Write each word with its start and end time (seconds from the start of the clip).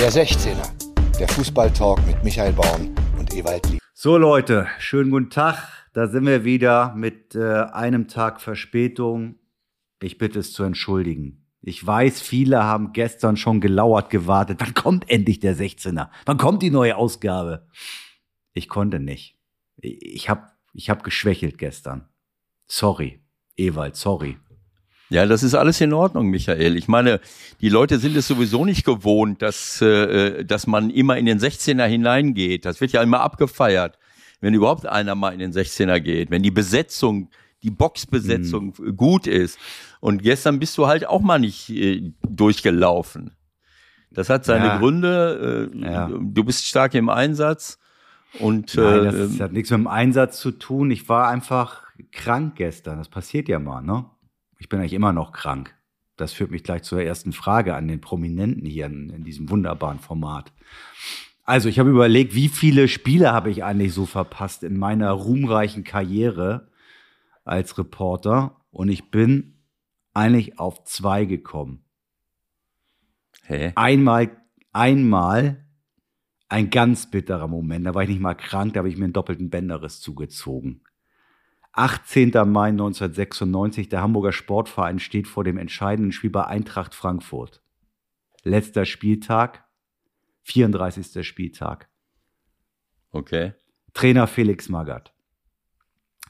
Der 0.00 0.12
16er, 0.12 1.18
der 1.18 1.26
Fußballtalk 1.26 2.06
mit 2.06 2.22
Michael 2.22 2.52
Baum 2.52 2.94
und 3.18 3.34
Ewald 3.34 3.68
Lieb. 3.68 3.80
So 3.94 4.16
Leute, 4.16 4.68
schönen 4.78 5.10
guten 5.10 5.28
Tag. 5.28 5.58
Da 5.92 6.06
sind 6.06 6.24
wir 6.24 6.44
wieder 6.44 6.94
mit 6.94 7.34
äh, 7.34 7.64
einem 7.72 8.06
Tag 8.06 8.40
Verspätung. 8.40 9.40
Ich 10.00 10.16
bitte 10.16 10.38
es 10.38 10.52
zu 10.52 10.62
entschuldigen. 10.62 11.48
Ich 11.62 11.84
weiß, 11.84 12.20
viele 12.20 12.62
haben 12.62 12.92
gestern 12.92 13.36
schon 13.36 13.60
gelauert 13.60 14.08
gewartet. 14.08 14.60
Wann 14.60 14.74
kommt 14.74 15.10
endlich 15.10 15.40
der 15.40 15.56
16er? 15.56 16.10
Wann 16.26 16.38
kommt 16.38 16.62
die 16.62 16.70
neue 16.70 16.96
Ausgabe? 16.96 17.66
Ich 18.52 18.68
konnte 18.68 19.00
nicht. 19.00 19.36
Ich 19.78 20.28
habe 20.30 20.46
ich 20.74 20.90
hab 20.90 21.02
geschwächelt 21.02 21.58
gestern. 21.58 22.08
Sorry, 22.68 23.20
Ewald, 23.56 23.96
sorry. 23.96 24.38
Ja, 25.10 25.24
das 25.24 25.42
ist 25.42 25.54
alles 25.54 25.80
in 25.80 25.92
Ordnung, 25.92 26.28
Michael. 26.28 26.76
Ich 26.76 26.86
meine, 26.86 27.20
die 27.60 27.70
Leute 27.70 27.98
sind 27.98 28.16
es 28.16 28.28
sowieso 28.28 28.64
nicht 28.64 28.84
gewohnt, 28.84 29.40
dass, 29.40 29.80
äh, 29.80 30.44
dass 30.44 30.66
man 30.66 30.90
immer 30.90 31.16
in 31.16 31.24
den 31.24 31.38
16er 31.38 31.86
hineingeht. 31.86 32.64
Das 32.64 32.80
wird 32.80 32.92
ja 32.92 33.02
immer 33.02 33.20
abgefeiert, 33.20 33.98
wenn 34.40 34.52
überhaupt 34.52 34.86
einer 34.86 35.14
mal 35.14 35.32
in 35.32 35.38
den 35.38 35.52
16er 35.52 36.00
geht. 36.00 36.30
Wenn 36.30 36.42
die 36.42 36.50
Besetzung, 36.50 37.30
die 37.62 37.70
Boxbesetzung 37.70 38.74
mhm. 38.78 38.96
gut 38.96 39.26
ist. 39.26 39.58
Und 40.00 40.22
gestern 40.22 40.58
bist 40.58 40.76
du 40.76 40.86
halt 40.86 41.06
auch 41.06 41.22
mal 41.22 41.38
nicht 41.38 41.70
äh, 41.70 42.12
durchgelaufen. 42.28 43.32
Das 44.10 44.28
hat 44.28 44.44
seine 44.44 44.66
ja. 44.66 44.78
Gründe. 44.78 45.70
Äh, 45.74 45.90
ja. 45.90 46.08
Du 46.08 46.44
bist 46.44 46.66
stark 46.66 46.94
im 46.94 47.08
Einsatz. 47.08 47.78
Und, 48.40 48.74
Nein, 48.76 49.04
das 49.04 49.36
äh, 49.36 49.42
hat 49.42 49.52
nichts 49.52 49.70
mit 49.70 49.80
dem 49.80 49.86
Einsatz 49.86 50.38
zu 50.38 50.50
tun. 50.50 50.90
Ich 50.90 51.08
war 51.08 51.28
einfach 51.28 51.84
krank 52.12 52.56
gestern. 52.56 52.98
Das 52.98 53.08
passiert 53.08 53.48
ja 53.48 53.58
mal, 53.58 53.80
ne? 53.80 54.04
Ich 54.58 54.68
bin 54.68 54.80
eigentlich 54.80 54.92
immer 54.92 55.12
noch 55.12 55.32
krank. 55.32 55.74
Das 56.16 56.32
führt 56.32 56.50
mich 56.50 56.64
gleich 56.64 56.82
zur 56.82 57.00
ersten 57.00 57.32
Frage 57.32 57.74
an 57.74 57.86
den 57.88 58.00
Prominenten 58.00 58.66
hier 58.66 58.86
in, 58.86 59.10
in 59.10 59.24
diesem 59.24 59.50
wunderbaren 59.50 60.00
Format. 60.00 60.52
Also, 61.44 61.68
ich 61.68 61.78
habe 61.78 61.90
überlegt, 61.90 62.34
wie 62.34 62.48
viele 62.48 62.88
Spiele 62.88 63.32
habe 63.32 63.50
ich 63.50 63.64
eigentlich 63.64 63.94
so 63.94 64.04
verpasst 64.04 64.64
in 64.64 64.78
meiner 64.78 65.12
ruhmreichen 65.12 65.84
Karriere 65.84 66.68
als 67.44 67.78
Reporter? 67.78 68.60
Und 68.70 68.90
ich 68.90 69.10
bin 69.10 69.54
eigentlich 70.12 70.58
auf 70.58 70.84
zwei 70.84 71.24
gekommen. 71.24 71.84
Hä? 73.44 73.72
Einmal, 73.76 74.30
einmal 74.72 75.64
ein 76.48 76.70
ganz 76.70 77.10
bitterer 77.10 77.48
Moment. 77.48 77.86
Da 77.86 77.94
war 77.94 78.02
ich 78.02 78.08
nicht 78.08 78.20
mal 78.20 78.34
krank, 78.34 78.74
da 78.74 78.78
habe 78.78 78.88
ich 78.88 78.96
mir 78.96 79.04
einen 79.04 79.12
doppelten 79.12 79.50
Bänderriss 79.50 80.00
zugezogen. 80.00 80.82
18. 81.78 82.32
Mai 82.46 82.70
1996, 82.70 83.88
der 83.88 84.02
Hamburger 84.02 84.32
Sportverein 84.32 84.98
steht 84.98 85.28
vor 85.28 85.44
dem 85.44 85.56
entscheidenden 85.56 86.10
Spiel 86.10 86.30
bei 86.30 86.44
Eintracht 86.44 86.92
Frankfurt. 86.92 87.62
Letzter 88.42 88.84
Spieltag, 88.84 89.64
34. 90.42 91.24
Spieltag. 91.24 91.88
Okay. 93.12 93.52
Trainer 93.94 94.26
Felix 94.26 94.68
Magath. 94.68 95.14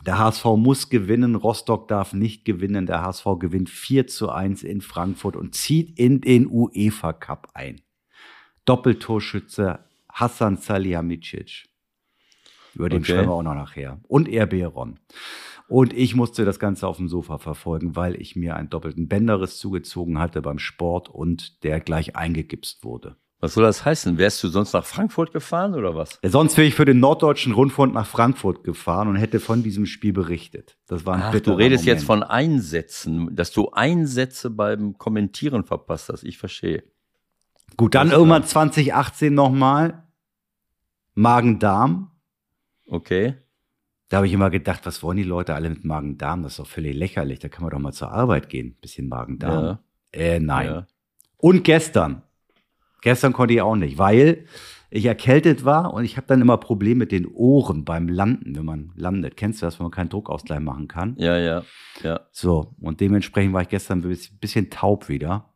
Der 0.05 0.19
HSV 0.19 0.45
muss 0.57 0.91
gewinnen, 0.91 1.35
Rostock 1.35 1.89
darf 1.89 2.13
nicht 2.13 2.45
gewinnen. 2.45 2.85
Der 2.85 3.01
HSV 3.01 3.25
gewinnt 3.39 3.71
4 3.71 4.07
zu 4.07 4.31
1 4.31 4.63
in 4.65 4.83
Frankfurt 4.83 5.35
und 5.35 5.55
zieht 5.55 5.99
in 5.99 6.21
den 6.21 6.47
UEFA 6.47 7.15
Cup 7.15 7.49
ein. 7.55 7.81
Doppeltorschütze 8.67 9.79
Hassan 10.13 10.59
Salihamidzic. 10.59 11.68
Über 12.79 12.89
den 12.89 13.03
okay. 13.03 13.13
schreiben 13.13 13.29
wir 13.29 13.35
auch 13.35 13.43
noch 13.43 13.55
nachher. 13.55 14.01
Und 14.09 14.29
RB 14.29 14.65
Ron. 14.75 14.99
Und 15.67 15.93
ich 15.93 16.15
musste 16.15 16.45
das 16.45 16.59
Ganze 16.59 16.87
auf 16.87 16.97
dem 16.97 17.09
Sofa 17.09 17.39
verfolgen, 17.39 17.95
weil 17.95 18.19
ich 18.21 18.37
mir 18.37 18.57
einen 18.57 18.71
doppelten 18.71 19.09
Bänderriss 19.09 19.59
zugezogen 19.59 20.19
hatte 20.19 20.41
beim 20.41 20.59
Sport 20.59 21.11
und 21.11 21.63
der 21.65 21.81
gleich 21.81 22.17
eingegipst 22.17 22.85
wurde. 22.85 23.17
Was 23.41 23.55
soll 23.55 23.63
das 23.63 23.85
heißen? 23.85 24.19
Wärst 24.19 24.43
du 24.43 24.49
sonst 24.49 24.73
nach 24.73 24.85
Frankfurt 24.85 25.33
gefahren 25.33 25.75
oder 25.75 25.95
was? 25.95 26.19
Sonst 26.25 26.57
wäre 26.57 26.67
ich 26.67 26.75
für 26.75 26.85
den 26.85 26.99
Norddeutschen 26.99 27.53
Rundfunk 27.53 27.95
nach 27.95 28.07
Frankfurt 28.07 28.65
gefahren 28.65 29.07
und 29.07 29.15
hätte 29.15 29.39
von 29.39 29.63
diesem 29.63 29.87
Spiel 29.87 30.13
berichtet. 30.13 30.77
Das 30.89 31.07
war 31.07 31.15
ein 31.15 31.23
Ach, 31.23 31.41
Du 31.41 31.53
redest 31.53 31.85
Moment. 31.85 32.01
jetzt 32.01 32.05
von 32.05 32.25
Einsätzen, 32.25 33.35
dass 33.37 33.53
du 33.53 33.71
Einsätze 33.71 34.51
beim 34.51 34.99
Kommentieren 34.99 35.65
verpasst 35.65 36.09
hast. 36.09 36.25
Ich 36.25 36.39
verstehe. 36.39 36.83
Gut, 37.77 37.95
dann 37.95 38.11
irgendwann 38.11 38.45
2018 38.45 39.33
nochmal 39.33 40.03
Magen-Darm. 41.15 42.11
Okay. 42.89 43.35
Da 44.09 44.19
habe 44.19 44.27
ich 44.27 44.33
immer 44.33 44.51
gedacht, 44.51 44.87
was 44.87 45.03
wollen 45.03 45.19
die 45.19 45.23
Leute 45.23 45.55
alle 45.55 45.69
mit 45.69 45.85
Magen-Darm? 45.85 46.43
Das 46.43 46.53
ist 46.53 46.59
doch 46.59 46.67
völlig 46.67 46.97
lächerlich. 46.97 47.39
Da 47.39 47.49
kann 47.49 47.63
man 47.63 47.71
doch 47.71 47.79
mal 47.79 47.93
zur 47.93 48.11
Arbeit 48.11 48.49
gehen. 48.49 48.77
Bisschen 48.81 49.09
Magen-Darm. 49.09 49.65
Ja. 49.65 49.81
Äh, 50.13 50.41
nein. 50.41 50.67
Ja. 50.67 50.87
Und 51.37 51.65
gestern. 51.65 52.23
Gestern 53.03 53.33
konnte 53.33 53.55
ich 53.55 53.61
auch 53.61 53.77
nicht, 53.77 53.99
weil 53.99 54.47
ich 54.91 55.05
erkältet 55.05 55.67
war 55.67 55.93
und 55.93 56.05
ich 56.05 56.17
habe 56.17 56.27
dann 56.27 56.41
immer 56.41 56.57
Probleme 56.57 57.01
mit 57.01 57.13
den 57.13 57.27
Ohren 57.27 57.85
beim 57.85 58.09
Landen, 58.09 58.57
wenn 58.57 58.65
man 58.65 58.93
landet. 58.97 59.37
Kennst 59.37 59.61
du 59.61 59.67
das, 59.67 59.79
wenn 59.79 59.85
man 59.85 59.93
keinen 59.93 60.09
Druckausgleich 60.09 60.61
machen 60.61 60.89
kann? 60.89 61.15
Ja, 61.19 61.39
ja, 61.39 61.63
ja. 62.03 62.21
So, 62.33 62.75
und 62.81 63.01
dementsprechend 63.01 63.53
war 63.53 63.63
ich 63.63 63.69
gestern 63.69 64.03
ein 64.03 64.19
bisschen 64.41 64.71
taub 64.71 65.09
wieder. 65.11 65.53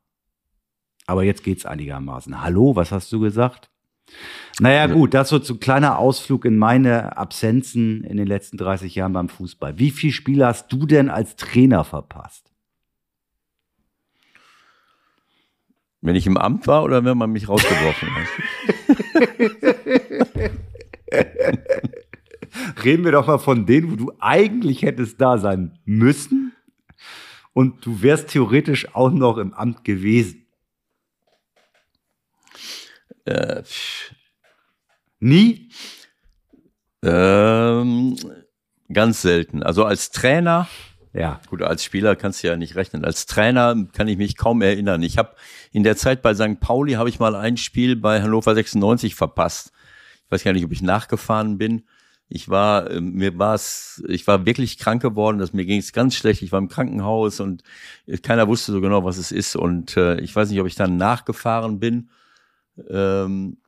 Aber 1.07 1.25
jetzt 1.25 1.43
geht's 1.43 1.67
einigermaßen. 1.67 2.43
Hallo, 2.43 2.77
was 2.77 2.93
hast 2.93 3.11
du 3.11 3.21
gesagt? 3.21 3.72
Naja, 4.61 4.87
gut, 4.87 5.15
das 5.15 5.31
so 5.31 5.39
ein 5.39 5.61
kleiner 5.61 5.99
Ausflug 5.99 6.45
in 6.45 6.59
meine 6.59 7.17
Absenzen 7.17 8.05
in 8.05 8.17
den 8.17 8.27
letzten 8.27 8.59
30 8.59 8.95
Jahren 8.95 9.13
beim 9.13 9.29
Fußball. 9.29 9.79
Wie 9.79 9.91
viele 9.91 10.13
Spiele 10.13 10.47
hast 10.47 10.73
du 10.73 10.87
denn 10.87 11.09
als 11.09 11.37
Trainer 11.37 11.85
verpasst? 11.85 12.53
Wenn 16.01 16.17
ich 16.17 16.27
im 16.27 16.37
Amt 16.37 16.67
war 16.67 16.83
oder 16.83 17.05
wenn 17.05 17.17
man 17.17 17.31
mich 17.31 17.49
rausgeworfen 17.49 18.09
hat? 18.15 18.27
Reden 22.85 23.05
wir 23.05 23.13
doch 23.13 23.27
mal 23.27 23.39
von 23.39 23.67
denen, 23.67 23.93
wo 23.93 23.97
du 23.97 24.13
eigentlich 24.19 24.83
hättest 24.83 25.21
da 25.21 25.39
sein 25.39 25.79
müssen 25.85 26.53
und 27.53 27.87
du 27.87 28.03
wärst 28.03 28.29
theoretisch 28.29 28.95
auch 28.95 29.11
noch 29.11 29.39
im 29.39 29.55
Amt 29.55 29.85
gewesen. 29.85 30.42
Äh, 33.25 33.63
Nie? 35.23 35.69
Ähm, 37.05 38.17
ganz 38.93 39.23
selten. 39.23 39.63
Also 39.63 39.85
als 39.85 40.11
Trainer, 40.11 40.67
ja, 41.13 41.41
gut, 41.49 41.63
als 41.63 41.85
Spieler 41.85 42.17
kannst 42.17 42.43
du 42.43 42.49
ja 42.49 42.57
nicht 42.57 42.75
rechnen. 42.75 43.05
Als 43.05 43.27
Trainer 43.27 43.87
kann 43.93 44.09
ich 44.09 44.17
mich 44.19 44.37
kaum 44.37 44.63
erinnern. 44.63 45.01
Ich 45.05 45.19
habe 45.19 45.37
in 45.71 45.85
der 45.85 45.97
Zeit 45.97 46.23
bei 46.23 46.35
St. 46.35 46.59
Pauli 46.59 46.95
habe 46.95 47.09
ich 47.09 47.21
mal 47.21 47.37
ein 47.37 47.57
Spiel 47.57 47.95
bei 47.95 48.21
Hannover 48.21 48.53
96 48.53 49.15
verpasst. 49.15 49.71
Ich 50.25 50.33
weiß 50.33 50.43
gar 50.43 50.55
nicht, 50.55 50.65
ob 50.65 50.73
ich 50.73 50.83
nachgefahren 50.83 51.57
bin. 51.57 51.85
Ich 52.29 52.49
war, 52.49 52.91
äh, 52.91 53.01
mir 53.01 53.39
war 53.39 53.55
es, 53.55 54.03
ich 54.09 54.27
war 54.27 54.45
wirklich 54.45 54.77
krank 54.77 55.03
geworden, 55.03 55.39
dass 55.39 55.53
mir 55.53 55.67
ging 55.67 55.79
es 55.79 55.93
ganz 55.93 56.17
schlecht. 56.17 56.43
Ich 56.43 56.51
war 56.51 56.59
im 56.59 56.69
Krankenhaus 56.69 57.39
und 57.39 57.63
keiner 58.23 58.49
wusste 58.49 58.73
so 58.73 58.81
genau, 58.81 59.05
was 59.05 59.19
es 59.19 59.31
ist. 59.31 59.55
Und 59.55 59.97
äh, 59.97 60.19
ich 60.19 60.35
weiß 60.35 60.51
nicht, 60.51 60.61
ob 60.61 60.67
ich 60.67 60.75
dann 60.75 60.97
nachgefahren 60.97 61.79
bin 61.79 62.09
ähm, 62.89 63.59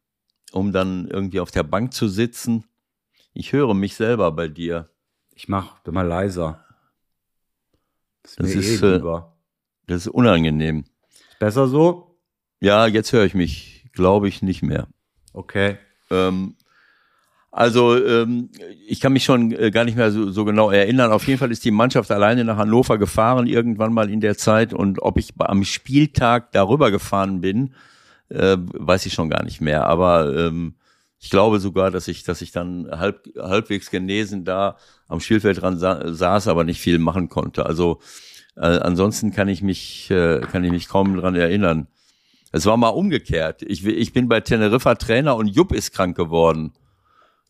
um 0.52 0.72
dann 0.72 1.08
irgendwie 1.08 1.40
auf 1.40 1.50
der 1.50 1.62
Bank 1.62 1.92
zu 1.92 2.08
sitzen. 2.08 2.64
Ich 3.32 3.52
höre 3.52 3.74
mich 3.74 3.96
selber 3.96 4.30
bei 4.32 4.48
dir. 4.48 4.88
Ich 5.34 5.48
mach, 5.48 5.80
bin 5.80 5.94
mal 5.94 6.06
leiser. 6.06 6.64
Das, 8.22 8.36
das 8.36 8.54
ist, 8.54 8.82
eh 8.82 8.96
äh, 8.96 9.22
das 9.86 10.06
ist 10.06 10.08
unangenehm. 10.08 10.84
Ist 11.30 11.38
besser 11.38 11.68
so? 11.68 12.18
Ja, 12.60 12.86
jetzt 12.86 13.12
höre 13.12 13.24
ich 13.24 13.34
mich, 13.34 13.90
glaube 13.92 14.28
ich, 14.28 14.40
nicht 14.40 14.62
mehr. 14.62 14.86
Okay. 15.32 15.78
Ähm, 16.10 16.56
also 17.50 17.96
ähm, 18.04 18.50
ich 18.88 19.00
kann 19.00 19.12
mich 19.12 19.24
schon 19.24 19.52
äh, 19.52 19.70
gar 19.70 19.84
nicht 19.84 19.96
mehr 19.96 20.10
so, 20.10 20.30
so 20.30 20.44
genau 20.44 20.70
erinnern. 20.70 21.12
Auf 21.12 21.26
jeden 21.26 21.38
Fall 21.38 21.52
ist 21.52 21.64
die 21.64 21.70
Mannschaft 21.70 22.10
alleine 22.10 22.44
nach 22.44 22.56
Hannover 22.56 22.98
gefahren, 22.98 23.46
irgendwann 23.46 23.92
mal 23.92 24.10
in 24.10 24.20
der 24.20 24.36
Zeit. 24.36 24.72
Und 24.72 25.02
ob 25.02 25.18
ich 25.18 25.34
am 25.38 25.62
Spieltag 25.64 26.50
darüber 26.52 26.90
gefahren 26.90 27.40
bin, 27.40 27.74
äh, 28.34 28.56
weiß 28.58 29.06
ich 29.06 29.14
schon 29.14 29.30
gar 29.30 29.44
nicht 29.44 29.60
mehr. 29.60 29.86
Aber 29.86 30.34
ähm, 30.36 30.74
ich 31.18 31.30
glaube 31.30 31.58
sogar, 31.58 31.90
dass 31.90 32.08
ich, 32.08 32.22
dass 32.24 32.42
ich 32.42 32.52
dann 32.52 32.88
halb, 32.90 33.26
halbwegs 33.38 33.90
genesen 33.90 34.44
da 34.44 34.76
am 35.08 35.20
Spielfeld 35.20 35.62
dran 35.62 35.78
sa 35.78 36.12
saß, 36.12 36.48
aber 36.48 36.64
nicht 36.64 36.80
viel 36.80 36.98
machen 36.98 37.28
konnte. 37.28 37.64
Also 37.66 38.00
äh, 38.56 38.66
ansonsten 38.66 39.32
kann 39.32 39.48
ich 39.48 39.62
mich, 39.62 40.10
äh, 40.10 40.40
kann 40.40 40.64
ich 40.64 40.70
mich 40.70 40.88
kaum 40.88 41.16
dran 41.16 41.34
erinnern. 41.34 41.88
Es 42.52 42.66
war 42.66 42.76
mal 42.76 42.88
umgekehrt. 42.88 43.62
Ich, 43.62 43.84
ich 43.84 44.12
bin 44.12 44.28
bei 44.28 44.40
Teneriffa 44.40 44.94
Trainer 44.94 45.36
und 45.36 45.48
Jupp 45.48 45.72
ist 45.72 45.92
krank 45.92 46.16
geworden. 46.16 46.72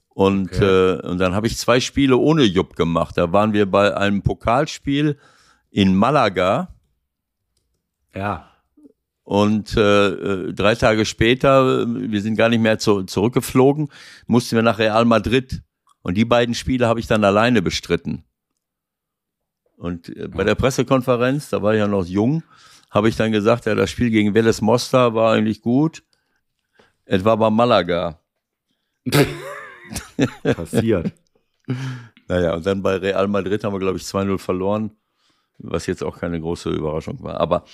Und, 0.09 0.53
okay. 0.53 0.93
äh, 0.93 1.07
und 1.09 1.19
dann 1.19 1.35
habe 1.35 1.47
ich 1.47 1.59
zwei 1.59 1.81
Spiele 1.81 2.17
ohne 2.17 2.45
Jupp 2.45 2.77
gemacht. 2.77 3.19
Da 3.19 3.33
waren 3.33 3.53
wir 3.53 3.71
bei 3.71 3.97
einem 3.97 4.23
Pokalspiel 4.23 5.19
in 5.71 5.95
Malaga. 5.95 6.69
Ja. 8.15 8.54
Und 9.25 9.75
äh, 9.77 10.09
äh, 10.09 10.53
drei 10.53 10.75
Tage 10.75 11.07
später, 11.07 11.87
wir 11.87 12.21
sind 12.21 12.37
gar 12.37 12.51
nicht 12.51 12.61
mehr 12.61 12.79
zu, 12.79 13.05
zurückgeflogen, 13.05 13.89
mussten 14.27 14.57
wir 14.57 14.63
nach 14.63 14.79
Real 14.79 15.07
Madrid. 15.07 15.63
Und 16.03 16.19
die 16.19 16.27
beiden 16.27 16.55
Spiele 16.55 16.87
habe 16.87 17.01
ich 17.01 17.07
dann 17.07 17.25
alleine 17.25 17.63
bestritten. 17.63 18.25
Und 19.77 20.11
äh, 20.11 20.29
bei 20.29 20.45
der 20.45 20.55
Pressekonferenz, 20.55 21.49
da 21.49 21.63
war 21.63 21.73
ich 21.73 21.79
ja 21.79 21.89
noch 21.89 22.05
jung, 22.05 22.43
habe 22.91 23.09
ich 23.09 23.17
dann 23.17 23.33
gesagt, 23.33 23.65
ja, 23.65 23.75
das 23.75 23.91
Spiel 23.91 24.11
gegen 24.11 24.35
Vélez 24.35 24.63
Mostar 24.63 25.15
war 25.15 25.33
eigentlich 25.33 25.63
gut. 25.63 26.03
Es 27.07 27.25
war 27.25 27.39
bei 27.39 27.49
Malaga. 27.49 28.21
Passiert. 30.43 31.13
Naja, 32.29 32.55
und 32.55 32.65
dann 32.67 32.83
bei 32.83 32.97
Real 32.97 33.27
Madrid 33.29 33.65
haben 33.65 33.75
wir, 33.75 33.81
glaube 33.81 33.97
ich, 33.97 34.05
2-0 34.05 34.39
verloren, 34.39 34.91
was 35.59 35.87
jetzt 35.87 36.03
auch 36.03 36.19
keine 36.19 36.41
große 36.41 36.71
Überraschung 36.71 37.23
war. 37.23 37.41
Aber 37.41 37.65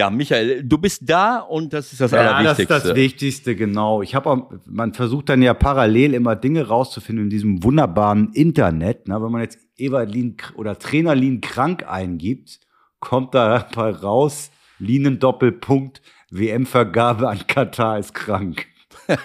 ja, 0.00 0.08
Michael, 0.08 0.64
du 0.64 0.78
bist 0.78 1.02
da 1.04 1.40
und 1.40 1.74
das 1.74 1.92
ist 1.92 2.00
das 2.00 2.12
Ja, 2.12 2.22
das 2.22 2.32
Allerwichtigste. 2.32 2.74
ist 2.74 2.86
das 2.86 2.94
Wichtigste, 2.96 3.54
genau. 3.54 4.00
Ich 4.00 4.14
habe 4.14 4.60
man 4.64 4.94
versucht 4.94 5.28
dann 5.28 5.42
ja 5.42 5.52
parallel 5.52 6.14
immer 6.14 6.36
Dinge 6.36 6.68
rauszufinden 6.68 7.24
in 7.26 7.30
diesem 7.30 7.62
wunderbaren 7.62 8.32
Internet. 8.32 9.08
Ne? 9.08 9.22
Wenn 9.22 9.30
man 9.30 9.42
jetzt 9.42 9.58
Eberlin 9.76 10.38
oder 10.54 10.78
Trainer 10.78 11.14
Lien 11.14 11.42
krank 11.42 11.84
eingibt, 11.86 12.60
kommt 12.98 13.34
da 13.34 13.58
raus, 13.76 14.50
Linen 14.78 15.18
Doppelpunkt, 15.18 16.00
WM-Vergabe 16.30 17.28
an 17.28 17.46
Katar 17.46 17.98
ist 17.98 18.14
krank. 18.14 18.68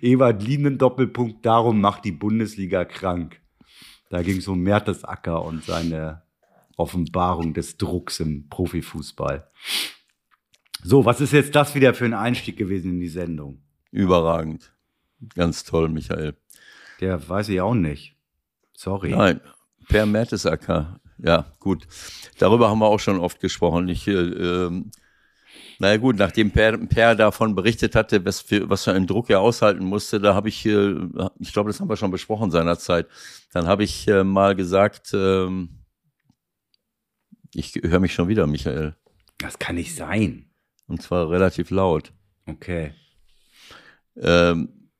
Ewald 0.00 0.40
Linen 0.40 0.78
Doppelpunkt, 0.78 1.44
darum 1.44 1.80
macht 1.80 2.04
die 2.04 2.12
Bundesliga 2.12 2.84
krank. 2.84 3.40
Da 4.10 4.22
ging 4.22 4.38
es 4.38 4.48
um 4.48 4.60
Mertesacker 4.60 5.44
und 5.44 5.64
seine 5.64 6.22
Offenbarung 6.76 7.54
des 7.54 7.76
Drucks 7.76 8.20
im 8.20 8.48
Profifußball. 8.48 9.48
So, 10.82 11.04
was 11.04 11.20
ist 11.20 11.32
jetzt 11.32 11.54
das 11.54 11.74
wieder 11.74 11.94
für 11.94 12.04
ein 12.04 12.14
Einstieg 12.14 12.56
gewesen 12.56 12.92
in 12.92 13.00
die 13.00 13.08
Sendung? 13.08 13.62
Überragend. 13.90 14.72
Ganz 15.34 15.64
toll, 15.64 15.88
Michael. 15.88 16.36
Der 17.00 17.28
weiß 17.28 17.48
ich 17.48 17.60
auch 17.60 17.74
nicht. 17.74 18.16
Sorry. 18.74 19.10
Nein, 19.10 19.40
Per 19.88 20.06
Mertesacker. 20.06 21.00
Ja, 21.18 21.46
gut. 21.60 21.86
Darüber 22.38 22.68
haben 22.68 22.80
wir 22.80 22.86
auch 22.86 23.00
schon 23.00 23.18
oft 23.18 23.40
gesprochen. 23.40 23.88
Ich, 23.88 24.06
äh, 24.08 24.12
ähm, 24.12 24.90
naja 25.78 25.96
gut, 25.96 26.16
nachdem 26.16 26.50
Per, 26.50 26.78
per 26.78 27.14
davon 27.14 27.54
berichtet 27.54 27.94
hatte, 27.94 28.24
was 28.24 28.40
für, 28.40 28.68
was 28.70 28.84
für 28.84 28.92
einen 28.92 29.06
Druck 29.06 29.30
er 29.30 29.40
aushalten 29.40 29.84
musste, 29.84 30.20
da 30.20 30.34
habe 30.34 30.48
ich, 30.48 30.64
äh, 30.66 30.94
ich 31.38 31.52
glaube, 31.52 31.70
das 31.70 31.80
haben 31.80 31.88
wir 31.88 31.96
schon 31.96 32.10
besprochen 32.10 32.50
seinerzeit, 32.50 33.08
dann 33.52 33.66
habe 33.66 33.84
ich 33.84 34.06
äh, 34.08 34.24
mal 34.24 34.54
gesagt, 34.54 35.12
ähm, 35.14 35.80
ich 37.54 37.74
höre 37.82 38.00
mich 38.00 38.14
schon 38.14 38.28
wieder, 38.28 38.46
Michael. 38.46 38.96
Das 39.38 39.58
kann 39.58 39.76
nicht 39.76 39.94
sein. 39.94 40.50
Und 40.86 41.02
zwar 41.02 41.30
relativ 41.30 41.70
laut. 41.70 42.12
Okay. 42.46 42.92
Ähm, 44.16 44.90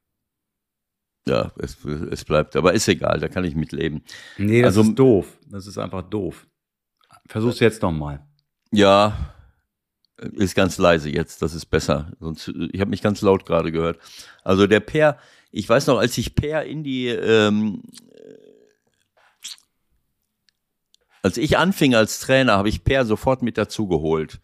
ja, 1.26 1.52
es, 1.58 1.82
es 1.84 2.24
bleibt, 2.24 2.54
aber 2.56 2.72
ist 2.74 2.86
egal, 2.88 3.18
da 3.18 3.28
kann 3.28 3.44
ich 3.44 3.54
mitleben. 3.54 4.02
Nee, 4.38 4.62
das 4.62 4.76
Also- 4.76 4.82
ist 4.90 4.94
doof. 4.98 5.38
Das 5.48 5.66
ist 5.66 5.78
einfach 5.78 6.02
doof. 6.02 6.46
Versuch's 7.26 7.60
jetzt 7.60 7.80
noch 7.82 7.92
mal. 7.92 8.26
Ja, 8.70 9.33
ist 10.16 10.54
ganz 10.54 10.78
leise 10.78 11.10
jetzt, 11.10 11.42
das 11.42 11.54
ist 11.54 11.66
besser. 11.66 12.12
Sonst, 12.20 12.48
ich 12.72 12.80
habe 12.80 12.90
mich 12.90 13.02
ganz 13.02 13.20
laut 13.20 13.46
gerade 13.46 13.72
gehört. 13.72 13.98
Also 14.42 14.66
der 14.66 14.80
Per, 14.80 15.18
ich 15.50 15.68
weiß 15.68 15.86
noch, 15.86 15.98
als 15.98 16.16
ich 16.18 16.34
Per 16.34 16.64
in 16.64 16.84
die, 16.84 17.08
ähm, 17.08 17.82
als 21.22 21.36
ich 21.36 21.58
anfing 21.58 21.94
als 21.94 22.20
Trainer, 22.20 22.56
habe 22.56 22.68
ich 22.68 22.84
Per 22.84 23.04
sofort 23.04 23.42
mit 23.42 23.58
dazu 23.58 23.88
geholt. 23.88 24.40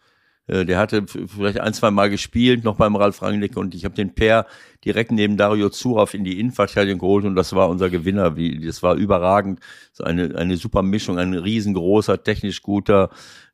Äh, 0.51 0.65
Der 0.65 0.77
hatte 0.77 1.05
vielleicht 1.07 1.59
ein, 1.59 1.73
zwei 1.73 1.91
Mal 1.91 2.09
gespielt, 2.09 2.63
noch 2.63 2.75
beim 2.75 2.95
Ralf 2.95 3.21
Rangnick 3.21 3.57
und 3.57 3.73
ich 3.73 3.85
habe 3.85 3.95
den 3.95 4.13
Per 4.13 4.45
direkt 4.83 5.11
neben 5.11 5.37
Dario 5.37 5.69
Zurauf 5.69 6.13
in 6.13 6.23
die 6.23 6.39
Innenverteidigung 6.39 6.99
geholt 6.99 7.25
und 7.25 7.35
das 7.35 7.53
war 7.53 7.69
unser 7.69 7.89
Gewinner. 7.89 8.35
Wie, 8.35 8.65
das 8.65 8.83
war 8.83 8.95
überragend. 8.95 9.59
So 9.93 10.03
eine, 10.03 10.35
eine 10.35 10.57
super 10.57 10.81
Mischung, 10.81 11.17
ein 11.17 11.33
riesengroßer, 11.33 12.23
technisch 12.23 12.61
guter, 12.61 13.09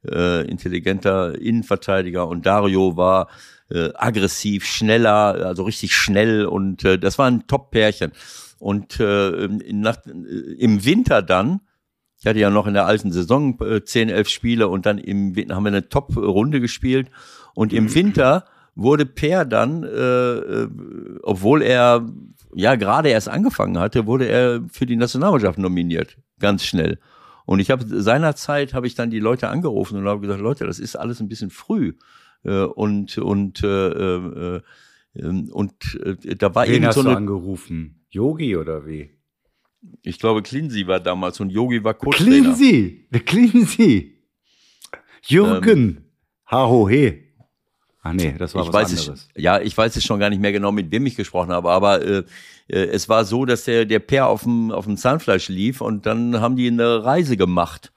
äh, 0.06 0.48
intelligenter 0.50 1.40
Innenverteidiger 1.40 2.28
und 2.28 2.46
Dario 2.46 2.98
war 2.98 3.28
äh, 3.70 3.90
aggressiv, 3.96 4.66
schneller, 4.66 5.46
also 5.46 5.64
richtig 5.64 5.94
schnell 5.94 6.46
und 6.46 6.84
äh, 6.84 6.98
das 6.98 7.18
war 7.18 7.28
ein 7.28 7.46
Top-Pärchen. 7.48 8.12
Und 8.60 9.00
äh, 9.00 9.48
nach, 9.72 9.98
äh, 10.08 10.12
im 10.58 10.84
Winter 10.86 11.22
dann, 11.22 11.62
ich 12.20 12.26
hatte 12.26 12.40
ja 12.40 12.50
noch 12.50 12.68
in 12.68 12.74
der 12.74 12.86
alten 12.86 13.12
Saison 13.12 13.60
äh, 13.62 13.84
10, 13.84 14.10
11 14.10 14.30
Spiele 14.30 14.68
und 14.68 14.86
dann 14.86 14.98
im 14.98 15.36
Win- 15.36 15.54
haben 15.54 15.64
wir 15.64 15.70
eine 15.70 15.88
Top-Runde 15.90 16.60
gespielt 16.62 17.10
und 17.54 17.74
im 17.74 17.94
Winter 17.94 18.46
wurde 18.76 19.06
Per 19.06 19.46
dann, 19.46 19.84
äh, 19.84 19.88
äh, 19.88 20.70
obwohl 21.24 21.62
er 21.64 22.08
ja 22.54 22.76
gerade 22.76 23.10
erst 23.10 23.30
angefangen 23.30 23.78
hatte, 23.80 24.06
wurde 24.06 24.28
er 24.28 24.62
für 24.72 24.86
die 24.86 24.96
Nationalmannschaft 24.96 25.58
nominiert, 25.58 26.18
ganz 26.40 26.64
schnell. 26.64 27.00
Und 27.46 27.60
ich 27.60 27.72
habe 27.72 27.86
seinerzeit 27.88 28.74
habe 28.74 28.88
ich 28.88 28.96
dann 28.96 29.10
die 29.10 29.20
Leute 29.20 29.50
angerufen 29.50 29.98
und 29.98 30.06
habe 30.08 30.22
gesagt, 30.22 30.42
Leute, 30.42 30.66
das 30.68 30.80
ist 30.80 30.96
alles 30.96 31.20
ein 31.22 31.28
bisschen 31.30 31.50
früh. 31.50 31.94
Äh, 32.44 32.62
und 32.64 33.18
und 33.18 33.64
äh, 33.64 33.88
äh, 33.90 34.62
äh, 35.16 35.22
und 35.52 35.74
äh, 36.04 36.36
da 36.36 36.54
war 36.54 36.68
Wen 36.68 36.76
eben 36.76 36.86
hast 36.88 36.96
so 36.96 37.04
du 37.04 37.10
eine, 37.10 37.18
angerufen? 37.18 38.06
Yogi 38.10 38.56
oder 38.58 38.86
wie? 38.86 39.17
Ich 40.02 40.20
glaube, 40.20 40.42
Clincy 40.42 40.88
war 40.88 41.00
damals 41.00 41.40
und 41.40 41.50
Yogi 41.50 41.84
war 41.84 41.94
Co-Trainer. 41.94 42.54
Cleansy! 42.56 43.08
Der 43.12 43.22
Cleansy! 43.22 44.18
Jürgen! 45.24 46.06
Haho 46.50 46.88
he. 46.88 47.24
Ach 48.02 48.14
nee, 48.14 48.36
das 48.38 48.56
war 48.56 48.62
ich 48.62 48.68
was 48.70 48.74
weiß 48.74 49.00
anderes. 49.00 49.28
es, 49.34 49.42
ja, 49.42 49.60
ich 49.60 49.78
weiß 49.78 49.96
es 49.98 50.06
schon 50.06 50.20
gar 50.20 50.30
nicht 50.30 50.42
mehr 50.42 50.54
genau, 50.54 50.72
mit 50.72 50.92
wem 50.92 51.06
ich 51.06 51.18
gesprochen 51.18 51.52
habe, 51.52 51.70
aber 51.70 52.02
äh, 52.02 52.24
äh, 52.68 52.86
es 52.86 53.10
war 53.10 53.26
so, 53.26 53.44
dass 53.44 53.66
der, 53.66 53.86
der 53.86 54.00
Per 54.00 54.28
auf 54.28 54.44
dem, 54.44 54.72
auf 54.72 54.86
dem 54.86 54.96
Zahnfleisch 54.96 55.50
lief 55.50 55.82
und 55.82 56.06
dann 56.06 56.40
haben 56.40 56.56
die 56.56 56.68
eine 56.68 57.04
Reise 57.04 57.36
gemacht. 57.36 57.92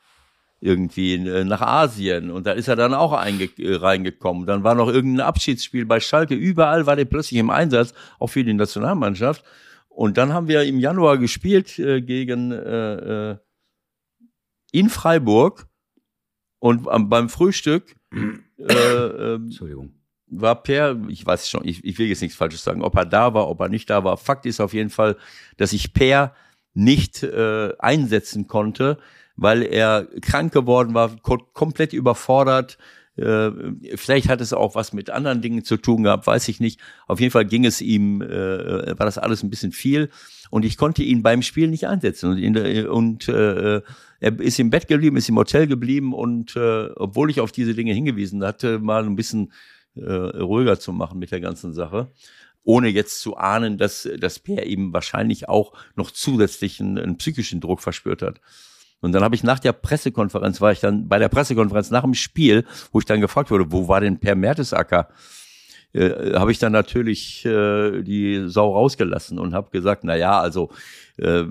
Irgendwie 0.62 1.14
äh, 1.14 1.44
nach 1.44 1.62
Asien 1.62 2.30
und 2.30 2.46
da 2.46 2.52
ist 2.52 2.68
er 2.68 2.76
dann 2.76 2.92
auch 2.92 3.12
äh, 3.12 3.74
reingekommen. 3.76 4.46
Dann 4.46 4.62
war 4.64 4.74
noch 4.74 4.88
irgendein 4.88 5.26
Abschiedsspiel 5.26 5.86
bei 5.86 6.00
Schalke. 6.00 6.34
Überall 6.34 6.86
war 6.86 6.96
der 6.96 7.06
plötzlich 7.06 7.38
im 7.38 7.48
Einsatz, 7.48 7.94
auch 8.18 8.26
für 8.26 8.44
die 8.44 8.52
Nationalmannschaft. 8.52 9.42
Und 10.00 10.16
dann 10.16 10.32
haben 10.32 10.48
wir 10.48 10.62
im 10.62 10.78
Januar 10.78 11.18
gespielt 11.18 11.78
äh, 11.78 12.00
gegen 12.00 12.52
äh, 12.52 13.32
äh, 13.32 13.36
in 14.72 14.88
Freiburg 14.88 15.68
und 16.58 16.88
am, 16.88 17.10
beim 17.10 17.28
Frühstück 17.28 17.96
äh, 18.10 18.62
ähm, 18.62 19.44
Entschuldigung. 19.44 19.92
war 20.26 20.62
Per, 20.62 20.98
ich 21.08 21.26
weiß 21.26 21.50
schon, 21.50 21.68
ich, 21.68 21.84
ich 21.84 21.98
will 21.98 22.06
jetzt 22.06 22.22
nichts 22.22 22.38
Falsches 22.38 22.64
sagen, 22.64 22.80
ob 22.80 22.96
er 22.96 23.04
da 23.04 23.34
war, 23.34 23.46
ob 23.46 23.60
er 23.60 23.68
nicht 23.68 23.90
da 23.90 24.02
war. 24.02 24.16
Fakt 24.16 24.46
ist 24.46 24.58
auf 24.60 24.72
jeden 24.72 24.88
Fall, 24.88 25.18
dass 25.58 25.74
ich 25.74 25.92
Per 25.92 26.34
nicht 26.72 27.22
äh, 27.22 27.74
einsetzen 27.78 28.46
konnte, 28.46 28.96
weil 29.36 29.62
er 29.62 30.08
krank 30.22 30.50
geworden 30.54 30.94
war, 30.94 31.14
ko 31.18 31.36
komplett 31.52 31.92
überfordert. 31.92 32.78
Äh, 33.20 33.96
vielleicht 33.96 34.28
hat 34.28 34.40
es 34.40 34.52
auch 34.52 34.74
was 34.74 34.92
mit 34.92 35.10
anderen 35.10 35.42
Dingen 35.42 35.62
zu 35.62 35.76
tun 35.76 36.04
gehabt, 36.04 36.26
weiß 36.26 36.48
ich 36.48 36.58
nicht. 36.58 36.80
Auf 37.06 37.20
jeden 37.20 37.30
Fall 37.30 37.44
ging 37.44 37.66
es 37.66 37.80
ihm, 37.80 38.22
äh, 38.22 38.98
war 38.98 39.06
das 39.06 39.18
alles 39.18 39.42
ein 39.42 39.50
bisschen 39.50 39.72
viel 39.72 40.08
und 40.48 40.64
ich 40.64 40.76
konnte 40.76 41.02
ihn 41.02 41.22
beim 41.22 41.42
Spiel 41.42 41.68
nicht 41.68 41.86
einsetzen. 41.86 42.30
Und, 42.30 42.54
der, 42.54 42.92
und 42.92 43.28
äh, 43.28 43.82
er 44.20 44.40
ist 44.40 44.58
im 44.58 44.70
Bett 44.70 44.88
geblieben, 44.88 45.16
ist 45.16 45.28
im 45.28 45.36
Hotel 45.36 45.66
geblieben 45.66 46.14
und 46.14 46.56
äh, 46.56 46.88
obwohl 46.96 47.30
ich 47.30 47.40
auf 47.40 47.52
diese 47.52 47.74
Dinge 47.74 47.92
hingewiesen 47.92 48.42
hatte, 48.44 48.78
mal 48.78 49.04
ein 49.04 49.16
bisschen 49.16 49.52
äh, 49.96 50.10
ruhiger 50.10 50.78
zu 50.78 50.92
machen 50.92 51.18
mit 51.18 51.30
der 51.30 51.40
ganzen 51.40 51.74
Sache. 51.74 52.10
Ohne 52.62 52.88
jetzt 52.88 53.20
zu 53.20 53.36
ahnen, 53.36 53.78
dass, 53.78 54.08
dass 54.18 54.38
Per 54.38 54.66
eben 54.66 54.92
wahrscheinlich 54.92 55.48
auch 55.48 55.72
noch 55.94 56.10
zusätzlichen 56.10 56.98
einen 56.98 57.16
psychischen 57.16 57.60
Druck 57.60 57.80
verspürt 57.80 58.22
hat. 58.22 58.40
Und 59.00 59.12
dann 59.12 59.22
habe 59.22 59.34
ich 59.34 59.42
nach 59.42 59.58
der 59.58 59.72
Pressekonferenz, 59.72 60.60
war 60.60 60.72
ich 60.72 60.80
dann 60.80 61.08
bei 61.08 61.18
der 61.18 61.28
Pressekonferenz 61.28 61.90
nach 61.90 62.02
dem 62.02 62.14
Spiel, 62.14 62.64
wo 62.92 62.98
ich 62.98 63.06
dann 63.06 63.20
gefragt 63.20 63.50
wurde, 63.50 63.72
wo 63.72 63.88
war 63.88 64.00
denn 64.00 64.20
Per 64.20 64.34
Mertesacker? 64.34 65.08
Äh, 65.92 66.34
habe 66.34 66.52
ich 66.52 66.58
dann 66.58 66.72
natürlich 66.72 67.44
äh, 67.44 68.02
die 68.02 68.48
Sau 68.48 68.74
rausgelassen 68.74 69.38
und 69.38 69.54
habe 69.54 69.70
gesagt, 69.70 70.04
na 70.04 70.14
ja, 70.14 70.38
also 70.38 70.70
äh, 71.16 71.44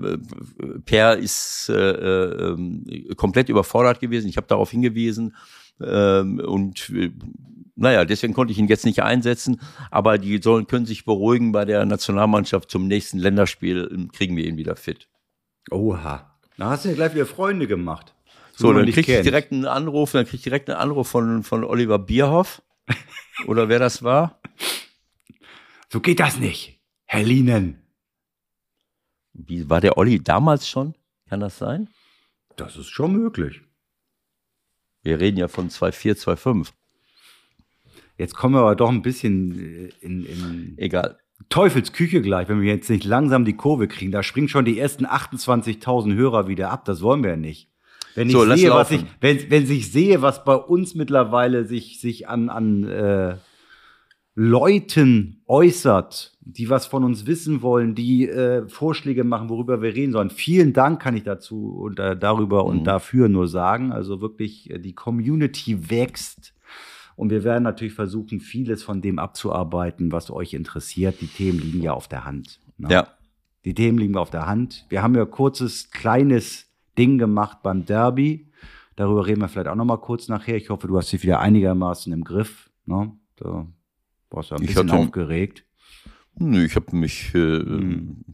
Per 0.86 1.18
ist 1.18 1.68
äh, 1.68 1.90
äh, 2.52 3.14
komplett 3.16 3.50
überfordert 3.50 4.00
gewesen. 4.00 4.28
Ich 4.28 4.38
habe 4.38 4.46
darauf 4.46 4.70
hingewiesen 4.70 5.36
ähm, 5.82 6.40
und 6.40 6.88
äh, 6.90 7.10
naja, 7.76 8.04
deswegen 8.04 8.34
konnte 8.34 8.52
ich 8.52 8.58
ihn 8.58 8.68
jetzt 8.68 8.84
nicht 8.84 9.02
einsetzen, 9.02 9.60
aber 9.90 10.18
die 10.18 10.40
sollen 10.42 10.66
können 10.66 10.86
sich 10.86 11.04
beruhigen 11.04 11.52
bei 11.52 11.64
der 11.64 11.84
Nationalmannschaft 11.84 12.70
zum 12.70 12.86
nächsten 12.86 13.18
Länderspiel 13.18 13.90
ähm, 13.92 14.12
kriegen 14.12 14.36
wir 14.36 14.46
ihn 14.46 14.56
wieder 14.56 14.76
fit. 14.76 15.08
Oha. 15.70 16.29
Da 16.60 16.68
hast 16.68 16.84
du 16.84 16.90
ja 16.90 16.94
gleich 16.94 17.14
wieder 17.14 17.24
Freunde 17.24 17.66
gemacht. 17.66 18.14
So, 18.52 18.70
dann 18.74 18.84
krieg 18.84 19.08
ich 19.08 19.22
direkt 19.22 19.50
einen 19.50 19.64
Anruf, 19.64 20.12
dann 20.12 20.26
krieg 20.26 20.34
ich 20.34 20.42
direkt 20.42 20.68
einen 20.68 20.78
Anruf 20.78 21.08
von, 21.08 21.42
von 21.42 21.64
Oliver 21.64 21.98
Bierhoff. 21.98 22.60
Oder 23.46 23.70
wer 23.70 23.78
das 23.78 24.02
war. 24.02 24.42
So 25.88 26.00
geht 26.00 26.20
das 26.20 26.36
nicht. 26.36 26.78
Herr 27.06 27.22
Lienen. 27.22 27.80
Wie, 29.32 29.70
war 29.70 29.80
der 29.80 29.96
Olli 29.96 30.22
damals 30.22 30.68
schon? 30.68 30.94
Kann 31.30 31.40
das 31.40 31.56
sein? 31.56 31.88
Das 32.56 32.76
ist 32.76 32.90
schon 32.90 33.14
möglich. 33.14 33.62
Wir 35.02 35.18
reden 35.18 35.38
ja 35.38 35.48
von 35.48 35.70
2,4, 35.70 36.22
2,5. 36.22 36.72
Jetzt 38.18 38.34
kommen 38.34 38.56
wir 38.56 38.60
aber 38.60 38.76
doch 38.76 38.90
ein 38.90 39.00
bisschen 39.00 39.58
äh, 39.58 39.92
in, 40.00 40.26
in 40.26 40.74
Egal. 40.76 41.18
Teufelsküche 41.50 42.22
gleich, 42.22 42.48
wenn 42.48 42.60
wir 42.62 42.72
jetzt 42.72 42.88
nicht 42.88 43.04
langsam 43.04 43.44
die 43.44 43.56
Kurve 43.56 43.88
kriegen. 43.88 44.12
Da 44.12 44.22
springen 44.22 44.48
schon 44.48 44.64
die 44.64 44.78
ersten 44.78 45.04
28.000 45.04 46.14
Hörer 46.14 46.48
wieder 46.48 46.70
ab. 46.70 46.84
Das 46.84 47.02
wollen 47.02 47.22
wir 47.22 47.30
ja 47.30 47.36
nicht. 47.36 47.68
Wenn 48.14 48.28
ich 48.28 48.32
So, 48.32 48.44
sehe, 48.54 48.70
was 48.70 48.90
ich, 48.90 49.04
wenn, 49.20 49.50
wenn 49.50 49.70
ich 49.70 49.92
sehe, 49.92 50.22
was 50.22 50.44
bei 50.44 50.54
uns 50.54 50.94
mittlerweile 50.94 51.64
sich, 51.64 52.00
sich 52.00 52.28
an, 52.28 52.48
an 52.48 52.84
äh, 52.84 53.36
Leuten 54.34 55.42
äußert, 55.46 56.32
die 56.40 56.70
was 56.70 56.86
von 56.86 57.04
uns 57.04 57.26
wissen 57.26 57.62
wollen, 57.62 57.94
die 57.94 58.28
äh, 58.28 58.68
Vorschläge 58.68 59.24
machen, 59.24 59.48
worüber 59.48 59.82
wir 59.82 59.94
reden 59.94 60.12
sollen. 60.12 60.30
Vielen 60.30 60.72
Dank 60.72 61.02
kann 61.02 61.16
ich 61.16 61.24
dazu 61.24 61.76
und 61.80 61.98
äh, 61.98 62.16
darüber 62.16 62.64
und 62.64 62.80
Mhm. 62.80 62.84
dafür 62.84 63.28
nur 63.28 63.48
sagen. 63.48 63.92
Also 63.92 64.20
wirklich, 64.20 64.70
äh, 64.70 64.78
die 64.78 64.94
Community 64.94 65.90
wächst. 65.90 66.54
Und 67.20 67.28
wir 67.28 67.44
werden 67.44 67.64
natürlich 67.64 67.92
versuchen, 67.92 68.40
vieles 68.40 68.82
von 68.82 69.02
dem 69.02 69.18
abzuarbeiten, 69.18 70.10
was 70.10 70.30
euch 70.30 70.54
interessiert. 70.54 71.20
Die 71.20 71.26
Themen 71.26 71.58
liegen 71.60 71.82
ja 71.82 71.92
auf 71.92 72.08
der 72.08 72.24
Hand. 72.24 72.60
ne? 72.78 72.88
Ja. 72.90 73.08
Die 73.66 73.74
Themen 73.74 73.98
liegen 73.98 74.16
auf 74.16 74.30
der 74.30 74.46
Hand. 74.46 74.86
Wir 74.88 75.02
haben 75.02 75.14
ja 75.14 75.24
ein 75.24 75.30
kurzes, 75.30 75.90
kleines 75.90 76.70
Ding 76.96 77.18
gemacht 77.18 77.58
beim 77.62 77.84
Derby. 77.84 78.46
Darüber 78.96 79.26
reden 79.26 79.42
wir 79.42 79.48
vielleicht 79.48 79.68
auch 79.68 79.74
noch 79.74 79.84
mal 79.84 79.98
kurz 79.98 80.28
nachher. 80.28 80.56
Ich 80.56 80.70
hoffe, 80.70 80.86
du 80.88 80.96
hast 80.96 81.12
dich 81.12 81.22
wieder 81.22 81.40
einigermaßen 81.40 82.10
im 82.10 82.24
Griff. 82.24 82.70
Ne? 82.86 83.12
Da 83.36 83.66
warst 84.30 84.50
du 84.50 84.54
ein 84.54 84.62
Ich 84.62 84.68
bisschen 84.68 84.90
hatte- 84.90 85.02
aufgeregt. 85.02 85.66
Nö, 86.38 86.64
ich 86.64 86.74
habe 86.74 86.96
mich, 86.96 87.34
äh, 87.34 87.58
Hm. 87.58 88.24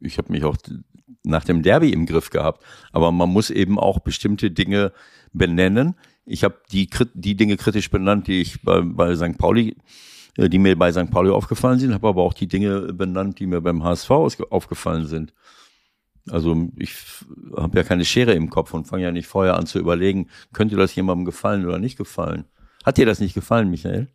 ich 0.00 0.18
habe 0.18 0.30
mich 0.30 0.44
auch 0.44 0.58
nach 1.24 1.44
dem 1.44 1.62
Derby 1.62 1.90
im 1.94 2.04
Griff 2.04 2.28
gehabt. 2.28 2.62
Aber 2.92 3.10
man 3.10 3.30
muss 3.30 3.48
eben 3.48 3.78
auch 3.78 4.00
bestimmte 4.00 4.50
Dinge 4.50 4.92
benennen. 5.32 5.94
Ich 6.26 6.44
habe 6.44 6.56
die, 6.72 6.88
die 7.14 7.36
Dinge 7.36 7.56
kritisch 7.56 7.90
benannt, 7.90 8.26
die 8.26 8.40
ich 8.40 8.62
bei, 8.62 8.80
bei 8.80 9.14
St. 9.14 9.36
Pauli, 9.38 9.76
äh, 10.36 10.48
die 10.48 10.58
mir 10.58 10.76
bei 10.76 10.92
St. 10.92 11.10
Pauli 11.10 11.30
aufgefallen 11.30 11.78
sind, 11.78 11.92
habe 11.92 12.08
aber 12.08 12.22
auch 12.22 12.34
die 12.34 12.48
Dinge 12.48 12.92
benannt, 12.92 13.38
die 13.38 13.46
mir 13.46 13.60
beim 13.60 13.84
HSV 13.84 14.10
aufgefallen 14.50 15.06
sind. 15.06 15.34
Also 16.30 16.70
ich 16.78 16.94
habe 17.56 17.76
ja 17.76 17.84
keine 17.84 18.04
Schere 18.04 18.32
im 18.32 18.48
Kopf 18.48 18.72
und 18.72 18.86
fange 18.86 19.02
ja 19.02 19.12
nicht 19.12 19.26
vorher 19.26 19.56
an 19.56 19.66
zu 19.66 19.78
überlegen, 19.78 20.28
könnte 20.54 20.76
das 20.76 20.94
jemandem 20.94 21.26
gefallen 21.26 21.66
oder 21.66 21.78
nicht 21.78 21.98
gefallen. 21.98 22.46
Hat 22.84 22.96
dir 22.96 23.06
das 23.06 23.20
nicht 23.20 23.34
gefallen, 23.34 23.70
Michael? 23.70 24.08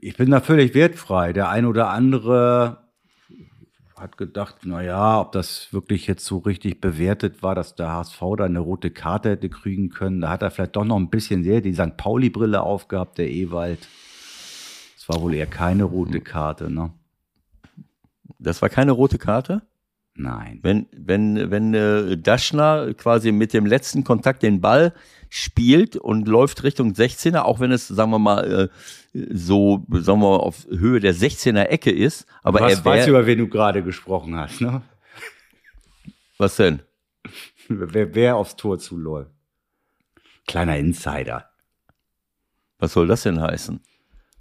Ich 0.00 0.16
bin 0.16 0.30
da 0.30 0.40
völlig 0.40 0.74
wertfrei. 0.74 1.32
Der 1.32 1.50
ein 1.50 1.66
oder 1.66 1.90
andere 1.90 2.85
hat 3.96 4.18
gedacht, 4.18 4.56
na 4.64 4.82
ja, 4.82 5.20
ob 5.20 5.32
das 5.32 5.72
wirklich 5.72 6.06
jetzt 6.06 6.24
so 6.24 6.38
richtig 6.38 6.80
bewertet 6.80 7.42
war, 7.42 7.54
dass 7.54 7.74
der 7.74 7.92
HSV 7.92 8.20
da 8.36 8.44
eine 8.44 8.60
rote 8.60 8.90
Karte 8.90 9.30
hätte 9.30 9.48
kriegen 9.48 9.88
können. 9.88 10.20
Da 10.20 10.28
hat 10.28 10.42
er 10.42 10.50
vielleicht 10.50 10.76
doch 10.76 10.84
noch 10.84 10.96
ein 10.96 11.08
bisschen 11.08 11.42
sehr 11.42 11.62
die 11.62 11.74
St. 11.74 11.96
Pauli-Brille 11.96 12.60
aufgehabt, 12.62 13.18
der 13.18 13.30
Ewald. 13.30 13.88
Es 14.96 15.08
war 15.08 15.22
wohl 15.22 15.34
eher 15.34 15.46
keine 15.46 15.84
rote 15.84 16.20
Karte, 16.20 16.70
ne? 16.70 16.92
Das 18.38 18.60
war 18.60 18.68
keine 18.68 18.92
rote 18.92 19.18
Karte? 19.18 19.62
Nein. 20.16 20.60
Wenn, 20.62 20.86
wenn, 20.96 21.50
wenn 21.50 21.74
äh, 21.74 22.16
Daschner 22.16 22.94
quasi 22.94 23.32
mit 23.32 23.52
dem 23.52 23.66
letzten 23.66 24.02
Kontakt 24.02 24.42
den 24.42 24.60
Ball 24.60 24.94
spielt 25.28 25.96
und 25.96 26.26
läuft 26.26 26.62
Richtung 26.62 26.92
16er, 26.92 27.40
auch 27.40 27.60
wenn 27.60 27.70
es, 27.70 27.86
sagen 27.88 28.10
wir 28.10 28.18
mal, 28.18 28.70
äh, 29.14 29.18
so, 29.30 29.84
sagen 29.90 30.20
wir 30.20 30.30
mal, 30.30 30.36
auf 30.38 30.66
Höhe 30.70 31.00
der 31.00 31.14
16er 31.14 31.64
Ecke 31.64 31.90
ist, 31.90 32.26
aber 32.42 32.60
was 32.60 32.78
er 32.78 32.84
wär, 32.84 33.08
über 33.08 33.26
wen 33.26 33.38
du 33.38 33.48
gerade 33.48 33.82
gesprochen 33.82 34.36
hast, 34.36 34.60
ne? 34.60 34.82
was 36.38 36.56
denn? 36.56 36.80
Wer, 37.68 38.14
wer 38.14 38.36
aufs 38.36 38.56
Tor 38.56 38.78
zuläuft. 38.78 39.30
Kleiner 40.46 40.76
Insider. 40.76 41.50
Was 42.78 42.92
soll 42.92 43.06
das 43.06 43.22
denn 43.22 43.40
heißen? 43.40 43.80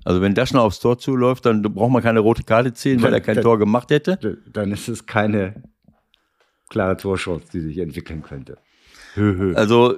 Also 0.05 0.21
wenn 0.21 0.35
Daschner 0.35 0.61
aufs 0.61 0.79
Tor 0.79 0.99
zuläuft, 0.99 1.47
dann 1.47 1.63
braucht 1.63 1.91
man 1.91 2.03
keine 2.03 2.19
rote 2.19 2.43
Karte 2.43 2.73
ziehen, 2.73 3.01
weil 3.01 3.11
er 3.11 3.21
kein 3.21 3.41
Tor 3.41 3.57
gemacht 3.57 3.89
hätte. 3.89 4.37
Dann 4.53 4.71
ist 4.71 4.87
es 4.87 5.07
keine 5.07 5.63
klare 6.69 6.95
Torchance, 6.95 7.47
die 7.51 7.59
sich 7.59 7.79
entwickeln 7.79 8.21
könnte. 8.21 8.59
Hö, 9.15 9.35
hö. 9.35 9.55
Also 9.55 9.95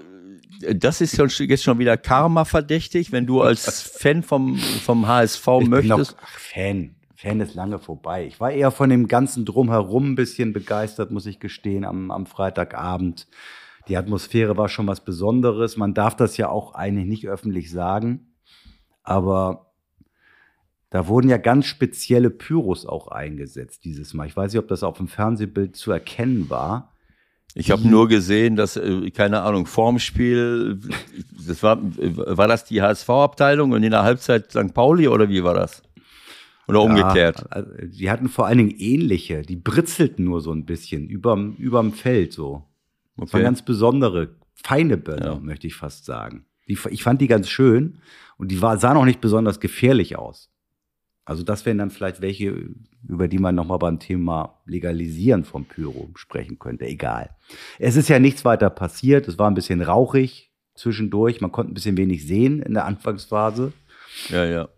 äh, 0.61 0.75
das 0.75 1.01
ist 1.01 1.17
schon, 1.17 1.27
jetzt 1.47 1.63
schon 1.63 1.77
wieder 1.77 1.97
Karma 1.97 2.45
verdächtig, 2.45 3.11
wenn 3.11 3.25
du 3.25 3.41
als 3.41 3.81
Fan 3.99 4.23
vom, 4.23 4.55
vom 4.57 5.07
HSV 5.07 5.45
ich 5.45 5.69
bin 5.69 5.87
noch, 5.87 5.97
möchtest. 5.97 6.17
ach, 6.21 6.39
Fan. 6.39 6.95
Fan 7.15 7.41
ist 7.41 7.55
lange 7.55 7.77
vorbei. 7.77 8.27
Ich 8.27 8.39
war 8.39 8.51
eher 8.51 8.71
von 8.71 8.89
dem 8.89 9.09
ganzen 9.09 9.43
Drumherum 9.43 10.11
ein 10.11 10.15
bisschen 10.15 10.53
begeistert, 10.53 11.11
muss 11.11 11.25
ich 11.25 11.39
gestehen, 11.39 11.83
am, 11.83 12.11
am 12.11 12.27
Freitagabend. 12.27 13.27
Die 13.89 13.97
Atmosphäre 13.97 14.55
war 14.55 14.69
schon 14.69 14.87
was 14.87 15.03
Besonderes. 15.03 15.75
Man 15.75 15.93
darf 15.93 16.15
das 16.15 16.37
ja 16.37 16.47
auch 16.47 16.75
eigentlich 16.75 17.07
nicht 17.07 17.27
öffentlich 17.27 17.71
sagen. 17.71 18.35
Aber 19.03 19.66
da 20.89 21.07
wurden 21.07 21.29
ja 21.29 21.37
ganz 21.37 21.65
spezielle 21.65 22.29
Pyros 22.29 22.85
auch 22.85 23.07
eingesetzt 23.09 23.83
dieses 23.85 24.13
Mal. 24.13 24.27
Ich 24.27 24.35
weiß 24.37 24.53
nicht, 24.53 24.59
ob 24.61 24.67
das 24.67 24.83
auf 24.83 24.97
dem 24.97 25.07
Fernsehbild 25.07 25.75
zu 25.75 25.91
erkennen 25.91 26.49
war. 26.49 26.93
Ich 27.55 27.71
habe 27.71 27.87
nur 27.87 28.07
gesehen, 28.07 28.55
dass, 28.55 28.77
äh, 28.77 29.09
keine 29.11 29.41
Ahnung, 29.41 29.65
vorm 29.65 29.99
Spiel, 29.99 30.79
das 31.47 31.63
war, 31.63 31.79
war 31.81 32.47
das 32.47 32.65
die 32.65 32.81
HSV-Abteilung 32.81 33.71
und 33.71 33.81
in 33.83 33.91
der 33.91 34.03
Halbzeit 34.03 34.51
St. 34.51 34.73
Pauli 34.73 35.07
oder 35.07 35.27
wie 35.29 35.43
war 35.43 35.55
das? 35.55 35.81
Oder 36.67 36.81
umgekehrt? 36.81 37.39
Ja, 37.39 37.45
also, 37.49 37.71
die 37.83 38.11
hatten 38.11 38.29
vor 38.29 38.45
allen 38.45 38.57
Dingen 38.59 38.75
ähnliche. 38.77 39.41
Die 39.41 39.55
britzelten 39.55 40.23
nur 40.25 40.41
so 40.41 40.51
ein 40.51 40.65
bisschen 40.65 41.07
überm, 41.07 41.55
überm 41.57 41.93
Feld 41.93 42.33
so. 42.33 42.63
Das 43.15 43.33
waren 43.33 43.39
Okay. 43.39 43.43
ganz 43.43 43.63
besondere, 43.63 44.35
feine 44.53 44.97
Böller, 44.97 45.33
Ja. 45.33 45.39
möchte 45.39 45.65
ich 45.65 45.75
fast 45.75 46.05
sagen. 46.05 46.45
Die, 46.67 46.77
ich 46.91 47.01
fand 47.03 47.21
die 47.21 47.27
ganz 47.27 47.49
schön 47.49 47.99
und 48.37 48.51
die 48.51 48.61
war, 48.61 48.77
sahen 48.77 48.97
auch 48.97 49.05
nicht 49.05 49.21
besonders 49.21 49.59
gefährlich 49.59 50.17
aus. 50.17 50.51
Also 51.27 51.43
das 51.43 51.65
wären 51.65 51.77
dann 51.77 51.91
vielleicht 51.91 52.21
welche, 52.21 52.69
über 53.05 53.27
die 53.27 53.37
man 53.37 53.53
nochmal 53.53 53.79
beim 53.79 53.99
Thema 53.99 54.61
Legalisieren 54.65 55.43
von 55.43 55.65
Pyro 55.65 56.09
sprechen 56.15 56.57
könnte. 56.57 56.85
Egal. 56.85 57.35
Es 57.79 57.97
ist 57.97 58.07
ja 58.07 58.17
nichts 58.17 58.45
weiter 58.45 58.69
passiert. 58.69 59.27
Es 59.27 59.37
war 59.37 59.51
ein 59.51 59.53
bisschen 59.53 59.81
rauchig 59.81 60.53
zwischendurch. 60.73 61.41
Man 61.41 61.51
konnte 61.51 61.71
ein 61.71 61.73
bisschen 61.73 61.97
wenig 61.97 62.25
sehen 62.25 62.61
in 62.61 62.73
der 62.73 62.85
Anfangsphase. 62.85 63.73
Ja, 64.29 64.45
ja. 64.45 64.69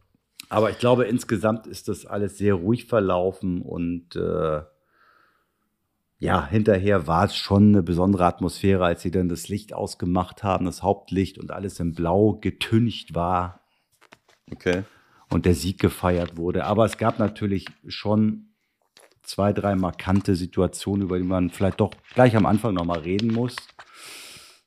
Aber 0.50 0.72
ich 0.72 0.80
glaube, 0.80 1.06
insgesamt 1.06 1.68
ist 1.68 1.88
das 1.88 2.08
alles 2.08 2.40
sehr 2.40 2.56
ruhig 2.56 2.86
verlaufen 2.86 3.62
und 3.62 4.16
äh, 4.16 4.62
ja, 6.18 6.48
hinterher 6.48 7.06
war 7.06 7.26
es 7.26 7.36
schon 7.36 7.70
eine 7.70 7.84
besondere 7.84 8.26
Atmosphäre, 8.26 8.84
als 8.84 9.04
sie 9.04 9.12
dann 9.12 9.30
das 9.30 9.50
Licht 9.50 9.72
ausgemacht 9.72 10.42
haben, 10.42 10.66
das 10.66 10.82
Hauptlicht 10.82 11.38
und 11.38 11.52
alles 11.52 11.80
in 11.80 11.94
Blau 11.94 12.40
getüncht 12.42 13.14
war 13.14 13.60
Okay. 14.52 14.84
Und 15.30 15.46
der 15.46 15.56
Sieg 15.56 15.80
gefeiert 15.80 16.38
wurde. 16.38 16.66
Aber 16.66 16.86
es 16.86 16.98
gab 16.98 17.20
natürlich 17.20 17.66
schon 17.88 18.50
zwei, 19.22 19.54
drei 19.54 19.76
markante 19.76 20.36
Situationen, 20.36 21.04
über 21.04 21.18
die 21.18 21.26
man 21.26 21.50
vielleicht 21.52 21.80
doch 21.80 21.94
gleich 22.14 22.36
am 22.36 22.46
Anfang 22.46 22.74
nochmal 22.74 23.00
reden 23.00 23.32
muss. 23.32 23.56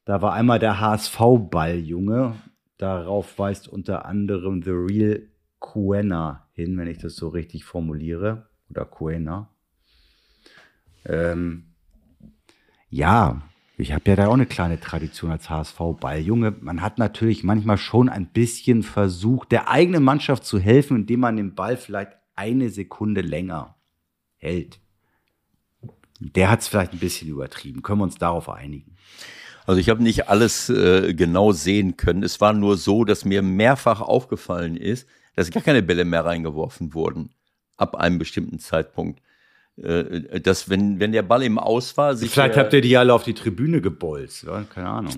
Da 0.04 0.22
war 0.22 0.32
einmal 0.32 0.58
der 0.58 0.80
HSV-Balljunge. 0.80 2.34
Darauf 2.78 3.38
weist 3.38 3.68
unter 3.68 4.06
anderem 4.06 4.62
The 4.62 4.70
Real 4.70 5.28
Cuena 5.58 6.48
hin, 6.52 6.76
wenn 6.76 6.88
ich 6.88 6.98
das 6.98 7.14
so 7.16 7.28
richtig 7.28 7.64
formuliere. 7.64 8.48
Oder 8.70 8.84
Cuena. 8.84 9.50
Ähm, 11.04 11.74
ja, 12.88 13.42
ich 13.82 13.92
habe 13.92 14.08
ja 14.08 14.16
da 14.16 14.28
auch 14.28 14.34
eine 14.34 14.46
kleine 14.46 14.80
Tradition 14.80 15.32
als 15.32 15.50
HSV-Balljunge. 15.50 16.54
Man 16.60 16.80
hat 16.82 16.98
natürlich 16.98 17.42
manchmal 17.42 17.78
schon 17.78 18.08
ein 18.08 18.26
bisschen 18.26 18.82
versucht, 18.82 19.52
der 19.52 19.68
eigenen 19.68 20.04
Mannschaft 20.04 20.44
zu 20.44 20.58
helfen, 20.58 20.98
indem 20.98 21.20
man 21.20 21.36
den 21.36 21.54
Ball 21.54 21.76
vielleicht 21.76 22.12
eine 22.36 22.70
Sekunde 22.70 23.20
länger 23.20 23.76
hält. 24.36 24.78
Der 26.20 26.50
hat 26.50 26.60
es 26.60 26.68
vielleicht 26.68 26.92
ein 26.92 27.00
bisschen 27.00 27.28
übertrieben. 27.28 27.82
Können 27.82 27.98
wir 27.98 28.04
uns 28.04 28.18
darauf 28.18 28.48
einigen? 28.48 28.96
Also 29.66 29.80
ich 29.80 29.88
habe 29.88 30.02
nicht 30.02 30.28
alles 30.28 30.68
äh, 30.68 31.12
genau 31.14 31.52
sehen 31.52 31.96
können. 31.96 32.22
Es 32.22 32.40
war 32.40 32.52
nur 32.52 32.76
so, 32.76 33.04
dass 33.04 33.24
mir 33.24 33.42
mehrfach 33.42 34.00
aufgefallen 34.00 34.76
ist, 34.76 35.08
dass 35.34 35.50
gar 35.50 35.62
keine 35.62 35.82
Bälle 35.82 36.04
mehr 36.04 36.24
reingeworfen 36.24 36.94
wurden 36.94 37.30
ab 37.76 37.96
einem 37.96 38.18
bestimmten 38.18 38.60
Zeitpunkt. 38.60 39.20
Äh, 39.80 40.40
dass 40.40 40.68
wenn, 40.68 41.00
wenn 41.00 41.12
der 41.12 41.22
Ball 41.22 41.42
im 41.42 41.58
Aus 41.58 41.96
war, 41.96 42.14
sich 42.14 42.30
Vielleicht 42.30 42.56
der, 42.56 42.64
habt 42.64 42.74
ihr 42.74 42.82
die 42.82 42.94
alle 42.96 43.14
auf 43.14 43.22
die 43.22 43.32
Tribüne 43.32 43.80
gebolzt. 43.80 44.44
Ja? 44.44 44.64
Keine 44.64 44.88
Ahnung. 44.88 45.14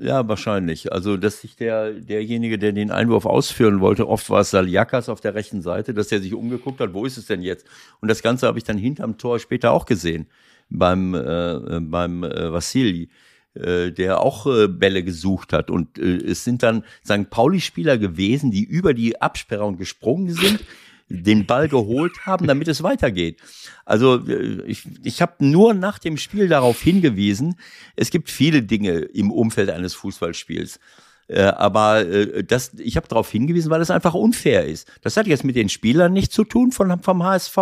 Ja, 0.00 0.26
wahrscheinlich. 0.26 0.92
Also, 0.92 1.18
dass 1.18 1.42
sich 1.42 1.56
der, 1.56 1.92
derjenige, 1.92 2.58
der 2.58 2.72
den 2.72 2.90
Einwurf 2.90 3.26
ausführen 3.26 3.80
wollte, 3.80 4.08
oft 4.08 4.30
war 4.30 4.40
es 4.40 4.50
Saliakas 4.50 5.10
auf 5.10 5.20
der 5.20 5.34
rechten 5.34 5.60
Seite, 5.60 5.92
dass 5.92 6.08
der 6.08 6.20
sich 6.20 6.32
umgeguckt 6.32 6.80
hat, 6.80 6.94
wo 6.94 7.04
ist 7.04 7.18
es 7.18 7.26
denn 7.26 7.42
jetzt? 7.42 7.66
Und 8.00 8.08
das 8.08 8.22
Ganze 8.22 8.46
habe 8.46 8.56
ich 8.56 8.64
dann 8.64 8.78
hinterm 8.78 9.18
Tor 9.18 9.38
später 9.40 9.72
auch 9.72 9.84
gesehen, 9.84 10.26
beim, 10.70 11.14
äh, 11.14 11.80
beim 11.80 12.24
äh, 12.24 12.50
Vassili, 12.50 13.10
äh, 13.54 13.90
der 13.90 14.22
auch 14.22 14.46
äh, 14.46 14.68
Bälle 14.68 15.04
gesucht 15.04 15.52
hat. 15.52 15.70
Und 15.70 15.98
es 15.98 16.44
sind 16.44 16.62
dann 16.62 16.82
St. 17.04 17.28
Pauli-Spieler 17.28 17.98
gewesen, 17.98 18.50
die 18.52 18.64
über 18.64 18.94
die 18.94 19.20
Absperrung 19.20 19.76
gesprungen 19.76 20.32
sind, 20.32 20.60
den 21.08 21.46
Ball 21.46 21.68
geholt 21.68 22.26
haben, 22.26 22.46
damit 22.46 22.68
es 22.68 22.82
weitergeht. 22.82 23.40
Also 23.84 24.26
äh, 24.26 24.62
ich, 24.66 24.84
ich 25.02 25.22
habe 25.22 25.34
nur 25.44 25.74
nach 25.74 25.98
dem 25.98 26.16
Spiel 26.16 26.48
darauf 26.48 26.80
hingewiesen, 26.80 27.56
es 27.96 28.10
gibt 28.10 28.30
viele 28.30 28.62
Dinge 28.62 28.98
im 28.98 29.30
Umfeld 29.30 29.70
eines 29.70 29.94
Fußballspiels. 29.94 30.80
Äh, 31.28 31.42
aber 31.42 32.06
äh, 32.06 32.42
das, 32.42 32.72
ich 32.78 32.96
habe 32.96 33.06
darauf 33.06 33.30
hingewiesen, 33.30 33.70
weil 33.70 33.82
es 33.82 33.90
einfach 33.90 34.14
unfair 34.14 34.64
ist. 34.64 34.90
Das 35.02 35.16
hat 35.16 35.26
jetzt 35.26 35.44
mit 35.44 35.56
den 35.56 35.68
Spielern 35.68 36.12
nichts 36.12 36.34
zu 36.34 36.44
tun 36.44 36.72
von, 36.72 37.02
vom 37.02 37.22
HSV. 37.22 37.56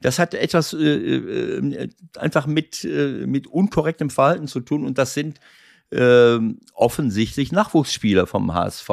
Das 0.00 0.18
hat 0.18 0.34
etwas 0.34 0.72
äh, 0.72 0.84
äh, 0.84 1.88
einfach 2.16 2.46
mit, 2.46 2.84
äh, 2.84 3.26
mit 3.26 3.46
unkorrektem 3.46 4.10
Verhalten 4.10 4.48
zu 4.48 4.60
tun. 4.60 4.84
Und 4.84 4.98
das 4.98 5.14
sind 5.14 5.38
ähm, 5.92 6.58
offensichtlich 6.74 7.52
Nachwuchsspieler 7.52 8.26
vom 8.26 8.52
HSV, 8.52 8.90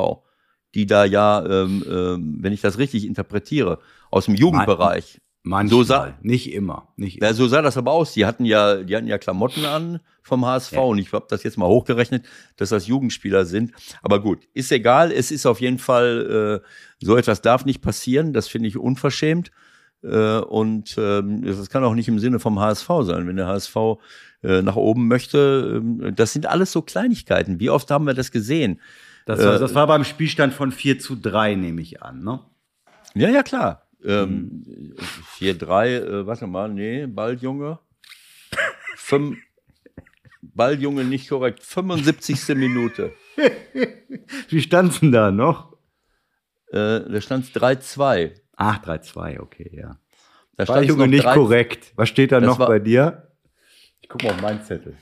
die 0.75 0.86
da 0.86 1.06
ja, 1.06 1.46
ähm, 1.46 1.84
ähm, 1.89 2.38
wenn 2.42 2.53
ich 2.53 2.62
das 2.62 2.77
richtig 2.77 3.06
interpretiere, 3.06 3.80
aus 4.12 4.25
dem 4.25 4.36
Jugendbereich. 4.36 5.20
Manchmal, 5.46 5.70
So 5.70 5.84
sah- 5.84 6.13
nicht 6.22 6.53
immer. 6.53 6.88
Nicht 6.96 7.22
Ja, 7.22 7.34
so 7.34 7.48
sah 7.48 7.62
das 7.62 7.75
aber 7.75 7.92
aus. 7.92 8.13
Die 8.13 8.25
hatten 8.25 8.46
ja, 8.46 8.77
die 8.77 8.96
hatten 8.96 9.08
ja 9.08 9.18
Klamotten 9.18 9.65
an 9.65 10.00
vom 10.22 10.46
HSV 10.46 10.72
Ja. 10.72 10.80
und 10.82 11.00
ich 11.00 11.12
habe 11.12 11.25
das 11.30 11.44
jetzt 11.44 11.58
mal 11.58 11.68
hochgerechnet, 11.68 12.25
dass 12.56 12.70
das 12.70 12.88
Jugendspieler 12.88 13.44
sind. 13.46 13.74
Aber 14.01 14.22
gut, 14.22 14.48
ist 14.53 14.72
egal. 14.72 15.12
Es 15.12 15.32
ist 15.32 15.46
auf 15.46 15.60
jeden 15.60 15.80
Fall 15.80 16.62
äh, 16.63 16.68
so 17.06 17.18
etwas 17.18 17.42
darf 17.42 17.65
nicht 17.65 17.82
passieren. 17.82 18.32
Das 18.32 18.48
finde 18.48 18.70
ich 18.70 18.77
unverschämt 18.77 19.51
äh, 20.01 20.38
und 20.39 20.96
ähm, 20.98 21.44
das 21.44 21.70
kann 21.70 21.84
auch 21.84 21.94
nicht 21.96 22.08
im 22.08 22.20
Sinne 22.20 22.39
vom 22.39 22.58
HSV 22.62 22.88
sein, 23.01 23.27
wenn 23.27 23.36
der 23.36 23.48
HSV 23.48 23.75
äh, 24.44 24.62
nach 24.62 24.77
oben 24.77 25.10
möchte. 25.10 25.82
Ähm, 25.84 26.15
das 26.15 26.32
sind 26.32 26.46
alles 26.46 26.72
so 26.72 26.82
Kleinigkeiten. 26.82 27.60
Wie 27.60 27.70
oft 27.70 27.92
haben 27.92 28.06
wir 28.08 28.13
das 28.13 28.32
gesehen? 28.32 28.80
Das 29.25 29.39
war, 29.39 29.56
Äh, 29.56 29.60
das 29.60 29.74
war 29.75 29.88
beim 29.88 30.03
Spielstand 30.03 30.53
von 30.53 30.72
4 30.72 31.00
zu 31.00 31.15
3, 31.15 31.56
nehme 31.56 31.82
ich 31.82 32.01
an, 32.01 32.24
ne? 32.24 32.39
Ja, 33.15 33.30
ja, 33.30 33.44
klar. 33.44 33.88
Ähm, 34.03 34.96
4-3, 35.39 35.88
äh, 35.88 36.27
warte 36.27 36.46
mal, 36.48 36.68
nee, 36.70 37.06
Balljunge. 37.08 37.80
Fünf, 38.96 39.38
Balljunge 40.42 41.03
nicht 41.06 41.30
korrekt. 41.30 41.63
75. 41.63 42.50
Minute. 42.56 43.13
Wie 44.50 44.62
stand's 44.62 45.00
denn 45.00 45.12
da 45.12 45.32
noch? 45.32 45.74
Äh, 46.72 47.01
da 47.10 47.22
stand 47.22 47.46
3-2. 47.46 48.32
Ach, 48.56 48.84
3-2, 48.84 49.39
okay, 49.39 49.72
ja. 49.74 49.98
Da 50.58 50.68
War 50.68 50.75
stand's 50.75 50.89
Junge 50.89 51.03
noch 51.06 51.08
nicht 51.12 51.24
3 51.25 51.34
korrekt. 51.34 51.94
Was 51.96 52.10
steht 52.10 52.32
da 52.32 52.42
noch 52.42 52.60
war- 52.60 52.68
bei 52.68 52.80
dir? 52.80 53.30
Ich 54.01 54.10
guck 54.10 54.22
mal 54.24 54.32
auf 54.34 54.42
meinen 54.42 54.63
Zettel. 54.63 54.96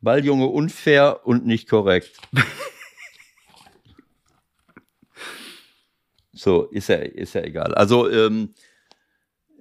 Balljunge 0.00 0.46
unfair 0.46 1.26
und 1.26 1.46
nicht 1.46 1.68
korrekt. 1.68 2.18
so, 6.32 6.64
ist 6.64 6.88
ja, 6.88 6.96
ist 6.96 7.34
ja 7.34 7.42
egal. 7.42 7.74
Also, 7.74 8.10
ähm, 8.10 8.54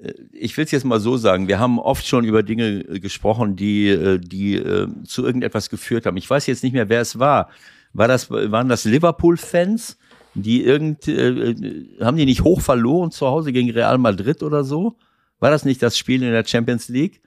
äh, 0.01 0.13
ich 0.31 0.55
will 0.57 0.65
es 0.65 0.71
jetzt 0.71 0.85
mal 0.85 0.99
so 0.99 1.17
sagen, 1.17 1.47
wir 1.47 1.59
haben 1.59 1.79
oft 1.79 2.05
schon 2.05 2.23
über 2.25 2.43
Dinge 2.43 2.81
äh, 2.81 2.99
gesprochen, 2.99 3.55
die, 3.55 3.89
äh, 3.89 4.19
die 4.19 4.55
äh, 4.55 4.87
zu 5.03 5.25
irgendetwas 5.25 5.69
geführt 5.69 6.05
haben. 6.05 6.17
Ich 6.17 6.29
weiß 6.29 6.45
jetzt 6.47 6.63
nicht 6.63 6.73
mehr, 6.73 6.89
wer 6.89 7.01
es 7.01 7.19
war. 7.19 7.49
war 7.93 8.07
das, 8.07 8.29
waren 8.29 8.69
das 8.69 8.85
Liverpool-Fans, 8.85 9.97
die 10.35 10.63
irgend, 10.63 11.07
äh, 11.07 11.29
äh, 11.29 11.99
haben 11.99 12.17
die 12.17 12.25
nicht 12.25 12.43
hoch 12.43 12.61
verloren 12.61 13.11
zu 13.11 13.25
Hause 13.27 13.51
gegen 13.51 13.71
Real 13.71 13.97
Madrid 13.97 14.43
oder 14.43 14.63
so? 14.63 14.97
War 15.39 15.51
das 15.51 15.65
nicht 15.65 15.81
das 15.81 15.97
Spiel 15.97 16.23
in 16.23 16.31
der 16.31 16.45
Champions 16.45 16.89
League, 16.89 17.21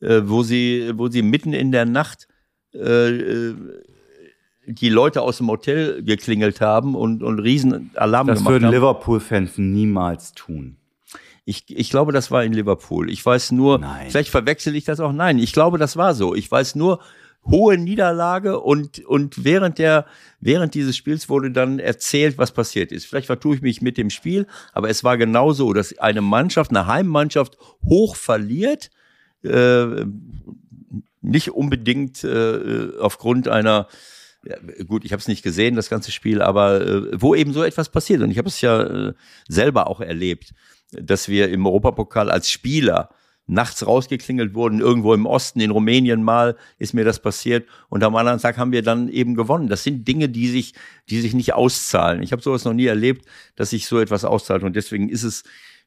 äh, 0.00 0.22
wo 0.24 0.42
sie, 0.42 0.92
wo 0.94 1.08
sie 1.08 1.22
mitten 1.22 1.52
in 1.52 1.72
der 1.72 1.86
Nacht 1.86 2.28
äh, 2.74 3.08
äh, 3.10 3.54
die 4.66 4.88
Leute 4.88 5.22
aus 5.22 5.38
dem 5.38 5.48
Hotel 5.48 6.02
geklingelt 6.02 6.60
haben 6.60 6.94
und, 6.94 7.22
und 7.22 7.38
riesen 7.40 7.90
Alarm 7.94 8.28
Das 8.28 8.38
gemacht 8.38 8.52
würden 8.52 8.66
haben? 8.66 8.74
Liverpool-Fans 8.74 9.58
niemals 9.58 10.32
tun. 10.32 10.76
Ich, 11.44 11.64
ich 11.68 11.90
glaube, 11.90 12.12
das 12.12 12.30
war 12.30 12.44
in 12.44 12.52
Liverpool. 12.52 13.10
Ich 13.10 13.24
weiß 13.26 13.50
nur, 13.52 13.78
Nein. 13.78 14.10
vielleicht 14.10 14.30
verwechsel 14.30 14.76
ich 14.76 14.84
das 14.84 15.00
auch. 15.00 15.12
Nein, 15.12 15.38
ich 15.38 15.52
glaube, 15.52 15.78
das 15.78 15.96
war 15.96 16.14
so. 16.14 16.36
Ich 16.36 16.48
weiß 16.48 16.76
nur, 16.76 17.00
hohe 17.44 17.76
Niederlage 17.76 18.60
und, 18.60 19.04
und 19.04 19.44
während 19.44 19.78
der, 19.78 20.06
während 20.40 20.74
dieses 20.74 20.96
Spiels 20.96 21.28
wurde 21.28 21.50
dann 21.50 21.78
erzählt, 21.78 22.38
was 22.38 22.52
passiert 22.52 22.92
ist. 22.92 23.06
Vielleicht 23.06 23.26
vertue 23.26 23.56
ich 23.56 23.62
mich 23.62 23.82
mit 23.82 23.98
dem 23.98 24.10
Spiel, 24.10 24.46
aber 24.72 24.88
es 24.88 25.02
war 25.02 25.18
genau 25.18 25.52
so, 25.52 25.72
dass 25.72 25.98
eine 25.98 26.20
Mannschaft, 26.20 26.70
eine 26.70 26.86
Heimmannschaft 26.86 27.58
hoch 27.84 28.14
verliert, 28.14 28.90
äh, 29.42 30.04
nicht 31.22 31.50
unbedingt 31.50 32.24
äh, 32.24 32.90
aufgrund 32.98 33.48
einer 33.48 33.88
ja, 34.44 34.56
gut, 34.84 35.04
ich 35.04 35.12
habe 35.12 35.20
es 35.20 35.28
nicht 35.28 35.44
gesehen, 35.44 35.76
das 35.76 35.88
ganze 35.88 36.10
Spiel, 36.10 36.42
aber 36.42 36.80
äh, 36.80 37.20
wo 37.20 37.34
eben 37.34 37.52
so 37.52 37.62
etwas 37.62 37.90
passiert. 37.90 38.22
Und 38.22 38.30
ich 38.30 38.38
habe 38.38 38.48
es 38.48 38.60
ja 38.60 38.82
äh, 38.82 39.12
selber 39.48 39.86
auch 39.86 40.00
erlebt, 40.00 40.52
dass 40.90 41.28
wir 41.28 41.48
im 41.48 41.64
Europapokal 41.64 42.30
als 42.30 42.50
Spieler 42.50 43.10
nachts 43.46 43.86
rausgeklingelt 43.86 44.54
wurden, 44.54 44.80
irgendwo 44.80 45.14
im 45.14 45.26
Osten, 45.26 45.60
in 45.60 45.70
Rumänien 45.70 46.22
mal, 46.22 46.56
ist 46.78 46.94
mir 46.94 47.04
das 47.04 47.20
passiert. 47.20 47.68
Und 47.88 48.02
am 48.04 48.14
anderen 48.16 48.40
Tag 48.40 48.56
haben 48.56 48.72
wir 48.72 48.82
dann 48.82 49.08
eben 49.08 49.34
gewonnen. 49.34 49.68
Das 49.68 49.82
sind 49.82 50.06
Dinge, 50.06 50.28
die 50.28 50.48
sich, 50.48 50.74
die 51.10 51.20
sich 51.20 51.34
nicht 51.34 51.52
auszahlen. 51.52 52.22
Ich 52.22 52.32
habe 52.32 52.42
sowas 52.42 52.64
noch 52.64 52.72
nie 52.72 52.86
erlebt, 52.86 53.26
dass 53.56 53.70
sich 53.70 53.86
so 53.86 53.98
etwas 53.98 54.24
auszahlt. 54.24 54.62
Und 54.62 54.76
deswegen 54.76 55.08
ist 55.08 55.24
es 55.24 55.44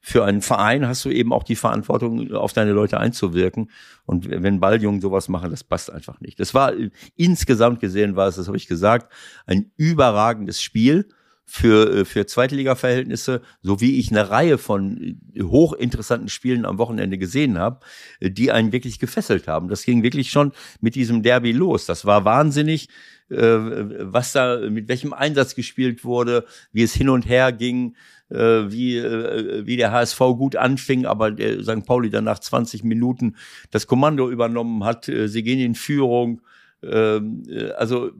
für 0.07 0.23
einen 0.23 0.43
Verein 0.43 0.87
hast 0.87 1.03
du 1.03 1.09
eben 1.09 1.33
auch 1.33 1.41
die 1.41 1.55
Verantwortung, 1.55 2.31
auf 2.31 2.53
deine 2.53 2.73
Leute 2.73 2.99
einzuwirken. 2.99 3.71
Und 4.05 4.29
wenn 4.29 4.59
Balljungen 4.59 5.01
sowas 5.01 5.29
machen, 5.29 5.49
das 5.49 5.63
passt 5.63 5.91
einfach 5.91 6.21
nicht. 6.21 6.39
Das 6.39 6.53
war 6.53 6.73
insgesamt 7.15 7.79
gesehen 7.79 8.15
war 8.15 8.27
es, 8.27 8.35
das 8.35 8.45
habe 8.45 8.55
ich 8.55 8.67
gesagt, 8.67 9.11
ein 9.47 9.71
überragendes 9.77 10.61
Spiel 10.61 11.07
für, 11.43 12.01
äh, 12.01 12.05
für 12.05 12.27
Zweitliga-Verhältnisse, 12.27 13.41
so 13.63 13.81
wie 13.81 13.97
ich 13.97 14.11
eine 14.11 14.29
Reihe 14.29 14.59
von 14.59 15.17
äh, 15.33 15.41
hochinteressanten 15.41 16.29
Spielen 16.29 16.65
am 16.65 16.77
Wochenende 16.77 17.17
gesehen 17.17 17.57
habe, 17.57 17.79
äh, 18.19 18.29
die 18.29 18.51
einen 18.51 18.71
wirklich 18.71 18.99
gefesselt 18.99 19.47
haben. 19.47 19.69
Das 19.69 19.85
ging 19.85 20.03
wirklich 20.03 20.29
schon 20.29 20.51
mit 20.81 20.93
diesem 20.93 21.23
Derby 21.23 21.51
los. 21.51 21.87
Das 21.87 22.05
war 22.05 22.25
wahnsinnig, 22.25 22.89
was 23.27 24.33
da, 24.33 24.59
mit 24.69 24.87
welchem 24.87 25.13
Einsatz 25.13 25.55
gespielt 25.55 26.03
wurde, 26.03 26.45
wie 26.71 26.83
es 26.83 26.93
hin 26.93 27.09
und 27.09 27.27
her 27.27 27.51
ging, 27.51 27.95
äh, 28.29 28.37
wie, 28.37 28.97
äh, 28.97 29.65
wie 29.65 29.77
der 29.77 29.91
HSV 29.91 30.19
gut 30.37 30.55
anfing, 30.55 31.05
aber 31.05 31.31
der 31.31 31.63
St. 31.63 31.85
Pauli 31.85 32.09
dann 32.09 32.23
nach 32.23 32.39
20 32.39 32.83
Minuten 32.83 33.35
das 33.71 33.87
Kommando 33.87 34.29
übernommen 34.29 34.83
hat. 34.83 35.09
Äh, 35.09 35.27
Sie 35.27 35.43
gehen 35.43 35.59
in 35.59 35.75
Führung. 35.75 36.41
Ähm, 36.83 37.43
äh, 37.49 37.71
also 37.71 38.11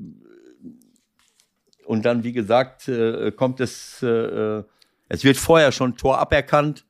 und 1.86 2.06
dann, 2.06 2.24
wie 2.24 2.34
gesagt, 2.34 2.88
äh, 2.88 3.32
kommt 3.32 3.60
es, 3.60 4.02
äh, 4.02 4.08
äh, 4.08 4.64
es 5.08 5.24
wird 5.24 5.38
vorher 5.38 5.72
schon 5.72 5.98
Tor 5.98 6.18
aberkannt, 6.18 6.86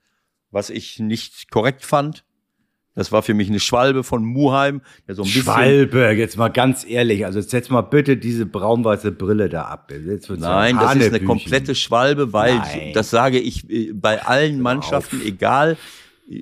was 0.52 0.70
ich 0.70 1.00
nicht 1.00 1.52
korrekt 1.52 1.84
fand. 1.84 2.24
Das 2.96 3.12
war 3.12 3.22
für 3.22 3.34
mich 3.34 3.50
eine 3.50 3.60
Schwalbe 3.60 4.04
von 4.04 4.24
Muheim, 4.24 4.82
der 5.08 5.16
so 5.16 5.24
ein 5.24 5.26
bisschen. 5.26 5.44
Schwalbe, 5.44 6.12
jetzt 6.12 6.38
mal 6.38 6.48
ganz 6.48 6.86
ehrlich, 6.88 7.26
also 7.26 7.42
setz 7.42 7.70
mal 7.70 7.82
bitte 7.82 8.16
diese 8.16 8.46
braun-weiße 8.46 9.12
Brille 9.12 9.50
da 9.50 9.64
ab. 9.64 9.92
Nein, 10.30 10.78
das 10.78 10.96
ist 10.96 11.14
eine 11.14 11.20
komplette 11.20 11.76
Schwalbe, 11.76 12.32
weil 12.32 12.56
Nein. 12.56 12.92
das 12.94 13.10
sage 13.10 13.38
ich 13.40 13.70
äh, 13.70 13.92
bei 13.94 14.24
allen 14.24 14.62
Mannschaften, 14.62 15.22
egal, 15.26 15.78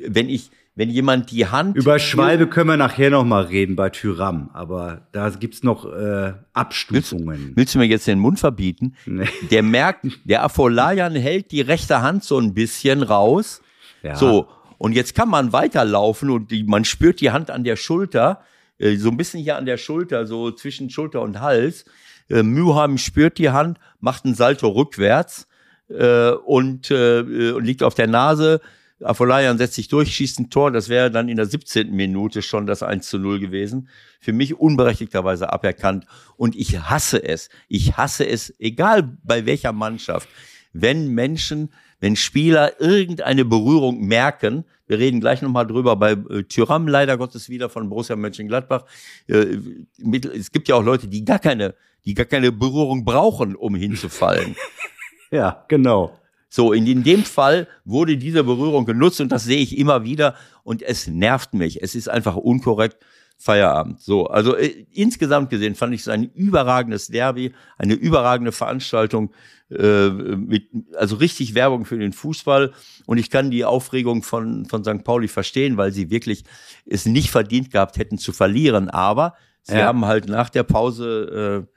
wenn 0.07 0.29
ich, 0.29 0.51
wenn 0.75 0.89
jemand 0.89 1.31
die 1.31 1.47
Hand 1.47 1.75
Über 1.75 1.97
Schwalbe 1.97 2.47
können 2.47 2.69
wir 2.69 2.77
nachher 2.77 3.09
noch 3.09 3.25
mal 3.25 3.43
reden 3.43 3.75
bei 3.75 3.89
Tyram, 3.89 4.49
aber 4.53 5.07
da 5.11 5.29
gibt's 5.29 5.63
noch 5.63 5.91
äh, 5.91 6.33
Abstufungen. 6.53 7.53
Willst 7.55 7.73
du 7.73 7.79
mir 7.79 7.85
jetzt 7.85 8.07
den 8.07 8.19
Mund 8.19 8.39
verbieten? 8.39 8.95
Nee. 9.05 9.27
Der 9.49 9.63
merkt, 9.63 10.05
der 10.23 10.43
Afolayan 10.43 11.15
hält 11.15 11.51
die 11.51 11.61
rechte 11.61 12.01
Hand 12.01 12.23
so 12.23 12.37
ein 12.37 12.53
bisschen 12.53 13.01
raus. 13.01 13.61
Ja. 14.03 14.15
So, 14.15 14.47
und 14.83 14.91
jetzt 14.91 15.15
kann 15.15 15.29
man 15.29 15.53
weiterlaufen 15.53 16.29
und 16.29 16.51
die, 16.51 16.65
man 16.65 16.83
spürt 16.83 17.21
die 17.21 17.31
Hand 17.31 17.49
an 17.49 17.63
der 17.63 17.77
Schulter, 17.77 18.43
äh, 18.79 18.97
so 18.97 19.11
ein 19.11 19.15
bisschen 19.15 19.39
hier 19.39 19.55
an 19.55 19.65
der 19.65 19.77
Schulter, 19.77 20.27
so 20.27 20.51
zwischen 20.51 20.89
Schulter 20.89 21.21
und 21.21 21.39
Hals. 21.39 21.85
Äh, 22.29 22.43
Mühheim 22.43 22.97
spürt 22.97 23.37
die 23.37 23.49
Hand, 23.49 23.79
macht 24.01 24.25
einen 24.25 24.35
Salto 24.35 24.67
rückwärts 24.67 25.47
äh, 25.87 26.31
und, 26.31 26.91
äh, 26.91 27.53
und 27.55 27.63
liegt 27.63 27.81
auf 27.81 27.93
der 27.93 28.07
Nase. 28.07 28.59
Afolayan 29.01 29.57
setzt 29.57 29.75
sich 29.75 29.87
durch, 29.87 30.13
schießt 30.13 30.41
ein 30.41 30.49
Tor. 30.49 30.69
Das 30.69 30.89
wäre 30.89 31.09
dann 31.09 31.29
in 31.29 31.37
der 31.37 31.45
17. 31.45 31.89
Minute 31.89 32.41
schon 32.41 32.65
das 32.65 32.83
1 32.83 33.07
zu 33.07 33.19
0 33.19 33.39
gewesen. 33.39 33.87
Für 34.19 34.33
mich 34.33 34.59
unberechtigterweise 34.59 35.53
aberkannt. 35.53 36.07
Und 36.35 36.57
ich 36.57 36.77
hasse 36.77 37.23
es. 37.23 37.47
Ich 37.69 37.95
hasse 37.95 38.27
es, 38.27 38.53
egal 38.59 39.17
bei 39.23 39.45
welcher 39.45 39.71
Mannschaft, 39.71 40.27
wenn 40.73 41.07
Menschen, 41.07 41.69
wenn 42.03 42.17
Spieler 42.17 42.81
irgendeine 42.81 43.45
Berührung 43.45 44.01
merken, 44.01 44.65
wir 44.87 44.99
reden 44.99 45.21
gleich 45.21 45.41
nochmal 45.41 45.65
drüber, 45.65 45.95
bei 45.95 46.11
äh, 46.11 46.43
Tyram 46.43 46.85
leider 46.85 47.17
Gottes 47.17 47.47
wieder 47.47 47.69
von 47.69 47.87
Borussia 47.87 48.17
Mönchengladbach, 48.17 48.83
äh, 49.27 49.57
mit, 49.99 50.25
es 50.25 50.51
gibt 50.51 50.67
ja 50.67 50.75
auch 50.75 50.83
Leute, 50.83 51.07
die 51.07 51.23
gar 51.23 51.39
keine, 51.39 51.75
die 52.03 52.13
gar 52.13 52.25
keine 52.25 52.51
Berührung 52.51 53.05
brauchen, 53.05 53.55
um 53.55 53.75
hinzufallen. 53.75 54.55
Ja, 55.31 55.65
genau. 55.67 56.19
So, 56.47 56.73
in, 56.73 56.85
in 56.85 57.03
dem 57.03 57.23
Fall 57.23 57.67
wurde 57.85 58.17
diese 58.17 58.43
Berührung 58.43 58.85
genutzt 58.85 59.19
und 59.19 59.31
das 59.31 59.45
sehe 59.45 59.57
ich 59.57 59.75
immer 59.79 60.03
wieder 60.03 60.35
und 60.63 60.83
es 60.83 61.07
nervt 61.07 61.55
mich. 61.55 61.81
Es 61.81 61.95
ist 61.95 62.07
einfach 62.07 62.35
unkorrekt. 62.35 62.97
Feierabend. 63.43 63.99
So, 64.01 64.27
also 64.27 64.55
äh, 64.55 64.85
insgesamt 64.93 65.49
gesehen 65.49 65.75
fand 65.75 65.93
ich 65.93 66.01
es 66.01 66.07
ein 66.07 66.23
überragendes 66.23 67.07
Derby, 67.07 67.53
eine 67.77 67.93
überragende 67.93 68.53
Veranstaltung, 68.53 69.33
äh, 69.69 70.07
mit, 70.09 70.69
also 70.95 71.17
richtig 71.17 71.53
Werbung 71.53 71.83
für 71.83 71.97
den 71.97 72.13
Fußball. 72.13 72.71
Und 73.05 73.17
ich 73.17 73.29
kann 73.29 73.51
die 73.51 73.65
Aufregung 73.65 74.23
von, 74.23 74.65
von 74.65 74.85
St. 74.85 75.03
Pauli 75.03 75.27
verstehen, 75.27 75.75
weil 75.75 75.91
sie 75.91 76.09
wirklich 76.09 76.45
es 76.85 77.05
nicht 77.05 77.31
verdient 77.31 77.69
gehabt 77.69 77.97
hätten 77.97 78.17
zu 78.17 78.31
verlieren. 78.31 78.89
Aber 78.89 79.35
sie 79.61 79.75
Ja. 79.75 79.87
haben 79.87 80.05
halt 80.05 80.29
nach 80.29 80.49
der 80.49 80.63
Pause, 80.63 81.67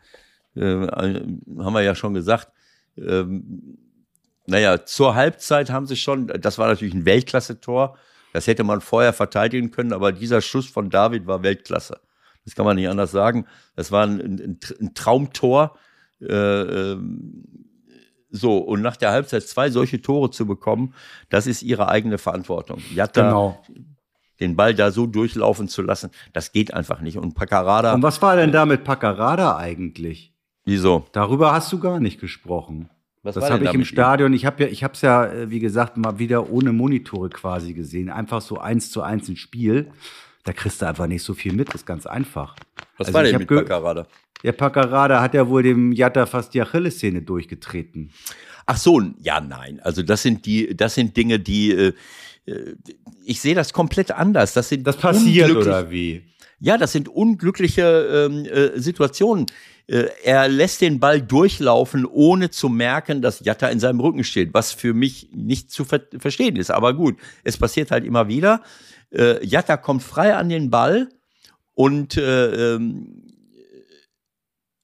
äh, 0.57 0.61
äh, 0.61 0.89
haben 0.89 1.73
wir 1.75 1.83
ja 1.83 1.97
schon 1.97 2.15
gesagt, 2.15 2.49
ähm, 2.97 3.77
naja, 4.47 4.85
zur 4.85 5.17
Halbzeit 5.17 5.71
haben 5.71 5.87
sie 5.87 5.97
schon, 5.97 6.29
das 6.29 6.59
war 6.59 6.69
natürlich 6.69 6.95
ein 6.95 7.07
Weltklasse-Tor. 7.07 7.99
Das 8.37 8.47
hätte 8.47 8.65
man 8.65 8.83
vorher 8.83 9.15
verteidigen 9.15 9.71
können, 9.71 9.95
aber 9.95 10.13
dieser 10.13 10.43
Schuss 10.43 10.67
von 10.67 10.91
David 10.91 11.27
war 11.27 11.43
Weltklasse. 11.43 12.03
Das 12.45 12.55
kann 12.55 12.67
man 12.67 12.77
nicht 12.77 12.87
anders 12.87 13.11
sagen. 13.11 13.47
Das 13.77 13.91
war 13.91 14.05
ein, 14.05 14.21
ein, 14.21 14.61
ein 14.79 14.93
Traumtor. 14.93 15.79
Äh, 16.21 16.35
ähm, 16.35 17.45
so, 18.29 18.59
und 18.59 18.83
nach 18.83 18.99
der 18.99 19.13
Halbzeit 19.13 19.45
zwei 19.45 19.71
solche 19.71 20.03
Tore 20.03 20.31
zu 20.33 20.47
bekommen, 20.47 20.93
das 21.31 21.47
ist 21.47 21.63
ihre 21.63 21.89
eigene 21.89 22.19
Verantwortung. 22.19 22.83
Jatta, 22.95 23.23
genau. 23.23 23.65
den 24.39 24.55
Ball 24.55 24.75
da 24.75 24.91
so 24.91 25.07
durchlaufen 25.07 25.67
zu 25.67 25.81
lassen, 25.81 26.11
das 26.35 26.53
geht 26.53 26.75
einfach 26.75 27.01
nicht. 27.01 27.17
Und 27.17 27.35
Paccarada. 27.35 27.95
Und 27.95 28.03
was 28.03 28.21
war 28.21 28.37
denn 28.37 28.53
da 28.53 28.67
mit 28.67 28.85
Paccarada 28.85 29.57
eigentlich? 29.57 30.35
Wieso? 30.67 31.07
Darüber 31.13 31.55
hast 31.55 31.73
du 31.73 31.79
gar 31.81 32.01
nicht 32.01 32.21
gesprochen. 32.21 32.91
Was 33.27 33.35
das 33.35 33.51
habe 33.51 33.65
ich 33.65 33.75
im 33.75 33.85
Stadion. 33.85 34.33
Ich 34.33 34.47
habe 34.47 34.63
ja, 34.63 34.69
ich 34.71 34.85
habe 34.85 34.95
es 34.95 35.01
ja, 35.01 35.27
äh, 35.27 35.51
wie 35.51 35.59
gesagt, 35.59 35.97
mal 35.97 36.21
wieder 36.21 36.49
ohne 36.49 36.73
Monitore 36.73 37.29
quasi 37.29 37.73
gesehen. 37.73 38.09
Einfach 38.09 38.41
so 38.41 38.59
eins 38.59 38.91
zu 38.93 39.03
eins 39.03 39.29
ein 39.29 39.37
Spiel. 39.37 39.91
Da 40.45 40.53
kriegst 40.53 40.81
du 40.81 40.87
einfach 40.87 41.09
nicht 41.09 41.25
so 41.25 41.35
viel 41.35 41.53
mit. 41.53 41.69
Das 41.69 41.77
ist 41.83 41.87
ganz 41.87 42.07
einfach. 42.07 42.55
Was 42.99 43.09
also 43.09 43.15
war 43.15 43.25
denn 43.25 43.39
mit 43.39 43.49
Paccarada? 43.49 44.07
Der 44.45 44.53
Paccarada 44.53 45.21
hat 45.21 45.35
ja 45.35 45.49
wohl 45.49 45.65
dem 45.65 45.91
Jatta 45.91 46.25
fast 46.27 46.55
die 46.55 46.63
Achillessehne 46.63 47.21
durchgetreten. 47.21 48.13
Ach 48.65 48.77
so, 48.77 49.03
ja, 49.21 49.41
nein. 49.41 49.81
Also 49.83 50.03
das 50.03 50.23
sind 50.23 50.47
die, 50.47 50.77
das 50.77 50.95
sind 50.95 51.17
Dinge, 51.17 51.41
die 51.41 51.73
äh, 51.73 51.93
äh 52.47 52.77
ich 53.25 53.41
sehe 53.41 53.57
das 53.57 53.73
komplett 53.73 54.13
anders. 54.13 54.53
Das 54.53 54.69
sind 54.69 54.87
das 54.87 54.99
passiert 54.99 55.51
oder 55.51 55.91
wie? 55.91 56.23
Ja, 56.61 56.79
das 56.79 56.93
sind 56.93 57.09
unglückliche 57.09 58.29
ähm, 58.31 58.45
äh, 58.45 58.79
Situationen. 58.79 59.47
Äh, 59.89 60.07
er 60.25 60.49
lässt 60.49 60.81
den 60.81 60.99
Ball 60.99 61.23
durchlaufen, 61.23 62.07
ohne 62.07 62.51
zu 62.51 62.69
merken, 62.69 63.23
dass 63.23 63.45
Jatta 63.45 63.69
in 63.69 63.81
seinem 63.81 64.01
Rücken 64.01 64.25
steht, 64.25 64.53
was 64.55 64.73
für 64.73 64.95
mich 64.95 65.31
nicht 65.33 65.71
zu 65.71 65.85
ver 65.85 66.03
verstehen 66.19 66.57
ist. 66.57 66.71
Aber 66.71 66.95
gut, 66.95 67.17
es 67.45 67.57
passiert 67.57 67.91
halt 67.91 68.05
immer 68.05 68.29
wieder. 68.29 68.63
Äh, 69.11 69.45
Jatta 69.47 69.77
kommt 69.77 70.03
frei 70.03 70.35
an 70.35 70.49
den 70.49 70.71
Ball 70.71 71.09
und 71.75 72.17
äh, 72.17 72.75
ähm, 72.75 73.23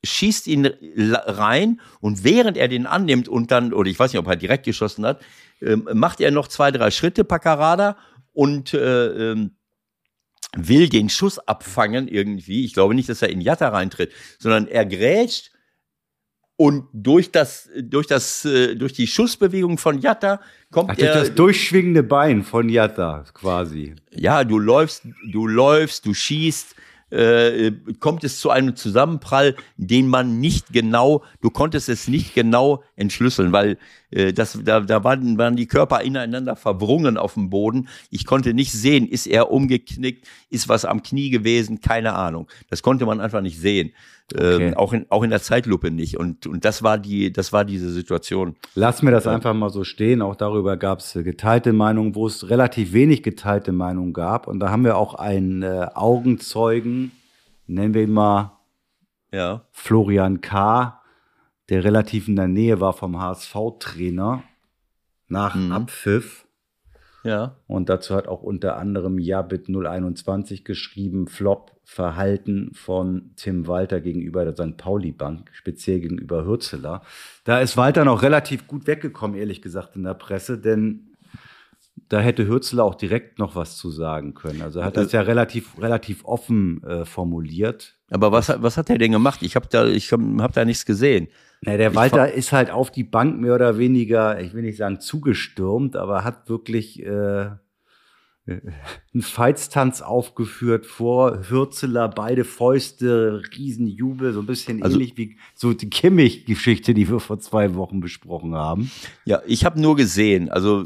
schießt 0.04 0.46
ihn 0.48 0.66
rein 0.96 1.80
und 2.00 2.24
während 2.24 2.56
er 2.56 2.68
den 2.68 2.86
annimmt 2.86 3.28
und 3.28 3.50
dann, 3.50 3.72
oder 3.72 3.88
ich 3.88 3.98
weiß 3.98 4.12
nicht, 4.12 4.20
ob 4.20 4.26
er 4.26 4.36
direkt 4.36 4.64
geschossen 4.64 5.06
hat, 5.06 5.20
äh, 5.60 5.76
macht 5.76 6.20
er 6.20 6.30
noch 6.30 6.48
zwei, 6.48 6.70
drei 6.70 6.90
Schritte, 6.90 7.24
Paccarada, 7.24 7.96
und 8.32 8.72
äh, 8.74 9.32
ähm, 9.32 9.56
will 10.56 10.88
den 10.88 11.08
Schuss 11.08 11.38
abfangen 11.38 12.08
irgendwie. 12.08 12.64
Ich 12.64 12.74
glaube 12.74 12.94
nicht, 12.94 13.08
dass 13.08 13.22
er 13.22 13.30
in 13.30 13.40
Jatta 13.40 13.68
reintritt, 13.68 14.12
sondern 14.38 14.66
er 14.66 14.84
grätscht 14.86 15.50
und 16.56 16.86
durch 16.92 17.32
das, 17.32 17.68
durch 17.76 18.06
das, 18.06 18.44
äh, 18.44 18.76
durch 18.76 18.92
die 18.92 19.06
Schussbewegung 19.06 19.78
von 19.78 20.00
Jatta 20.00 20.40
kommt 20.70 20.90
Ach, 20.90 20.98
er. 20.98 21.14
Durch 21.14 21.26
das 21.28 21.34
durchschwingende 21.34 22.02
Bein 22.02 22.44
von 22.44 22.68
Jatta 22.68 23.24
quasi. 23.34 23.96
Ja, 24.10 24.44
du 24.44 24.58
läufst, 24.58 25.02
du 25.30 25.46
läufst, 25.46 26.06
du 26.06 26.14
schießt, 26.14 26.76
äh, 27.12 27.72
kommt 28.00 28.24
es 28.24 28.40
zu 28.40 28.50
einem 28.50 28.74
Zusammenprall, 28.74 29.54
den 29.76 30.08
man 30.08 30.40
nicht 30.40 30.72
genau, 30.72 31.22
du 31.42 31.50
konntest 31.50 31.88
es 31.88 32.08
nicht 32.08 32.34
genau 32.34 32.82
entschlüsseln, 32.96 33.52
weil 33.52 33.76
äh, 34.10 34.32
das, 34.32 34.58
da, 34.64 34.80
da 34.80 35.04
waren, 35.04 35.36
waren 35.36 35.56
die 35.56 35.66
Körper 35.66 36.00
ineinander 36.00 36.56
verwrungen 36.56 37.18
auf 37.18 37.34
dem 37.34 37.50
Boden. 37.50 37.88
Ich 38.10 38.24
konnte 38.24 38.54
nicht 38.54 38.72
sehen, 38.72 39.06
ist 39.06 39.26
er 39.26 39.50
umgeknickt, 39.50 40.26
ist 40.48 40.68
was 40.68 40.84
am 40.84 41.02
Knie 41.02 41.30
gewesen, 41.30 41.80
keine 41.80 42.14
Ahnung. 42.14 42.48
Das 42.70 42.82
konnte 42.82 43.04
man 43.04 43.20
einfach 43.20 43.42
nicht 43.42 43.60
sehen. 43.60 43.92
Okay. 44.34 44.68
Ähm, 44.68 44.74
auch, 44.74 44.92
in, 44.92 45.06
auch 45.10 45.22
in 45.22 45.30
der 45.30 45.42
Zeitlupe 45.42 45.90
nicht. 45.90 46.18
Und, 46.18 46.46
und 46.46 46.64
das 46.64 46.82
war 46.82 46.98
die, 46.98 47.32
das 47.32 47.52
war 47.52 47.64
diese 47.64 47.90
Situation. 47.90 48.56
Lass 48.74 49.02
mir 49.02 49.10
das 49.10 49.24
ja. 49.24 49.32
einfach 49.32 49.54
mal 49.54 49.70
so 49.70 49.84
stehen. 49.84 50.22
Auch 50.22 50.36
darüber 50.36 50.76
gab 50.76 51.00
es 51.00 51.12
geteilte 51.12 51.72
Meinungen, 51.72 52.14
wo 52.14 52.26
es 52.26 52.48
relativ 52.50 52.92
wenig 52.92 53.22
geteilte 53.22 53.72
Meinungen 53.72 54.12
gab. 54.12 54.46
Und 54.46 54.60
da 54.60 54.70
haben 54.70 54.84
wir 54.84 54.96
auch 54.96 55.14
einen 55.14 55.62
äh, 55.62 55.88
Augenzeugen, 55.94 57.12
nennen 57.66 57.94
wir 57.94 58.02
ihn 58.02 58.12
mal 58.12 58.58
ja. 59.32 59.66
Florian 59.70 60.40
K., 60.40 61.00
der 61.68 61.84
relativ 61.84 62.28
in 62.28 62.36
der 62.36 62.48
Nähe 62.48 62.80
war 62.80 62.92
vom 62.92 63.18
HSV-Trainer 63.18 64.42
nach 65.28 65.54
mhm. 65.54 65.72
Abpfiff. 65.72 66.46
Ja. 67.24 67.56
Und 67.66 67.88
dazu 67.88 68.14
hat 68.14 68.28
auch 68.28 68.42
unter 68.42 68.76
anderem 68.76 69.18
Jabit 69.18 69.68
021 69.68 70.64
geschrieben, 70.64 71.28
Flop 71.28 71.72
Verhalten 71.84 72.70
von 72.74 73.32
Tim 73.36 73.66
Walter 73.66 74.00
gegenüber 74.00 74.44
der 74.44 74.54
St. 74.54 74.76
Pauli-Bank, 74.76 75.50
speziell 75.52 76.00
gegenüber 76.00 76.44
Hürzeler. 76.44 77.02
Da 77.44 77.60
ist 77.60 77.76
Walter 77.76 78.04
noch 78.04 78.22
relativ 78.22 78.66
gut 78.66 78.86
weggekommen, 78.86 79.36
ehrlich 79.36 79.62
gesagt, 79.62 79.96
in 79.96 80.04
der 80.04 80.14
Presse, 80.14 80.58
denn 80.58 81.12
da 82.08 82.20
hätte 82.20 82.46
Hürzeler 82.46 82.84
auch 82.84 82.94
direkt 82.94 83.38
noch 83.38 83.56
was 83.56 83.76
zu 83.76 83.90
sagen 83.90 84.34
können. 84.34 84.62
Also 84.62 84.80
er 84.80 84.86
hat 84.86 84.96
das 84.96 85.12
ja 85.12 85.22
relativ, 85.22 85.80
relativ 85.80 86.24
offen 86.24 86.82
äh, 86.84 87.04
formuliert. 87.04 87.96
Aber 88.10 88.32
was, 88.32 88.48
was 88.62 88.76
hat 88.76 88.90
er 88.90 88.98
denn 88.98 89.12
gemacht? 89.12 89.42
Ich 89.42 89.56
habe 89.56 89.66
da, 89.70 89.86
ich 89.86 90.12
hab, 90.12 90.20
hab 90.38 90.52
da 90.52 90.64
nichts 90.64 90.84
gesehen. 90.84 91.28
Na, 91.64 91.76
der 91.76 91.94
Walter 91.94 92.32
ist 92.32 92.52
halt 92.52 92.70
auf 92.70 92.90
die 92.90 93.04
Bank 93.04 93.40
mehr 93.40 93.54
oder 93.54 93.78
weniger, 93.78 94.40
ich 94.40 94.52
will 94.52 94.62
nicht 94.62 94.78
sagen 94.78 94.98
zugestürmt, 95.00 95.94
aber 95.94 96.24
hat 96.24 96.48
wirklich 96.48 97.00
äh, 97.04 97.50
einen 98.46 99.22
Feitstanz 99.22 100.02
aufgeführt 100.02 100.86
vor 100.86 101.48
Hürzeler, 101.48 102.08
beide 102.08 102.42
Fäuste, 102.42 103.42
Riesenjubel, 103.56 104.32
so 104.32 104.40
ein 104.40 104.46
bisschen 104.46 104.82
also, 104.82 104.96
ähnlich 104.96 105.16
wie 105.16 105.36
so 105.54 105.72
die 105.72 105.88
Kimmich-Geschichte, 105.88 106.94
die 106.94 107.08
wir 107.08 107.20
vor 107.20 107.38
zwei 107.38 107.76
Wochen 107.76 108.00
besprochen 108.00 108.56
haben. 108.56 108.90
Ja, 109.24 109.40
ich 109.46 109.64
habe 109.64 109.80
nur 109.80 109.94
gesehen, 109.94 110.50
also 110.50 110.82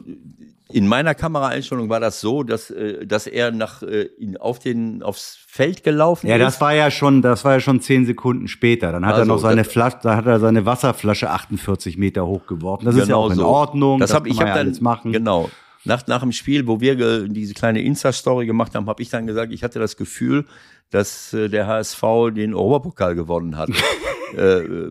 in 0.72 0.88
meiner 0.88 1.14
Kameraeinstellung 1.14 1.88
war 1.88 2.00
das 2.00 2.20
so, 2.20 2.42
dass, 2.42 2.70
äh, 2.70 3.07
dass 3.07 3.26
er 3.26 3.52
nach, 3.52 3.83
äh, 3.83 4.09
auf 4.40 4.59
den, 4.59 5.02
aufs 5.02 5.38
Feld 5.46 5.85
gelaufen 5.85 6.26
ja, 6.26 6.35
ist. 6.35 6.40
Ja, 6.40 6.44
das 6.44 6.61
war 6.61 6.74
ja 6.74 6.90
schon, 6.90 7.22
das 7.22 7.44
war 7.44 7.55
ja 7.55 7.61
schon 7.61 7.81
zehn 7.81 8.05
Sekunden 8.05 8.48
später. 8.48 8.90
Dann 8.90 9.07
hat 9.07 9.14
also, 9.14 9.22
er 9.22 9.26
noch 9.26 9.38
seine 9.38 9.64
Flasche, 9.64 9.98
da 10.02 10.16
hat 10.16 10.26
er 10.26 10.40
seine 10.40 10.66
Wasserflasche 10.66 11.31
48 11.31 11.98
Meter 11.98 12.26
hochgeworfen. 12.26 12.85
Das 12.85 12.94
genau 12.94 13.02
ist 13.05 13.09
ja 13.09 13.14
genau 13.14 13.26
auch 13.26 13.31
in 13.31 13.37
so. 13.37 13.46
Ordnung. 13.46 14.00
Das, 14.00 14.11
das 14.11 14.16
habe 14.16 14.29
ich 14.29 14.40
hab 14.40 14.48
ja 14.48 14.55
dann 14.55 14.76
machen. 14.81 15.12
Genau. 15.12 15.50
Nach, 15.85 16.05
nach 16.09 16.20
dem 16.20 16.33
Spiel, 16.33 16.66
wo 16.66 16.81
wir 16.81 17.29
diese 17.29 17.55
kleine 17.55 17.81
Insta-Story 17.81 18.46
gemacht 18.46 18.74
haben, 18.74 18.88
habe 18.88 19.00
ich 19.02 19.09
dann 19.09 19.29
gesagt, 19.29 19.52
ich 19.52 19.62
hatte 19.62 19.79
das 19.79 19.96
Gefühl, 19.96 20.46
dass 20.90 21.33
äh, 21.33 21.48
der 21.48 21.68
HSV 21.68 22.02
den 22.35 22.55
Europapokal 22.55 23.14
gewonnen 23.14 23.57
hat. 23.57 23.70
äh, 24.37 24.40
äh 24.40 24.90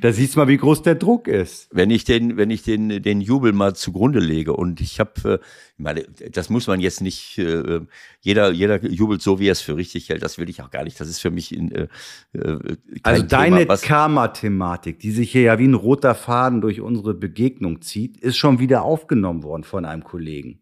da 0.00 0.12
siehst 0.12 0.34
du 0.34 0.40
mal, 0.40 0.48
wie 0.48 0.56
groß 0.56 0.82
der 0.82 0.94
Druck 0.94 1.28
ist. 1.28 1.68
Wenn 1.72 1.90
ich 1.90 2.04
den, 2.04 2.36
wenn 2.36 2.50
ich 2.50 2.62
den, 2.62 3.02
den 3.02 3.20
Jubel 3.20 3.52
mal 3.52 3.74
zugrunde 3.74 4.20
lege 4.20 4.54
und 4.54 4.80
ich 4.80 5.00
habe, 5.00 5.12
äh, 5.24 5.34
ich 5.76 5.82
meine, 5.82 6.04
das 6.30 6.50
muss 6.50 6.66
man 6.66 6.80
jetzt 6.80 7.00
nicht, 7.00 7.38
äh, 7.38 7.80
jeder, 8.20 8.52
jeder 8.52 8.84
jubelt 8.84 9.22
so, 9.22 9.38
wie 9.38 9.48
er 9.48 9.52
es 9.52 9.60
für 9.60 9.76
richtig 9.76 10.08
hält. 10.08 10.22
Das 10.22 10.38
will 10.38 10.48
ich 10.48 10.62
auch 10.62 10.70
gar 10.70 10.84
nicht. 10.84 11.00
Das 11.00 11.08
ist 11.08 11.20
für 11.20 11.30
mich 11.30 11.54
in, 11.54 11.72
äh, 11.72 11.88
äh 12.32 12.58
Also 13.02 13.22
deine 13.22 13.66
Karma-Thematik, 13.66 14.98
die 14.98 15.10
sich 15.10 15.32
hier 15.32 15.42
ja 15.42 15.58
wie 15.58 15.68
ein 15.68 15.74
roter 15.74 16.14
Faden 16.14 16.60
durch 16.60 16.80
unsere 16.80 17.14
Begegnung 17.14 17.82
zieht, 17.82 18.16
ist 18.18 18.36
schon 18.36 18.58
wieder 18.58 18.82
aufgenommen 18.82 19.42
worden 19.42 19.64
von 19.64 19.84
einem 19.84 20.04
Kollegen. 20.04 20.60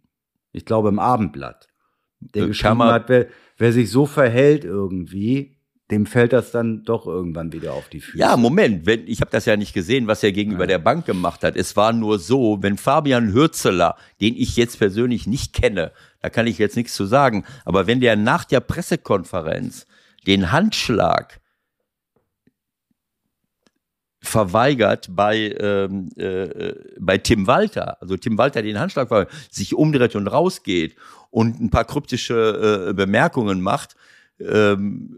Ich 0.52 0.64
glaube 0.64 0.88
im 0.88 0.98
Abendblatt. 0.98 1.68
Der 2.20 2.44
äh, 2.44 2.46
geschrieben 2.48 2.82
hat, 2.82 3.08
wer, 3.08 3.26
wer 3.56 3.72
sich 3.72 3.90
so 3.90 4.06
verhält 4.06 4.64
irgendwie, 4.64 5.59
dem 5.90 6.06
fällt 6.06 6.32
das 6.32 6.52
dann 6.52 6.84
doch 6.84 7.06
irgendwann 7.06 7.52
wieder 7.52 7.72
auf 7.72 7.88
die 7.88 8.00
Füße. 8.00 8.18
Ja, 8.18 8.36
Moment, 8.36 8.86
wenn, 8.86 9.06
ich 9.06 9.20
habe 9.20 9.30
das 9.30 9.46
ja 9.46 9.56
nicht 9.56 9.72
gesehen, 9.72 10.06
was 10.06 10.22
er 10.22 10.32
gegenüber 10.32 10.64
ja. 10.64 10.68
der 10.68 10.78
Bank 10.78 11.06
gemacht 11.06 11.42
hat. 11.42 11.56
Es 11.56 11.76
war 11.76 11.92
nur 11.92 12.18
so, 12.18 12.58
wenn 12.62 12.76
Fabian 12.76 13.32
Hürzeler, 13.32 13.96
den 14.20 14.36
ich 14.36 14.56
jetzt 14.56 14.78
persönlich 14.78 15.26
nicht 15.26 15.52
kenne, 15.52 15.92
da 16.20 16.30
kann 16.30 16.46
ich 16.46 16.58
jetzt 16.58 16.76
nichts 16.76 16.94
zu 16.94 17.06
sagen, 17.06 17.44
aber 17.64 17.86
wenn 17.86 18.00
der 18.00 18.16
nach 18.16 18.44
der 18.44 18.60
Pressekonferenz 18.60 19.86
den 20.26 20.52
Handschlag 20.52 21.40
verweigert 24.22 25.08
bei, 25.10 25.56
ähm, 25.58 26.10
äh, 26.16 26.74
bei 27.00 27.18
Tim 27.18 27.46
Walter, 27.46 28.00
also 28.02 28.16
Tim 28.16 28.36
Walter 28.36 28.62
den 28.62 28.78
Handschlag 28.78 29.08
verweigert, 29.08 29.32
sich 29.50 29.74
umdreht 29.74 30.14
und 30.14 30.26
rausgeht 30.28 30.94
und 31.30 31.58
ein 31.58 31.70
paar 31.70 31.86
kryptische 31.86 32.90
äh, 32.90 32.92
Bemerkungen 32.92 33.62
macht, 33.62 33.96
ähm, 34.40 35.16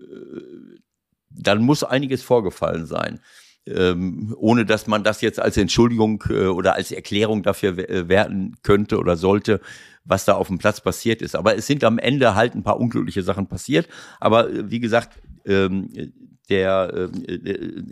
dann 1.36 1.62
muss 1.62 1.84
einiges 1.84 2.22
vorgefallen 2.22 2.86
sein. 2.86 3.20
Ähm, 3.64 4.34
ohne 4.38 4.66
dass 4.66 4.88
man 4.88 5.04
das 5.04 5.20
jetzt 5.20 5.38
als 5.38 5.56
Entschuldigung 5.56 6.24
äh, 6.28 6.46
oder 6.46 6.74
als 6.74 6.90
Erklärung 6.90 7.44
dafür 7.44 7.78
äh, 7.78 8.08
werten 8.08 8.56
könnte 8.64 8.98
oder 8.98 9.16
sollte, 9.16 9.60
was 10.04 10.24
da 10.24 10.34
auf 10.34 10.48
dem 10.48 10.58
Platz 10.58 10.80
passiert 10.80 11.22
ist. 11.22 11.36
Aber 11.36 11.56
es 11.56 11.68
sind 11.68 11.84
am 11.84 12.00
Ende 12.00 12.34
halt 12.34 12.56
ein 12.56 12.64
paar 12.64 12.80
unglückliche 12.80 13.22
Sachen 13.22 13.46
passiert. 13.46 13.88
Aber 14.18 14.50
äh, 14.50 14.68
wie 14.68 14.80
gesagt, 14.80 15.20
ähm, 15.46 16.12
der 16.48 17.10
äh, 17.28 17.34
äh 17.34 17.82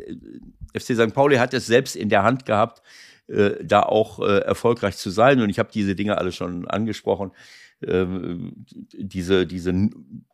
FC 0.72 0.94
St. 0.94 1.14
Pauli 1.14 1.36
hat 1.36 1.54
es 1.54 1.66
selbst 1.66 1.94
in 1.96 2.08
der 2.08 2.24
Hand 2.24 2.46
gehabt, 2.46 2.82
äh, 3.26 3.64
da 3.64 3.82
auch 3.82 4.20
erfolgreich 4.20 4.96
zu 4.96 5.10
sein. 5.10 5.40
Und 5.40 5.50
ich 5.50 5.58
habe 5.58 5.70
diese 5.72 5.96
Dinge 5.96 6.18
alle 6.18 6.30
schon 6.30 6.66
angesprochen. 6.68 7.32
Ähm, 7.84 8.52
diese, 8.92 9.46
diese 9.46 9.72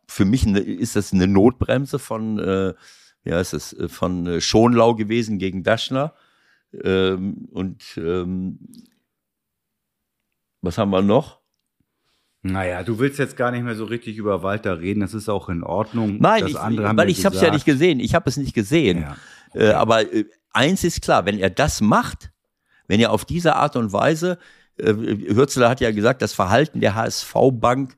für 0.07 0.25
mich 0.25 0.47
eine, 0.47 0.61
ist 0.61 0.97
das 0.97 1.13
eine 1.13 1.27
Notbremse 1.27 1.99
von, 1.99 2.39
äh, 2.39 2.75
ja, 3.25 3.41
ist 3.41 3.53
es 3.53 3.73
äh, 3.73 3.89
von 3.89 4.27
äh, 4.27 4.41
Schonlau 4.41 4.95
gewesen 4.95 5.39
gegen 5.39 5.63
Daschner. 5.63 6.15
Ähm, 6.85 7.49
und 7.53 7.83
ähm, 7.97 8.59
was 10.63 10.79
haben 10.79 10.91
wir 10.91 11.03
noch? 11.03 11.41
Naja, 12.43 12.83
du 12.83 12.99
willst 12.99 13.19
jetzt 13.19 13.37
gar 13.37 13.51
nicht 13.51 13.63
mehr 13.63 13.75
so 13.75 13.85
richtig 13.85 14.17
über 14.19 14.43
Walter 14.43 14.81
reden, 14.81 15.01
das 15.01 15.15
ist 15.15 15.29
auch 15.29 15.49
in 15.49 15.65
Ordnung. 15.65 16.19
Nein, 16.21 16.43
das 16.43 16.51
ich, 16.51 16.59
andere 16.59 16.97
weil 16.97 17.11
ich 17.11 17.25
habe 17.25 17.35
es 17.35 17.43
ja 17.43 17.51
nicht 17.51 17.65
gesehen. 17.65 17.99
Ich 17.99 18.15
habe 18.15 18.29
es 18.29 18.37
nicht 18.37 18.55
gesehen. 18.55 19.01
Ja. 19.01 19.17
Äh, 19.55 19.73
aber 19.73 20.13
äh, 20.13 20.27
eins 20.53 20.85
ist 20.85 21.03
klar, 21.03 21.25
wenn 21.25 21.39
er 21.39 21.51
das 21.51 21.81
macht, 21.81 22.31
wenn 22.87 23.01
er 23.01 23.11
auf 23.11 23.25
diese 23.25 23.57
Art 23.57 23.75
und 23.75 23.93
Weise, 23.93 24.39
äh, 24.77 24.93
Hürzeler 24.93 25.69
hat 25.69 25.81
ja 25.81 25.91
gesagt, 25.91 26.23
das 26.23 26.33
Verhalten 26.33 26.81
der 26.81 26.95
HSV-Bank, 26.95 27.97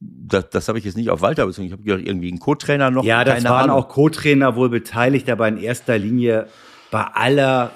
das, 0.00 0.48
das 0.50 0.68
habe 0.68 0.78
ich 0.78 0.84
jetzt 0.84 0.96
nicht 0.96 1.10
auf 1.10 1.20
Walter 1.20 1.46
bezogen. 1.46 1.66
Ich 1.66 1.72
habe 1.72 1.82
gedacht, 1.82 2.06
irgendwie 2.06 2.28
einen 2.28 2.38
Co-Trainer 2.38 2.90
noch. 2.90 3.04
Ja, 3.04 3.22
das 3.22 3.36
keine 3.36 3.50
waren 3.50 3.70
Ahnung. 3.70 3.84
auch 3.84 3.88
Co-Trainer 3.88 4.56
wohl 4.56 4.70
beteiligt, 4.70 5.28
aber 5.28 5.46
in 5.46 5.58
erster 5.58 5.98
Linie 5.98 6.48
bei 6.90 7.04
aller, 7.04 7.72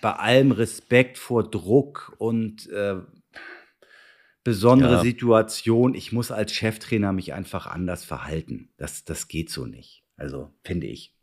bei 0.00 0.12
allem 0.12 0.50
Respekt 0.50 1.16
vor 1.16 1.48
Druck 1.48 2.14
und 2.18 2.68
äh, 2.70 2.96
besondere 4.42 4.94
Ja. 4.94 5.00
Situation. 5.00 5.94
Ich 5.94 6.12
muss 6.12 6.30
als 6.30 6.52
Cheftrainer 6.52 7.12
mich 7.12 7.32
einfach 7.32 7.66
anders 7.66 8.04
verhalten. 8.04 8.70
Das, 8.76 9.04
das 9.04 9.28
geht 9.28 9.50
so 9.50 9.64
nicht. 9.64 10.02
Also 10.16 10.50
finde 10.64 10.88
ich. 10.88 11.14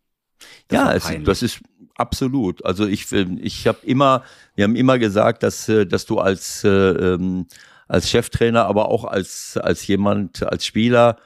Das 0.69 0.79
ja, 0.79 0.93
es, 0.93 1.23
das 1.23 1.43
ist 1.43 1.59
absolut. 1.95 2.65
Also 2.65 2.87
ich, 2.87 3.11
äh, 3.11 3.27
ich 3.41 3.67
habe 3.67 3.79
immer, 3.83 4.23
wir 4.55 4.63
haben 4.63 4.75
immer 4.75 4.97
gesagt, 4.97 5.43
dass, 5.43 5.69
äh, 5.69 5.85
dass 5.85 6.05
du 6.05 6.19
als, 6.19 6.63
äh, 6.63 6.69
ähm, 6.69 7.47
als 7.91 8.09
Cheftrainer, 8.09 8.65
aber 8.67 8.87
auch 8.87 9.03
als, 9.03 9.57
als 9.57 9.85
jemand, 9.85 10.43
als 10.43 10.65
Spieler, 10.65 11.17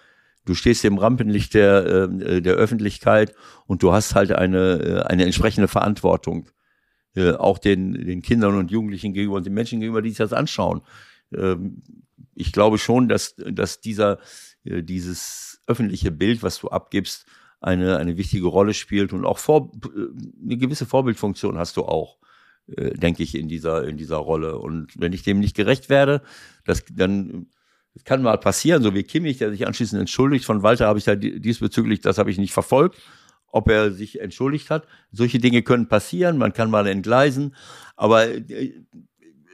du 0.45 0.56
stehst 0.56 0.84
im 0.84 0.97
Rampenlicht 0.97 1.54
der, 1.54 1.86
äh, 1.86 2.41
der 2.41 2.56
Öffentlichkeit 2.56 3.36
und 3.67 3.84
du 3.84 3.93
hast 3.93 4.15
halt 4.15 4.32
eine, 4.32 4.80
äh, 4.80 5.01
eine 5.04 5.25
entsprechende 5.25 5.67
Verantwortung. 5.67 6.49
Äh, 7.15 7.34
auch 7.34 7.60
den, 7.60 7.93
den 7.93 8.23
Kindern 8.23 8.58
und 8.58 8.71
Jugendlichen 8.71 9.13
gegenüber 9.13 9.38
und 9.38 9.45
den 9.45 9.54
Menschen 9.54 9.80
gegenüber, 9.80 10.01
die 10.01 10.10
sich 10.10 10.17
das 10.17 10.34
anschauen. 10.34 10.82
Ähm, 11.32 11.84
ich 12.34 12.51
glaube 12.51 12.80
schon, 12.80 13.10
dass, 13.10 13.36
dass 13.38 13.80
dieser, 13.80 14.17
dieses 14.63 15.62
öffentliche 15.67 16.12
Bild, 16.12 16.41
was 16.41 16.60
du 16.60 16.69
abgibst, 16.69 17.28
eine, 17.62 17.97
eine 17.97 18.17
wichtige 18.17 18.47
Rolle 18.47 18.73
spielt 18.73 19.13
und 19.13 19.23
auch 19.23 19.38
vor, 19.38 19.71
eine 20.43 20.58
gewisse 20.58 20.88
Vorbildfunktion 20.88 21.58
hast 21.60 21.78
du 21.78 21.84
auch, 21.84 22.17
äh, 22.67 22.91
denke 22.91 23.23
ich, 23.23 23.36
in 23.36 23.47
dieser, 23.47 23.88
in 23.88 23.97
dieser 23.97 24.17
Rolle. 24.17 24.58
Und 24.60 24.93
wenn 24.99 25.13
ich 25.13 25.23
dem 25.23 25.39
nicht 25.39 25.56
gerecht 25.56 25.89
werde, 25.89 26.21
das, 26.65 26.84
dann 26.91 27.47
das 27.93 28.04
kann 28.04 28.21
mal 28.21 28.38
passieren, 28.38 28.84
so 28.84 28.93
wie 28.93 29.04
Kimmich, 29.04 29.38
der 29.38 29.51
sich 29.51 29.65
anschließend 29.65 29.99
entschuldigt. 30.01 30.43
Von 30.45 30.63
Walter 30.63 30.88
habe 30.88 30.99
ich 30.99 31.06
da 31.06 31.15
die- 31.15 31.39
diesbezüglich, 31.39 32.01
das 32.01 32.17
habe 32.17 32.30
ich 32.30 32.38
nicht 32.38 32.51
verfolgt, 32.51 33.01
ob 33.47 33.69
er 33.69 33.91
sich 33.91 34.19
entschuldigt 34.19 34.69
hat. 34.69 34.86
Solche 35.12 35.39
Dinge 35.39 35.62
können 35.62 35.88
passieren, 35.88 36.38
man 36.38 36.51
kann 36.51 36.69
mal 36.69 36.88
entgleisen, 36.88 37.56
aber 37.95 38.28
äh, 38.28 38.73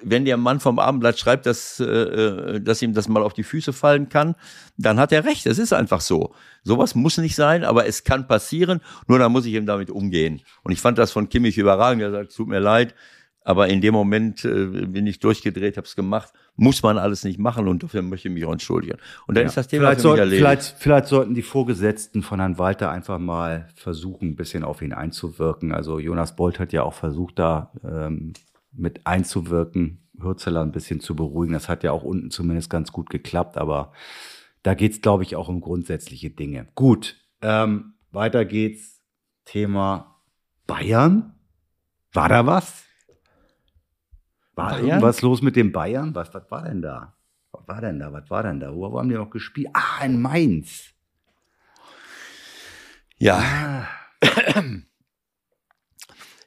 wenn 0.03 0.25
der 0.25 0.37
Mann 0.37 0.59
vom 0.59 0.79
Abendblatt 0.79 1.19
schreibt, 1.19 1.45
dass, 1.45 1.79
äh, 1.79 1.85
äh, 1.85 2.61
dass 2.61 2.81
ihm 2.81 2.93
das 2.93 3.07
mal 3.07 3.23
auf 3.23 3.33
die 3.33 3.43
Füße 3.43 3.73
fallen 3.73 4.09
kann, 4.09 4.35
dann 4.77 4.99
hat 4.99 5.11
er 5.11 5.25
recht. 5.25 5.45
Es 5.45 5.59
ist 5.59 5.73
einfach 5.73 6.01
so. 6.01 6.33
Sowas 6.63 6.95
muss 6.95 7.17
nicht 7.17 7.35
sein, 7.35 7.63
aber 7.63 7.85
es 7.85 8.03
kann 8.03 8.27
passieren. 8.27 8.81
Nur 9.07 9.19
dann 9.19 9.31
muss 9.31 9.45
ich 9.45 9.53
eben 9.53 9.65
damit 9.65 9.89
umgehen. 9.89 10.41
Und 10.63 10.71
ich 10.71 10.79
fand 10.79 10.97
das 10.97 11.11
von 11.11 11.29
Kimmich 11.29 11.57
überragend. 11.57 12.01
Er 12.01 12.11
sagt, 12.11 12.35
tut 12.35 12.47
mir 12.47 12.59
leid, 12.59 12.95
aber 13.43 13.69
in 13.69 13.81
dem 13.81 13.93
Moment 13.93 14.45
äh, 14.45 14.65
bin 14.65 15.07
ich 15.07 15.19
durchgedreht, 15.19 15.77
habe 15.77 15.87
es 15.87 15.95
gemacht. 15.95 16.31
Muss 16.55 16.83
man 16.83 16.97
alles 16.97 17.23
nicht 17.23 17.39
machen 17.39 17.67
und 17.67 17.81
dafür 17.81 18.01
möchte 18.01 18.27
ich 18.27 18.33
mich 18.33 18.45
auch 18.45 18.51
entschuldigen. 18.51 18.97
Und 19.25 19.35
dann 19.35 19.45
ist 19.45 19.57
das 19.57 19.67
Thema 19.67 19.95
vielleicht, 19.95 20.05
erledigt. 20.05 20.41
vielleicht, 20.41 20.75
vielleicht 20.77 21.07
sollten 21.07 21.33
die 21.33 21.41
Vorgesetzten 21.41 22.21
von 22.21 22.39
Herrn 22.39 22.59
Walter 22.59 22.91
einfach 22.91 23.17
mal 23.17 23.67
versuchen, 23.75 24.29
ein 24.29 24.35
bisschen 24.35 24.63
auf 24.63 24.81
ihn 24.81 24.93
einzuwirken. 24.93 25.71
Also 25.71 25.97
Jonas 25.97 26.35
Bolt 26.35 26.59
hat 26.59 26.71
ja 26.71 26.83
auch 26.83 26.93
versucht, 26.93 27.39
da 27.39 27.71
ähm, 27.83 28.33
mit 28.71 29.05
einzuwirken, 29.05 30.07
Hürzeler 30.19 30.61
ein 30.61 30.71
bisschen 30.71 30.99
zu 30.99 31.15
beruhigen. 31.15 31.53
Das 31.53 31.69
hat 31.69 31.83
ja 31.83 31.91
auch 31.91 32.03
unten 32.03 32.31
zumindest 32.31 32.69
ganz 32.69 32.91
gut 32.91 33.09
geklappt, 33.09 33.57
aber 33.57 33.91
da 34.63 34.73
geht's, 34.73 35.01
glaube 35.01 35.23
ich, 35.23 35.35
auch 35.35 35.47
um 35.47 35.61
grundsätzliche 35.61 36.29
Dinge. 36.29 36.67
Gut, 36.75 37.17
ähm, 37.41 37.93
weiter 38.11 38.45
geht's. 38.45 39.01
Thema 39.45 40.21
Bayern. 40.67 41.33
War 42.13 42.29
da 42.29 42.45
was? 42.45 42.83
War 44.55 44.69
Bayern? 44.71 44.85
irgendwas 44.87 45.21
los 45.21 45.41
mit 45.41 45.55
den 45.55 45.71
Bayern? 45.71 46.13
Was, 46.13 46.33
was 46.33 46.49
war 46.51 46.63
denn 46.63 46.81
da? 46.81 47.15
Was 47.51 47.67
war 47.67 47.81
denn 47.81 47.99
da? 47.99 48.13
Was 48.13 48.29
war 48.29 48.43
denn 48.43 48.59
da? 48.59 48.73
Wo, 48.73 48.91
wo 48.91 48.99
haben 48.99 49.09
die 49.09 49.15
noch 49.15 49.29
gespielt? 49.31 49.69
Ah, 49.73 50.05
in 50.05 50.21
Mainz. 50.21 50.93
Ja, 53.17 53.39
Ah, 53.39 53.87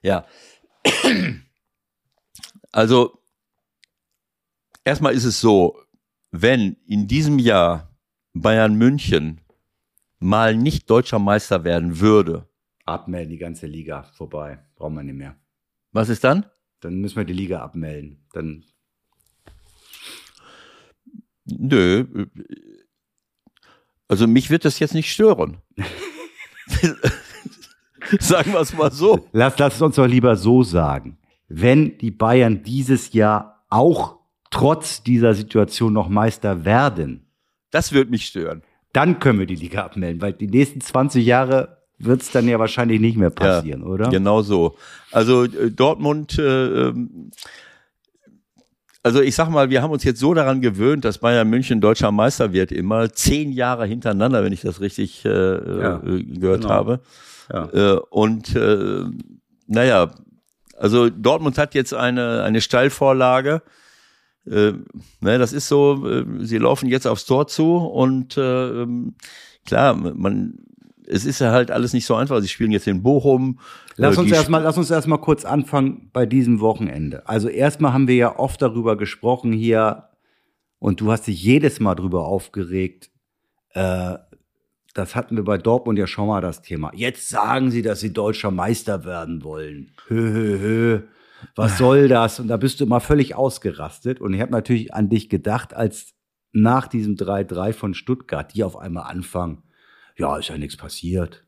ja. 0.03 0.27
Also, 2.75 3.23
erstmal 4.83 5.15
ist 5.15 5.23
es 5.25 5.41
so, 5.41 5.81
wenn 6.33 6.77
in 6.89 7.07
diesem 7.07 7.39
Jahr 7.39 7.97
Bayern 8.33 8.75
München 8.75 9.41
mal 10.19 10.57
nicht 10.57 10.91
deutscher 10.91 11.21
Meister 11.21 11.63
werden 11.63 12.01
würde, 12.01 12.49
abmelden, 12.85 13.31
die 13.31 13.39
ganze 13.39 13.69
Liga 13.69 14.03
vorbei. 14.03 14.59
Brauchen 14.75 14.97
wir 14.97 15.05
nicht 15.05 15.15
mehr. 15.15 15.37
was 15.93 16.09
ist 16.09 16.25
dann? 16.25 16.47
Dann 16.81 17.01
müssen 17.01 17.17
wir 17.17 17.25
die 17.25 17.33
Liga 17.33 17.63
abmelden. 17.63 18.27
Dann 18.33 18.65
Nö. 21.45 22.01
äh, 22.01 22.27
Also 24.09 24.27
mich 24.27 24.51
wird 24.51 24.65
das 24.65 24.81
jetzt 24.81 24.95
nicht 24.95 25.13
stören. 25.13 25.59
Sagen 28.19 28.53
wir 28.53 28.61
es 28.61 28.75
mal 28.75 28.91
so. 28.91 29.29
lass, 29.33 29.57
lass 29.59 29.77
es 29.77 29.83
uns 29.83 29.95
doch 29.95 30.09
lieber 30.09 30.35
so 30.35 30.65
sagen. 30.65 31.19
Wenn 31.49 31.99
die 31.99 32.11
Bayern 32.11 32.63
dieses 32.63 33.13
Jahr 33.13 33.65
auch 33.71 34.17
trotz 34.51 35.03
dieser 35.03 35.35
Situation 35.35 35.93
noch 35.93 36.09
Meister 36.09 36.65
werden, 36.65 37.27
Das 37.71 37.93
wird 37.93 38.11
mich 38.11 38.27
stören. 38.27 38.63
dann 38.93 39.19
können 39.19 39.39
wir 39.41 39.47
die 39.47 39.57
Liga 39.57 39.85
abmelden, 39.85 40.23
weil 40.23 40.33
die 40.33 40.47
nächsten 40.47 40.81
20 40.81 41.25
Jahre 41.25 41.79
wird 41.99 42.23
es 42.23 42.31
dann 42.31 42.47
ja 42.49 42.59
wahrscheinlich 42.59 43.01
nicht 43.01 43.17
mehr 43.17 43.31
passieren, 43.31 43.83
oder? 43.83 44.09
Genau 44.11 44.43
so. 44.43 44.77
Also 45.13 45.45
äh, 45.45 45.71
Dortmund, 45.71 46.39
äh, 46.39 46.89
ähm, 46.89 47.31
also 49.03 49.21
ich 49.21 49.35
sag 49.35 49.51
mal, 49.51 49.71
wir 49.71 49.83
haben 49.83 49.91
uns 49.91 50.03
jetzt 50.05 50.19
so 50.21 50.33
daran 50.35 50.61
gewöhnt, 50.61 51.05
dass 51.05 51.19
Bayern 51.19 51.49
München 51.51 51.81
deutscher 51.81 52.11
Meister 52.11 52.53
wird, 52.53 52.73
immer 52.73 53.13
zehn 53.13 53.53
Jahre 53.53 53.87
hintereinander, 53.87 54.43
wenn 54.45 54.53
ich 54.53 54.63
das 54.63 54.81
richtig 54.81 55.25
äh, 55.25 55.29
Ja, 55.29 56.03
äh, 56.03 56.23
gehört 56.23 56.63
genau. 56.63 56.75
habe. 56.75 57.01
Ja. 57.53 57.69
Äh, 57.73 57.99
und 58.11 58.55
äh, 58.57 59.05
naja, 59.67 60.11
also 60.79 61.11
Dortmund 61.11 61.59
hat 61.59 61.75
jetzt 61.75 61.95
eine, 61.95 62.43
eine 62.43 62.61
Steilvorlage. 62.61 63.63
Äh, 64.47 64.73
ne, 65.21 65.39
das 65.39 65.53
ist 65.53 65.69
so, 65.69 66.07
äh, 66.07 66.25
sie 66.41 66.59
laufen 66.59 66.89
jetzt 66.89 67.07
aufs 67.07 67.25
Tor 67.25 67.47
zu 67.47 67.77
und 67.77 68.37
äh, 68.37 68.87
klar, 69.65 69.95
man, 69.95 70.59
es 71.07 71.25
ist 71.25 71.41
ja 71.41 71.51
halt 71.51 71.71
alles 71.71 71.93
nicht 71.93 72.07
so 72.07 72.15
einfach. 72.15 72.41
Sie 72.41 72.49
spielen 72.49 72.71
jetzt 72.71 72.87
in 72.87 73.03
Bochum. 73.03 73.59
Lass 73.97 74.17
Äh, 74.17 74.21
uns 74.21 74.33
erstmal, 74.33 74.63
lass 74.63 74.79
uns 74.79 74.91
erstmal 74.91 75.21
kurz 75.21 75.45
anfangen 75.45 76.11
bei 76.13 76.27
diesem 76.27 76.61
Wochenende. 76.61 77.27
Also 77.29 77.49
erstmal 77.49 77.93
haben 77.93 78.09
wir 78.09 78.17
ja 78.17 78.39
oft 78.39 78.61
darüber 78.61 78.97
gesprochen 78.97 79.53
hier 79.53 80.09
und 80.79 81.01
du 81.01 81.11
hast 81.11 81.27
dich 81.27 81.43
jedes 81.43 81.81
Mal 81.81 81.95
drüber 81.95 82.27
aufgeregt. 82.27 83.11
Äh, 83.71 84.17
das 84.95 85.15
hatten 85.15 85.37
wir 85.37 85.45
bei 85.45 85.59
Dortmund 85.59 85.99
ja 85.99 86.07
schon 86.07 86.29
mal 86.29 86.41
das 86.41 86.63
Thema. 86.63 86.91
Jetzt 86.95 87.29
sagen 87.29 87.71
sie, 87.71 87.83
dass 87.83 88.01
sie 88.01 88.13
deutscher 88.13 88.51
Meister 88.51 89.05
werden 89.05 89.43
wollen. 89.43 89.91
Hö, 90.07 90.33
hö, 90.33 90.59
hö. 90.59 91.01
Was 91.57 91.77
soll 91.77 92.09
das? 92.09 92.41
Und 92.41 92.49
da 92.49 92.57
bist 92.57 92.81
du 92.81 92.85
immer 92.85 93.01
völlig 93.01 93.35
ausgerastet. 93.35 94.21
Und 94.21 94.33
ich 94.33 94.41
habe 94.41 94.53
natürlich 94.53 94.95
an 94.95 95.11
dich 95.11 95.29
gedacht, 95.29 95.75
als 95.75 96.15
nach 96.53 96.87
diesem 96.87 97.17
3-3 97.17 97.73
von 97.73 97.93
Stuttgart, 97.93 98.55
die 98.55 98.65
auf 98.65 98.77
einmal 98.77 99.11
anfangen, 99.11 99.65
ja, 100.17 100.39
ist 100.39 100.49
ja 100.49 100.57
nichts 100.57 100.77
passiert. 100.77 101.45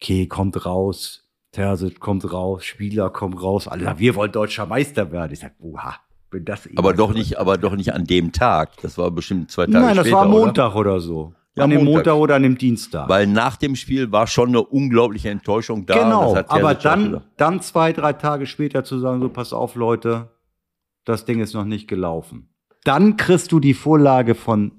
Okay, 0.00 0.26
kommt 0.26 0.64
raus. 0.64 1.26
Terzic 1.52 1.98
kommt 1.98 2.32
raus, 2.32 2.64
Spieler 2.64 3.10
kommt 3.10 3.42
raus, 3.42 3.66
alle 3.66 3.82
sagen, 3.84 3.98
wir 3.98 4.14
wollen 4.14 4.30
deutscher 4.30 4.66
Meister 4.66 5.10
werden. 5.10 5.32
Ich 5.32 5.40
sag, 5.40 5.54
oha, 5.58 5.96
bin 6.30 6.44
das 6.44 6.68
aber 6.76 6.94
doch 6.94 7.12
nicht, 7.12 7.38
aber 7.38 7.58
doch 7.58 7.74
nicht 7.74 7.92
an 7.92 8.04
dem 8.04 8.30
Tag. 8.30 8.76
Das 8.82 8.96
war 8.98 9.10
bestimmt 9.10 9.50
zwei 9.50 9.66
Tage 9.66 9.80
Nein, 9.80 9.96
das 9.96 10.06
später. 10.06 10.16
war 10.16 10.26
am 10.26 10.32
oder? 10.34 10.46
Montag 10.46 10.76
oder, 10.76 11.00
so. 11.00 11.34
Ja, 11.56 11.64
an 11.64 11.70
dem 11.70 11.84
Montag. 11.84 12.06
Montag 12.06 12.14
oder 12.16 12.34
an 12.36 12.42
dem 12.44 12.56
Dienstag. 12.58 13.08
Weil 13.08 13.26
nach 13.26 13.56
dem 13.56 13.74
Spiel 13.74 14.12
war 14.12 14.26
schon 14.26 14.50
eine 14.50 14.62
unglaubliche 14.62 15.30
Enttäuschung 15.30 15.84
da. 15.86 15.94
genau, 16.02 16.36
aber 16.46 16.74
dann, 16.74 17.22
dann 17.36 17.60
zwei, 17.60 17.92
drei 17.92 18.12
Tage 18.12 18.46
später 18.46 18.84
zu 18.84 18.98
sagen, 19.00 19.20
so 19.20 19.28
pass 19.28 19.52
auf, 19.52 19.74
Leute, 19.74 20.30
das 21.04 21.24
Ding 21.24 21.40
ist 21.40 21.54
noch 21.54 21.64
nicht 21.64 21.88
gelaufen. 21.88 22.48
Dann 22.84 23.16
kriegst 23.16 23.50
du 23.52 23.58
die 23.60 23.74
Vorlage 23.74 24.34
von 24.34 24.72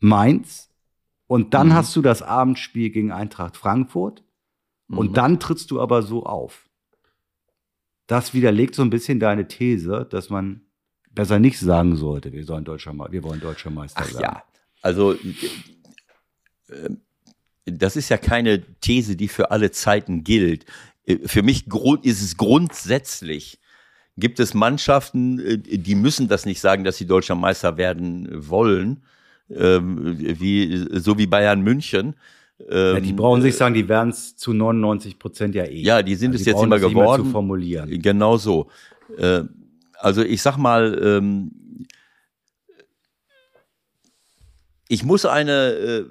Mainz 0.00 0.70
und 1.26 1.54
dann 1.54 1.68
Mhm. 1.68 1.74
hast 1.74 1.96
du 1.96 2.02
das 2.02 2.22
Abendspiel 2.22 2.90
gegen 2.90 3.10
Eintracht 3.12 3.56
Frankfurt 3.56 4.22
und 4.88 5.10
Mhm. 5.10 5.14
dann 5.14 5.40
trittst 5.40 5.70
du 5.70 5.80
aber 5.80 6.02
so 6.02 6.24
auf. 6.24 6.68
Das 8.06 8.34
widerlegt 8.34 8.74
so 8.74 8.82
ein 8.82 8.90
bisschen 8.90 9.18
deine 9.18 9.48
These, 9.48 10.06
dass 10.10 10.30
man 10.30 10.60
besser 11.10 11.38
nicht 11.38 11.58
sagen 11.58 11.96
sollte, 11.96 12.32
wir 12.32 12.44
sollen 12.44 12.64
deutscher, 12.64 12.92
wir 13.10 13.22
wollen 13.22 13.40
deutscher 13.40 13.70
Meister 13.70 14.02
Ach 14.04 14.12
werden. 14.12 14.22
ja, 14.22 14.42
also 14.84 15.14
äh, 15.14 16.90
das 17.64 17.96
ist 17.96 18.10
ja 18.10 18.18
keine 18.18 18.62
These, 18.80 19.16
die 19.16 19.28
für 19.28 19.50
alle 19.50 19.70
Zeiten 19.70 20.22
gilt. 20.24 20.66
Äh, 21.06 21.26
Für 21.26 21.42
mich 21.42 21.66
ist 22.02 22.22
es 22.22 22.36
grundsätzlich 22.36 23.58
gibt 24.16 24.38
es 24.38 24.54
Mannschaften, 24.54 25.40
äh, 25.40 25.58
die 25.58 25.94
müssen 25.94 26.28
das 26.28 26.44
nicht 26.46 26.60
sagen, 26.60 26.84
dass 26.84 26.98
sie 26.98 27.06
deutscher 27.06 27.34
Meister 27.34 27.76
werden 27.78 28.28
wollen, 28.48 29.02
ähm, 29.50 30.16
wie, 30.18 30.86
so 30.92 31.18
wie 31.18 31.26
Bayern 31.26 31.62
München. 31.62 32.14
Ja, 32.70 33.00
die 33.00 33.10
Ähm, 33.10 33.16
brauchen 33.16 33.42
sich 33.42 33.56
sagen, 33.56 33.74
die 33.74 33.88
werden 33.88 34.10
es 34.10 34.36
zu 34.36 34.52
99 34.52 35.18
Prozent 35.18 35.54
ja 35.54 35.64
eh. 35.64 35.80
Ja, 35.82 36.02
die 36.02 36.14
sind 36.14 36.32
Also 36.32 36.36
es 36.40 36.44
die 36.44 36.50
jetzt 36.50 36.62
immer 36.62 36.78
geworden. 36.78 37.24
zu 37.24 37.30
formulieren. 37.30 37.90
Genau 38.00 38.36
so. 38.36 38.70
Also 39.98 40.22
ich 40.22 40.40
sag 40.40 40.56
mal, 40.56 40.96
ähm, 41.02 41.50
ich 44.88 45.04
muss 45.04 45.24
eine, 45.24 45.70
äh, 45.72 46.04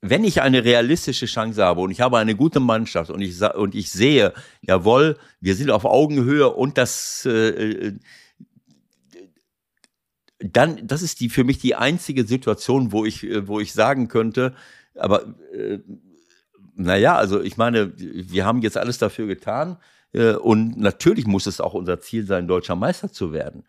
wenn 0.00 0.24
ich 0.24 0.42
eine 0.42 0.64
realistische 0.64 1.26
Chance 1.26 1.64
habe 1.64 1.80
und 1.80 1.90
ich 1.90 2.00
habe 2.00 2.18
eine 2.18 2.36
gute 2.36 2.60
Mannschaft 2.60 3.10
und 3.10 3.22
ich, 3.22 3.40
und 3.40 3.74
ich 3.74 3.90
sehe, 3.90 4.34
jawohl, 4.60 5.16
wir 5.40 5.54
sind 5.54 5.70
auf 5.70 5.84
Augenhöhe 5.86 6.50
und 6.50 6.76
das, 6.76 7.26
äh, 7.26 7.48
äh, 7.48 7.98
dann, 10.38 10.86
das 10.86 11.00
ist 11.00 11.20
die 11.20 11.30
für 11.30 11.44
mich 11.44 11.58
die 11.58 11.74
einzige 11.74 12.24
Situation, 12.24 12.92
wo 12.92 13.06
ich, 13.06 13.24
äh, 13.24 13.48
wo 13.48 13.60
ich 13.60 13.72
sagen 13.72 14.08
könnte, 14.08 14.54
aber 14.94 15.34
äh, 15.52 15.78
naja, 16.76 17.16
also 17.16 17.40
ich 17.40 17.56
meine, 17.56 17.92
wir 17.96 18.44
haben 18.44 18.60
jetzt 18.60 18.76
alles 18.76 18.98
dafür 18.98 19.26
getan 19.26 19.78
äh, 20.12 20.34
und 20.34 20.78
natürlich 20.78 21.26
muss 21.26 21.46
es 21.46 21.60
auch 21.60 21.72
unser 21.72 22.00
Ziel 22.00 22.26
sein, 22.26 22.46
deutscher 22.46 22.76
Meister 22.76 23.10
zu 23.10 23.32
werden. 23.32 23.64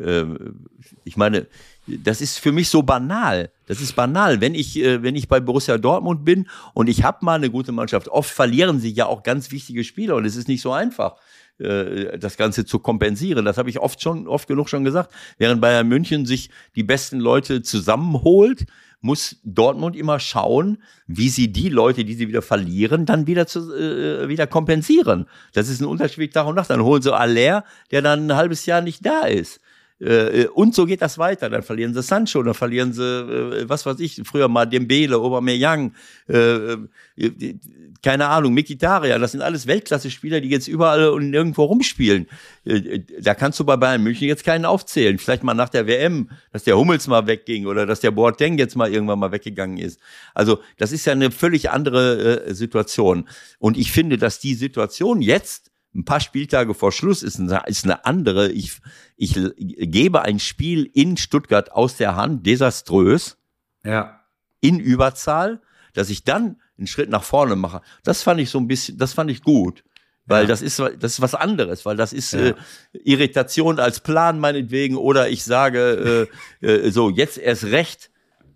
Ähm, 0.00 0.66
ich 1.04 1.16
meine, 1.16 1.46
das 1.86 2.20
ist 2.20 2.38
für 2.38 2.52
mich 2.52 2.68
so 2.68 2.82
banal. 2.82 3.50
Das 3.66 3.80
ist 3.80 3.94
banal. 3.94 4.40
Wenn 4.40 4.54
ich, 4.54 4.78
äh, 4.78 5.02
wenn 5.02 5.16
ich 5.16 5.28
bei 5.28 5.40
Borussia 5.40 5.78
Dortmund 5.78 6.24
bin 6.24 6.48
und 6.74 6.88
ich 6.88 7.04
habe 7.04 7.24
mal 7.24 7.34
eine 7.34 7.50
gute 7.50 7.72
Mannschaft, 7.72 8.08
oft 8.08 8.30
verlieren 8.30 8.80
sie 8.80 8.90
ja 8.90 9.06
auch 9.06 9.22
ganz 9.22 9.50
wichtige 9.50 9.84
Spieler 9.84 10.16
und 10.16 10.24
es 10.24 10.36
ist 10.36 10.48
nicht 10.48 10.62
so 10.62 10.72
einfach 10.72 11.16
äh, 11.58 12.18
das 12.18 12.36
Ganze 12.36 12.64
zu 12.64 12.78
kompensieren. 12.78 13.44
Das 13.44 13.58
habe 13.58 13.70
ich 13.70 13.78
oft 13.78 14.02
schon, 14.02 14.26
oft 14.26 14.48
genug 14.48 14.68
schon 14.68 14.84
gesagt. 14.84 15.12
Während 15.38 15.60
Bayern 15.60 15.88
München 15.88 16.26
sich 16.26 16.50
die 16.74 16.84
besten 16.84 17.20
Leute 17.20 17.62
zusammenholt, 17.62 18.66
muss 19.02 19.40
Dortmund 19.44 19.96
immer 19.96 20.20
schauen, 20.20 20.82
wie 21.06 21.30
sie 21.30 21.52
die 21.52 21.70
Leute, 21.70 22.04
die 22.04 22.14
sie 22.14 22.28
wieder 22.28 22.42
verlieren, 22.42 23.06
dann 23.06 23.26
wieder 23.26 23.46
zu, 23.46 23.74
äh, 23.74 24.28
wieder 24.28 24.46
kompensieren. 24.46 25.26
Das 25.54 25.68
ist 25.68 25.80
ein 25.80 25.86
Unterschied 25.86 26.34
Tag 26.34 26.46
und 26.46 26.54
Nacht. 26.56 26.70
Dann 26.70 26.82
holen 26.82 27.00
sie 27.00 27.14
Aller, 27.14 27.64
der 27.90 28.02
dann 28.02 28.30
ein 28.30 28.36
halbes 28.36 28.66
Jahr 28.66 28.82
nicht 28.82 29.04
da 29.04 29.22
ist. 29.22 29.60
Äh, 30.00 30.46
und 30.46 30.74
so 30.74 30.86
geht 30.86 31.02
das 31.02 31.18
weiter. 31.18 31.50
Dann 31.50 31.62
verlieren 31.62 31.92
sie 31.92 32.02
Sancho, 32.02 32.42
dann 32.42 32.54
verlieren 32.54 32.92
sie, 32.92 33.02
äh, 33.02 33.68
was 33.68 33.84
weiß 33.84 34.00
ich, 34.00 34.20
früher 34.24 34.48
mal 34.48 34.66
Dembele, 34.66 35.16
Aubameyang, 35.16 35.92
äh, 36.28 36.72
äh, 37.16 37.58
keine 38.02 38.28
Ahnung, 38.28 38.54
Mikitarian. 38.54 39.20
Das 39.20 39.32
sind 39.32 39.42
alles 39.42 39.66
Weltklasse-Spieler, 39.66 40.40
die 40.40 40.48
jetzt 40.48 40.68
überall 40.68 41.10
und 41.10 41.28
nirgendwo 41.30 41.64
rumspielen. 41.64 42.26
Äh, 42.64 43.00
da 43.20 43.34
kannst 43.34 43.60
du 43.60 43.64
bei 43.64 43.76
Bayern 43.76 44.02
München 44.02 44.26
jetzt 44.26 44.44
keinen 44.44 44.64
aufzählen. 44.64 45.18
Vielleicht 45.18 45.42
mal 45.42 45.54
nach 45.54 45.68
der 45.68 45.86
WM, 45.86 46.30
dass 46.52 46.64
der 46.64 46.78
Hummels 46.78 47.06
mal 47.06 47.26
wegging 47.26 47.66
oder 47.66 47.84
dass 47.84 48.00
der 48.00 48.10
Boateng 48.10 48.56
jetzt 48.58 48.76
mal 48.76 48.90
irgendwann 48.90 49.18
mal 49.18 49.32
weggegangen 49.32 49.76
ist. 49.76 50.00
Also 50.34 50.60
das 50.78 50.92
ist 50.92 51.04
ja 51.04 51.12
eine 51.12 51.30
völlig 51.30 51.70
andere 51.70 52.46
äh, 52.46 52.54
Situation. 52.54 53.28
Und 53.58 53.76
ich 53.76 53.92
finde, 53.92 54.16
dass 54.16 54.38
die 54.38 54.54
Situation 54.54 55.20
jetzt 55.20 55.69
ein 55.94 56.04
paar 56.04 56.20
Spieltage 56.20 56.74
vor 56.74 56.92
Schluss 56.92 57.22
ist 57.22 57.40
eine, 57.40 57.62
ist 57.66 57.84
eine 57.84 58.04
andere. 58.04 58.50
Ich, 58.52 58.78
ich 59.16 59.34
gebe 59.56 60.22
ein 60.22 60.38
Spiel 60.38 60.88
in 60.92 61.16
Stuttgart 61.16 61.72
aus 61.72 61.96
der 61.96 62.14
Hand, 62.16 62.46
desaströs, 62.46 63.36
Ja. 63.84 64.20
in 64.60 64.78
Überzahl, 64.78 65.60
dass 65.94 66.10
ich 66.10 66.22
dann 66.24 66.60
einen 66.78 66.86
Schritt 66.86 67.10
nach 67.10 67.24
vorne 67.24 67.56
mache. 67.56 67.80
Das 68.04 68.22
fand 68.22 68.40
ich 68.40 68.50
so 68.50 68.58
ein 68.58 68.68
bisschen, 68.68 68.98
das 68.98 69.12
fand 69.14 69.30
ich 69.30 69.42
gut. 69.42 69.82
Weil 70.26 70.42
Ja. 70.42 70.48
das 70.48 70.62
ist, 70.62 70.78
das 70.78 71.14
ist 71.14 71.20
was 71.20 71.34
anderes, 71.34 71.84
weil 71.84 71.96
das 71.96 72.12
ist 72.12 72.32
Ja. 72.34 72.50
äh, 72.50 72.54
Irritation 72.92 73.80
als 73.80 73.98
Plan 74.00 74.38
meinetwegen 74.38 74.96
oder 74.96 75.28
ich 75.28 75.42
sage 75.44 76.28
äh, 76.62 76.66
äh, 76.66 76.90
so, 76.92 77.10
jetzt 77.10 77.36
erst 77.36 77.64
recht, 77.64 78.10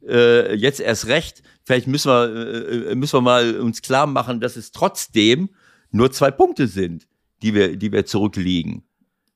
äh, 0.07 0.55
jetzt 0.55 0.79
erst 0.79 1.07
recht, 1.09 1.43
vielleicht 1.65 1.89
müssen 1.89 2.11
wir, 2.11 2.91
äh, 2.91 2.95
müssen 2.95 3.15
wir 3.17 3.21
mal 3.23 3.59
uns 3.59 3.83
klar 3.83 4.07
machen, 4.07 4.41
dass 4.41 4.55
es 4.57 4.71
trotzdem 4.71 5.49
nur 5.91 6.13
zwei 6.13 6.31
Punkte 6.31 6.69
sind, 6.69 7.09
die 7.43 7.55
wir, 7.55 7.77
die 7.77 7.93
wir 7.93 8.07
zurückliegen. 8.07 8.85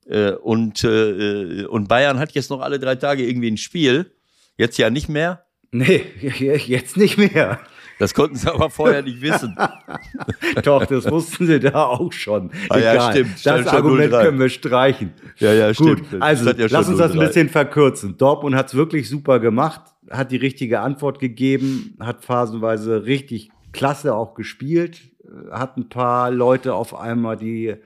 Äh, 0.06 0.32
und, 0.32 0.84
äh, 0.84 1.64
und 1.66 1.88
Bayern 1.88 2.18
hat 2.18 2.32
jetzt 2.32 2.50
noch 2.50 2.60
alle 2.60 2.78
drei 2.78 2.94
Tage 2.96 3.26
irgendwie 3.26 3.50
ein 3.50 3.56
Spiel. 3.58 4.12
Jetzt 4.56 4.78
ja 4.78 4.90
nicht 4.90 5.08
mehr. 5.08 5.44
Nee, 5.70 6.02
jetzt 6.20 6.96
nicht 6.96 7.18
mehr. 7.18 7.60
Das 7.98 8.14
konnten 8.14 8.36
sie 8.36 8.48
aber 8.52 8.70
vorher 8.70 9.02
nicht 9.02 9.20
wissen. 9.20 9.56
Doch, 10.62 10.86
das 10.86 11.10
wussten 11.10 11.46
sie 11.46 11.58
da 11.58 11.84
auch 11.86 12.12
schon. 12.12 12.50
Ah 12.68 12.78
ja, 12.78 12.92
Egal. 12.94 13.12
stimmt. 13.12 13.38
Stand 13.40 13.58
Das 13.66 13.66
schon 13.72 13.76
Argument 13.76 14.12
0-3. 14.12 14.22
können 14.22 14.38
wir 14.38 14.48
streichen. 14.48 15.12
Ja, 15.38 15.52
ja, 15.52 15.72
Gut, 15.72 15.98
stimmt. 16.06 16.22
also 16.22 16.44
Stand 16.44 16.58
ja 16.60 16.66
lass 16.70 16.88
uns 16.88 16.98
das 16.98 17.12
ein 17.12 17.18
0-3. 17.18 17.26
bisschen 17.26 17.48
verkürzen. 17.48 18.16
Dortmund 18.16 18.54
hat 18.54 18.68
es 18.68 18.74
wirklich 18.74 19.08
super 19.08 19.40
gemacht, 19.40 19.80
hat 20.10 20.30
die 20.30 20.36
richtige 20.36 20.80
Antwort 20.80 21.18
gegeben, 21.18 21.96
hat 22.00 22.24
phasenweise 22.24 23.04
richtig 23.04 23.50
klasse 23.72 24.14
auch 24.14 24.34
gespielt, 24.34 25.00
äh, 25.00 25.07
hat 25.50 25.76
ein 25.76 25.88
paar 25.88 26.30
Leute 26.30 26.74
auf 26.74 26.94
einmal, 26.94 27.36
die 27.36 27.76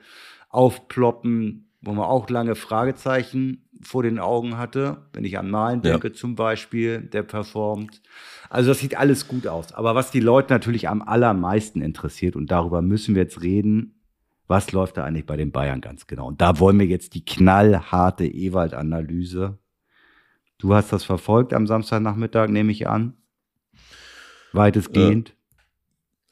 aufploppen, 0.49 1.69
wo 1.81 1.93
man 1.93 2.05
auch 2.05 2.29
lange 2.29 2.55
Fragezeichen 2.55 3.65
vor 3.81 4.03
den 4.03 4.19
Augen 4.19 4.57
hatte. 4.57 4.97
Wenn 5.11 5.25
ich 5.25 5.37
an 5.37 5.49
Malen 5.49 5.81
Ja. 5.83 5.91
denke 5.91 6.13
zum 6.13 6.35
Beispiel, 6.35 7.01
der 7.01 7.23
performt. 7.23 8.01
Also 8.49 8.69
das 8.69 8.79
sieht 8.79 8.97
alles 8.97 9.27
gut 9.27 9.47
aus. 9.47 9.73
Aber 9.73 9.95
was 9.95 10.11
die 10.11 10.19
Leute 10.19 10.53
natürlich 10.53 10.87
am 10.87 11.01
allermeisten 11.01 11.81
interessiert, 11.81 12.35
und 12.35 12.51
darüber 12.51 12.81
müssen 12.81 13.15
wir 13.15 13.23
jetzt 13.23 13.41
reden, 13.41 13.99
was 14.47 14.71
läuft 14.71 14.97
da 14.97 15.03
eigentlich 15.03 15.25
bei 15.25 15.37
den 15.37 15.51
Bayern 15.51 15.81
ganz 15.81 16.07
genau? 16.07 16.27
Und 16.27 16.41
da 16.41 16.59
wollen 16.59 16.79
wir 16.79 16.85
jetzt 16.85 17.15
die 17.15 17.25
knallharte 17.25 18.25
Ewald-Analyse. 18.25 19.57
Du 20.59 20.73
hast 20.73 20.93
das 20.93 21.03
verfolgt 21.03 21.53
am 21.53 21.67
Samstagnachmittag, 21.67 22.49
nehme 22.49 22.71
ich 22.71 22.87
an. 22.87 23.17
Weitestgehend. 24.53 25.35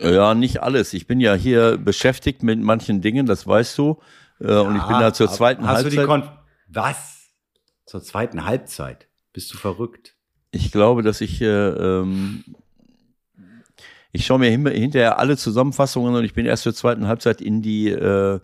Ja, 0.02 0.34
nicht 0.34 0.62
alles. 0.64 0.94
Ich 0.94 1.08
bin 1.08 1.20
ja 1.20 1.34
hier 1.34 1.78
beschäftigt 1.78 2.44
mit 2.44 2.60
manchen 2.60 3.02
Dingen, 3.02 3.26
das 3.26 3.46
weißt 3.46 3.78
du. 3.78 4.00
Äh, 4.40 4.54
und 4.54 4.76
ich 4.76 4.84
bin 4.84 5.00
da 5.00 5.14
zur 5.14 5.30
zweiten 5.30 5.68
hast 5.68 5.86
Du 5.86 5.90
die 5.90 5.98
Halbzeit. 5.98 6.24
Kon 6.24 6.38
was? 6.68 7.30
Zur 7.86 8.02
zweiten 8.02 8.46
Halbzeit? 8.46 9.08
Bist 9.34 9.54
du 9.54 9.58
verrückt? 9.58 10.16
Ich 10.52 10.72
glaube, 10.72 11.04
dass 11.04 11.22
ich, 11.22 11.42
äh, 11.42 11.46
ähm, 11.46 12.44
ich 14.12 14.26
schaue 14.26 14.40
mir 14.40 14.50
hin, 14.50 14.66
hinterher 14.68 15.20
alle 15.20 15.38
Zusammenfassungen 15.38 16.16
und 16.16 16.24
ich 16.24 16.34
bin 16.34 16.46
erst 16.46 16.64
zur 16.64 16.74
zweiten 16.74 17.08
Halbzeit 17.08 17.42
in 17.42 17.62
die, 17.62 17.90
äh, 17.90 18.40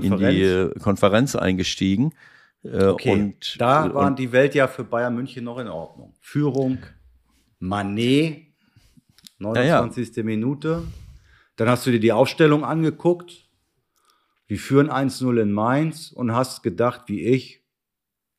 in 0.00 0.16
die 0.16 0.42
äh, 0.42 0.78
Konferenz 0.78 1.36
eingestiegen. 1.36 2.12
Äh, 2.62 2.86
Okay, 2.86 3.12
und, 3.12 3.60
da 3.60 3.86
äh, 3.86 3.94
waren 3.94 4.08
und, 4.08 4.18
die 4.18 4.32
Weltjahr 4.32 4.68
für 4.68 4.84
Bayern 4.84 5.14
München 5.14 5.44
noch 5.44 5.58
in 5.58 5.68
Ordnung. 5.68 6.14
Führung, 6.20 6.78
Manet, 7.58 8.45
29. 9.38 10.24
Minute. 10.24 10.84
Dann 11.56 11.68
hast 11.68 11.86
du 11.86 11.90
dir 11.90 12.00
die 12.00 12.12
Aufstellung 12.12 12.64
angeguckt. 12.64 13.48
Wir 14.46 14.58
führen 14.58 14.90
1-0 14.90 15.40
in 15.40 15.52
Mainz 15.52 16.12
und 16.12 16.32
hast 16.32 16.62
gedacht, 16.62 17.02
wie 17.06 17.22
ich, 17.22 17.62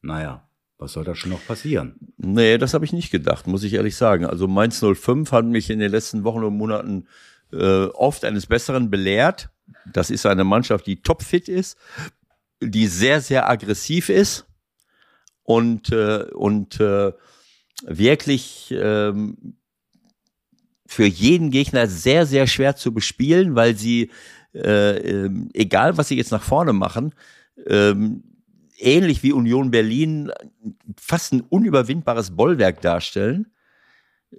naja, 0.02 0.48
was 0.78 0.94
soll 0.94 1.04
da 1.04 1.16
schon 1.16 1.32
noch 1.32 1.46
passieren? 1.46 1.96
Nee, 2.18 2.58
das 2.58 2.74
habe 2.74 2.86
ich 2.86 2.94
nicht 2.94 3.12
gedacht, 3.12 3.48
muss 3.48 3.64
ich 3.64 3.74
ehrlich 3.74 3.96
sagen. 3.96 4.26
Also 4.26 4.48
Mainz 4.48 4.80
05 4.80 5.32
hat 5.32 5.46
mich 5.46 5.70
in 5.70 5.80
den 5.80 5.92
letzten 5.92 6.24
Wochen 6.24 6.44
und 6.44 6.56
Monaten 6.56 7.08
äh, 7.52 7.86
oft 7.86 8.24
eines 8.24 8.46
Besseren 8.46 8.90
belehrt. 8.90 9.50
Das 9.92 10.10
ist 10.10 10.26
eine 10.26 10.44
Mannschaft, 10.44 10.86
die 10.86 11.02
topfit 11.02 11.50
ist, 11.50 11.78
die 12.62 12.88
sehr, 12.88 13.22
sehr 13.22 13.50
aggressiv 13.50 14.10
ist 14.10 14.46
und, 15.44 15.92
äh, 15.92 16.26
und 16.34 16.80
äh, 16.80 17.12
wirklich 17.84 18.74
ähm, 18.78 19.58
für 20.88 21.06
jeden 21.06 21.52
Gegner 21.52 21.88
sehr, 21.88 22.26
sehr 22.26 22.48
schwer 22.48 22.76
zu 22.76 22.94
bespielen, 22.94 23.56
weil 23.56 23.76
sie, 23.76 24.10
äh, 24.54 24.98
ähm, 25.26 25.50
egal 25.54 25.98
was 25.98 26.08
sie 26.08 26.16
jetzt 26.18 26.32
nach 26.32 26.44
vorne 26.44 26.74
machen, 26.74 27.14
ähm, 27.68 28.24
ähnlich 28.80 29.22
wie 29.24 29.34
Union 29.34 29.72
Berlin 29.72 30.32
fast 31.00 31.34
ein 31.34 31.42
unüberwindbares 31.42 32.32
Bollwerk 32.36 32.82
darstellen. 32.82 33.48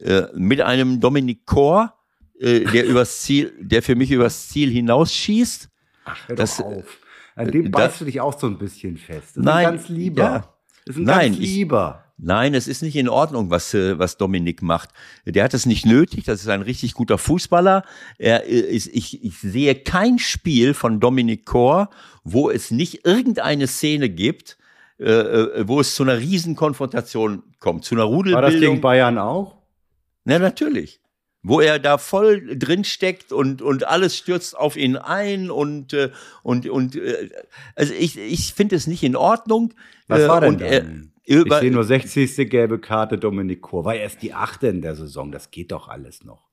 Äh, 0.01 0.22
mit 0.34 0.61
einem 0.61 1.01
Dominik 1.01 1.46
Kor, 1.46 1.94
äh, 2.38 2.61
der 2.61 2.86
übers 2.88 3.22
Ziel, 3.22 3.53
der 3.61 3.82
für 3.82 3.94
mich 3.96 4.11
übers 4.11 4.49
Ziel 4.49 4.70
hinausschießt. 4.70 5.68
Ach, 6.05 6.28
hör 6.28 6.36
Das- 6.36 6.57
doch 6.59 6.64
auf. 6.66 6.99
An 7.34 7.51
dem 7.53 7.66
äh, 7.66 7.68
beißt 7.68 8.01
du 8.01 8.05
dich 8.05 8.20
auch 8.20 8.36
so 8.38 8.49
ein 8.49 8.59
bisschen 8.59 8.96
fest. 8.96 9.36
Das 9.36 9.44
Nein, 9.44 9.62
ist 9.62 9.68
ein 9.70 9.76
ganz 9.76 9.88
lieber. 9.88 10.22
ja. 10.22 10.55
Das 10.86 10.96
ist 10.96 11.01
ein 11.03 11.05
Nein, 11.05 11.32
ganz 11.32 11.38
ich- 11.44 11.55
lieber. 11.55 12.05
Nein, 12.20 12.54
es 12.54 12.66
ist 12.66 12.82
nicht 12.82 12.96
in 12.96 13.08
Ordnung, 13.08 13.48
was, 13.48 13.72
äh, 13.74 13.96
was 13.98 14.16
Dominik 14.16 14.60
macht. 14.60 14.90
Der 15.24 15.44
hat 15.44 15.54
es 15.54 15.66
nicht 15.66 15.86
nötig. 15.86 16.24
Das 16.24 16.40
ist 16.40 16.48
ein 16.48 16.62
richtig 16.62 16.94
guter 16.94 17.16
Fußballer. 17.16 17.84
Er 18.18 18.44
äh, 18.44 18.58
ist, 18.58 18.88
ich, 18.88 19.24
ich 19.24 19.38
sehe 19.38 19.76
kein 19.76 20.18
Spiel 20.18 20.74
von 20.74 20.98
Dominik 20.98 21.46
Kor, 21.46 21.90
wo 22.24 22.50
es 22.50 22.72
nicht 22.72 23.06
irgendeine 23.06 23.68
Szene 23.68 24.08
gibt, 24.08 24.58
äh, 24.98 25.68
wo 25.68 25.78
es 25.78 25.94
zu 25.94 26.02
einer 26.02 26.18
Riesenkonfrontation 26.18 27.44
kommt, 27.60 27.84
zu 27.84 27.94
einer 27.94 28.10
War 28.10 28.22
das 28.24 28.24
gegen 28.24 28.34
Rudelbildung. 28.34 28.80
Bayern 28.80 29.18
auch? 29.18 29.54
Na, 30.24 30.40
natürlich. 30.40 31.00
Wo 31.43 31.61
er 31.61 31.78
da 31.78 31.99
voll 31.99 32.59
drin 32.59 32.84
steckt 32.84 33.32
und, 33.32 33.62
und 33.62 33.86
alles 33.86 34.16
stürzt 34.16 34.57
auf 34.57 34.76
ihn 34.76 34.97
ein 34.97 35.51
und, 35.51 35.93
äh, 35.93 36.11
und, 36.43 36.68
und 36.68 36.97
äh, 36.97 37.30
also 37.74 37.95
ich, 37.95 38.18
ich 38.18 38.55
finde 38.55 38.76
es 38.76 38.86
nicht 38.86 39.03
in 39.03 39.16
Ordnung. 39.16 39.74
Was 40.09 40.26
war 40.28 40.41
denn 40.41 40.55
und 40.55 40.61
dann? 40.61 41.12
ich 41.24 41.53
sehe 41.53 41.70
nur 41.70 41.84
60. 41.84 42.49
gelbe 42.49 42.78
Karte 42.78 43.18
Dominik 43.18 43.61
Kor. 43.61 43.84
War 43.84 43.95
erst 43.95 44.22
die 44.22 44.32
achte 44.32 44.68
in 44.68 44.82
der 44.82 44.97
Saison. 44.97 45.30
Das 45.30 45.51
geht 45.51 45.72
doch 45.72 45.89
alles 45.89 46.24
noch. 46.24 46.49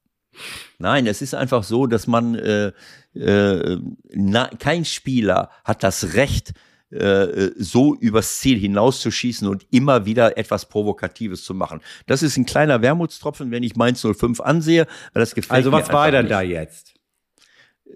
Nein, 0.79 1.07
es 1.07 1.21
ist 1.21 1.33
einfach 1.33 1.63
so, 1.63 1.87
dass 1.87 2.07
man 2.07 2.35
äh, 2.35 2.73
äh, 3.15 3.77
na, 4.13 4.49
kein 4.59 4.83
Spieler 4.85 5.49
hat 5.63 5.83
das 5.83 6.15
Recht, 6.15 6.53
äh, 6.91 7.51
so 7.57 7.95
übers 7.95 8.39
Ziel 8.39 8.59
hinauszuschießen 8.59 9.47
und 9.47 9.65
immer 9.71 10.05
wieder 10.05 10.37
etwas 10.37 10.67
Provokatives 10.69 11.43
zu 11.43 11.53
machen. 11.53 11.81
Das 12.05 12.23
ist 12.23 12.37
ein 12.37 12.45
kleiner 12.45 12.81
Wermutstropfen, 12.81 13.51
wenn 13.51 13.63
ich 13.63 13.75
Mainz 13.75 14.01
05 14.01 14.39
ansehe, 14.39 14.87
weil 15.13 15.21
das 15.21 15.35
gefällt 15.35 15.57
Also 15.57 15.71
was 15.71 15.91
war 15.91 16.11
denn 16.11 16.27
da 16.27 16.41
jetzt? 16.41 16.93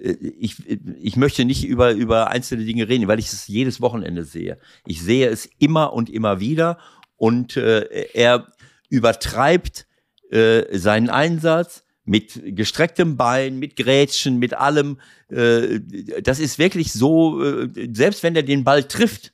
Äh, 0.02 0.14
ich, 0.40 0.56
ich 1.02 1.16
möchte 1.16 1.46
nicht 1.46 1.66
über, 1.66 1.92
über 1.92 2.30
einzelne 2.30 2.66
Dinge 2.66 2.90
reden, 2.90 3.08
weil 3.08 3.20
ich 3.20 3.28
es 3.28 3.48
jedes 3.48 3.82
Wochenende 3.82 4.24
sehe. 4.24 4.58
Ich 4.86 5.02
sehe 5.02 5.30
es 5.30 5.50
immer 5.60 5.94
und 5.94 6.10
immer 6.10 6.40
wieder 6.40 6.80
und 7.16 7.58
äh, 7.58 8.08
er 8.14 8.52
übertreibt 8.90 9.86
äh, 10.32 10.78
seinen 10.78 11.10
Einsatz 11.10 11.84
mit 12.10 12.42
gestrecktem 12.56 13.18
Bein, 13.18 13.60
mit 13.60 13.76
Grätschen, 13.76 14.40
mit 14.40 14.56
allem. 14.56 15.00
Äh, 15.30 15.80
das 16.24 16.40
ist 16.40 16.58
wirklich 16.58 16.92
so, 16.92 17.44
äh, 17.44 17.70
selbst 17.94 18.24
wenn 18.24 18.36
er 18.36 18.42
den 18.42 18.64
Ball 18.64 18.84
trifft, 18.84 19.32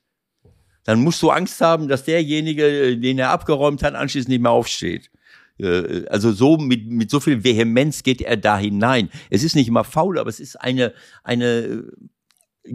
dann 0.84 1.00
musst 1.00 1.22
du 1.22 1.30
Angst 1.30 1.62
haben, 1.62 1.88
dass 1.88 2.04
derjenige, 2.04 2.98
den 2.98 3.18
er 3.18 3.30
abgeräumt 3.30 3.82
hat, 3.82 3.96
anschließend 3.96 4.28
nicht 4.28 4.42
mehr 4.42 4.52
aufsteht. 4.52 5.10
Äh, 5.58 6.06
Also 6.10 6.34
so 6.34 6.58
mit, 6.58 6.86
mit 6.88 7.10
so 7.10 7.22
viel 7.22 7.46
Vehemenz 7.46 8.04
geht 8.04 8.22
er 8.22 8.36
da 8.36 8.58
hinein. 8.58 9.10
Es 9.30 9.44
ist 9.44 9.56
nicht 9.56 9.70
immer 9.70 9.86
faul, 9.86 10.20
aber 10.20 10.30
es 10.30 10.42
ist 10.42 10.58
eine, 10.58 10.94
eine, 11.24 11.86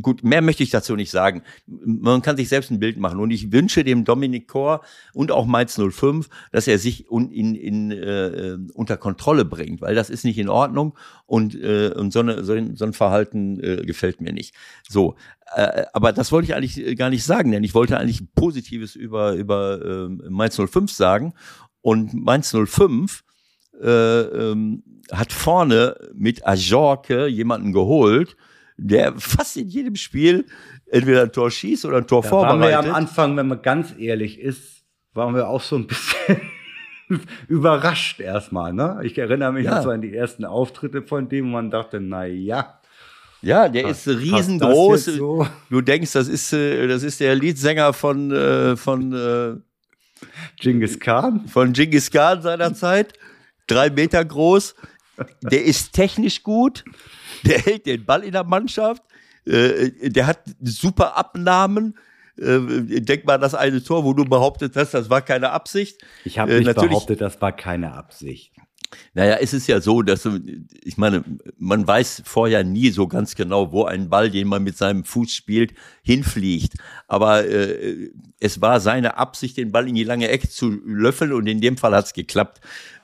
gut, 0.00 0.22
mehr 0.22 0.42
möchte 0.42 0.62
ich 0.62 0.70
dazu 0.70 0.96
nicht 0.96 1.10
sagen. 1.10 1.42
Man 1.66 2.22
kann 2.22 2.36
sich 2.36 2.48
selbst 2.48 2.70
ein 2.70 2.80
Bild 2.80 2.98
machen. 2.98 3.18
Und 3.20 3.30
ich 3.30 3.52
wünsche 3.52 3.84
dem 3.84 4.04
Dominik 4.04 4.48
Kor 4.48 4.82
und 5.12 5.32
auch 5.32 5.46
Mainz 5.46 5.80
05, 5.80 6.28
dass 6.52 6.66
er 6.66 6.78
sich 6.78 7.10
un, 7.10 7.30
in, 7.30 7.54
in, 7.54 7.90
äh, 7.90 8.56
unter 8.74 8.96
Kontrolle 8.96 9.44
bringt, 9.44 9.80
weil 9.80 9.94
das 9.94 10.10
ist 10.10 10.24
nicht 10.24 10.38
in 10.38 10.48
Ordnung 10.48 10.96
und, 11.26 11.54
äh, 11.54 11.92
und 11.94 12.12
so, 12.12 12.20
eine, 12.20 12.44
so, 12.44 12.52
ein, 12.52 12.76
so 12.76 12.84
ein 12.84 12.92
Verhalten 12.92 13.60
äh, 13.60 13.84
gefällt 13.84 14.20
mir 14.20 14.32
nicht. 14.32 14.54
So, 14.88 15.16
äh, 15.54 15.84
aber 15.92 16.12
das 16.12 16.32
wollte 16.32 16.46
ich 16.46 16.54
eigentlich 16.54 16.96
gar 16.96 17.10
nicht 17.10 17.24
sagen, 17.24 17.52
denn 17.52 17.64
ich 17.64 17.74
wollte 17.74 17.98
eigentlich 17.98 18.32
Positives 18.34 18.94
über, 18.94 19.34
über 19.34 19.80
äh, 19.84 20.08
Mainz 20.28 20.56
05 20.56 20.90
sagen. 20.90 21.34
Und 21.82 22.14
Mainz 22.14 22.54
05 22.54 23.24
äh, 23.80 23.88
ähm, 23.88 24.82
hat 25.10 25.32
vorne 25.32 25.96
mit 26.14 26.46
Ajorke 26.46 27.26
jemanden 27.26 27.72
geholt, 27.72 28.36
der 28.82 29.14
fast 29.18 29.56
in 29.58 29.68
jedem 29.68 29.94
Spiel 29.96 30.46
entweder 30.86 31.22
ein 31.22 31.32
Tor 31.32 31.50
schießt 31.50 31.84
oder 31.84 31.98
ein 31.98 32.06
Tor 32.06 32.22
Da 32.22 32.30
waren 32.30 32.60
wir 32.60 32.70
ja 32.70 32.76
vorbereitet. 32.76 32.90
am 32.90 32.94
Anfang, 32.96 33.36
wenn 33.36 33.48
man 33.48 33.60
ganz 33.62 33.94
ehrlich 33.98 34.40
ist, 34.40 34.82
waren 35.12 35.34
wir 35.34 35.48
auch 35.48 35.60
so 35.62 35.76
ein 35.76 35.86
bisschen 35.86 36.40
überrascht 37.48 38.20
erstmal. 38.20 38.72
Ne? 38.72 39.00
Ich 39.02 39.18
erinnere 39.18 39.52
mich 39.52 39.64
Ja. 39.66 39.82
noch 39.82 39.90
an 39.90 40.00
die 40.00 40.14
ersten 40.14 40.44
Auftritte 40.44 41.02
von 41.02 41.28
dem, 41.28 41.46
wo 41.46 41.50
man 41.50 41.70
dachte, 41.70 42.00
na 42.00 42.24
ja, 42.26 42.76
ja, 43.42 43.68
der 43.70 43.88
ist 43.88 44.06
riesengroß. 44.06 45.06
so? 45.06 45.46
Du 45.70 45.80
denkst, 45.80 46.12
das 46.12 46.28
ist, 46.28 46.52
äh, 46.52 46.86
das 46.86 47.02
ist 47.02 47.20
der 47.20 47.34
Leadsänger 47.34 47.94
von, 47.94 48.30
äh, 48.30 48.76
von, 48.76 49.12
äh, 49.14 49.56
Genghis 50.60 51.00
Khan. 51.00 51.46
von 51.48 51.72
Genghis 51.72 52.10
Khan 52.10 52.42
seiner 52.42 52.74
Zeit. 52.74 53.14
Drei 53.66 53.88
Meter 53.88 54.22
groß. 54.24 54.74
Der 55.42 55.64
ist 55.64 55.92
technisch 55.92 56.42
gut. 56.42 56.84
Der 57.44 57.58
hält 57.58 57.86
den 57.86 58.04
Ball 58.04 58.24
in 58.24 58.32
der 58.32 58.44
Mannschaft. 58.44 59.02
Äh, 59.46 60.10
der 60.10 60.26
hat 60.26 60.40
super 60.62 61.16
Abnahmen. 61.16 61.96
Äh, 62.38 63.00
denk 63.00 63.24
mal, 63.26 63.38
das 63.38 63.54
eine 63.54 63.82
Tor, 63.82 64.04
wo 64.04 64.12
du 64.14 64.24
behauptet 64.24 64.76
hast, 64.76 64.92
das 64.94 65.10
war 65.10 65.20
keine 65.22 65.50
Absicht. 65.50 66.00
Ich 66.24 66.38
habe 66.38 66.52
Äh, 66.52 66.58
nicht 66.58 66.66
natürlich- 66.66 66.90
behauptet, 66.90 67.20
das 67.20 67.40
war 67.40 67.52
keine 67.52 67.92
Absicht. 67.94 68.52
Naja, 69.14 69.36
es 69.40 69.52
ist 69.52 69.68
ja 69.68 69.80
so, 69.80 70.02
dass, 70.02 70.28
ich 70.82 70.96
meine, 70.96 71.22
man 71.58 71.86
weiß 71.86 72.22
vorher 72.24 72.64
nie 72.64 72.90
so 72.90 73.06
ganz 73.06 73.36
genau, 73.36 73.70
wo 73.70 73.84
ein 73.84 74.08
Ball, 74.08 74.30
den 74.30 74.48
man 74.48 74.64
mit 74.64 74.76
seinem 74.76 75.04
Fuß 75.04 75.32
spielt, 75.32 75.74
hinfliegt. 76.02 76.74
Aber 77.06 77.46
äh, 77.46 78.10
es 78.40 78.60
war 78.60 78.80
seine 78.80 79.16
Absicht, 79.16 79.56
den 79.58 79.70
Ball 79.70 79.86
in 79.88 79.94
die 79.94 80.02
lange 80.02 80.28
Ecke 80.28 80.48
zu 80.48 80.70
löffeln 80.84 81.32
und 81.32 81.46
in 81.46 81.60
dem 81.60 81.76
Fall 81.76 81.94
hat's 81.94 82.14
geklappt. 82.14 82.60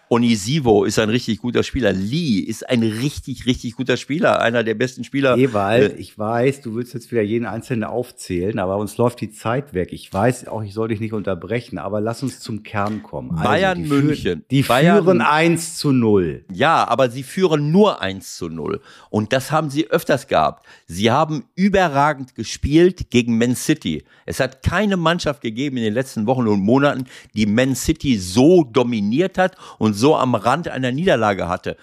Onisivo 0.09 0.85
ist 0.85 1.01
ein 1.01 1.09
richtig 1.11 1.39
guter 1.41 1.65
Spieler. 1.65 1.93
Lee 1.93 2.39
ist 2.39 2.69
ein 2.69 2.83
richtig, 2.85 3.45
richtig 3.47 3.75
guter 3.75 3.97
Spieler. 3.97 4.41
Einer 4.41 4.63
der 4.63 4.75
besten 4.75 5.03
Spieler. 5.03 5.37
Ewald, 5.37 5.95
Äh, 5.95 5.97
ich 6.01 6.17
weiß, 6.17 6.61
du 6.61 6.77
willst 6.77 6.95
jetzt 6.95 7.11
wieder 7.11 7.23
jeden 7.23 7.45
Einzelnen 7.45 7.83
aufzählen, 7.83 8.61
aber 8.61 8.77
uns 8.77 8.97
läuft 8.99 9.21
die 9.21 9.33
Zeit 9.33 9.75
weg. 9.75 9.89
Ich 9.93 10.13
weiß 10.13 10.47
auch, 10.47 10.63
ich 10.63 10.75
soll 10.75 10.89
dich 10.89 11.01
nicht 11.01 11.13
unterbrechen, 11.13 11.79
aber 11.79 12.01
lass 12.01 12.23
uns 12.23 12.39
zum 12.39 12.63
Kern 12.63 13.03
kommen. 13.03 13.33
Also, 13.33 13.43
Bayern 13.43 13.83
die 13.83 13.89
München. 13.89 14.45
Die 14.51 14.63
Bayern- 14.63 15.03
führen 15.03 15.21
1 15.21 15.77
zu 15.77 15.91
0. 15.91 16.45
Ja, 16.53 16.87
aber 16.87 17.11
sie 17.11 17.25
führen 17.25 17.73
nur 17.73 18.01
1 18.01 18.37
zu 18.37 18.49
0. 18.49 18.81
Und 19.11 19.33
das 19.33 19.51
haben 19.51 19.71
sie 19.71 19.91
öfters 19.91 20.29
gehabt. 20.29 20.65
Sie 20.87 21.11
haben 21.11 21.47
überragend 21.57 22.37
gespielt 22.37 23.11
gegen 23.11 23.39
Man 23.39 23.57
City. 23.57 24.05
Es 24.25 24.39
hat 24.39 24.63
keine 24.63 24.97
Mannschaft 24.97 25.41
gegeben 25.41 25.77
in 25.79 25.83
den 25.83 25.95
letzten 25.95 26.27
Wochen 26.27 26.47
und 26.47 26.61
Monaten, 26.61 27.07
die 27.35 27.47
Man 27.47 27.75
City 27.75 28.17
so 28.19 28.63
dominiert 28.63 29.37
hat 29.37 29.57
und 29.79 29.96
so 29.97 30.17
am 30.17 30.35
Rand 30.35 30.69
einer 30.69 30.93
Niederlage 30.93 31.49
hatte. 31.49 31.77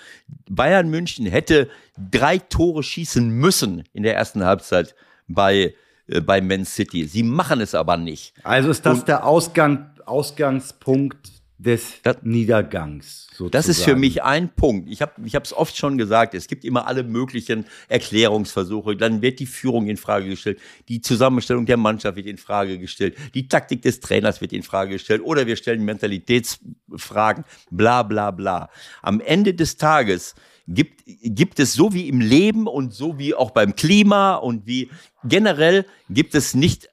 Bayern 0.49 0.89
München 0.89 1.25
hätte 1.25 1.69
drei 2.11 2.37
Tore 2.37 2.83
schießen 2.83 3.29
müssen 3.29 3.83
in 3.93 4.03
der 4.03 4.15
ersten 4.15 4.43
Halbzeit 4.43 4.95
bei, 5.27 5.73
äh, 6.07 6.21
bei 6.21 6.41
Man 6.41 6.65
City. 6.65 7.05
Sie 7.05 7.23
machen 7.23 7.61
es 7.61 7.75
aber 7.75 7.97
nicht. 7.97 8.33
Also 8.43 8.69
ist 8.69 8.85
das 8.85 9.05
der 9.05 9.25
Ausgang, 9.25 9.89
Ausgangspunkt 10.05 11.42
des 11.63 12.01
Das- 12.03 12.17
Niedergangs. 12.23 13.27
Sozusagen. 13.31 13.51
Das 13.51 13.67
ist 13.67 13.83
für 13.83 13.95
mich 13.95 14.21
ein 14.21 14.49
Punkt. 14.53 14.89
Ich 14.89 15.01
habe 15.01 15.13
ich 15.25 15.33
es 15.33 15.53
oft 15.53 15.75
schon 15.75 15.97
gesagt, 15.97 16.35
es 16.35 16.47
gibt 16.47 16.63
immer 16.63 16.85
alle 16.87 17.03
möglichen 17.03 17.65
Erklärungsversuche. 17.87 18.95
Dann 18.95 19.21
wird 19.21 19.39
die 19.39 19.45
Führung 19.47 19.87
in 19.87 19.97
Frage 19.97 20.29
gestellt, 20.29 20.59
die 20.87 21.01
Zusammenstellung 21.01 21.65
der 21.65 21.77
Mannschaft 21.77 22.15
wird 22.15 22.27
in 22.27 22.37
Frage 22.37 22.77
gestellt, 22.77 23.17
die 23.33 23.47
Taktik 23.47 23.81
des 23.81 23.99
Trainers 24.01 24.39
wird 24.41 24.53
in 24.53 24.61
Frage 24.61 24.91
gestellt 24.91 25.21
oder 25.23 25.47
wir 25.47 25.55
stellen 25.55 25.83
Mentalitätsfragen, 25.83 27.43
bla 27.71 28.03
bla 28.03 28.31
bla. 28.31 28.69
Am 29.01 29.19
Ende 29.19 29.53
des 29.53 29.77
Tages 29.77 30.35
gibt, 30.67 31.01
gibt 31.23 31.59
es 31.59 31.73
so 31.73 31.93
wie 31.93 32.07
im 32.07 32.21
Leben 32.21 32.67
und 32.67 32.93
so 32.93 33.17
wie 33.17 33.33
auch 33.33 33.51
beim 33.51 33.75
Klima 33.75 34.35
und 34.35 34.67
wie 34.67 34.89
generell 35.23 35.85
gibt 36.09 36.35
es 36.35 36.53
nicht 36.53 36.89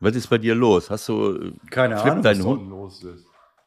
was 0.00 0.16
ist 0.16 0.28
bei 0.28 0.38
dir 0.38 0.54
los? 0.54 0.90
Hast 0.90 1.08
du 1.08 1.36
äh, 1.36 1.52
Keine 1.70 1.96
flippt 1.96 2.10
Ahnung, 2.10 2.22
dein 2.22 2.38
was 2.38 2.46
Hund, 2.46 2.70
los 2.70 3.04
ist. 3.04 3.26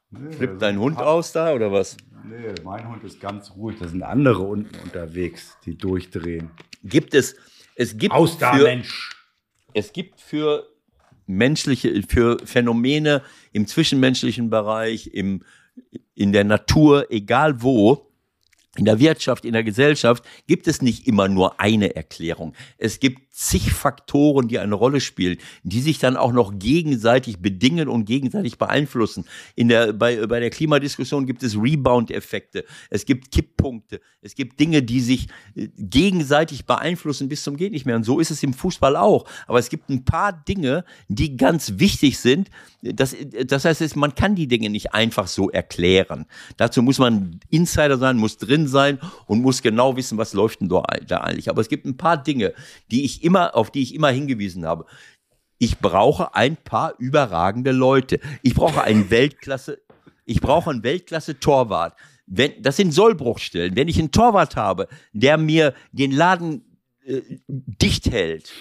Nee, 0.09 0.31
flippt 0.31 0.61
dein 0.61 0.79
Hund 0.79 0.97
aus 0.99 1.31
da 1.31 1.53
oder 1.53 1.71
was? 1.71 1.97
Nee, 2.25 2.53
mein 2.63 2.88
Hund 2.88 3.03
ist 3.03 3.19
ganz 3.19 3.51
ruhig. 3.55 3.77
Da 3.79 3.88
sind 3.88 4.03
andere 4.03 4.43
unten 4.43 4.75
unterwegs, 4.84 5.57
die 5.65 5.77
durchdrehen. 5.77 6.51
gibt 6.84 7.13
es, 7.13 7.36
es 7.75 7.97
gibt 7.97 8.13
Aus 8.13 8.38
da, 8.38 8.53
für, 8.53 8.63
Mensch! 8.63 9.11
es 9.73 9.93
gibt 9.93 10.21
für 10.21 10.67
menschliche, 11.25 12.01
für 12.07 12.38
Phänomene 12.45 13.23
im 13.51 13.67
zwischenmenschlichen 13.67 14.49
Bereich, 14.49 15.07
im, 15.07 15.43
in 16.15 16.31
der 16.31 16.43
Natur, 16.43 17.07
egal 17.11 17.61
wo, 17.61 18.11
in 18.75 18.86
der 18.86 18.99
Wirtschaft, 18.99 19.45
in 19.45 19.53
der 19.53 19.63
Gesellschaft 19.63 20.23
gibt 20.47 20.67
es 20.67 20.81
nicht 20.81 21.07
immer 21.07 21.27
nur 21.27 21.59
eine 21.59 21.95
Erklärung. 21.95 22.53
Es 22.77 22.99
gibt 22.99 23.22
zig 23.34 23.73
Faktoren, 23.73 24.47
die 24.47 24.59
eine 24.59 24.75
Rolle 24.75 25.01
spielen, 25.01 25.38
die 25.63 25.81
sich 25.81 25.97
dann 25.97 26.17
auch 26.17 26.34
noch 26.34 26.59
gegenseitig 26.59 27.39
bedingen 27.39 27.88
und 27.88 28.05
gegenseitig 28.05 28.59
beeinflussen. 28.59 29.25
In 29.55 29.69
der, 29.69 29.91
bei, 29.91 30.27
bei 30.27 30.39
der 30.39 30.51
Klimadiskussion 30.51 31.25
gibt 31.25 31.41
es 31.41 31.57
Rebound-Effekte, 31.57 32.63
es 32.91 33.05
gibt 33.05 33.31
Kipppunkte, 33.31 34.01
es 34.21 34.36
gibt 34.36 34.59
Dinge, 34.59 34.84
die 34.84 34.99
sich 34.99 35.29
äh, 35.55 35.69
gegenseitig 35.77 36.65
beeinflussen 36.65 37.27
bis 37.27 37.43
zum 37.43 37.57
geht 37.57 37.71
nicht 37.71 37.88
mehr. 37.88 37.95
Und 37.95 38.03
so 38.03 38.19
ist 38.19 38.29
es 38.29 38.43
im 38.43 38.53
Fußball 38.53 38.95
auch. 38.95 39.25
Aber 39.47 39.57
es 39.57 39.69
gibt 39.69 39.89
ein 39.89 40.05
paar 40.05 40.31
Dinge, 40.31 40.86
die 41.07 41.36
ganz 41.36 41.73
wichtig 41.77 42.19
sind. 42.19 42.49
Das, 42.81 43.15
das 43.45 43.65
heißt, 43.65 43.95
man 43.95 44.13
kann 44.13 44.36
die 44.36 44.47
Dinge 44.47 44.69
nicht 44.69 44.93
einfach 44.93 45.27
so 45.27 45.49
erklären. 45.49 46.25
Dazu 46.57 46.84
muss 46.84 46.99
man 46.99 47.39
Insider 47.49 47.97
sein, 47.97 48.17
muss 48.17 48.38
drin 48.38 48.67
sein 48.67 48.99
und 49.25 49.41
muss 49.41 49.61
genau 49.61 49.95
wissen, 49.95 50.17
was 50.17 50.34
läuft 50.34 50.61
denn 50.61 50.69
da 50.69 50.81
eigentlich. 50.81 51.49
Aber 51.49 51.61
es 51.61 51.69
gibt 51.69 51.86
ein 51.86 51.97
paar 51.97 52.21
Dinge, 52.21 52.53
die 52.91 53.03
ich 53.03 53.22
immer, 53.24 53.55
auf 53.55 53.71
die 53.71 53.82
ich 53.82 53.95
immer 53.95 54.09
hingewiesen 54.09 54.65
habe. 54.65 54.86
Ich 55.57 55.80
brauche 55.80 56.36
ein 56.36 56.57
paar 56.57 56.93
überragende 56.97 57.71
Leute. 57.71 58.19
Ich 58.41 58.53
brauche 58.53 58.84
einen 58.84 59.09
Weltklasse, 59.09 59.82
ich 60.26 60.41
brauche 60.41 60.69
einen 60.69 60.84
Weltklasse-Torwart. 60.84 61.97
Wenn, 62.26 62.61
das 62.61 62.78
sind 62.78 62.93
Sollbruchstellen. 62.93 63.76
Wenn 63.76 63.88
ich 63.88 63.99
einen 63.99 64.11
Torwart 64.11 64.55
habe, 64.55 64.88
der 65.11 65.38
mir 65.38 65.74
den 65.91 66.11
Laden 66.11 66.80
äh, 67.05 67.21
dicht 67.45 68.11
hält 68.11 68.51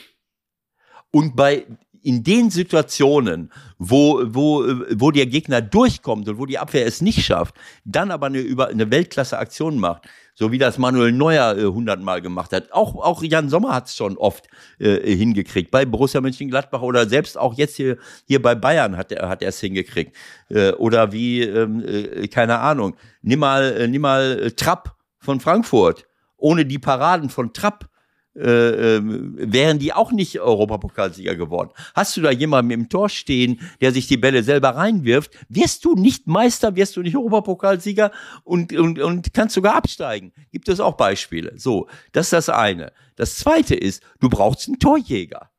und 1.10 1.36
bei 1.36 1.66
in 2.02 2.24
den 2.24 2.50
Situationen, 2.50 3.52
wo, 3.78 4.22
wo, 4.26 4.64
wo 4.96 5.10
der 5.10 5.26
Gegner 5.26 5.60
durchkommt 5.62 6.28
und 6.28 6.38
wo 6.38 6.46
die 6.46 6.58
Abwehr 6.58 6.86
es 6.86 7.00
nicht 7.00 7.24
schafft, 7.24 7.54
dann 7.84 8.10
aber 8.10 8.26
eine, 8.26 8.40
über, 8.40 8.68
eine 8.68 8.90
Weltklasse-Aktion 8.90 9.78
macht, 9.78 10.08
so 10.34 10.50
wie 10.50 10.58
das 10.58 10.78
Manuel 10.78 11.12
Neuer 11.12 11.56
äh, 11.56 11.64
hundertmal 11.64 12.22
gemacht 12.22 12.52
hat. 12.52 12.72
Auch, 12.72 12.96
auch 12.96 13.22
Jan 13.22 13.48
Sommer 13.48 13.74
hat 13.74 13.86
es 13.86 13.96
schon 13.96 14.16
oft 14.16 14.48
äh, 14.78 15.14
hingekriegt, 15.14 15.70
bei 15.70 15.84
Borussia 15.84 16.20
Mönchengladbach 16.20 16.82
oder 16.82 17.06
selbst 17.08 17.38
auch 17.38 17.54
jetzt 17.54 17.76
hier, 17.76 17.98
hier 18.26 18.40
bei 18.40 18.54
Bayern 18.54 18.96
hat 18.96 19.12
er 19.12 19.28
hat 19.28 19.42
es 19.42 19.60
hingekriegt. 19.60 20.16
Äh, 20.48 20.72
oder 20.72 21.12
wie, 21.12 21.42
ähm, 21.42 21.84
äh, 21.86 22.28
keine 22.28 22.58
Ahnung, 22.60 22.96
nimm 23.22 23.40
mal, 23.40 23.72
äh, 23.72 23.88
nimm 23.88 24.02
mal 24.02 24.38
äh, 24.38 24.50
Trapp 24.52 24.96
von 25.18 25.40
Frankfurt. 25.40 26.06
Ohne 26.36 26.66
die 26.66 26.78
Paraden 26.78 27.30
von 27.30 27.52
Trapp 27.52 27.88
äh, 28.34 28.96
ähm, 28.96 29.34
wären 29.36 29.78
die 29.78 29.92
auch 29.92 30.10
nicht 30.10 30.40
Europapokalsieger 30.40 31.36
geworden. 31.36 31.70
Hast 31.94 32.16
du 32.16 32.22
da 32.22 32.30
jemanden 32.30 32.70
im 32.70 32.88
Tor 32.88 33.10
stehen, 33.10 33.60
der 33.80 33.92
sich 33.92 34.06
die 34.06 34.16
Bälle 34.16 34.42
selber 34.42 34.70
reinwirft, 34.70 35.32
wirst 35.50 35.84
du 35.84 35.94
nicht 35.94 36.26
Meister, 36.26 36.74
wirst 36.74 36.96
du 36.96 37.02
nicht 37.02 37.16
Europapokalsieger 37.16 38.10
und, 38.44 38.72
und, 38.72 38.98
und 38.98 39.34
kannst 39.34 39.54
sogar 39.54 39.74
absteigen. 39.74 40.32
Gibt 40.50 40.68
es 40.68 40.80
auch 40.80 40.96
Beispiele. 40.96 41.52
So, 41.58 41.88
das 42.12 42.26
ist 42.26 42.32
das 42.32 42.48
eine. 42.48 42.92
Das 43.16 43.36
zweite 43.36 43.74
ist, 43.74 44.02
du 44.20 44.30
brauchst 44.30 44.66
einen 44.66 44.78
Torjäger. 44.78 45.50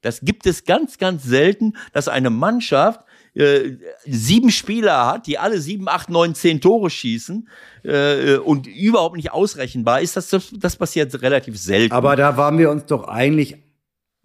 Das 0.00 0.20
gibt 0.20 0.46
es 0.46 0.64
ganz, 0.64 0.98
ganz 0.98 1.24
selten, 1.24 1.74
dass 1.92 2.08
eine 2.08 2.30
Mannschaft 2.30 3.00
äh, 3.34 3.78
sieben 4.04 4.50
Spieler 4.50 5.06
hat, 5.06 5.26
die 5.26 5.38
alle 5.38 5.60
sieben, 5.60 5.88
acht, 5.88 6.10
neun, 6.10 6.34
zehn 6.34 6.60
Tore 6.60 6.90
schießen 6.90 7.48
äh, 7.82 8.36
und 8.36 8.66
überhaupt 8.66 9.16
nicht 9.16 9.32
ausrechenbar 9.32 10.02
ist, 10.02 10.16
das, 10.16 10.28
das, 10.52 10.76
passiert 10.76 11.22
relativ 11.22 11.58
selten. 11.58 11.94
Aber 11.94 12.14
da 12.16 12.36
waren 12.36 12.58
wir 12.58 12.70
uns 12.70 12.84
doch 12.84 13.08
eigentlich 13.08 13.56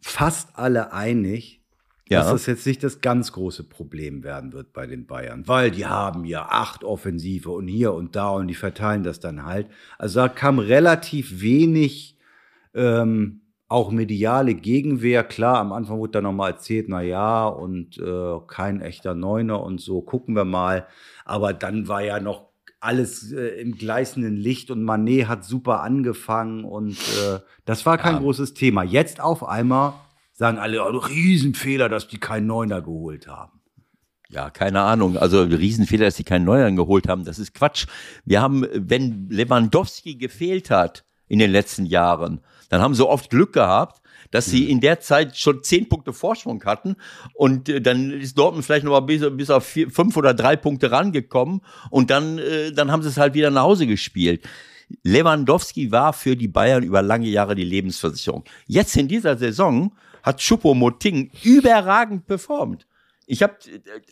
fast 0.02 0.50
alle 0.58 0.92
einig, 0.92 1.62
ja. 2.10 2.20
dass 2.20 2.32
das 2.32 2.46
jetzt 2.48 2.66
nicht 2.66 2.84
das 2.84 3.00
ganz 3.00 3.32
große 3.32 3.64
Problem 3.64 4.24
werden 4.24 4.52
wird 4.52 4.74
bei 4.74 4.88
den 4.88 5.08
Bayern, 5.08 5.48
weil 5.48 5.72
die 5.72 5.86
haben 5.86 6.26
ja 6.26 6.48
acht 6.50 6.84
Offensive 6.84 7.50
und 7.50 7.68
hier 7.68 7.94
und 7.94 8.16
da 8.18 8.30
und 8.32 8.48
die 8.48 8.56
verteilen 8.56 9.04
das 9.04 9.22
dann 9.22 9.46
halt. 9.46 9.68
Also 9.98 10.20
da 10.20 10.30
kam 10.30 10.60
relativ 10.60 11.40
wenig 11.42 12.18
ähm, 12.74 13.42
auch 13.70 13.92
mediale 13.92 14.56
Gegenwehr, 14.56 15.24
klar, 15.24 15.58
am 15.60 15.74
Anfang 15.74 16.00
wurde 16.00 16.14
da 16.14 16.22
nochmal 16.22 16.52
erzählt, 16.52 16.88
na 16.88 17.02
ja, 17.02 17.48
und 17.48 17.98
äh, 17.98 18.40
kein 18.48 18.82
echter 18.82 19.14
Neuner 19.14 19.62
und 19.62 19.82
so, 19.82 20.02
gucken 20.02 20.36
wir 20.36 20.46
mal. 20.46 20.88
Aber 21.26 21.54
dann 21.54 21.88
war 21.88 22.02
ja 22.02 22.20
noch 22.20 22.48
alles 22.80 23.32
äh, 23.34 23.60
im 23.60 23.78
gleißenden 23.78 24.36
Licht 24.36 24.72
und 24.72 24.84
Manet 24.84 25.28
hat 25.28 25.44
super 25.44 25.82
angefangen 25.82 26.64
und 26.64 26.94
äh, 26.94 27.40
das 27.66 27.86
war 27.86 27.98
kein 27.98 28.16
ja. 28.16 28.20
großes 28.20 28.54
Thema. 28.54 28.84
Jetzt 28.84 29.20
auf 29.20 29.44
einmal 29.44 29.94
sagen 30.32 30.60
alle, 30.60 30.84
oh, 30.84 30.98
Riesenfehler, 30.98 31.90
dass 31.90 32.08
die 32.08 32.20
keinen 32.20 32.48
Neuner 32.48 32.82
geholt 32.82 33.28
haben. 33.28 33.60
Ja, 34.30 34.50
keine 34.50 34.82
Ahnung. 34.82 35.18
Also 35.18 35.42
Riesenfehler, 35.42 36.06
dass 36.06 36.18
sie 36.18 36.24
keinen 36.24 36.46
Neuner 36.46 36.72
geholt 36.72 37.08
haben, 37.08 37.26
das 37.26 37.40
ist 37.40 37.54
Quatsch. 37.54 37.88
Wir 38.26 38.42
haben, 38.42 38.66
wenn 38.74 39.30
Lewandowski 39.30 40.16
gefehlt 40.16 40.70
hat 40.70 41.06
in 41.28 41.40
den 41.40 41.52
letzten 41.52 41.86
Jahren, 41.86 42.42
dann 42.70 42.82
haben 42.82 42.96
sie 42.96 43.08
oft 43.08 43.30
Glück 43.30 43.54
gehabt, 43.54 44.02
dass 44.32 44.46
sie 44.46 44.64
mhm. 44.64 44.70
in 44.70 44.80
der 44.82 45.00
Zeit 45.00 45.38
schon 45.38 45.64
zehn 45.64 45.88
Punkte 45.88 46.14
Vorsprung 46.14 46.64
hatten 46.66 46.96
und 47.34 47.70
äh, 47.70 47.82
dann 47.82 48.12
ist 48.12 48.38
Dortmund 48.38 48.66
vielleicht 48.66 48.86
noch 48.86 48.92
mal 48.92 49.02
bis, 49.02 49.24
bis 49.36 49.50
auf 49.50 49.66
vier, 49.66 49.90
fünf 49.90 50.18
oder 50.18 50.34
drei 50.34 50.56
Punkte 50.56 50.92
rangekommen 50.92 51.62
und 51.90 52.10
dann, 52.10 52.38
äh, 52.38 52.72
dann 52.72 52.92
haben 52.92 53.04
sie 53.04 53.10
es 53.10 53.18
halt 53.18 53.34
wieder 53.34 53.52
nach 53.52 53.64
Hause 53.64 53.88
gespielt. 53.88 54.48
Lewandowski 55.04 55.92
war 55.92 56.14
für 56.14 56.36
die 56.36 56.48
Bayern 56.48 56.84
über 56.84 57.02
lange 57.02 57.28
Jahre 57.28 57.56
die 57.56 57.64
Lebensversicherung. 57.64 58.44
Jetzt 58.68 58.96
in 58.96 59.08
dieser 59.08 59.38
Saison 59.38 59.92
hat 60.24 60.40
Choupo-Moting 60.40 61.32
überragend 61.44 62.26
performt. 62.26 62.86
Ich 63.30 63.44
habe 63.44 63.56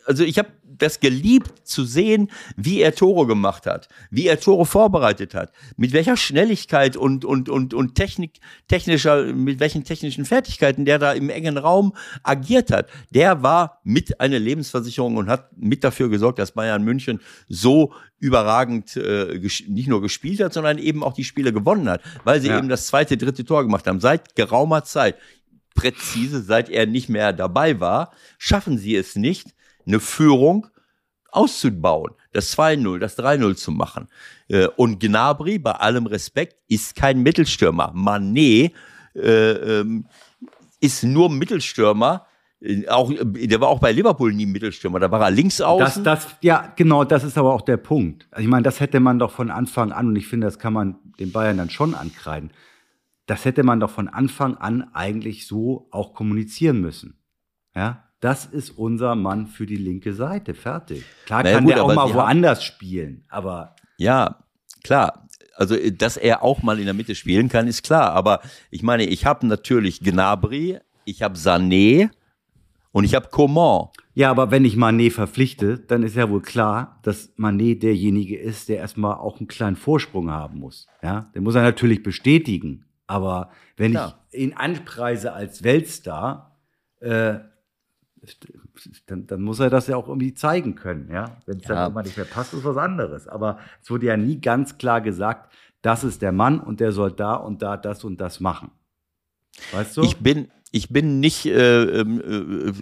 also 0.05 0.23
ich 0.25 0.37
habe 0.37 0.49
das 0.63 0.99
geliebt 0.99 1.65
zu 1.65 1.85
sehen, 1.85 2.29
wie 2.57 2.81
er 2.81 2.93
Tore 2.93 3.25
gemacht 3.25 3.65
hat, 3.65 3.87
wie 4.11 4.27
er 4.27 4.41
Tore 4.41 4.65
vorbereitet 4.65 5.33
hat, 5.33 5.53
mit 5.77 5.93
welcher 5.93 6.17
Schnelligkeit 6.17 6.97
und 6.97 7.23
und 7.23 7.47
und 7.47 7.73
und 7.73 7.95
Technik 7.95 8.33
technischer 8.67 9.33
mit 9.33 9.61
welchen 9.61 9.85
technischen 9.85 10.25
Fertigkeiten 10.25 10.83
der 10.83 10.99
da 10.99 11.13
im 11.13 11.29
engen 11.29 11.57
Raum 11.57 11.93
agiert 12.23 12.71
hat. 12.71 12.89
Der 13.09 13.41
war 13.41 13.79
mit 13.85 14.19
einer 14.19 14.37
Lebensversicherung 14.37 15.15
und 15.15 15.29
hat 15.29 15.49
mit 15.57 15.85
dafür 15.85 16.09
gesorgt, 16.09 16.37
dass 16.37 16.51
Bayern 16.51 16.83
München 16.83 17.21
so 17.47 17.93
überragend 18.19 18.97
äh, 18.97 19.39
nicht 19.67 19.87
nur 19.87 20.01
gespielt 20.01 20.41
hat, 20.41 20.53
sondern 20.53 20.77
eben 20.77 21.03
auch 21.03 21.13
die 21.13 21.23
Spiele 21.23 21.53
gewonnen 21.53 21.87
hat, 21.87 22.01
weil 22.25 22.41
sie 22.41 22.49
ja. 22.49 22.57
eben 22.57 22.67
das 22.67 22.87
zweite, 22.87 23.15
dritte 23.15 23.45
Tor 23.45 23.63
gemacht 23.63 23.87
haben 23.87 24.01
seit 24.01 24.35
geraumer 24.35 24.83
Zeit 24.83 25.15
präzise, 25.75 26.41
seit 26.41 26.69
er 26.69 26.87
nicht 26.87 27.09
mehr 27.09 27.33
dabei 27.33 27.79
war, 27.79 28.11
schaffen 28.39 28.77
sie 28.77 28.95
es 28.95 29.15
nicht, 29.15 29.53
eine 29.85 29.99
Führung 29.99 30.67
auszubauen, 31.31 32.13
das 32.31 32.57
2-0, 32.57 32.97
das 32.99 33.19
3-0 33.19 33.55
zu 33.55 33.71
machen. 33.71 34.07
Äh, 34.47 34.67
und 34.77 34.99
Gnabry, 34.99 35.59
bei 35.59 35.73
allem 35.73 36.07
Respekt, 36.07 36.55
ist 36.67 36.95
kein 36.95 37.21
Mittelstürmer. 37.21 37.91
Manet 37.93 38.71
äh, 39.13 39.19
ähm, 39.19 40.07
ist 40.79 41.03
nur 41.03 41.29
Mittelstürmer, 41.29 42.25
äh, 42.61 42.87
auch, 42.87 43.11
der 43.13 43.61
war 43.61 43.67
auch 43.67 43.79
bei 43.79 43.91
Liverpool 43.91 44.33
nie 44.33 44.45
Mittelstürmer, 44.45 44.99
da 44.99 45.11
war 45.11 45.21
er 45.21 45.31
links 45.31 45.61
außen. 45.61 46.03
Das, 46.03 46.23
das, 46.23 46.35
ja, 46.41 46.73
genau, 46.75 47.03
das 47.03 47.23
ist 47.23 47.37
aber 47.37 47.53
auch 47.53 47.61
der 47.61 47.77
Punkt. 47.77 48.27
Also 48.31 48.43
ich 48.43 48.49
meine, 48.49 48.63
das 48.63 48.79
hätte 48.79 48.99
man 48.99 49.19
doch 49.19 49.31
von 49.31 49.51
Anfang 49.51 49.91
an, 49.91 50.07
und 50.07 50.15
ich 50.15 50.27
finde, 50.27 50.47
das 50.47 50.57
kann 50.57 50.73
man 50.73 50.95
den 51.19 51.31
Bayern 51.31 51.57
dann 51.57 51.69
schon 51.69 51.93
ankreiden 51.93 52.51
das 53.25 53.45
hätte 53.45 53.63
man 53.63 53.79
doch 53.79 53.89
von 53.89 54.07
Anfang 54.07 54.55
an 54.57 54.89
eigentlich 54.93 55.47
so 55.47 55.87
auch 55.91 56.13
kommunizieren 56.13 56.79
müssen. 56.81 57.19
Ja, 57.75 58.03
das 58.19 58.45
ist 58.45 58.71
unser 58.71 59.15
Mann 59.15 59.47
für 59.47 59.65
die 59.65 59.75
linke 59.75 60.13
Seite. 60.13 60.53
Fertig. 60.53 61.03
Klar 61.25 61.43
naja, 61.43 61.55
kann 61.55 61.65
gut, 61.65 61.73
der 61.75 61.83
auch 61.83 61.93
mal 61.93 62.13
woanders 62.13 62.63
spielen, 62.63 63.25
aber. 63.29 63.75
Ja, 63.97 64.43
klar. 64.83 65.27
Also, 65.55 65.75
dass 65.91 66.17
er 66.17 66.43
auch 66.43 66.63
mal 66.63 66.79
in 66.79 66.85
der 66.85 66.93
Mitte 66.93 67.15
spielen 67.15 67.49
kann, 67.49 67.67
ist 67.67 67.83
klar. 67.83 68.11
Aber 68.11 68.41
ich 68.71 68.83
meine, 68.83 69.05
ich 69.05 69.25
habe 69.25 69.47
natürlich 69.47 70.01
Gnabry, 70.01 70.79
ich 71.05 71.21
habe 71.21 71.35
Sané 71.37 72.09
und 72.91 73.03
ich 73.03 73.15
habe 73.15 73.29
Coman. 73.29 73.89
Ja, 74.15 74.31
aber 74.31 74.51
wenn 74.51 74.65
ich 74.65 74.75
Manet 74.75 75.13
verpflichte, 75.13 75.77
dann 75.77 76.03
ist 76.03 76.15
ja 76.15 76.29
wohl 76.29 76.41
klar, 76.41 76.99
dass 77.03 77.33
Manet 77.35 77.83
derjenige 77.83 78.37
ist, 78.37 78.69
der 78.69 78.77
erstmal 78.77 79.15
auch 79.15 79.39
einen 79.39 79.47
kleinen 79.47 79.75
Vorsprung 79.75 80.31
haben 80.31 80.59
muss. 80.59 80.87
Ja, 81.03 81.29
den 81.35 81.43
muss 81.43 81.55
er 81.55 81.63
natürlich 81.63 82.01
bestätigen. 82.03 82.84
Aber 83.07 83.51
wenn 83.77 83.91
Klar. 83.91 84.25
ich 84.31 84.39
ihn 84.41 84.53
anpreise 84.53 85.33
als 85.33 85.63
Weltstar, 85.63 86.57
äh, 86.99 87.39
dann, 89.05 89.27
dann, 89.27 89.41
muss 89.41 89.59
er 89.59 89.69
das 89.69 89.87
ja 89.87 89.95
auch 89.95 90.07
irgendwie 90.07 90.33
zeigen 90.33 90.75
können, 90.75 91.11
ja. 91.11 91.37
Wenn 91.45 91.59
es 91.59 91.67
ja. 91.67 91.75
dann 91.75 91.91
immer 91.91 92.01
nicht 92.01 92.17
mehr 92.17 92.25
passt, 92.25 92.53
ist 92.53 92.63
was 92.63 92.77
anderes. 92.77 93.27
Aber 93.27 93.59
es 93.81 93.91
wurde 93.91 94.07
ja 94.07 94.17
nie 94.17 94.41
ganz 94.41 94.77
klar 94.77 95.01
gesagt, 95.01 95.53
das 95.81 96.03
ist 96.03 96.21
der 96.23 96.31
Mann 96.31 96.59
und 96.59 96.79
der 96.79 96.91
soll 96.91 97.11
da 97.11 97.35
und 97.35 97.61
da 97.61 97.77
das 97.77 98.03
und 98.03 98.19
das 98.19 98.39
machen. 98.39 98.71
Weißt 99.71 99.97
du? 99.97 100.01
Ich 100.01 100.17
bin, 100.17 100.49
ich 100.71 100.89
bin 100.89 101.19
nicht 101.19 101.45
äh, 101.45 101.83
ähm, 101.83 102.19
äh, 102.19 102.73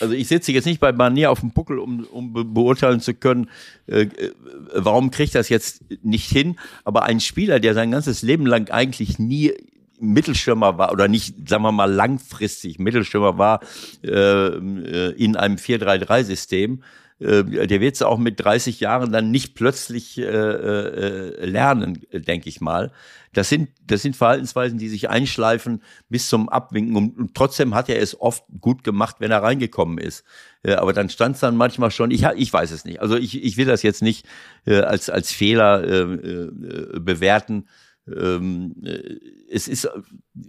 also 0.00 0.14
ich 0.14 0.28
sitze 0.28 0.52
jetzt 0.52 0.64
nicht 0.64 0.80
bei 0.80 0.92
Barnier 0.92 1.30
auf 1.30 1.40
dem 1.40 1.50
Buckel, 1.50 1.78
um, 1.78 2.04
um 2.10 2.32
beurteilen 2.32 3.00
zu 3.00 3.14
können, 3.14 3.50
äh, 3.86 4.02
äh, 4.02 4.32
warum 4.74 5.10
kriegt 5.10 5.34
das 5.34 5.48
jetzt 5.48 5.84
nicht 6.02 6.30
hin. 6.30 6.58
Aber 6.84 7.04
ein 7.04 7.20
Spieler, 7.20 7.60
der 7.60 7.74
sein 7.74 7.90
ganzes 7.90 8.22
Leben 8.22 8.46
lang 8.46 8.70
eigentlich 8.70 9.18
nie 9.18 9.52
Mittelstürmer 10.00 10.78
war 10.78 10.92
oder 10.92 11.08
nicht, 11.08 11.48
sagen 11.48 11.62
wir 11.62 11.72
mal 11.72 11.92
langfristig 11.92 12.78
Mittelstürmer 12.78 13.36
war 13.36 13.60
äh, 14.02 14.10
äh 14.10 15.12
in 15.12 15.36
einem 15.36 15.56
4-3-3-System, 15.56 16.82
äh, 17.20 17.66
der 17.66 17.80
wird 17.80 17.94
es 17.94 18.02
auch 18.02 18.18
mit 18.18 18.42
30 18.42 18.80
Jahren 18.80 19.12
dann 19.12 19.30
nicht 19.30 19.54
plötzlich 19.54 20.18
äh, 20.18 20.22
äh, 20.22 21.44
lernen, 21.44 22.00
denke 22.12 22.48
ich 22.48 22.60
mal. 22.60 22.92
Das 23.32 23.48
sind, 23.48 23.68
das 23.86 24.02
sind 24.02 24.16
Verhaltensweisen, 24.16 24.78
die 24.78 24.88
sich 24.88 25.08
einschleifen 25.08 25.82
bis 26.08 26.28
zum 26.28 26.48
Abwinken. 26.48 26.96
Und, 26.96 27.18
und 27.18 27.34
trotzdem 27.34 27.74
hat 27.74 27.88
er 27.88 28.00
es 28.00 28.20
oft 28.20 28.44
gut 28.60 28.82
gemacht, 28.82 29.16
wenn 29.20 29.30
er 29.30 29.42
reingekommen 29.42 29.98
ist. 29.98 30.24
Äh, 30.62 30.74
aber 30.74 30.92
dann 30.92 31.10
stand 31.10 31.34
es 31.34 31.40
dann 31.40 31.56
manchmal 31.56 31.90
schon, 31.90 32.10
ich, 32.10 32.24
ich 32.24 32.52
weiß 32.52 32.70
es 32.72 32.84
nicht. 32.84 33.00
Also 33.00 33.16
ich, 33.16 33.42
ich 33.42 33.56
will 33.56 33.66
das 33.66 33.82
jetzt 33.82 34.02
nicht 34.02 34.26
äh, 34.66 34.80
als, 34.80 35.10
als 35.10 35.30
Fehler 35.30 35.84
äh, 35.84 36.00
äh, 36.00 37.00
bewerten. 37.00 37.68
Ähm, 38.08 38.74
äh, 38.82 39.18
es 39.50 39.68
ist, 39.68 39.88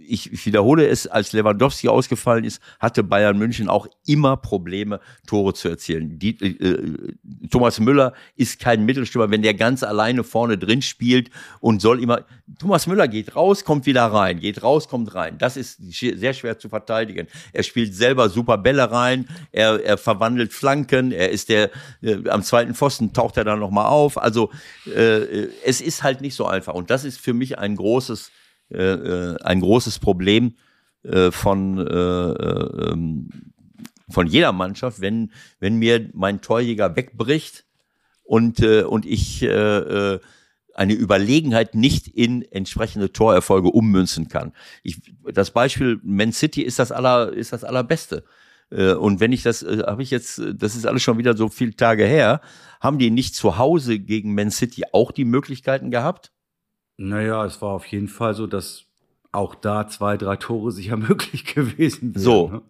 ich, 0.00 0.32
ich 0.32 0.46
wiederhole 0.46 0.86
es, 0.86 1.06
als 1.06 1.32
Lewandowski 1.32 1.88
ausgefallen 1.88 2.44
ist, 2.44 2.60
hatte 2.78 3.02
Bayern 3.02 3.38
München 3.38 3.68
auch 3.68 3.86
immer 4.06 4.36
Probleme, 4.36 5.00
Tore 5.26 5.54
zu 5.54 5.68
erzielen. 5.68 6.18
Die, 6.18 6.40
äh, 6.40 7.14
Thomas 7.50 7.80
Müller 7.80 8.12
ist 8.36 8.60
kein 8.60 8.84
Mittelstürmer, 8.84 9.30
wenn 9.30 9.42
der 9.42 9.54
ganz 9.54 9.82
alleine 9.82 10.24
vorne 10.24 10.58
drin 10.58 10.82
spielt 10.82 11.30
und 11.60 11.80
soll 11.80 12.02
immer, 12.02 12.24
Thomas 12.58 12.86
Müller 12.86 13.08
geht 13.08 13.34
raus, 13.36 13.64
kommt 13.64 13.86
wieder 13.86 14.04
rein, 14.04 14.40
geht 14.40 14.62
raus, 14.62 14.88
kommt 14.88 15.14
rein. 15.14 15.38
Das 15.38 15.56
ist 15.56 15.78
sehr 15.80 16.34
schwer 16.34 16.58
zu 16.58 16.68
verteidigen. 16.68 17.26
Er 17.52 17.62
spielt 17.62 17.94
selber 17.94 18.28
super 18.28 18.58
Bälle 18.58 18.90
rein, 18.90 19.28
er, 19.50 19.82
er 19.84 19.98
verwandelt 19.98 20.52
Flanken, 20.52 21.12
er 21.12 21.30
ist 21.30 21.48
der, 21.48 21.70
äh, 22.02 22.28
am 22.28 22.42
zweiten 22.42 22.74
Pfosten 22.74 23.12
taucht 23.12 23.36
er 23.36 23.44
dann 23.44 23.58
nochmal 23.58 23.86
auf. 23.86 24.18
Also 24.18 24.50
äh, 24.86 25.48
es 25.64 25.80
ist 25.80 26.02
halt 26.02 26.20
nicht 26.20 26.34
so 26.34 26.46
einfach 26.46 26.74
und 26.74 26.90
das 26.90 27.04
ist 27.04 27.20
für 27.20 27.34
mich 27.34 27.58
ein 27.58 27.76
großes 27.76 28.30
äh, 28.72 28.92
äh, 28.92 29.36
ein 29.42 29.60
großes 29.60 29.98
Problem. 29.98 30.54
äh, 31.04 31.30
von, 31.30 31.78
äh, 31.78 31.82
äh, 31.82 32.90
ähm, 32.92 33.28
von 34.08 34.26
jeder 34.26 34.52
Mannschaft, 34.52 35.00
wenn, 35.00 35.32
wenn 35.58 35.76
mir 35.76 36.10
mein 36.12 36.40
Torjäger 36.40 36.96
wegbricht 36.96 37.64
und, 38.22 38.60
äh, 38.60 38.82
und 38.82 39.06
ich 39.06 39.42
äh, 39.42 40.18
eine 40.74 40.94
Überlegenheit 40.94 41.74
nicht 41.74 42.08
in 42.08 42.42
entsprechende 42.42 43.12
Torerfolge 43.12 43.68
ummünzen 43.68 44.28
kann. 44.28 44.52
Ich, 44.82 45.00
das 45.32 45.50
Beispiel 45.50 46.00
Man 46.02 46.32
City 46.32 46.62
ist 46.62 46.78
das 46.78 46.92
aller, 46.92 47.32
ist 47.32 47.52
das 47.52 47.64
allerbeste. 47.64 48.24
Und 48.70 49.20
wenn 49.20 49.32
ich 49.32 49.42
das, 49.42 49.62
habe 49.62 50.02
ich 50.02 50.10
jetzt, 50.10 50.40
das 50.54 50.76
ist 50.76 50.86
alles 50.86 51.02
schon 51.02 51.18
wieder 51.18 51.36
so 51.36 51.50
viele 51.50 51.76
Tage 51.76 52.06
her, 52.06 52.40
haben 52.80 52.98
die 52.98 53.10
nicht 53.10 53.34
zu 53.34 53.58
Hause 53.58 53.98
gegen 53.98 54.34
Man 54.34 54.50
City 54.50 54.84
auch 54.92 55.12
die 55.12 55.26
Möglichkeiten 55.26 55.90
gehabt? 55.90 56.32
Naja, 56.96 57.44
es 57.44 57.60
war 57.62 57.70
auf 57.70 57.86
jeden 57.86 58.08
Fall 58.08 58.34
so, 58.34 58.46
dass 58.46 58.84
auch 59.32 59.54
da 59.54 59.88
zwei, 59.88 60.16
drei 60.16 60.36
Tore 60.36 60.70
sicher 60.72 60.96
möglich 61.08 61.44
gewesen 61.44 62.14
wären. 62.14 62.22
So. 62.22 62.48
Ne? 62.48 62.62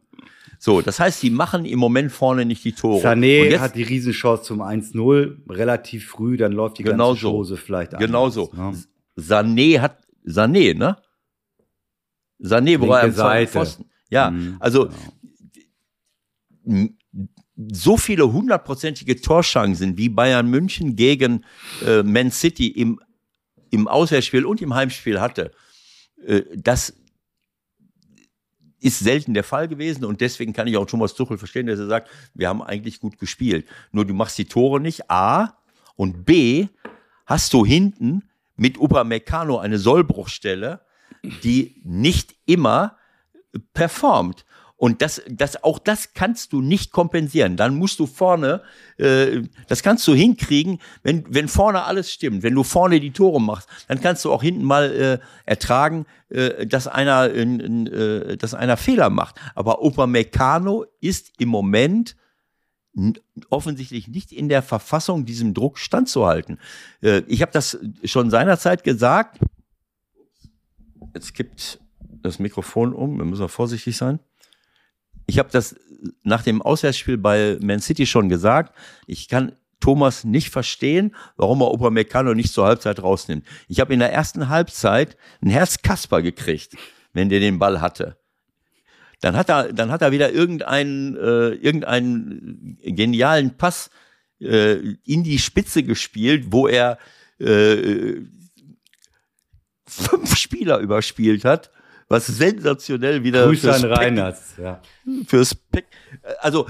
So, 0.58 0.80
das 0.80 1.00
heißt, 1.00 1.18
sie 1.18 1.30
machen 1.30 1.64
im 1.64 1.80
Moment 1.80 2.12
vorne 2.12 2.44
nicht 2.44 2.64
die 2.64 2.72
Tore. 2.72 3.04
Sané 3.04 3.58
hat 3.58 3.74
die 3.74 3.82
Riesenchance 3.82 4.44
zum 4.44 4.62
1-0 4.62 5.50
relativ 5.50 6.06
früh, 6.06 6.36
dann 6.36 6.52
läuft 6.52 6.78
die 6.78 6.84
Genau 6.84 7.08
ganze 7.08 7.22
so. 7.22 7.30
Chose 7.32 7.56
vielleicht 7.56 7.98
Genau 7.98 8.26
anders, 8.26 8.34
so. 8.34 8.50
Ne? 8.54 8.80
Sané 9.16 9.80
hat, 9.80 9.98
Sané, 10.24 10.78
ne? 10.78 10.96
Sané, 12.38 12.80
wo 12.80 12.92
er 12.92 13.02
am. 13.04 13.46
Pfosten. 13.48 13.86
Ja, 14.08 14.30
Mhm, 14.30 14.56
also 14.60 14.88
genau. 16.64 16.88
so 17.72 17.96
viele 17.96 18.32
hundertprozentige 18.32 19.20
Torchancen 19.20 19.96
wie 19.98 20.08
Bayern 20.10 20.48
München 20.48 20.94
gegen 20.94 21.44
äh, 21.84 22.04
Man 22.04 22.30
City 22.30 22.68
im, 22.68 23.00
im 23.72 23.88
Auswärtsspiel 23.88 24.46
und 24.46 24.60
im 24.60 24.74
Heimspiel 24.74 25.20
hatte, 25.20 25.50
äh, 26.24 26.42
das 26.54 26.94
ist 28.78 28.98
selten 28.98 29.34
der 29.34 29.44
Fall 29.44 29.68
gewesen 29.68 30.04
und 30.04 30.20
deswegen 30.20 30.52
kann 30.52 30.66
ich 30.66 30.76
auch 30.76 30.86
Thomas 30.86 31.14
Tuchel 31.14 31.38
verstehen, 31.38 31.66
dass 31.66 31.78
er 31.78 31.86
sagt, 31.86 32.10
wir 32.34 32.48
haben 32.48 32.62
eigentlich 32.62 33.00
gut 33.00 33.18
gespielt. 33.18 33.66
Nur 33.92 34.04
du 34.04 34.12
machst 34.12 34.38
die 34.38 34.44
Tore 34.44 34.80
nicht, 34.80 35.10
A, 35.10 35.56
und 35.94 36.24
B, 36.24 36.68
hast 37.26 37.52
du 37.52 37.64
hinten 37.64 38.24
mit 38.56 38.78
Upamecano 38.78 39.58
eine 39.58 39.78
Sollbruchstelle, 39.78 40.80
die 41.42 41.80
nicht 41.84 42.34
immer 42.46 42.96
performt. 43.72 44.44
Und 44.82 45.00
das, 45.00 45.22
das, 45.30 45.62
auch 45.62 45.78
das 45.78 46.12
kannst 46.12 46.52
du 46.52 46.60
nicht 46.60 46.90
kompensieren. 46.90 47.56
Dann 47.56 47.76
musst 47.76 48.00
du 48.00 48.06
vorne, 48.08 48.62
äh, 48.96 49.42
das 49.68 49.84
kannst 49.84 50.04
du 50.08 50.12
hinkriegen, 50.12 50.80
wenn, 51.04 51.24
wenn 51.28 51.46
vorne 51.46 51.84
alles 51.84 52.10
stimmt. 52.10 52.42
Wenn 52.42 52.56
du 52.56 52.64
vorne 52.64 52.98
die 52.98 53.12
Tore 53.12 53.40
machst, 53.40 53.68
dann 53.86 54.00
kannst 54.00 54.24
du 54.24 54.32
auch 54.32 54.42
hinten 54.42 54.64
mal 54.64 54.90
äh, 54.90 55.18
ertragen, 55.48 56.04
äh, 56.30 56.66
dass 56.66 56.88
einer, 56.88 57.32
äh, 57.32 58.36
dass 58.36 58.54
einer 58.54 58.76
Fehler 58.76 59.08
macht. 59.08 59.36
Aber 59.54 59.84
Upamecano 59.84 60.84
ist 61.00 61.30
im 61.38 61.50
Moment 61.50 62.16
offensichtlich 63.50 64.08
nicht 64.08 64.32
in 64.32 64.48
der 64.48 64.62
Verfassung, 64.62 65.24
diesem 65.24 65.54
Druck 65.54 65.78
standzuhalten. 65.78 66.58
Äh, 67.02 67.22
ich 67.28 67.40
habe 67.40 67.52
das 67.52 67.78
schon 68.02 68.30
seinerzeit 68.30 68.82
gesagt. 68.82 69.38
Jetzt 71.14 71.34
kippt 71.34 71.78
das 72.20 72.40
Mikrofon 72.40 72.92
um, 72.92 73.18
wir 73.18 73.24
müssen 73.24 73.48
vorsichtig 73.48 73.96
sein. 73.96 74.18
Ich 75.26 75.38
habe 75.38 75.50
das 75.50 75.76
nach 76.22 76.42
dem 76.42 76.62
Auswärtsspiel 76.62 77.18
bei 77.18 77.58
Man 77.60 77.80
City 77.80 78.06
schon 78.06 78.28
gesagt. 78.28 78.74
Ich 79.06 79.28
kann 79.28 79.52
Thomas 79.80 80.24
nicht 80.24 80.50
verstehen, 80.50 81.14
warum 81.36 81.60
er 81.60 81.72
Upamecano 81.72 82.34
nicht 82.34 82.52
zur 82.52 82.66
Halbzeit 82.66 83.02
rausnimmt. 83.02 83.44
Ich 83.68 83.80
habe 83.80 83.92
in 83.92 83.98
der 83.98 84.12
ersten 84.12 84.48
Halbzeit 84.48 85.16
ein 85.42 85.50
Herzkasper 85.50 86.22
gekriegt, 86.22 86.76
wenn 87.12 87.28
der 87.28 87.40
den 87.40 87.58
Ball 87.58 87.80
hatte. 87.80 88.16
Dann 89.20 89.36
hat 89.36 89.50
er, 89.50 89.72
dann 89.72 89.90
hat 89.90 90.02
er 90.02 90.12
wieder 90.12 90.32
irgendeinen, 90.32 91.16
äh, 91.16 91.50
irgendeinen 91.50 92.78
genialen 92.82 93.56
Pass 93.56 93.90
äh, 94.40 94.74
in 95.04 95.22
die 95.22 95.38
Spitze 95.38 95.82
gespielt, 95.82 96.46
wo 96.50 96.66
er 96.66 96.98
äh, 97.38 98.22
fünf 99.86 100.36
Spieler 100.36 100.78
überspielt 100.78 101.44
hat, 101.44 101.70
was 102.12 102.26
sensationell 102.28 103.24
wieder 103.24 103.46
Grüße 103.46 103.62
fürs 103.72 103.82
an 103.84 103.92
Reinhardt. 103.92 104.36
Ja. 104.62 104.80
fürs 105.26 105.54
Pack. 105.54 105.84
Also, 106.40 106.66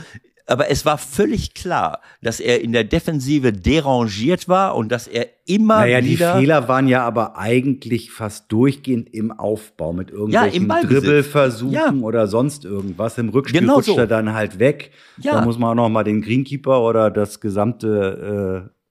aber 0.47 0.70
es 0.70 0.84
war 0.84 0.99
völlig 0.99 1.55
klar, 1.55 2.01
dass 2.20 2.40
er 2.40 2.62
in 2.62 2.72
der 2.72 2.84
Defensive 2.84 3.53
derangiert 3.53 4.49
war 4.49 4.74
und 4.76 4.90
dass 4.90 5.07
er 5.07 5.26
immer 5.47 5.80
Naja, 5.80 6.01
die 6.01 6.11
wieder 6.11 6.36
Fehler 6.36 6.68
waren 6.68 6.88
ja 6.88 7.05
aber 7.05 7.38
eigentlich 7.38 8.11
fast 8.11 8.51
durchgehend 8.51 9.14
im 9.14 9.30
Aufbau 9.30 9.93
mit 9.93 10.11
irgendwelchen 10.11 10.66
Ballbesitz. 10.68 11.05
Dribbelversuchen 11.05 11.72
Ja. 11.72 11.93
oder 11.93 12.26
sonst 12.26 12.64
irgendwas. 12.64 13.18
Im 13.18 13.28
Rückspiel 13.28 13.61
Genau 13.61 13.76
rutscht 13.76 13.90
so. 13.90 13.99
er 13.99 14.07
dann 14.09 14.32
halt 14.34 14.59
weg. 14.59 14.90
Ja. 15.18 15.34
Da 15.34 15.45
muss 15.45 15.59
man 15.59 15.70
auch 15.70 15.84
noch 15.84 15.88
mal 15.88 16.05
den 16.05 16.22
Greenkeeper 16.22 16.82
oder 16.82 17.11
das 17.11 17.40
gesamte, 17.40 18.68
äh, 18.68 18.82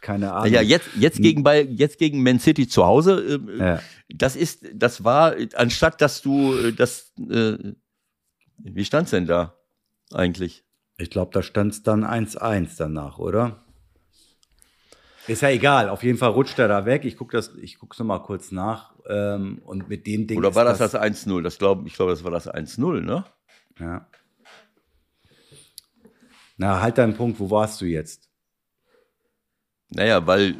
keine 0.00 0.32
Ahnung. 0.32 0.52
ja 0.52 0.60
jetzt 0.60 0.88
jetzt 0.98 1.20
gegen 1.20 1.42
bei 1.42 1.62
jetzt 1.62 1.98
gegen 1.98 2.22
Man 2.22 2.38
City 2.38 2.68
zu 2.68 2.84
Hause. 2.84 3.40
Äh, 3.48 3.58
Ja. 3.58 3.80
Das 4.08 4.36
ist 4.36 4.66
das 4.74 5.04
war 5.04 5.34
anstatt 5.54 6.00
dass 6.00 6.22
du 6.22 6.54
äh, 6.54 6.72
das 6.72 7.12
äh, 7.18 7.56
wie 8.58 8.84
stand's 8.84 9.10
denn 9.10 9.26
da 9.26 9.54
eigentlich? 10.12 10.64
Ich 10.96 11.10
glaube, 11.10 11.32
da 11.32 11.42
stand 11.42 11.72
es 11.72 11.82
dann 11.82 12.04
1-1 12.04 12.76
danach, 12.78 13.18
oder? 13.18 13.64
Ist 15.26 15.42
ja 15.42 15.48
egal, 15.48 15.88
auf 15.88 16.02
jeden 16.02 16.18
Fall 16.18 16.30
rutscht 16.30 16.58
er 16.58 16.68
da 16.68 16.84
weg. 16.84 17.04
Ich 17.04 17.16
gucke 17.16 17.36
das, 17.36 17.54
ich 17.56 17.78
guck's 17.78 17.98
noch 17.98 18.06
mal 18.06 18.18
kurz 18.20 18.52
nach. 18.52 18.94
Ähm, 19.08 19.60
und 19.64 19.88
mit 19.88 20.06
dem 20.06 20.26
Ding. 20.26 20.38
Oder 20.38 20.54
war 20.54 20.64
das 20.64 20.78
das 20.78 20.94
1-0? 20.94 21.42
Das 21.42 21.58
glaub, 21.58 21.86
ich 21.86 21.94
glaube, 21.94 22.12
das 22.12 22.24
war 22.24 22.30
das 22.30 22.48
1-0, 22.48 23.00
ne? 23.00 23.24
Ja. 23.80 24.06
Na, 26.56 26.80
halt 26.80 26.98
deinen 26.98 27.14
Punkt, 27.14 27.40
wo 27.40 27.50
warst 27.50 27.80
du 27.80 27.86
jetzt? 27.86 28.30
Naja, 29.94 30.26
weil 30.26 30.56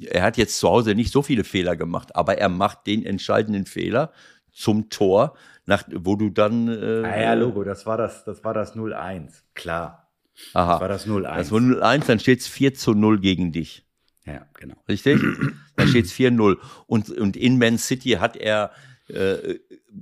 er 0.00 0.22
hat 0.22 0.36
jetzt 0.36 0.58
zu 0.58 0.68
Hause 0.68 0.94
nicht 0.94 1.12
so 1.12 1.22
viele 1.22 1.44
Fehler 1.44 1.76
gemacht, 1.76 2.14
aber 2.16 2.38
er 2.38 2.48
macht 2.48 2.86
den 2.86 3.04
entscheidenden 3.04 3.66
Fehler 3.66 4.12
zum 4.52 4.88
Tor, 4.88 5.36
nach, 5.66 5.84
wo 5.92 6.16
du 6.16 6.30
dann. 6.30 6.68
Äh, 6.68 7.06
Ah 7.06 7.20
ja, 7.20 7.34
Logo, 7.34 7.64
das 7.64 7.86
war 7.86 7.96
das, 7.96 8.24
das 8.24 8.44
war 8.44 8.54
das 8.54 8.76
0-1. 8.76 9.42
Klar. 9.54 10.10
Aha. 10.52 10.72
Das 10.72 10.80
war 10.80 10.88
das 10.88 11.06
0-1. 11.06 11.36
Das 11.36 11.52
war 11.52 11.60
0-1, 11.60 12.06
dann 12.06 12.18
steht 12.18 12.40
es 12.40 12.48
4 12.48 12.74
zu 12.74 12.92
0 12.94 13.20
gegen 13.20 13.52
dich. 13.52 13.84
ja, 14.26 14.46
genau. 14.54 14.74
Richtig? 14.88 15.20
dann 15.76 15.88
steht 15.88 16.06
es 16.06 16.12
4-0. 16.12 16.58
Und, 16.86 17.10
und 17.10 17.36
in 17.36 17.58
Man 17.58 17.78
City 17.78 18.10
hat 18.10 18.36
er 18.36 18.72
äh, 19.08 19.58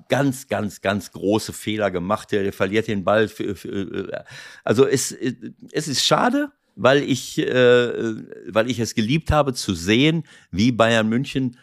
ganz, 0.08 0.48
ganz, 0.48 0.80
ganz 0.80 1.12
große 1.12 1.52
Fehler 1.52 1.90
gemacht. 1.90 2.32
Er 2.32 2.52
verliert 2.52 2.88
den 2.88 3.04
Ball. 3.04 3.28
Für, 3.28 3.54
für, 3.54 3.68
äh, 3.68 4.24
also 4.64 4.86
es, 4.86 5.12
es 5.12 5.88
ist 5.88 6.04
schade, 6.04 6.50
weil 6.74 7.02
ich, 7.02 7.38
äh, 7.38 8.14
weil 8.48 8.70
ich 8.70 8.78
es 8.78 8.94
geliebt 8.94 9.30
habe 9.30 9.54
zu 9.54 9.74
sehen, 9.74 10.24
wie 10.50 10.72
Bayern 10.72 11.08
München 11.08 11.56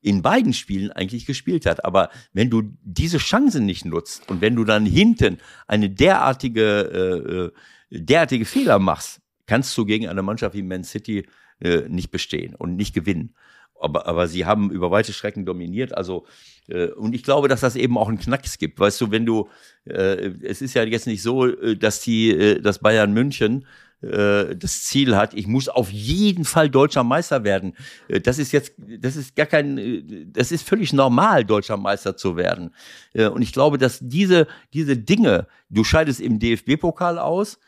in 0.00 0.20
beiden 0.20 0.52
Spielen 0.52 0.92
eigentlich 0.92 1.24
gespielt 1.24 1.64
hat. 1.64 1.84
Aber 1.84 2.10
wenn 2.32 2.50
du 2.50 2.62
diese 2.82 3.18
Chancen 3.18 3.64
nicht 3.64 3.84
nutzt 3.86 4.28
und 4.28 4.40
wenn 4.42 4.54
du 4.54 4.64
dann 4.64 4.84
hinten 4.84 5.38
eine 5.66 5.88
derartige, 5.88 7.52
äh, 7.90 7.96
äh, 7.96 8.00
derartige 8.00 8.44
Fehler 8.44 8.78
machst, 8.78 9.20
kannst 9.46 9.76
du 9.78 9.84
gegen 9.84 10.08
eine 10.08 10.22
Mannschaft 10.22 10.54
wie 10.54 10.62
Man 10.62 10.84
City 10.84 11.26
äh, 11.60 11.88
nicht 11.88 12.10
bestehen 12.10 12.54
und 12.54 12.76
nicht 12.76 12.94
gewinnen. 12.94 13.34
Aber, 13.80 14.06
aber 14.06 14.28
sie 14.28 14.44
haben 14.44 14.70
über 14.70 14.90
weite 14.90 15.12
Strecken 15.12 15.46
dominiert. 15.46 15.96
Also 15.96 16.26
äh, 16.68 16.88
und 16.88 17.14
ich 17.14 17.22
glaube, 17.22 17.48
dass 17.48 17.60
das 17.60 17.76
eben 17.76 17.98
auch 17.98 18.08
einen 18.08 18.18
Knacks 18.18 18.58
gibt. 18.58 18.78
Weißt 18.78 19.00
du, 19.00 19.10
wenn 19.10 19.26
du, 19.26 19.48
äh, 19.84 20.32
es 20.42 20.62
ist 20.62 20.74
ja 20.74 20.84
jetzt 20.84 21.06
nicht 21.06 21.22
so, 21.22 21.46
äh, 21.46 21.76
dass 21.76 22.00
die, 22.00 22.30
äh, 22.30 22.60
dass 22.60 22.78
Bayern 22.78 23.12
München 23.12 23.66
äh, 24.04 24.56
das 24.56 24.84
Ziel 24.84 25.16
hat, 25.16 25.34
ich 25.34 25.46
muss 25.46 25.68
auf 25.68 25.90
jeden 25.90 26.44
Fall 26.44 26.68
deutscher 26.68 27.04
Meister 27.04 27.44
werden. 27.44 27.74
Äh, 28.08 28.20
Das 28.20 28.38
ist 28.38 28.52
jetzt, 28.52 28.72
das 28.76 29.16
ist 29.16 29.34
gar 29.34 29.46
kein, 29.46 29.78
äh, 29.78 30.26
das 30.26 30.52
ist 30.52 30.68
völlig 30.68 30.92
normal, 30.92 31.44
deutscher 31.44 31.76
Meister 31.76 32.16
zu 32.16 32.36
werden. 32.36 32.74
Und 33.14 33.42
ich 33.42 33.52
glaube, 33.52 33.78
dass 33.78 33.98
diese, 34.00 34.46
diese 34.72 34.96
Dinge, 34.96 35.46
du 35.68 35.84
scheidest 35.84 36.20
im 36.20 36.38
DFB-Pokal 36.38 37.18
aus 37.18 37.58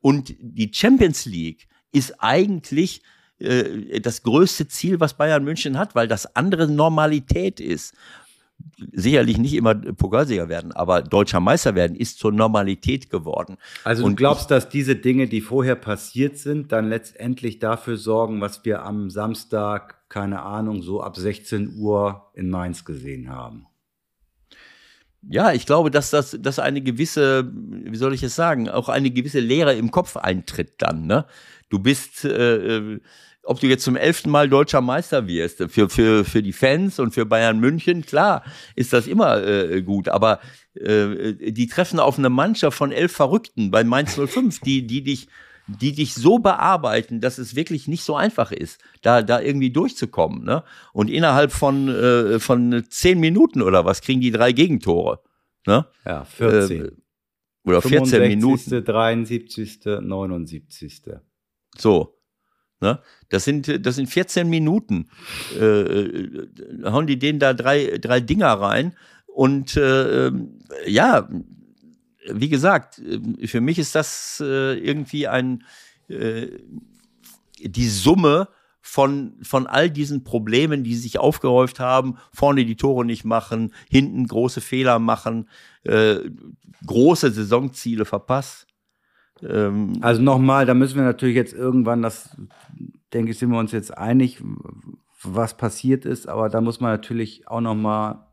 und 0.00 0.34
die 0.40 0.70
Champions 0.72 1.26
League 1.26 1.68
ist 1.92 2.14
eigentlich 2.18 3.02
das 3.38 4.22
größte 4.22 4.68
Ziel, 4.68 5.00
was 5.00 5.14
Bayern 5.14 5.44
München 5.44 5.78
hat, 5.78 5.94
weil 5.94 6.08
das 6.08 6.36
andere 6.36 6.68
Normalität 6.68 7.60
ist 7.60 7.94
sicherlich 8.92 9.38
nicht 9.38 9.54
immer 9.54 9.74
Pokalsieger 9.74 10.48
werden, 10.48 10.72
aber 10.72 11.02
deutscher 11.02 11.40
Meister 11.40 11.74
werden 11.74 11.96
ist 11.96 12.18
zur 12.18 12.32
Normalität 12.32 13.10
geworden. 13.10 13.56
Also 13.84 14.04
Und 14.04 14.12
du 14.12 14.16
glaubst, 14.16 14.50
dass 14.50 14.68
diese 14.68 14.96
Dinge, 14.96 15.28
die 15.28 15.40
vorher 15.40 15.76
passiert 15.76 16.38
sind, 16.38 16.72
dann 16.72 16.88
letztendlich 16.88 17.58
dafür 17.58 17.96
sorgen, 17.96 18.40
was 18.40 18.64
wir 18.64 18.84
am 18.84 19.10
Samstag, 19.10 20.08
keine 20.08 20.42
Ahnung, 20.42 20.82
so 20.82 21.02
ab 21.02 21.16
16 21.16 21.76
Uhr 21.76 22.30
in 22.34 22.50
Mainz 22.50 22.84
gesehen 22.84 23.30
haben? 23.30 23.66
Ja, 25.28 25.52
ich 25.52 25.66
glaube, 25.66 25.90
dass 25.90 26.10
das, 26.10 26.36
dass 26.40 26.58
eine 26.58 26.80
gewisse, 26.80 27.48
wie 27.54 27.96
soll 27.96 28.12
ich 28.12 28.24
es 28.24 28.34
sagen, 28.34 28.68
auch 28.68 28.88
eine 28.88 29.10
gewisse 29.10 29.38
Leere 29.38 29.74
im 29.74 29.92
Kopf 29.92 30.16
eintritt 30.16 30.74
dann. 30.78 31.06
Ne? 31.06 31.26
Du 31.68 31.78
bist, 31.78 32.24
äh, 32.24 32.78
äh, 32.78 33.00
ob 33.44 33.60
du 33.60 33.66
jetzt 33.66 33.84
zum 33.84 33.96
elften 33.96 34.30
Mal 34.30 34.48
deutscher 34.48 34.80
Meister 34.80 35.26
wirst, 35.26 35.64
für, 35.68 35.88
für, 35.88 36.24
für 36.24 36.42
die 36.42 36.52
Fans 36.52 36.98
und 36.98 37.12
für 37.12 37.26
Bayern 37.26 37.58
München, 37.58 38.06
klar, 38.06 38.44
ist 38.76 38.92
das 38.92 39.06
immer 39.06 39.42
äh, 39.44 39.82
gut. 39.82 40.08
Aber 40.08 40.40
äh, 40.74 41.34
die 41.52 41.66
treffen 41.66 41.98
auf 41.98 42.18
eine 42.18 42.30
Mannschaft 42.30 42.76
von 42.76 42.92
elf 42.92 43.12
Verrückten 43.12 43.70
bei 43.70 43.84
Mainz 43.84 44.18
05, 44.18 44.60
die, 44.60 44.86
die 44.86 45.02
dich 45.02 45.28
die 45.68 45.92
dich 45.92 46.14
so 46.14 46.38
bearbeiten, 46.38 47.20
dass 47.20 47.38
es 47.38 47.54
wirklich 47.54 47.86
nicht 47.86 48.02
so 48.02 48.16
einfach 48.16 48.50
ist, 48.52 48.80
da, 49.00 49.22
da 49.22 49.40
irgendwie 49.40 49.70
durchzukommen. 49.70 50.44
Ne? 50.44 50.64
Und 50.92 51.08
innerhalb 51.08 51.52
von, 51.52 51.88
äh, 51.88 52.40
von 52.40 52.84
zehn 52.88 53.20
Minuten 53.20 53.62
oder 53.62 53.84
was 53.84 54.00
kriegen 54.00 54.20
die 54.20 54.32
drei 54.32 54.52
Gegentore. 54.52 55.20
Ne? 55.66 55.86
Ja, 56.04 56.24
14. 56.24 56.84
Äh, 56.84 56.90
oder 57.64 57.80
14 57.80 58.22
Minuten. 58.22 58.84
73., 58.84 59.84
79. 59.84 61.02
So. 61.78 62.18
Ne? 62.82 62.98
Das 63.30 63.44
sind, 63.44 63.86
das 63.86 63.94
sind 63.94 64.08
14 64.08 64.50
Minuten. 64.50 65.08
Äh, 65.58 65.64
äh, 65.64 66.48
hauen 66.84 67.06
die 67.06 67.18
denen 67.18 67.38
da 67.38 67.54
drei, 67.54 67.96
drei 67.98 68.20
Dinger 68.20 68.52
rein. 68.52 68.94
Und 69.26 69.76
äh, 69.76 70.26
ähm, 70.26 70.58
ja, 70.86 71.28
wie 72.30 72.48
gesagt, 72.48 72.98
äh, 72.98 73.46
für 73.46 73.60
mich 73.60 73.78
ist 73.78 73.94
das 73.94 74.42
äh, 74.44 74.74
irgendwie 74.78 75.28
ein 75.28 75.64
äh, 76.08 76.48
die 77.58 77.88
Summe 77.88 78.48
von, 78.80 79.34
von 79.42 79.68
all 79.68 79.88
diesen 79.88 80.24
Problemen, 80.24 80.82
die 80.82 80.96
sich 80.96 81.18
aufgehäuft 81.18 81.78
haben, 81.78 82.18
vorne 82.32 82.64
die 82.64 82.76
Tore 82.76 83.04
nicht 83.04 83.24
machen, 83.24 83.72
hinten 83.88 84.26
große 84.26 84.60
Fehler 84.60 84.98
machen, 84.98 85.48
äh, 85.84 86.16
große 86.84 87.30
Saisonziele 87.30 88.04
verpasst. 88.04 88.66
Ähm, 89.42 89.98
also 90.00 90.22
nochmal, 90.22 90.66
da 90.66 90.74
müssen 90.74 90.96
wir 90.96 91.04
natürlich 91.04 91.36
jetzt 91.36 91.54
irgendwann, 91.54 92.02
das 92.02 92.36
denke 93.12 93.32
ich, 93.32 93.38
sind 93.38 93.50
wir 93.50 93.58
uns 93.58 93.72
jetzt 93.72 93.96
einig, 93.96 94.42
was 95.22 95.56
passiert 95.56 96.04
ist, 96.04 96.28
aber 96.28 96.48
da 96.48 96.60
muss 96.60 96.80
man 96.80 96.92
natürlich 96.92 97.48
auch 97.48 97.60
nochmal 97.60 98.26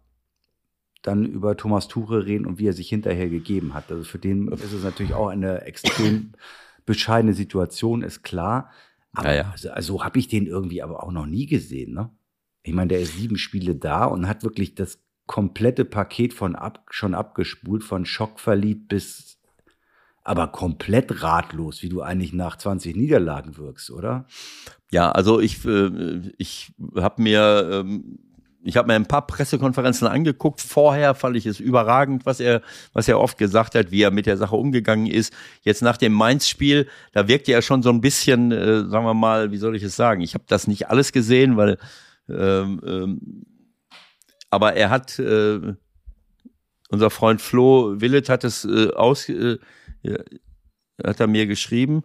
dann 1.01 1.26
über 1.26 1.55
Thomas 1.55 1.88
Tuche 1.88 2.26
reden 2.26 2.45
und 2.45 2.60
wie 2.60 2.68
er 2.68 2.74
sich 2.74 2.89
hinterher 2.89 3.30
gegeben 3.30 3.74
hat. 3.74 3.91
Also 3.91 4.03
für 4.03 4.20
den 4.20 4.49
ist 4.49 4.74
es 4.74 4.84
natürlich 4.84 5.14
auch 5.14 5.30
eine 5.30 5.62
extrem 5.62 6.34
bescheidene 6.86 7.34
Situation, 7.34 8.01
ist 8.01 8.24
klar. 8.24 8.72
Aber 9.14 9.30
ja, 9.30 9.36
ja. 9.36 9.51
also, 9.51 9.72
also 9.72 10.03
habe 10.03 10.20
ich 10.20 10.28
den 10.28 10.45
irgendwie 10.45 10.82
aber 10.82 11.03
auch 11.03 11.12
noch 11.12 11.26
nie 11.26 11.45
gesehen. 11.45 11.93
Ne? 11.93 12.10
Ich 12.64 12.74
meine, 12.74 12.89
der 12.89 12.99
ist 12.99 13.16
sieben 13.16 13.38
Spiele 13.38 13.76
da 13.76 14.05
und 14.05 14.28
hat 14.28 14.43
wirklich 14.43 14.76
das 14.76 14.99
komplette 15.26 15.86
Paket 15.86 16.34
von 16.34 16.55
ab, 16.55 16.86
schon 16.89 17.14
abgespult, 17.14 17.84
von 17.84 18.05
schockverliebt 18.05 18.88
bis 18.88 19.39
aber 20.30 20.47
komplett 20.47 21.23
ratlos, 21.23 21.82
wie 21.82 21.89
du 21.89 22.03
eigentlich 22.03 22.34
nach 22.34 22.55
20 22.55 22.95
Niederlagen 22.95 23.57
wirkst, 23.57 23.89
oder? 23.89 24.25
Ja, 24.91 25.11
also 25.11 25.39
ich, 25.39 25.65
äh, 25.65 26.21
ich 26.38 26.71
habe 26.95 27.21
mir 27.23 27.69
ähm, 27.71 28.19
ich 28.61 28.77
habe 28.77 28.88
mir 28.88 28.93
ein 28.93 29.07
paar 29.07 29.25
Pressekonferenzen 29.25 30.07
angeguckt. 30.07 30.61
Vorher 30.61 31.15
fand 31.15 31.36
ich 31.36 31.47
es 31.47 31.59
überragend, 31.59 32.27
was 32.27 32.39
er, 32.39 32.61
was 32.93 33.07
er 33.07 33.19
oft 33.19 33.39
gesagt 33.39 33.73
hat, 33.73 33.89
wie 33.89 34.03
er 34.03 34.11
mit 34.11 34.27
der 34.27 34.38
Sache 34.38 34.55
umgegangen 34.55 35.07
ist. 35.07 35.34
Jetzt 35.61 35.82
nach 35.82 35.97
dem 35.97 36.13
Mainz-Spiel, 36.13 36.88
da 37.11 37.27
wirkte 37.27 37.51
er 37.51 37.63
schon 37.63 37.82
so 37.82 37.89
ein 37.89 38.01
bisschen, 38.01 38.51
äh, 38.51 38.86
sagen 38.88 39.05
wir 39.05 39.15
mal, 39.15 39.51
wie 39.51 39.57
soll 39.57 39.75
ich 39.75 39.84
es 39.84 39.95
sagen? 39.95 40.21
Ich 40.21 40.36
habe 40.36 40.43
das 40.47 40.67
nicht 40.67 40.89
alles 40.89 41.11
gesehen, 41.11 41.57
weil, 41.57 41.80
ähm, 42.30 42.82
ähm, 42.86 43.45
aber 44.51 44.73
er 44.73 44.91
hat, 44.91 45.17
äh, 45.17 45.73
unser 46.89 47.09
Freund 47.09 47.41
Flo 47.41 47.99
Willet 47.99 48.30
hat 48.30 48.43
es 48.43 48.65
äh, 48.65 48.91
aus, 48.91 49.30
äh, 49.30 49.57
hat 51.04 51.20
er 51.20 51.28
mir 51.28 51.47
geschrieben. 51.47 52.04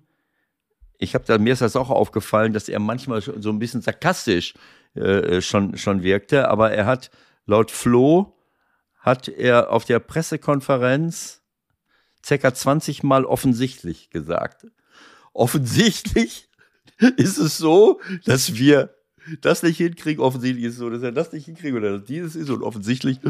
Ich 0.99 1.15
habe 1.15 1.25
da 1.25 1.39
mir 1.39 1.53
ist 1.53 1.63
das 1.63 1.77
auch 1.77 1.91
aufgefallen, 1.91 2.53
dass 2.53 2.69
er 2.69 2.79
manchmal 2.79 3.21
so 3.21 3.51
ein 3.51 3.59
bisschen 3.59 3.83
sarkastisch 3.83 4.55
äh, 4.95 5.41
schon, 5.41 5.77
schon 5.77 6.03
wirkte. 6.03 6.49
Aber 6.49 6.73
er 6.73 6.87
hat 6.87 7.11
laut 7.47 7.71
Flo 7.71 8.35
hat 8.99 9.29
er 9.29 9.71
auf 9.71 9.85
der 9.85 9.99
Pressekonferenz 9.99 11.43
circa 12.25 12.55
20 12.55 13.03
Mal 13.03 13.27
offensichtlich 13.27 14.09
gesagt. 14.09 14.67
Offensichtlich 15.35 16.49
ist 17.17 17.37
es 17.37 17.59
so, 17.59 18.01
dass 18.25 18.55
wir 18.55 18.95
das 19.43 19.63
nicht 19.63 19.77
hinkriegen. 19.77 20.23
Offensichtlich 20.23 20.65
ist 20.65 20.75
es 20.75 20.79
so, 20.79 20.89
dass 20.89 21.03
er 21.03 21.13
das 21.13 21.33
nicht 21.33 21.45
hinkriegt 21.45 21.75
oder 21.75 21.99
dass 21.99 22.07
dieses 22.07 22.35
ist 22.35 22.51
und 22.51 22.63
offensichtlich. 22.63 23.21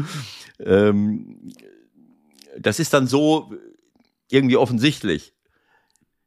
Ähm, 0.59 1.51
das 2.57 2.79
ist 2.79 2.93
dann 2.93 3.07
so 3.07 3.53
irgendwie 4.29 4.57
offensichtlich 4.57 5.35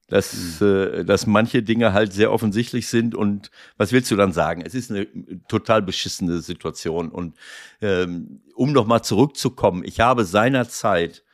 dass, 0.09 0.61
mhm. 0.61 0.66
äh, 0.66 1.05
dass 1.05 1.26
manche 1.26 1.62
Dinge 1.62 1.92
halt 1.92 2.12
sehr 2.12 2.32
offensichtlich 2.32 2.88
sind 2.88 3.14
und 3.14 3.51
was 3.76 3.92
willst 3.92 4.11
du 4.11 4.16
dann 4.16 4.32
sagen? 4.32 4.62
Es 4.64 4.74
ist 4.74 4.90
eine 4.90 5.07
total 5.49 5.82
beschissene 5.82 6.40
Situation 6.40 7.11
und 7.11 7.36
ähm, 7.80 8.40
um 8.55 8.72
nochmal 8.72 9.05
zurückzukommen, 9.05 9.84
ich 9.84 10.01
habe 10.01 10.24
seinerzeit 10.24 11.24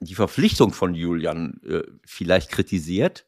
die 0.00 0.14
Verpflichtung 0.14 0.72
von 0.72 0.94
Julian 0.94 1.60
äh, 1.66 1.82
vielleicht 2.04 2.50
kritisiert. 2.50 3.26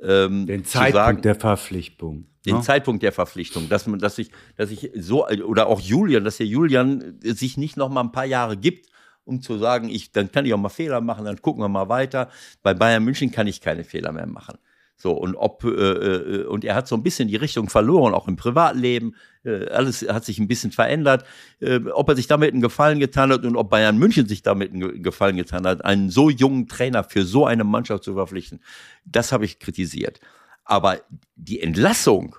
Ähm, 0.00 0.46
den 0.46 0.64
Zeitpunkt 0.64 0.94
sagen, 0.94 1.22
der 1.22 1.34
Verpflichtung. 1.34 2.26
Den 2.44 2.56
ne? 2.56 2.62
Zeitpunkt 2.62 3.02
der 3.02 3.12
Verpflichtung, 3.12 3.68
dass 3.68 3.86
man, 3.86 3.98
dass 3.98 4.18
ich, 4.18 4.30
dass 4.56 4.70
ich 4.70 4.90
so 4.94 5.26
oder 5.26 5.66
auch 5.66 5.80
Julian, 5.80 6.24
dass 6.24 6.36
der 6.36 6.46
Julian 6.46 7.18
sich 7.20 7.56
nicht 7.56 7.76
noch 7.76 7.88
mal 7.88 8.02
ein 8.02 8.12
paar 8.12 8.24
Jahre 8.24 8.56
gibt, 8.56 8.88
um 9.26 9.42
zu 9.42 9.58
sagen, 9.58 9.88
ich, 9.88 10.12
dann 10.12 10.32
kann 10.32 10.46
ich 10.46 10.54
auch 10.54 10.58
mal 10.58 10.68
Fehler 10.68 11.00
machen, 11.00 11.24
dann 11.24 11.42
gucken 11.42 11.62
wir 11.62 11.68
mal 11.68 11.88
weiter. 11.88 12.30
Bei 12.62 12.72
Bayern 12.72 13.04
München 13.04 13.30
kann 13.30 13.46
ich 13.46 13.60
keine 13.60 13.84
Fehler 13.84 14.12
mehr 14.12 14.26
machen. 14.26 14.58
So, 14.98 15.12
und 15.12 15.34
ob, 15.34 15.62
äh, 15.64 15.68
äh, 15.68 16.44
und 16.46 16.64
er 16.64 16.74
hat 16.74 16.88
so 16.88 16.96
ein 16.96 17.02
bisschen 17.02 17.28
die 17.28 17.36
Richtung 17.36 17.68
verloren, 17.68 18.14
auch 18.14 18.28
im 18.28 18.36
Privatleben. 18.36 19.14
Äh, 19.44 19.66
alles 19.66 20.02
hat 20.08 20.24
sich 20.24 20.38
ein 20.38 20.48
bisschen 20.48 20.72
verändert. 20.72 21.26
Äh, 21.60 21.80
ob 21.92 22.08
er 22.08 22.16
sich 22.16 22.28
damit 22.28 22.52
einen 22.52 22.62
Gefallen 22.62 22.98
getan 22.98 23.30
hat 23.30 23.44
und 23.44 23.56
ob 23.56 23.68
Bayern 23.68 23.98
München 23.98 24.26
sich 24.26 24.42
damit 24.42 24.72
einen 24.72 25.02
Gefallen 25.02 25.36
getan 25.36 25.66
hat, 25.66 25.84
einen 25.84 26.08
so 26.08 26.30
jungen 26.30 26.66
Trainer 26.66 27.04
für 27.04 27.24
so 27.24 27.44
eine 27.44 27.64
Mannschaft 27.64 28.04
zu 28.04 28.14
verpflichten, 28.14 28.60
das 29.04 29.32
habe 29.32 29.44
ich 29.44 29.58
kritisiert. 29.58 30.20
Aber 30.64 31.00
die 31.34 31.60
Entlassung, 31.60 32.36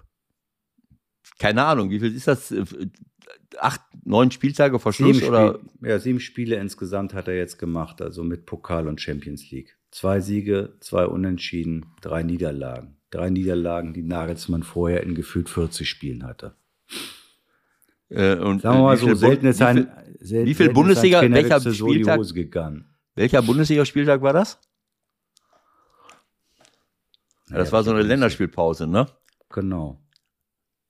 keine 1.37 1.63
Ahnung, 1.63 1.91
wie 1.91 1.99
viel 1.99 2.15
ist 2.15 2.27
das? 2.27 2.51
Acht, 3.59 3.81
neun 4.03 4.31
Spieltage 4.31 4.79
vor 4.79 4.93
Schluss 4.93 5.17
sieben 5.17 5.29
oder? 5.29 5.59
Spiel, 5.59 5.89
ja, 5.89 5.99
sieben 5.99 6.19
Spiele 6.19 6.55
insgesamt 6.57 7.13
hat 7.13 7.27
er 7.27 7.35
jetzt 7.35 7.57
gemacht, 7.57 8.01
also 8.01 8.23
mit 8.23 8.45
Pokal 8.45 8.87
und 8.87 9.01
Champions 9.01 9.49
League. 9.51 9.77
Zwei 9.91 10.19
Siege, 10.19 10.73
zwei 10.79 11.05
Unentschieden, 11.05 11.85
drei 12.01 12.23
Niederlagen. 12.23 12.97
Drei 13.09 13.29
Niederlagen, 13.29 13.93
die 13.93 14.03
Nagelsmann 14.03 14.63
vorher 14.63 15.03
in 15.03 15.15
gefühlt 15.15 15.49
40 15.49 15.89
Spielen 15.89 16.25
hatte. 16.25 16.55
Äh, 18.09 18.35
und 18.35 18.61
Sagen 18.61 18.79
wir 18.79 18.83
mal 18.83 18.97
so, 18.97 19.13
selten 19.15 19.47
ist 19.47 19.61
ein, 19.61 19.89
wie 20.19 20.53
viel 20.53 20.71
Bundesliga, 20.71 21.21
welcher 21.21 21.59
Spieltag, 21.73 22.19
Hose 22.19 22.33
gegangen. 22.33 22.95
welcher 23.15 23.41
Bundesliga-Spieltag 23.41 24.21
war 24.21 24.33
das? 24.33 24.59
Ja, 27.49 27.57
das 27.57 27.69
ja, 27.69 27.71
war 27.73 27.83
so 27.83 27.91
eine 27.91 28.01
Länderspielpause, 28.01 28.87
ne? 28.87 29.07
Genau. 29.49 30.01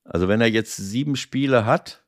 Also 0.03 0.27
wenn 0.27 0.41
er 0.41 0.47
jetzt 0.47 0.75
sieben 0.75 1.15
Spiele 1.15 1.65
hat, 1.65 2.06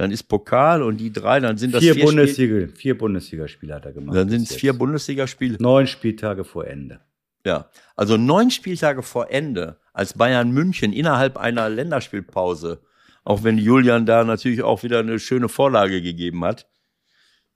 dann 0.00 0.12
ist 0.12 0.22
Pokal 0.22 0.82
und 0.82 0.96
die 0.96 1.12
drei, 1.12 1.40
dann 1.40 1.58
sind 1.58 1.74
das 1.74 1.82
vier, 1.82 1.92
vier 1.92 2.04
Bundesliga, 2.06 2.54
Spiel 2.54 2.68
vier 2.74 2.96
Bundesligaspiele 2.96 3.74
hat 3.74 3.84
er 3.84 3.92
gemacht. 3.92 4.16
Dann 4.16 4.30
sind 4.30 4.48
es 4.48 4.56
vier 4.56 4.72
Bundesligaspiele. 4.72 5.58
Neun 5.60 5.86
Spieltage 5.86 6.44
vor 6.44 6.66
Ende. 6.66 7.00
Ja, 7.44 7.68
also 7.96 8.16
neun 8.16 8.50
Spieltage 8.50 9.02
vor 9.02 9.30
Ende, 9.30 9.78
als 9.92 10.14
Bayern 10.14 10.52
München 10.52 10.94
innerhalb 10.94 11.36
einer 11.36 11.68
Länderspielpause, 11.68 12.80
auch 13.24 13.44
wenn 13.44 13.58
Julian 13.58 14.06
da 14.06 14.24
natürlich 14.24 14.62
auch 14.62 14.82
wieder 14.82 15.00
eine 15.00 15.18
schöne 15.18 15.50
Vorlage 15.50 16.00
gegeben 16.00 16.46
hat, 16.46 16.66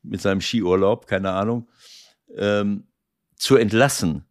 mit 0.02 0.20
seinem 0.20 0.42
Skiurlaub, 0.42 1.06
keine 1.06 1.30
Ahnung, 1.30 1.70
ähm, 2.36 2.88
zu 3.36 3.56
entlassen. 3.56 4.26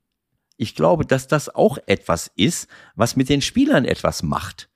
Ich 0.56 0.76
glaube, 0.76 1.08
dass 1.08 1.28
das 1.28 1.50
auch 1.50 1.80
etwas 1.88 2.32
ist, 2.36 2.68
was 2.94 3.16
mit 3.16 3.30
den 3.30 3.42
Spielern 3.42 3.86
etwas 3.86 4.22
macht 4.22 4.70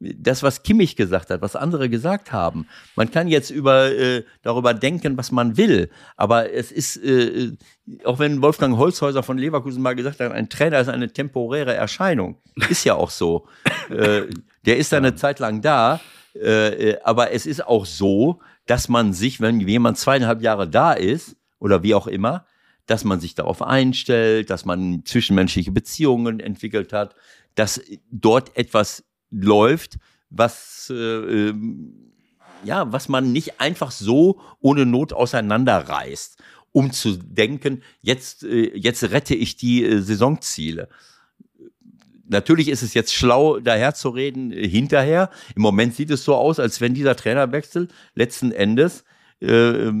das, 0.00 0.42
was 0.42 0.62
Kimmich 0.62 0.96
gesagt 0.96 1.30
hat, 1.30 1.42
was 1.42 1.56
andere 1.56 1.90
gesagt 1.90 2.32
haben. 2.32 2.66
Man 2.96 3.10
kann 3.10 3.28
jetzt 3.28 3.50
über, 3.50 3.90
äh, 3.90 4.24
darüber 4.42 4.72
denken, 4.72 5.16
was 5.18 5.30
man 5.30 5.56
will, 5.56 5.90
aber 6.16 6.52
es 6.52 6.72
ist, 6.72 6.96
äh, 6.96 7.52
auch 8.04 8.18
wenn 8.18 8.40
Wolfgang 8.40 8.76
Holzhäuser 8.76 9.22
von 9.22 9.36
Leverkusen 9.36 9.82
mal 9.82 9.94
gesagt 9.94 10.20
hat, 10.20 10.32
ein 10.32 10.48
Trainer 10.48 10.80
ist 10.80 10.88
eine 10.88 11.12
temporäre 11.12 11.74
Erscheinung. 11.74 12.38
Ist 12.68 12.84
ja 12.84 12.94
auch 12.94 13.10
so. 13.10 13.46
äh, 13.90 14.22
der 14.64 14.78
ist 14.78 14.92
da 14.92 14.96
eine 14.96 15.14
Zeit 15.14 15.38
lang 15.38 15.60
da, 15.60 16.00
äh, 16.34 16.96
aber 17.04 17.32
es 17.32 17.44
ist 17.44 17.66
auch 17.66 17.84
so, 17.84 18.40
dass 18.66 18.88
man 18.88 19.12
sich, 19.12 19.40
wenn 19.40 19.60
jemand 19.60 19.98
zweieinhalb 19.98 20.42
Jahre 20.42 20.68
da 20.68 20.92
ist, 20.92 21.36
oder 21.58 21.82
wie 21.82 21.94
auch 21.94 22.06
immer, 22.06 22.46
dass 22.86 23.04
man 23.04 23.20
sich 23.20 23.34
darauf 23.34 23.62
einstellt, 23.62 24.50
dass 24.50 24.64
man 24.64 25.04
zwischenmenschliche 25.04 25.70
Beziehungen 25.70 26.40
entwickelt 26.40 26.92
hat, 26.92 27.14
dass 27.54 27.80
dort 28.10 28.56
etwas 28.56 29.04
läuft, 29.30 29.98
was 30.30 30.90
äh, 30.90 30.94
ähm, 30.94 32.10
ja, 32.64 32.92
was 32.92 33.08
man 33.08 33.32
nicht 33.32 33.60
einfach 33.60 33.90
so 33.90 34.40
ohne 34.60 34.86
Not 34.86 35.12
auseinanderreißt, 35.12 36.38
um 36.72 36.92
zu 36.92 37.16
denken, 37.16 37.82
jetzt, 38.00 38.44
äh, 38.44 38.76
jetzt 38.76 39.10
rette 39.10 39.34
ich 39.34 39.56
die 39.56 39.84
äh, 39.84 40.00
Saisonziele. 40.00 40.88
natürlich 42.26 42.68
ist 42.68 42.82
es 42.82 42.94
jetzt 42.94 43.14
schlau, 43.14 43.58
daher 43.60 43.94
zu 43.94 44.10
reden 44.10 44.52
äh, 44.52 44.68
hinterher. 44.68 45.30
Im 45.56 45.62
Moment 45.62 45.94
sieht 45.94 46.10
es 46.10 46.24
so 46.24 46.34
aus, 46.34 46.60
als 46.60 46.80
wenn 46.80 46.94
dieser 46.94 47.16
Trainerwechsel 47.16 47.88
letzten 48.14 48.52
Endes 48.52 49.04
äh, 49.40 49.92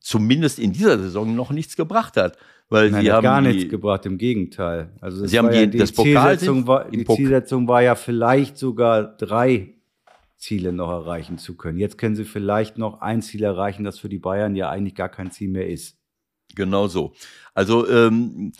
zumindest 0.00 0.58
in 0.58 0.72
dieser 0.72 0.98
Saison 0.98 1.34
noch 1.34 1.50
nichts 1.50 1.76
gebracht 1.76 2.16
hat. 2.16 2.36
Weil 2.74 2.90
Nein, 2.90 3.04
sie 3.04 3.12
haben 3.12 3.22
gar 3.22 3.40
die, 3.40 3.48
nichts 3.48 3.70
gebracht, 3.70 4.04
im 4.04 4.18
Gegenteil. 4.18 4.90
Also 5.00 5.24
Sie 5.24 5.38
haben 5.38 5.46
war 5.46 5.54
ja 5.54 5.66
die- 5.66 5.78
das 5.78 5.94
Zielsetzung 5.94 6.66
war, 6.66 6.90
die 6.90 7.04
Zielsetzung 7.04 7.68
war 7.68 7.82
ja 7.82 7.94
vielleicht 7.94 8.58
sogar 8.58 9.16
drei 9.16 9.74
Ziele 10.38 10.72
noch 10.72 10.90
erreichen 10.90 11.38
zu 11.38 11.56
können. 11.56 11.78
Jetzt 11.78 11.98
können 11.98 12.16
sie 12.16 12.24
vielleicht 12.24 12.76
noch 12.76 13.00
ein 13.00 13.22
Ziel 13.22 13.44
erreichen, 13.44 13.84
das 13.84 14.00
für 14.00 14.08
die 14.08 14.18
Bayern 14.18 14.56
ja 14.56 14.70
eigentlich 14.70 14.96
gar 14.96 15.08
kein 15.08 15.30
Ziel 15.30 15.50
mehr 15.50 15.68
ist. 15.68 15.96
Genau 16.56 16.88
so. 16.88 17.12
Also 17.54 17.88
ähm, 17.88 18.50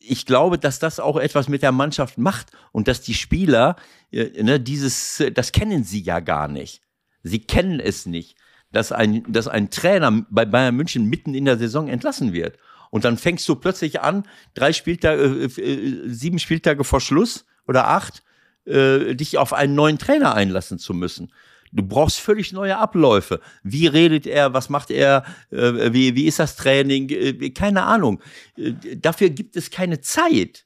ich 0.00 0.26
glaube, 0.26 0.58
dass 0.58 0.80
das 0.80 0.98
auch 0.98 1.16
etwas 1.16 1.48
mit 1.48 1.62
der 1.62 1.70
Mannschaft 1.70 2.18
macht 2.18 2.50
und 2.72 2.88
dass 2.88 3.02
die 3.02 3.14
Spieler, 3.14 3.76
äh, 4.10 4.42
ne, 4.42 4.58
dieses, 4.58 5.22
das 5.32 5.52
kennen 5.52 5.84
sie 5.84 6.00
ja 6.00 6.18
gar 6.18 6.48
nicht. 6.48 6.82
Sie 7.22 7.38
kennen 7.38 7.78
es 7.78 8.04
nicht, 8.04 8.36
dass 8.72 8.90
ein, 8.90 9.22
dass 9.32 9.46
ein 9.46 9.70
Trainer 9.70 10.26
bei 10.28 10.44
Bayern 10.44 10.74
München 10.74 11.08
mitten 11.08 11.34
in 11.34 11.44
der 11.44 11.56
Saison 11.56 11.86
entlassen 11.86 12.32
wird. 12.32 12.58
Und 12.94 13.04
dann 13.04 13.18
fängst 13.18 13.48
du 13.48 13.56
plötzlich 13.56 14.02
an, 14.02 14.22
drei 14.54 14.72
Spieltage, 14.72 15.20
äh, 15.20 15.60
äh, 15.60 16.08
sieben 16.10 16.38
Spieltage 16.38 16.84
vor 16.84 17.00
Schluss 17.00 17.44
oder 17.66 17.88
acht, 17.88 18.22
äh, 18.66 19.16
dich 19.16 19.36
auf 19.36 19.52
einen 19.52 19.74
neuen 19.74 19.98
Trainer 19.98 20.36
einlassen 20.36 20.78
zu 20.78 20.94
müssen. 20.94 21.32
Du 21.72 21.82
brauchst 21.82 22.20
völlig 22.20 22.52
neue 22.52 22.78
Abläufe. 22.78 23.40
Wie 23.64 23.88
redet 23.88 24.28
er? 24.28 24.54
Was 24.54 24.68
macht 24.68 24.92
er? 24.92 25.24
Äh, 25.50 25.92
wie, 25.92 26.14
wie 26.14 26.26
ist 26.26 26.38
das 26.38 26.54
Training? 26.54 27.08
Äh, 27.08 27.50
keine 27.50 27.82
Ahnung. 27.82 28.22
Äh, 28.56 28.74
dafür 28.94 29.30
gibt 29.30 29.56
es 29.56 29.72
keine 29.72 30.00
Zeit, 30.00 30.64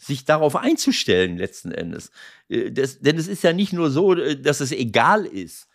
sich 0.00 0.24
darauf 0.24 0.56
einzustellen, 0.56 1.36
letzten 1.36 1.70
Endes. 1.70 2.12
Äh, 2.48 2.70
das, 2.70 3.00
denn 3.00 3.18
es 3.18 3.28
ist 3.28 3.44
ja 3.44 3.52
nicht 3.52 3.74
nur 3.74 3.90
so, 3.90 4.14
dass 4.14 4.60
es 4.60 4.72
egal 4.72 5.26
ist. 5.26 5.68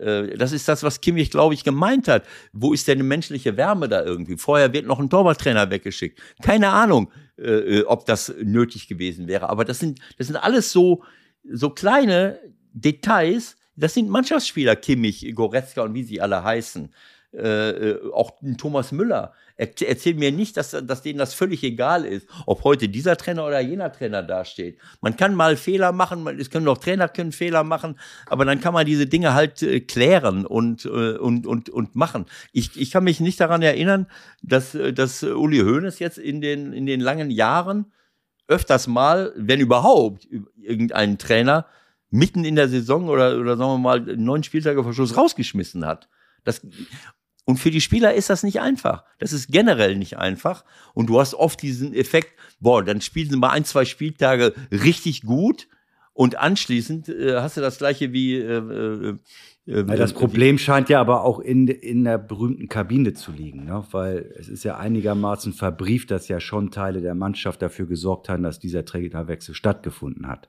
Äh, 0.00 0.36
Das 0.36 0.52
ist 0.52 0.68
das, 0.68 0.82
was 0.82 1.00
Kimmich, 1.00 1.30
glaube 1.30 1.54
ich, 1.54 1.64
gemeint 1.64 2.08
hat. 2.08 2.24
Wo 2.52 2.72
ist 2.72 2.88
denn 2.88 2.98
eine 2.98 3.04
menschliche 3.04 3.56
Wärme 3.56 3.88
da 3.88 4.04
irgendwie? 4.04 4.36
Vorher 4.36 4.72
wird 4.72 4.86
noch 4.86 4.98
ein 5.00 5.10
Torwarttrainer 5.10 5.70
weggeschickt. 5.70 6.20
Keine 6.42 6.68
Ahnung, 6.68 7.10
äh, 7.38 7.50
äh, 7.80 7.84
ob 7.84 8.06
das 8.06 8.34
nötig 8.42 8.88
gewesen 8.88 9.26
wäre. 9.28 9.48
Aber 9.48 9.64
das 9.64 9.78
sind, 9.78 10.00
das 10.18 10.26
sind 10.26 10.36
alles 10.36 10.72
so, 10.72 11.02
so 11.50 11.70
kleine 11.70 12.38
Details. 12.72 13.56
Das 13.76 13.94
sind 13.94 14.08
Mannschaftsspieler, 14.08 14.76
Kimmich, 14.76 15.34
Goretzka 15.34 15.82
und 15.82 15.94
wie 15.94 16.02
sie 16.04 16.20
alle 16.20 16.44
heißen. 16.44 16.92
Äh, 17.32 17.94
auch 18.12 18.32
Thomas 18.58 18.92
Müller. 18.92 19.32
Er, 19.62 19.68
erzähl 19.86 20.14
mir 20.14 20.32
nicht, 20.32 20.56
dass, 20.56 20.72
dass 20.72 21.02
denen 21.02 21.20
das 21.20 21.34
völlig 21.34 21.62
egal 21.62 22.04
ist, 22.04 22.26
ob 22.46 22.64
heute 22.64 22.88
dieser 22.88 23.16
Trainer 23.16 23.46
oder 23.46 23.60
jener 23.60 23.92
Trainer 23.92 24.20
dasteht. 24.24 24.76
Man 25.00 25.16
kann 25.16 25.36
mal 25.36 25.56
Fehler 25.56 25.92
machen, 25.92 26.26
es 26.40 26.50
können 26.50 26.66
auch 26.66 26.78
Trainer 26.78 27.08
können 27.08 27.30
Fehler 27.30 27.62
machen, 27.62 27.96
aber 28.26 28.44
dann 28.44 28.60
kann 28.60 28.74
man 28.74 28.86
diese 28.86 29.06
Dinge 29.06 29.34
halt 29.34 29.62
äh, 29.62 29.78
klären 29.78 30.46
und, 30.46 30.84
äh, 30.84 31.16
und, 31.16 31.46
und, 31.46 31.70
und 31.70 31.94
machen. 31.94 32.26
Ich, 32.52 32.76
ich 32.76 32.90
kann 32.90 33.04
mich 33.04 33.20
nicht 33.20 33.38
daran 33.38 33.62
erinnern, 33.62 34.08
dass, 34.42 34.74
äh, 34.74 34.92
dass 34.92 35.22
Uli 35.22 35.60
Hoeneß 35.60 36.00
jetzt 36.00 36.18
in 36.18 36.40
den, 36.40 36.72
in 36.72 36.86
den 36.86 37.00
langen 37.00 37.30
Jahren 37.30 37.92
öfters 38.48 38.88
mal, 38.88 39.32
wenn 39.36 39.60
überhaupt, 39.60 40.26
irgendeinen 40.60 41.18
Trainer 41.18 41.66
mitten 42.10 42.44
in 42.44 42.56
der 42.56 42.68
Saison 42.68 43.08
oder, 43.08 43.38
oder 43.38 43.56
sagen 43.56 43.70
wir 43.70 43.78
mal 43.78 44.00
neun 44.00 44.42
Spieltage 44.42 44.82
vor 44.82 44.92
Schluss 44.92 45.16
rausgeschmissen 45.16 45.86
hat. 45.86 46.08
Das, 46.42 46.66
und 47.44 47.56
für 47.56 47.70
die 47.70 47.80
Spieler 47.80 48.14
ist 48.14 48.30
das 48.30 48.42
nicht 48.42 48.60
einfach. 48.60 49.04
Das 49.18 49.32
ist 49.32 49.48
generell 49.48 49.96
nicht 49.96 50.18
einfach. 50.18 50.64
Und 50.94 51.08
du 51.08 51.18
hast 51.18 51.34
oft 51.34 51.60
diesen 51.60 51.92
Effekt, 51.92 52.38
boah, 52.60 52.84
dann 52.84 53.00
spielen 53.00 53.30
sie 53.30 53.36
mal 53.36 53.50
ein, 53.50 53.64
zwei 53.64 53.84
Spieltage 53.84 54.54
richtig 54.70 55.22
gut 55.22 55.66
und 56.14 56.38
anschließend 56.38 57.08
äh, 57.08 57.40
hast 57.40 57.56
du 57.56 57.60
das 57.60 57.78
gleiche 57.78 58.12
wie 58.12 58.36
äh, 58.36 58.58
äh, 58.58 59.18
äh, 59.66 59.84
das 59.84 60.12
Problem 60.12 60.58
scheint 60.58 60.88
ja 60.88 61.00
aber 61.00 61.24
auch 61.24 61.38
in, 61.38 61.68
in 61.68 62.04
der 62.04 62.18
berühmten 62.18 62.68
Kabine 62.68 63.14
zu 63.14 63.32
liegen, 63.32 63.64
ne? 63.64 63.84
weil 63.92 64.32
es 64.38 64.48
ist 64.48 64.64
ja 64.64 64.76
einigermaßen 64.76 65.52
verbrieft, 65.52 66.10
dass 66.10 66.28
ja 66.28 66.40
schon 66.40 66.70
Teile 66.70 67.00
der 67.00 67.14
Mannschaft 67.14 67.62
dafür 67.62 67.86
gesorgt 67.86 68.28
haben, 68.28 68.42
dass 68.42 68.58
dieser 68.58 68.84
Trainerwechsel 68.84 69.54
stattgefunden 69.54 70.26
hat. 70.26 70.48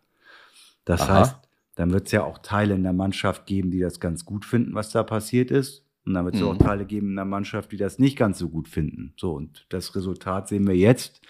Das 0.86 1.02
Aha. 1.02 1.20
heißt, 1.20 1.36
dann 1.76 1.92
wird 1.92 2.08
es 2.08 2.12
ja 2.12 2.24
auch 2.24 2.40
Teile 2.40 2.76
in 2.76 2.84
der 2.84 2.94
Mannschaft 2.94 3.46
geben, 3.46 3.72
die 3.72 3.80
das 3.80 4.00
ganz 4.00 4.26
gut 4.26 4.46
finden, 4.46 4.76
was 4.76 4.92
da 4.92 5.04
passiert 5.04 5.52
ist. 5.52 5.86
Und 6.06 6.14
dann 6.16 6.26
wird 6.26 6.36
es 6.36 6.42
Mhm. 6.42 6.48
auch 6.48 6.58
Teile 6.58 6.86
geben 6.86 7.10
in 7.12 7.16
der 7.16 7.26
Mannschaft, 7.26 7.72
die 7.72 7.78
das 7.78 7.98
nicht 8.00 8.18
ganz 8.18 8.38
so 8.40 8.50
gut 8.50 8.68
finden. 8.68 9.14
So, 9.18 9.34
und 9.34 9.66
das 9.70 9.96
Resultat 9.96 10.48
sehen 10.50 10.68
wir 10.68 10.76
jetzt. 10.76 11.22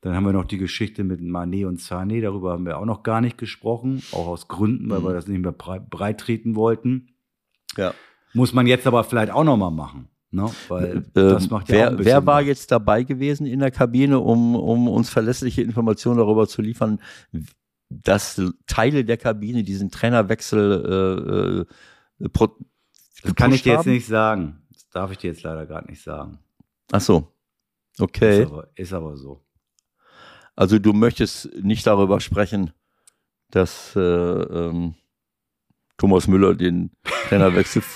Dann 0.00 0.14
haben 0.14 0.24
wir 0.26 0.32
noch 0.32 0.44
die 0.44 0.58
Geschichte 0.58 1.04
mit 1.04 1.20
Manet 1.20 1.64
und 1.64 1.80
Sané, 1.80 2.20
darüber 2.20 2.52
haben 2.52 2.66
wir 2.66 2.78
auch 2.78 2.84
noch 2.84 3.02
gar 3.02 3.20
nicht 3.20 3.38
gesprochen, 3.38 4.02
auch 4.12 4.26
aus 4.26 4.46
Gründen, 4.48 4.90
weil 4.90 5.00
Mhm. 5.00 5.04
wir 5.04 5.12
das 5.14 5.26
nicht 5.26 5.40
mehr 5.42 5.52
brei- 5.52 5.78
breit 5.80 6.18
treten 6.20 6.54
wollten. 6.54 7.08
ja. 7.76 7.92
Muss 8.34 8.52
man 8.52 8.66
jetzt 8.66 8.86
aber 8.86 9.02
vielleicht 9.04 9.32
auch 9.32 9.44
noch 9.44 9.56
mal 9.56 9.70
machen, 9.70 10.08
ne? 10.30 10.50
Weil 10.68 10.96
Ähm, 10.96 11.04
das 11.14 11.48
macht 11.48 11.68
ja 11.70 11.74
wer, 11.92 11.98
wer 12.04 12.26
war 12.26 12.42
jetzt 12.42 12.70
dabei 12.70 13.02
gewesen 13.02 13.46
in 13.46 13.60
der 13.60 13.70
Kabine, 13.70 14.20
um, 14.20 14.54
um 14.54 14.88
uns 14.88 15.08
verlässliche 15.08 15.62
Informationen 15.62 16.18
darüber 16.18 16.46
zu 16.46 16.60
liefern, 16.60 17.00
dass 17.88 18.42
Teile 18.66 19.04
der 19.06 19.16
Kabine 19.16 19.62
diesen 19.62 19.90
Trainerwechsel 19.90 21.66
äh, 22.20 22.24
äh, 22.24 22.28
pro, 22.28 22.48
Das 23.22 23.34
kann 23.34 23.52
ich 23.52 23.62
dir 23.62 23.72
jetzt 23.72 23.80
haben? 23.80 23.92
nicht 23.92 24.06
sagen. 24.06 24.62
Das 24.72 24.88
darf 24.90 25.10
ich 25.10 25.18
dir 25.18 25.30
jetzt 25.30 25.42
leider 25.42 25.66
gerade 25.66 25.88
nicht 25.88 26.02
sagen. 26.02 26.38
Ach 26.92 27.00
so. 27.00 27.32
Okay. 27.98 28.42
Ist, 28.42 28.46
aber, 28.46 28.68
ist 28.74 28.92
aber 28.92 29.16
so. 29.16 29.42
Also 30.54 30.78
du 30.78 30.92
möchtest 30.92 31.52
nicht 31.62 31.86
darüber 31.86 32.20
sprechen, 32.20 32.72
dass 33.50 33.94
äh, 33.96 34.00
ähm, 34.00 34.94
Thomas 35.98 36.26
Müller 36.28 36.54
den 36.54 36.90
Trainerwechsel. 37.28 37.82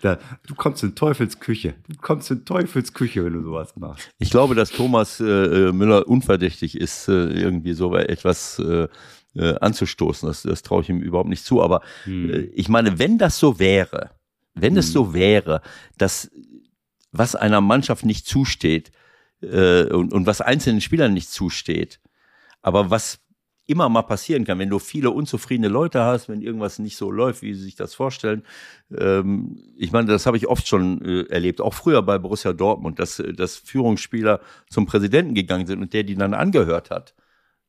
Da, 0.00 0.18
du 0.46 0.54
kommst 0.54 0.82
in 0.82 0.94
Teufelsküche. 0.94 1.74
Du 1.88 1.96
kommst 2.00 2.30
in 2.30 2.44
Teufelsküche, 2.44 3.24
wenn 3.24 3.34
du 3.34 3.42
sowas 3.42 3.74
machst. 3.76 4.10
ich 4.18 4.30
glaube, 4.30 4.54
dass 4.54 4.70
Thomas 4.70 5.20
äh, 5.20 5.24
äh, 5.24 5.72
Müller 5.72 6.08
unverdächtig 6.08 6.80
ist, 6.80 7.08
äh, 7.08 7.12
irgendwie 7.12 7.74
so 7.74 7.94
etwas 7.94 8.62
äh, 9.38 9.48
äh, 9.48 9.58
anzustoßen. 9.60 10.28
Das, 10.28 10.42
das 10.42 10.62
traue 10.62 10.82
ich 10.82 10.88
ihm 10.88 11.00
überhaupt 11.00 11.28
nicht 11.28 11.44
zu. 11.44 11.62
Aber 11.62 11.82
Hm. 12.04 12.30
äh, 12.30 12.38
ich 12.54 12.68
meine, 12.68 12.98
wenn 12.98 13.18
das 13.18 13.38
so 13.38 13.58
wäre, 13.58 14.10
wenn 14.54 14.76
es 14.76 14.86
Hm. 14.86 14.92
so 14.92 15.14
wäre, 15.14 15.62
dass 15.96 16.30
was 17.12 17.34
einer 17.34 17.60
Mannschaft 17.60 18.04
nicht 18.04 18.26
zusteht 18.26 18.90
äh, 19.40 19.84
und, 19.84 20.12
und 20.12 20.26
was 20.26 20.40
einzelnen 20.40 20.80
Spielern 20.80 21.14
nicht 21.14 21.30
zusteht, 21.30 22.00
aber 22.62 22.90
was 22.90 23.20
immer 23.66 23.88
mal 23.90 24.02
passieren 24.02 24.44
kann, 24.44 24.58
wenn 24.58 24.70
du 24.70 24.78
viele 24.78 25.10
unzufriedene 25.10 25.68
Leute 25.68 26.02
hast, 26.02 26.28
wenn 26.30 26.40
irgendwas 26.40 26.78
nicht 26.78 26.96
so 26.96 27.10
läuft, 27.10 27.42
wie 27.42 27.52
sie 27.52 27.62
sich 27.62 27.76
das 27.76 27.94
vorstellen. 27.94 28.42
Ähm, 28.98 29.62
ich 29.76 29.92
meine, 29.92 30.08
das 30.08 30.24
habe 30.24 30.38
ich 30.38 30.48
oft 30.48 30.66
schon 30.66 31.02
äh, 31.02 31.22
erlebt, 31.28 31.60
auch 31.60 31.74
früher 31.74 32.00
bei 32.02 32.18
Borussia 32.18 32.54
Dortmund, 32.54 32.98
dass, 32.98 33.18
äh, 33.18 33.34
dass 33.34 33.56
Führungsspieler 33.56 34.40
zum 34.70 34.86
Präsidenten 34.86 35.34
gegangen 35.34 35.66
sind 35.66 35.82
und 35.82 35.92
der 35.92 36.02
die 36.02 36.14
dann 36.14 36.32
angehört 36.32 36.90
hat. 36.90 37.14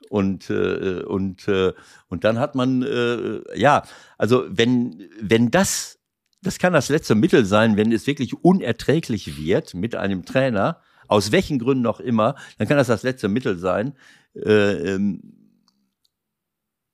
Und, 0.10 0.50
äh, 0.50 1.04
und, 1.04 1.48
äh, 1.48 1.74
und 2.08 2.24
dann 2.24 2.40
hat 2.40 2.56
man, 2.56 2.82
äh, 2.82 3.42
ja, 3.58 3.84
also 4.18 4.44
wenn, 4.50 5.08
wenn 5.22 5.52
das, 5.52 6.00
das 6.42 6.58
kann 6.58 6.74
das 6.74 6.90
letzte 6.90 7.14
Mittel 7.14 7.46
sein, 7.46 7.78
wenn 7.78 7.92
es 7.92 8.08
wirklich 8.08 8.44
unerträglich 8.44 9.38
wird 9.38 9.76
mit 9.76 9.96
einem 9.96 10.26
Trainer, 10.26 10.82
aus 11.08 11.32
welchen 11.32 11.60
Gründen 11.60 11.86
auch 11.86 12.00
immer, 12.00 12.36
dann 12.58 12.68
kann 12.68 12.78
das 12.78 12.88
das 12.88 13.04
letzte 13.04 13.30
Mittel 13.30 13.60
sein. 13.60 13.94
Äh, 14.34 14.94
ähm, 14.94 15.22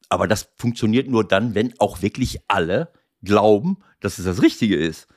aber 0.10 0.28
das 0.28 0.50
funktioniert 0.58 1.08
nur 1.08 1.26
dann, 1.26 1.56
wenn 1.56 1.74
auch 1.80 2.02
wirklich 2.02 2.40
alle 2.50 2.92
glauben, 3.24 3.78
dass 4.02 4.20
es 4.20 4.26
das 4.26 4.42
Richtige 4.42 4.76
ist. 4.76 5.08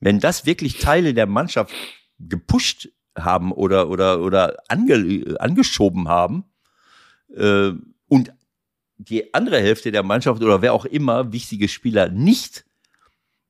Wenn 0.00 0.20
das 0.20 0.46
wirklich 0.46 0.78
Teile 0.78 1.12
der 1.12 1.26
Mannschaft 1.26 1.74
gepusht 2.18 2.88
haben 3.16 3.52
oder, 3.52 3.90
oder, 3.90 4.20
oder 4.20 4.56
ange, 4.68 5.36
angeschoben 5.38 6.08
haben 6.08 6.49
äh, 7.36 7.72
und 8.08 8.32
die 8.98 9.32
andere 9.32 9.60
Hälfte 9.60 9.92
der 9.92 10.02
Mannschaft 10.02 10.42
oder 10.42 10.62
wer 10.62 10.74
auch 10.74 10.84
immer, 10.84 11.32
wichtige 11.32 11.68
Spieler 11.68 12.08
nicht, 12.08 12.64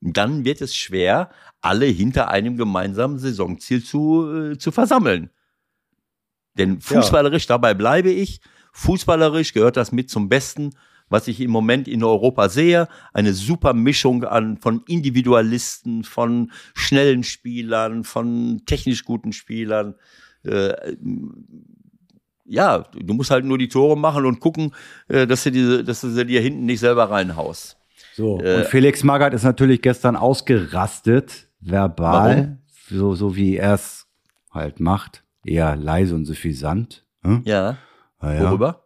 dann 0.01 0.45
wird 0.45 0.61
es 0.61 0.75
schwer, 0.75 1.31
alle 1.61 1.87
hinter 1.87 2.29
einem 2.29 2.57
gemeinsamen 2.57 3.19
Saisonziel 3.19 3.85
zu, 3.85 4.33
äh, 4.33 4.59
zu 4.59 4.71
versammeln. 4.71 5.31
Denn 6.55 6.81
fußballerisch, 6.81 7.47
dabei 7.47 7.75
bleibe 7.75 8.11
ich, 8.11 8.41
fußballerisch 8.73 9.53
gehört 9.53 9.77
das 9.77 9.93
mit 9.93 10.11
zum 10.11 10.29
Besten, 10.29 10.71
was 11.09 11.29
ich 11.29 11.41
im 11.41 11.51
Moment 11.51 11.89
in 11.89 12.03
Europa 12.03 12.49
sehe. 12.49 12.89
Eine 13.13 13.35
super 13.35 13.75
Mischung 13.75 14.25
an, 14.25 14.57
von 14.57 14.83
Individualisten, 14.87 16.05
von 16.05 16.53
schnellen 16.75 17.25
Spielern, 17.25 18.05
von 18.05 18.63
technisch 18.65 19.05
guten 19.05 19.33
Spielern. 19.33 19.97
Äh, 20.45 20.97
ja, 22.51 22.81
du 22.93 23.15
musst 23.15 23.31
halt 23.31 23.45
nur 23.45 23.59
die 23.59 23.69
Tore 23.69 23.97
machen 23.97 24.27
und 24.27 24.41
gucken, 24.41 24.73
äh, 25.09 25.27
dass 25.27 25.45
du, 25.45 25.53
diese, 25.53 25.85
dass 25.85 26.01
du 26.01 26.11
sie 26.11 26.27
dir 26.27 26.41
hinten 26.41 26.67
nicht 26.67 26.81
selber 26.81 27.09
reinhaust. 27.11 27.77
So, 28.15 28.41
Äh, 28.41 28.57
und 28.59 28.67
Felix 28.67 29.05
Magath 29.05 29.33
ist 29.33 29.45
natürlich 29.45 29.83
gestern 29.83 30.17
ausgerastet, 30.17 31.49
verbal, 31.61 32.59
so, 32.89 33.15
so 33.15 33.37
wie 33.37 33.57
er 33.57 33.75
es 33.75 34.07
halt 34.51 34.81
macht. 34.81 35.23
Eher 35.45 35.77
leise 35.77 36.15
und 36.15 36.25
suffisant. 36.27 37.07
Hm? 37.23 37.43
Ja. 37.45 37.79
Ah, 38.19 38.35
ja. 38.35 38.43
Worüber? 38.51 38.85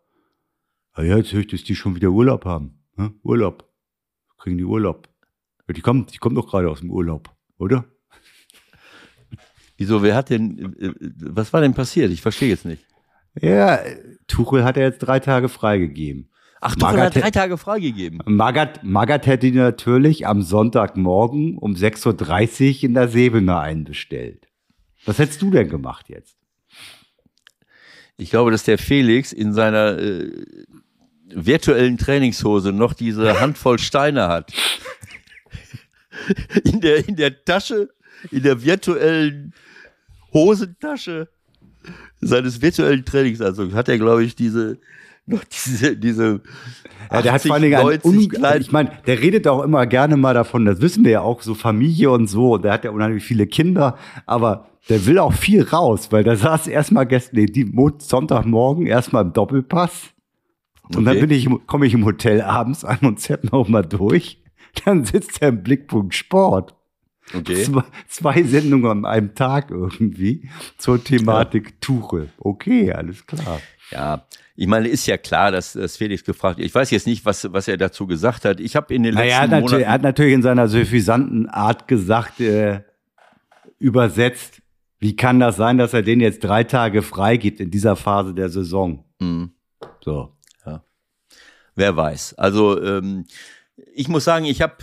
Ah, 0.92 1.02
ja, 1.02 1.16
jetzt 1.16 1.32
höre 1.32 1.40
ich, 1.40 1.48
dass 1.48 1.64
die 1.64 1.74
schon 1.74 1.96
wieder 1.96 2.10
Urlaub 2.10 2.44
haben. 2.44 2.78
Ne? 2.96 3.12
Urlaub. 3.22 3.68
Kriegen 4.38 4.58
die 4.58 4.64
Urlaub. 4.64 5.08
Ja, 5.66 5.72
die 5.74 5.80
kommen, 5.80 6.06
die 6.06 6.18
kommen 6.18 6.36
doch 6.36 6.46
gerade 6.48 6.70
aus 6.70 6.80
dem 6.80 6.90
Urlaub, 6.90 7.34
oder? 7.58 7.86
Wieso, 9.76 10.02
wer 10.02 10.14
hat 10.14 10.30
denn, 10.30 10.76
äh, 10.78 10.92
was 11.32 11.52
war 11.52 11.60
denn 11.62 11.74
passiert? 11.74 12.12
Ich 12.12 12.20
verstehe 12.22 12.50
jetzt 12.50 12.66
nicht. 12.66 12.84
Ja, 13.40 13.80
Tuchel 14.26 14.64
hat 14.64 14.76
er 14.76 14.84
jetzt 14.84 15.00
drei 15.00 15.20
Tage 15.20 15.48
freigegeben. 15.48 16.30
Ach, 16.60 16.74
Tuchel 16.76 16.96
Magath- 16.96 17.14
hat 17.16 17.22
drei 17.22 17.30
Tage 17.30 17.58
freigegeben. 17.58 18.20
Magath, 18.24 18.82
Magath 18.82 19.26
hätte 19.26 19.46
ihn 19.48 19.56
natürlich 19.56 20.26
am 20.26 20.42
Sonntagmorgen 20.42 21.58
um 21.58 21.74
6.30 21.74 22.76
Uhr 22.78 22.84
in 22.84 22.94
der 22.94 23.08
Sebener 23.08 23.60
einbestellt. 23.60 24.46
Was 25.04 25.18
hättest 25.18 25.42
du 25.42 25.50
denn 25.50 25.68
gemacht 25.68 26.08
jetzt? 26.08 26.36
Ich 28.16 28.30
glaube, 28.30 28.50
dass 28.50 28.62
der 28.64 28.78
Felix 28.78 29.32
in 29.32 29.52
seiner 29.52 29.98
äh, 29.98 30.30
virtuellen 31.28 31.98
Trainingshose 31.98 32.72
noch 32.72 32.94
diese 32.94 33.40
Handvoll 33.40 33.78
Steine 33.78 34.28
hat. 34.28 34.52
In 36.64 36.80
der, 36.80 37.06
in 37.08 37.16
der 37.16 37.44
Tasche, 37.44 37.88
in 38.30 38.42
der 38.44 38.62
virtuellen 38.62 39.52
Hosentasche 40.32 41.28
seines 42.20 42.62
virtuellen 42.62 43.04
Trainingsanzugs 43.04 43.74
hat 43.74 43.88
er, 43.88 43.98
glaube 43.98 44.24
ich, 44.24 44.34
diese, 44.36 44.78
noch 45.26 45.44
diese, 45.44 45.96
diese, 45.96 46.40
Ja, 47.10 47.22
der 47.22 47.32
hat 47.32 47.40
80, 47.40 47.48
vor 47.48 47.54
allen 47.54 47.62
Dingen 47.62 47.74
einen 47.76 47.86
90 47.86 48.04
un- 48.04 48.28
kleinen- 48.28 48.60
ich 48.62 48.72
meine, 48.72 48.90
der 49.06 49.20
redet 49.20 49.46
auch 49.48 49.62
immer 49.62 49.86
gerne 49.86 50.16
mal 50.16 50.34
davon, 50.34 50.64
das 50.64 50.80
wissen 50.80 51.04
wir 51.04 51.10
ja 51.12 51.20
auch, 51.20 51.42
so 51.42 51.54
Familie 51.54 52.10
und 52.10 52.26
so, 52.28 52.58
der 52.58 52.72
hat 52.72 52.84
ja 52.84 52.90
unheimlich 52.90 53.24
viele 53.24 53.46
Kinder, 53.46 53.96
aber 54.26 54.66
der 54.88 55.06
will 55.06 55.18
auch 55.18 55.32
viel 55.32 55.62
raus, 55.62 56.08
weil 56.10 56.24
der 56.24 56.36
saß 56.36 56.66
erstmal 56.66 57.06
gestern, 57.06 57.36
nee, 57.40 57.46
die 57.46 57.64
Mo- 57.64 57.92
Sonntagmorgen 57.98 58.86
erstmal 58.86 59.24
im 59.24 59.32
Doppelpass. 59.32 60.10
Und 60.94 61.06
dann 61.06 61.16
Okay. 61.16 61.26
bin 61.26 61.30
ich, 61.30 61.48
komme 61.66 61.86
ich 61.86 61.94
im 61.94 62.04
Hotel 62.04 62.42
abends 62.42 62.84
an 62.84 62.98
und 63.00 63.18
zapp 63.18 63.50
noch 63.50 63.66
mal 63.68 63.82
durch. 63.82 64.42
Dann 64.84 65.04
sitzt 65.06 65.40
er 65.40 65.48
im 65.48 65.62
Blickpunkt 65.62 66.14
Sport. 66.14 66.74
Okay. 67.32 67.64
Zwei, 67.64 67.82
zwei 68.08 68.42
Sendungen 68.42 68.90
an 68.90 69.04
einem 69.04 69.34
Tag 69.34 69.70
irgendwie 69.70 70.48
zur 70.78 71.02
Thematik 71.02 71.80
Tuchel. 71.80 72.30
Okay, 72.38 72.92
alles 72.92 73.26
klar. 73.26 73.60
Ja, 73.90 74.26
ich 74.56 74.66
meine, 74.66 74.88
ist 74.88 75.06
ja 75.06 75.16
klar, 75.16 75.50
dass, 75.50 75.72
dass 75.72 75.96
Felix 75.96 76.24
gefragt 76.24 76.60
Ich 76.60 76.74
weiß 76.74 76.90
jetzt 76.90 77.06
nicht, 77.06 77.24
was, 77.24 77.52
was 77.52 77.66
er 77.66 77.76
dazu 77.76 78.06
gesagt 78.06 78.44
hat. 78.44 78.60
Ich 78.60 78.76
habe 78.76 78.94
in 78.94 79.02
den 79.02 79.14
Naja, 79.14 79.24
er 79.24 79.40
letzten 79.40 79.42
hat, 79.42 79.50
natürlich, 79.50 79.70
Monaten. 79.72 79.84
er 79.84 79.92
hat 79.92 80.02
natürlich 80.02 80.34
in 80.34 80.42
seiner 80.42 80.68
suffisanten 80.68 81.48
Art 81.48 81.88
gesagt, 81.88 82.40
äh, 82.40 82.82
übersetzt, 83.78 84.60
wie 84.98 85.16
kann 85.16 85.40
das 85.40 85.56
sein, 85.56 85.76
dass 85.78 85.92
er 85.92 86.02
den 86.02 86.20
jetzt 86.20 86.44
drei 86.44 86.64
Tage 86.64 87.02
freigibt 87.02 87.60
in 87.60 87.70
dieser 87.70 87.96
Phase 87.96 88.32
der 88.34 88.48
Saison? 88.48 89.04
Mhm. 89.20 89.52
So. 90.02 90.30
Wer 91.76 91.96
weiß. 91.96 92.34
Also 92.34 92.80
ähm, 92.80 93.26
ich 93.94 94.08
muss 94.08 94.24
sagen, 94.24 94.44
ich 94.44 94.62
habe 94.62 94.76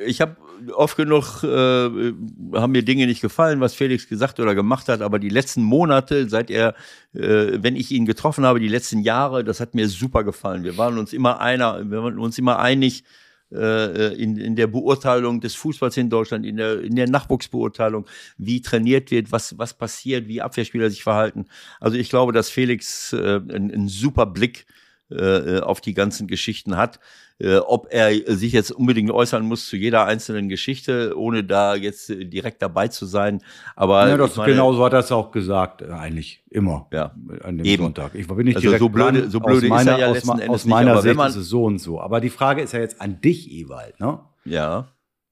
äh, 0.00 0.04
ich 0.04 0.20
habe 0.20 0.36
oft 0.74 0.96
genug 0.96 1.42
äh, 1.42 2.12
haben 2.54 2.72
mir 2.72 2.82
Dinge 2.82 3.06
nicht 3.06 3.20
gefallen, 3.20 3.60
was 3.60 3.74
Felix 3.74 4.08
gesagt 4.08 4.40
oder 4.40 4.54
gemacht 4.54 4.88
hat, 4.88 5.02
aber 5.02 5.18
die 5.18 5.28
letzten 5.28 5.62
Monate, 5.62 6.28
seit 6.28 6.50
er, 6.50 6.74
äh, 7.14 7.58
wenn 7.60 7.76
ich 7.76 7.90
ihn 7.90 8.06
getroffen 8.06 8.44
habe, 8.44 8.60
die 8.60 8.68
letzten 8.68 9.00
Jahre, 9.00 9.44
das 9.44 9.60
hat 9.60 9.74
mir 9.74 9.88
super 9.88 10.24
gefallen. 10.24 10.64
Wir 10.64 10.76
waren 10.78 10.98
uns 10.98 11.12
immer 11.12 11.40
einer, 11.40 11.90
wir 11.90 12.02
waren 12.02 12.18
uns 12.18 12.38
immer 12.38 12.58
einig 12.58 13.04
äh, 13.52 14.14
in, 14.14 14.36
in 14.36 14.56
der 14.56 14.66
Beurteilung 14.66 15.40
des 15.40 15.54
Fußballs 15.54 15.96
in 15.96 16.10
Deutschland, 16.10 16.46
in 16.46 16.56
der, 16.56 16.80
in 16.80 16.94
der 16.94 17.08
Nachwuchsbeurteilung, 17.08 18.06
wie 18.38 18.62
trainiert 18.62 19.10
wird, 19.10 19.32
was, 19.32 19.58
was 19.58 19.74
passiert, 19.74 20.28
wie 20.28 20.40
Abwehrspieler 20.40 20.90
sich 20.90 21.02
verhalten. 21.02 21.46
Also 21.80 21.96
ich 21.96 22.10
glaube, 22.10 22.32
dass 22.32 22.48
Felix 22.48 23.12
äh, 23.12 23.40
einen, 23.48 23.72
einen 23.72 23.88
super 23.88 24.26
Blick 24.26 24.66
äh, 25.10 25.60
auf 25.60 25.80
die 25.80 25.94
ganzen 25.94 26.26
Geschichten 26.26 26.76
hat. 26.76 26.98
Äh, 27.42 27.56
ob 27.56 27.86
er 27.90 28.10
sich 28.36 28.52
jetzt 28.52 28.70
unbedingt 28.70 29.10
äußern 29.10 29.44
muss 29.46 29.66
zu 29.66 29.76
jeder 29.78 30.04
einzelnen 30.04 30.50
Geschichte, 30.50 31.14
ohne 31.16 31.42
da 31.42 31.74
jetzt 31.74 32.10
äh, 32.10 32.26
direkt 32.26 32.60
dabei 32.60 32.88
zu 32.88 33.06
sein. 33.06 33.40
Aber 33.76 34.06
Ja, 34.08 34.18
das, 34.18 34.36
meine, 34.36 34.52
genau 34.52 34.74
so 34.74 34.84
hat 34.84 34.92
er 34.92 34.98
es 34.98 35.10
auch 35.10 35.30
gesagt, 35.30 35.80
äh, 35.80 35.86
eigentlich 35.86 36.44
immer. 36.50 36.86
Ja. 36.92 37.14
An 37.42 37.56
dem 37.56 37.64
Eben. 37.64 37.84
Sonntag. 37.84 38.14
Ich 38.14 38.26
bin 38.28 38.36
nicht 38.44 38.56
Also 38.56 38.68
direkt 38.68 38.80
so 38.80 38.88
blöde- 38.90 39.20
dran. 39.22 39.30
so 39.30 39.40
blöde 39.40 39.56
aus 39.58 39.62
ist 39.62 39.68
meiner, 39.70 39.92
er 39.92 39.98
ja 39.98 40.06
aus, 40.08 40.14
letzten 40.16 40.30
Endes 40.32 40.48
aus 40.50 40.64
nicht, 40.66 40.70
meiner 40.70 40.94
wenn 40.96 41.02
Sicht 41.02 41.16
man- 41.16 41.30
ist 41.30 41.36
es 41.36 41.48
so 41.48 41.64
und 41.64 41.78
so. 41.78 42.00
Aber 42.00 42.20
die 42.20 42.28
Frage 42.30 42.60
ist 42.60 42.72
ja 42.72 42.80
jetzt 42.80 43.00
an 43.00 43.20
dich, 43.22 43.50
Ewald. 43.52 43.98
Ne? 44.00 44.18
Ja. 44.44 44.88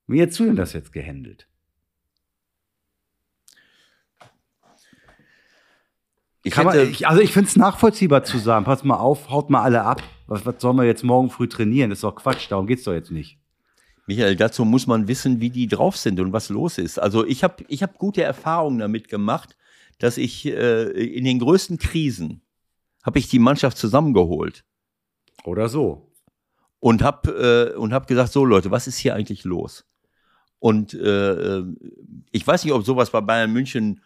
Wie 0.07 0.21
hättest 0.21 0.39
du 0.41 0.45
denn 0.45 0.57
das 0.57 0.73
jetzt 0.73 0.93
gehandelt? 0.95 1.48
Ich 6.49 6.55
Kann 6.55 6.65
man, 6.65 6.79
hätte, 6.79 6.91
ich, 6.91 7.07
also 7.07 7.21
ich 7.21 7.31
finde 7.31 7.49
es 7.49 7.57
nachvollziehbar 7.57 8.25
zu 8.25 8.39
sagen, 8.39 8.65
pass 8.65 8.83
mal 8.83 8.97
auf, 8.97 9.29
haut 9.29 9.51
mal 9.51 9.61
alle 9.61 9.83
ab. 9.83 10.03
Was, 10.27 10.47
was 10.47 10.55
sollen 10.61 10.79
wir 10.79 10.85
jetzt 10.85 11.05
morgen 11.05 11.29
früh 11.29 11.47
trainieren? 11.47 11.91
Das 11.91 11.99
ist 11.99 12.05
doch 12.05 12.17
Quatsch, 12.17 12.51
darum 12.51 12.67
geht's 12.67 12.85
doch 12.85 12.95
jetzt 12.95 13.11
nicht. 13.11 13.39
Michael, 14.07 14.35
dazu 14.35 14.65
muss 14.65 14.87
man 14.87 15.09
wissen, 15.09 15.43
wie 15.43 15.51
die 15.51 15.67
drauf 15.67 15.99
sind 15.99 16.19
und 16.21 16.33
was 16.33 16.49
los 16.49 16.79
ist. 16.79 16.99
Also 16.99 17.27
ich 17.27 17.45
habe 17.45 17.65
ich 17.69 17.83
hab 17.83 17.99
gute 17.99 18.23
Erfahrungen 18.23 18.79
damit 18.79 19.09
gemacht, 19.11 19.59
dass 19.99 20.17
ich 20.17 20.47
äh, 20.47 20.85
in 20.85 21.25
den 21.25 21.39
größten 21.39 21.77
Krisen 21.77 22.41
habe 23.03 23.19
ich 23.19 23.29
die 23.29 23.39
Mannschaft 23.39 23.77
zusammengeholt 23.77 24.65
Oder 25.45 25.69
so. 25.69 26.15
und 26.81 27.03
habe 27.03 27.75
äh, 27.75 27.77
und 27.77 27.93
hab 27.93 28.07
gesagt, 28.07 28.33
so 28.33 28.47
Leute, 28.47 28.71
was 28.71 28.87
ist 28.87 28.97
hier 28.97 29.15
eigentlich 29.15 29.45
los? 29.45 29.85
Und 30.59 30.95
äh, 30.95 31.59
äh, 31.59 31.65
ich 32.33 32.47
weiß 32.47 32.65
nicht, 32.65 32.73
ob 32.73 32.87
sowas 32.87 33.11
bei 33.11 33.21
Bayern 33.21 33.53
München 33.53 34.01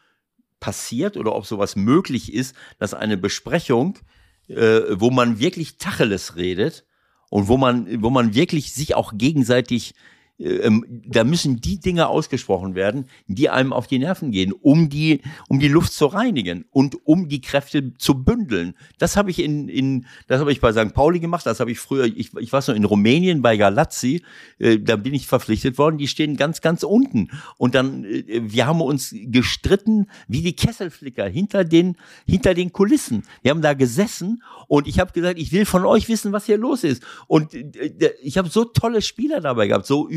passiert 0.63 1.17
oder 1.17 1.35
ob 1.35 1.45
sowas 1.45 1.75
möglich 1.75 2.33
ist, 2.33 2.55
dass 2.79 2.95
eine 2.95 3.19
Besprechung, 3.19 3.99
äh, 4.47 4.83
wo 4.93 5.11
man 5.11 5.41
wirklich 5.41 5.77
Tacheles 5.77 6.37
redet 6.37 6.87
und 7.31 7.49
wo 7.49 7.57
man, 7.57 8.01
wo 8.01 8.11
man 8.11 8.35
wirklich 8.35 8.73
sich 8.73 8.95
auch 8.95 9.13
gegenseitig 9.17 9.95
ähm, 10.43 10.85
da 11.07 11.25
müssen 11.25 11.61
die 11.61 11.79
Dinge 11.79 12.09
ausgesprochen 12.09 12.75
werden, 12.75 13.07
die 13.27 13.49
einem 13.49 13.73
auf 13.73 13.87
die 13.87 13.99
Nerven 13.99 14.31
gehen, 14.31 14.53
um 14.53 14.89
die, 14.89 15.21
um 15.49 15.61
die 15.61 15.69
Luft 15.69 15.93
zu 15.93 16.07
reinigen 16.07 16.65
und 16.71 16.97
um 17.07 17.29
die 17.29 17.41
Kräfte 17.41 17.95
zu 17.95 18.23
bündeln. 18.23 18.75
Das 18.99 19.17
habe 19.17 19.31
ich 19.31 19.39
in, 19.39 19.69
in 19.69 20.07
das 20.27 20.41
habe 20.41 20.53
ich 20.53 20.61
bei 20.61 20.73
St. 20.73 20.95
Pauli 20.95 21.21
gemacht, 21.21 21.47
das 21.47 21.61
habe 21.61 21.71
ich 21.71 21.79
früher, 21.79 22.05
ich, 22.05 22.35
ich 22.37 22.53
war 22.53 22.63
so 22.63 22.73
in 22.73 22.85
Rumänien 22.85 23.43
bei 23.43 23.57
Galazzi, 23.57 24.23
äh, 24.59 24.79
da 24.79 24.97
bin 24.97 25.15
ich 25.15 25.27
verpflichtet 25.27 25.79
worden, 25.79 25.99
die 25.99 26.09
stehen 26.09 26.37
ganz, 26.37 26.61
ganz 26.61 26.83
unten. 26.83 27.31
Und 27.57 27.75
dann, 27.75 28.05
äh, 28.05 28.43
wir 28.45 28.67
haben 28.67 28.81
uns 28.81 29.15
gestritten 29.15 30.07
wie 30.29 30.43
die 30.43 30.57
Kesselflicker 30.57 31.27
hinter 31.29 31.65
den, 31.65 31.97
hinter 32.27 32.55
den 32.55 32.73
Kulissen. 32.73 33.23
Wir 33.43 33.53
haben 33.53 33.63
da 33.63 33.75
gesessen 33.75 34.43
und 34.69 34.89
ich 34.89 34.99
habe 34.99 35.13
gesagt, 35.13 35.39
ich 35.39 35.53
will 35.53 35.67
von 35.67 35.85
euch 35.85 36.09
wissen, 36.09 36.33
was 36.33 36.47
hier 36.47 36.59
los 36.59 36.85
ist. 36.85 37.03
Und 37.27 37.55
äh, 37.55 38.13
ich 38.23 38.39
habe 38.39 38.49
so 38.49 38.65
tolle 38.65 39.03
Spieler 39.03 39.41
dabei 39.41 39.69
gehabt, 39.69 39.87
so, 39.87 40.09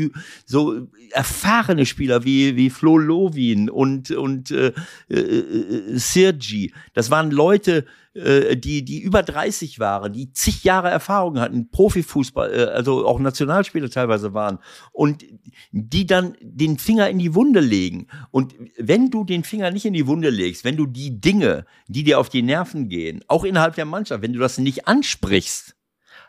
so 0.44 0.88
erfahrene 1.12 1.86
Spieler 1.86 2.24
wie, 2.24 2.56
wie 2.56 2.70
Flo 2.70 2.98
Lovin 2.98 3.70
und, 3.70 4.10
und 4.10 4.50
äh, 4.50 4.72
äh, 5.08 5.18
äh, 5.18 5.98
Sergi. 5.98 6.72
Das 6.94 7.10
waren 7.10 7.30
Leute, 7.30 7.84
äh, 8.16 8.56
die, 8.56 8.84
die 8.84 9.00
über 9.00 9.22
30 9.22 9.78
waren, 9.78 10.12
die 10.12 10.32
zig 10.32 10.64
Jahre 10.64 10.88
Erfahrung 10.88 11.38
hatten, 11.38 11.70
Profifußball, 11.70 12.52
äh, 12.52 12.64
also 12.64 13.06
auch 13.06 13.20
Nationalspieler 13.20 13.90
teilweise 13.90 14.32
waren 14.32 14.58
und 14.92 15.24
die 15.72 16.06
dann 16.06 16.36
den 16.40 16.78
Finger 16.78 17.10
in 17.10 17.18
die 17.18 17.34
Wunde 17.34 17.60
legen. 17.60 18.06
Und 18.30 18.54
wenn 18.78 19.10
du 19.10 19.24
den 19.24 19.44
Finger 19.44 19.70
nicht 19.70 19.84
in 19.84 19.92
die 19.92 20.06
Wunde 20.06 20.30
legst, 20.30 20.64
wenn 20.64 20.76
du 20.76 20.86
die 20.86 21.20
Dinge, 21.20 21.66
die 21.88 22.04
dir 22.04 22.18
auf 22.18 22.30
die 22.30 22.42
Nerven 22.42 22.88
gehen, 22.88 23.22
auch 23.28 23.44
innerhalb 23.44 23.74
der 23.74 23.84
Mannschaft, 23.84 24.22
wenn 24.22 24.32
du 24.32 24.38
das 24.38 24.58
nicht 24.58 24.88
ansprichst, 24.88 25.75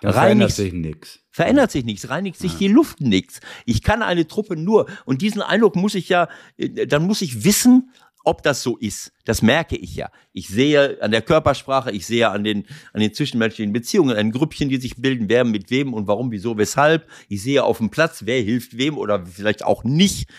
Da 0.02 0.14
verändert 0.14 0.52
sich 0.52 0.74
nichts. 0.74 1.20
verändert 1.32 1.72
sich 1.72 1.86
nichts, 1.86 2.10
reinigt 2.10 2.38
sich 2.38 2.56
die 2.56 2.68
Luft 2.68 3.02
nichts. 3.02 3.40
Ich 3.66 3.82
kann 3.82 4.02
eine 4.04 4.28
Truppe 4.28 4.56
nur, 4.56 4.88
und 5.06 5.22
diesen 5.22 5.42
Eindruck 5.42 5.76
muss 5.76 5.96
ich 5.96 6.10
ja, 6.10 6.30
äh, 6.58 6.88
dann 6.88 7.04
muss 7.04 7.22
ich 7.22 7.44
wissen, 7.44 7.92
ob 8.28 8.44
das 8.44 8.62
so 8.62 8.76
ist. 8.76 9.14
Das 9.24 9.42
merke 9.42 9.78
ich 9.78 9.96
ja. 9.96 10.12
Ich 10.34 10.50
sehe 10.50 11.02
an 11.02 11.12
der 11.12 11.22
Körpersprache, 11.22 11.92
ich 11.92 12.06
sehe 12.06 12.30
an 12.30 12.44
den, 12.44 12.66
an 12.92 13.00
den 13.00 13.14
zwischenmenschlichen 13.14 13.72
Beziehungen, 13.72 14.18
an 14.18 14.32
Grüppchen, 14.32 14.68
die 14.68 14.78
sich 14.78 14.98
bilden, 14.98 15.30
wer 15.30 15.46
mit 15.46 15.72
wem 15.72 15.94
und 15.94 16.08
warum, 16.08 16.30
wieso, 16.32 16.58
weshalb. 16.58 17.10
Ich 17.30 17.42
sehe 17.42 17.64
auf 17.64 17.78
dem 17.78 17.90
Platz, 17.90 18.24
wer 18.26 18.42
hilft 18.42 18.78
wem 18.78 18.98
oder 18.98 19.26
vielleicht 19.26 19.64
auch 19.64 19.86
nicht. 19.86 20.30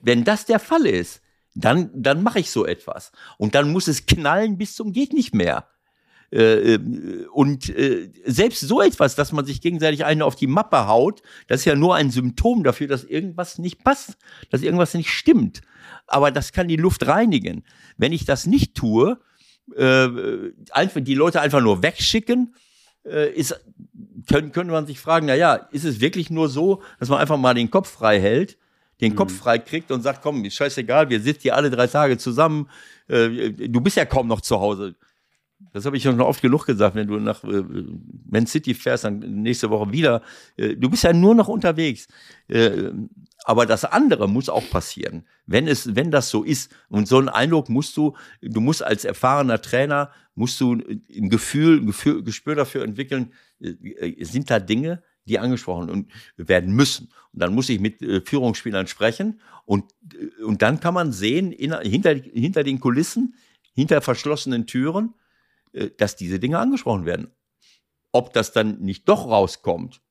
Wenn 0.00 0.24
das 0.24 0.46
der 0.46 0.58
Fall 0.58 0.86
ist, 0.86 1.20
dann, 1.54 1.90
dann 1.94 2.22
mache 2.22 2.40
ich 2.40 2.50
so 2.50 2.64
etwas. 2.64 3.12
Und 3.36 3.54
dann 3.54 3.70
muss 3.72 3.86
es 3.86 4.06
knallen 4.06 4.56
bis 4.56 4.74
zum 4.74 4.92
geht 4.92 5.12
nicht 5.12 5.34
mehr. 5.34 5.68
Äh, 6.32 6.74
äh, 6.74 7.26
und 7.32 7.68
äh, 7.70 8.10
selbst 8.24 8.60
so 8.60 8.80
etwas, 8.80 9.16
dass 9.16 9.32
man 9.32 9.44
sich 9.44 9.60
gegenseitig 9.60 10.04
einen 10.04 10.22
auf 10.22 10.36
die 10.36 10.46
Mappe 10.46 10.86
haut, 10.86 11.22
das 11.48 11.60
ist 11.60 11.64
ja 11.64 11.74
nur 11.74 11.96
ein 11.96 12.10
Symptom 12.10 12.62
dafür, 12.62 12.86
dass 12.86 13.02
irgendwas 13.04 13.58
nicht 13.58 13.82
passt, 13.82 14.16
dass 14.50 14.62
irgendwas 14.62 14.94
nicht 14.94 15.10
stimmt. 15.10 15.60
Aber 16.06 16.30
das 16.30 16.52
kann 16.52 16.68
die 16.68 16.76
Luft 16.76 17.06
reinigen. 17.06 17.64
Wenn 17.96 18.12
ich 18.12 18.24
das 18.24 18.46
nicht 18.46 18.76
tue, 18.76 19.18
äh, 19.76 20.08
einfach 20.70 21.00
die 21.00 21.14
Leute 21.14 21.40
einfach 21.40 21.60
nur 21.60 21.82
wegschicken, 21.82 22.54
äh, 23.04 23.32
ist, 23.32 23.58
können, 24.28 24.52
könnte 24.52 24.72
man 24.72 24.86
sich 24.86 25.00
fragen, 25.00 25.26
na 25.26 25.34
ja, 25.34 25.54
ist 25.54 25.84
es 25.84 26.00
wirklich 26.00 26.30
nur 26.30 26.48
so, 26.48 26.82
dass 27.00 27.08
man 27.08 27.18
einfach 27.18 27.38
mal 27.38 27.54
den 27.54 27.70
Kopf 27.70 27.90
frei 27.90 28.20
hält, 28.20 28.56
den 29.00 29.16
Kopf 29.16 29.36
frei 29.36 29.58
kriegt 29.58 29.90
und 29.90 30.02
sagt, 30.02 30.22
komm, 30.22 30.44
ist 30.44 30.54
scheißegal, 30.54 31.08
wir 31.08 31.20
sitzen 31.20 31.42
hier 31.42 31.56
alle 31.56 31.70
drei 31.70 31.86
Tage 31.86 32.18
zusammen, 32.18 32.68
äh, 33.08 33.50
du 33.50 33.80
bist 33.80 33.96
ja 33.96 34.04
kaum 34.04 34.28
noch 34.28 34.42
zu 34.42 34.60
Hause. 34.60 34.94
Das 35.72 35.84
habe 35.86 35.96
ich 35.96 36.02
schon 36.02 36.20
oft 36.20 36.42
genug 36.42 36.66
gesagt, 36.66 36.94
wenn 36.94 37.06
du 37.06 37.18
nach 37.18 37.44
äh, 37.44 37.62
Man 38.28 38.46
City 38.46 38.74
fährst, 38.74 39.04
dann 39.04 39.18
nächste 39.18 39.70
Woche 39.70 39.92
wieder. 39.92 40.22
Äh, 40.56 40.76
du 40.76 40.90
bist 40.90 41.04
ja 41.04 41.12
nur 41.12 41.34
noch 41.34 41.48
unterwegs. 41.48 42.08
Äh, 42.48 42.90
aber 43.44 43.66
das 43.66 43.84
andere 43.84 44.28
muss 44.28 44.48
auch 44.48 44.68
passieren. 44.70 45.24
Wenn 45.46 45.66
es, 45.68 45.94
wenn 45.94 46.10
das 46.10 46.28
so 46.28 46.44
ist, 46.44 46.74
und 46.88 47.08
so 47.08 47.18
einen 47.18 47.28
Eindruck 47.28 47.68
musst 47.68 47.96
du, 47.96 48.16
du 48.42 48.60
musst 48.60 48.82
als 48.82 49.04
erfahrener 49.04 49.62
Trainer, 49.62 50.10
musst 50.34 50.60
du 50.60 50.74
ein 50.74 51.30
Gefühl, 51.30 51.80
ein 51.80 51.86
Gefühl, 51.86 52.22
Gespür 52.22 52.54
dafür 52.54 52.82
entwickeln, 52.84 53.32
äh, 53.60 54.24
sind 54.24 54.50
da 54.50 54.58
Dinge, 54.58 55.02
die 55.26 55.38
angesprochen 55.38 56.08
werden 56.36 56.74
müssen. 56.74 57.10
Und 57.32 57.42
dann 57.42 57.54
muss 57.54 57.68
ich 57.68 57.80
mit 57.80 58.02
äh, 58.02 58.20
Führungsspielern 58.20 58.86
sprechen 58.88 59.40
und, 59.64 59.84
äh, 60.14 60.42
und 60.42 60.62
dann 60.62 60.80
kann 60.80 60.94
man 60.94 61.12
sehen, 61.12 61.52
in, 61.52 61.78
hinter, 61.80 62.14
hinter 62.14 62.64
den 62.64 62.80
Kulissen, 62.80 63.34
hinter 63.72 64.00
verschlossenen 64.00 64.66
Türen, 64.66 65.14
äh, 65.14 65.29
dass 65.72 66.16
diese 66.16 66.38
Dinge 66.38 66.58
angesprochen 66.58 67.06
werden. 67.06 67.28
Ob 68.12 68.32
das 68.32 68.52
dann 68.52 68.80
nicht 68.80 69.08
doch 69.08 69.26
rauskommt, 69.26 70.02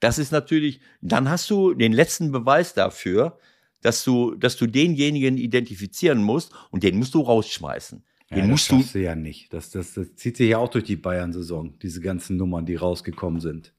das 0.00 0.18
ist 0.18 0.32
natürlich, 0.32 0.80
dann 1.00 1.28
hast 1.30 1.48
du 1.50 1.72
den 1.72 1.92
letzten 1.92 2.32
Beweis 2.32 2.74
dafür, 2.74 3.38
dass 3.80 4.02
du, 4.02 4.34
dass 4.34 4.56
du 4.56 4.66
denjenigen 4.66 5.36
identifizieren 5.36 6.22
musst 6.22 6.52
und 6.70 6.82
den 6.82 6.98
musst 6.98 7.14
du 7.14 7.20
rausschmeißen. 7.20 8.02
Den 8.30 8.38
ja, 8.38 8.46
musst 8.46 8.72
das 8.72 8.92
du, 8.92 8.98
du 8.98 9.04
ja 9.04 9.14
nicht. 9.14 9.52
Das, 9.52 9.70
das, 9.70 9.94
das 9.94 10.14
zieht 10.16 10.36
sich 10.36 10.50
ja 10.50 10.58
auch 10.58 10.70
durch 10.70 10.84
die 10.84 10.96
Bayern-Saison, 10.96 11.78
diese 11.78 12.00
ganzen 12.00 12.36
Nummern, 12.36 12.66
die 12.66 12.74
rausgekommen 12.74 13.40
sind. 13.40 13.74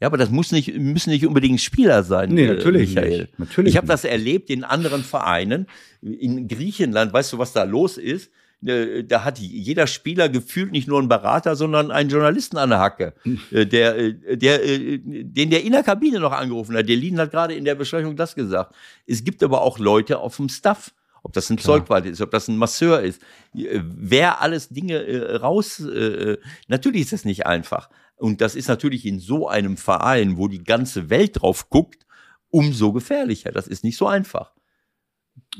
Ja, 0.00 0.08
aber 0.08 0.18
das 0.18 0.30
muss 0.30 0.52
nicht, 0.52 0.76
müssen 0.76 1.10
nicht 1.10 1.24
unbedingt 1.24 1.60
Spieler 1.60 2.02
sein. 2.02 2.30
Nee, 2.30 2.48
natürlich 2.48 2.94
Michael. 2.94 3.20
nicht. 3.22 3.38
Natürlich 3.38 3.70
ich 3.70 3.76
habe 3.76 3.86
das 3.86 4.04
erlebt 4.04 4.50
in 4.50 4.64
anderen 4.64 5.02
Vereinen. 5.02 5.66
In 6.02 6.48
Griechenland, 6.48 7.12
weißt 7.12 7.32
du, 7.32 7.38
was 7.38 7.52
da 7.52 7.62
los 7.62 7.96
ist? 7.96 8.30
Äh, 8.64 9.04
da 9.04 9.24
hat 9.24 9.38
jeder 9.38 9.86
Spieler 9.86 10.28
gefühlt 10.28 10.72
nicht 10.72 10.88
nur 10.88 10.98
einen 10.98 11.08
Berater, 11.08 11.56
sondern 11.56 11.90
einen 11.90 12.10
Journalisten 12.10 12.56
an 12.56 12.70
der 12.70 12.78
Hacke, 12.78 13.14
äh, 13.50 13.66
der, 13.66 13.96
äh, 13.96 14.36
der, 14.36 14.58
den 14.58 15.50
der 15.50 15.62
in 15.62 15.72
der 15.72 15.82
Kabine 15.82 16.20
noch 16.20 16.32
angerufen 16.32 16.76
hat. 16.76 16.88
Der 16.88 16.96
Lien 16.96 17.18
hat 17.18 17.30
gerade 17.30 17.54
in 17.54 17.64
der 17.64 17.74
Besprechung 17.74 18.16
das 18.16 18.34
gesagt. 18.34 18.74
Es 19.06 19.24
gibt 19.24 19.42
aber 19.42 19.62
auch 19.62 19.78
Leute 19.78 20.18
auf 20.18 20.36
dem 20.36 20.48
Staff, 20.48 20.92
ob 21.22 21.32
das 21.32 21.50
ein 21.50 21.56
Klar. 21.56 21.78
Zeugwart 21.78 22.06
ist, 22.06 22.20
ob 22.20 22.30
das 22.30 22.48
ein 22.48 22.56
Masseur 22.56 23.00
ist, 23.00 23.20
wer 23.52 24.42
alles 24.42 24.68
Dinge 24.68 25.40
raus, 25.40 25.82
natürlich 26.68 27.02
ist 27.02 27.14
das 27.14 27.24
nicht 27.24 27.46
einfach. 27.46 27.88
Und 28.16 28.42
das 28.42 28.54
ist 28.54 28.68
natürlich 28.68 29.06
in 29.06 29.20
so 29.20 29.48
einem 29.48 29.78
Verein, 29.78 30.36
wo 30.36 30.48
die 30.48 30.62
ganze 30.62 31.08
Welt 31.08 31.40
drauf 31.40 31.70
guckt, 31.70 32.06
umso 32.50 32.92
gefährlicher. 32.92 33.52
Das 33.52 33.66
ist 33.66 33.84
nicht 33.84 33.96
so 33.96 34.06
einfach. 34.06 34.52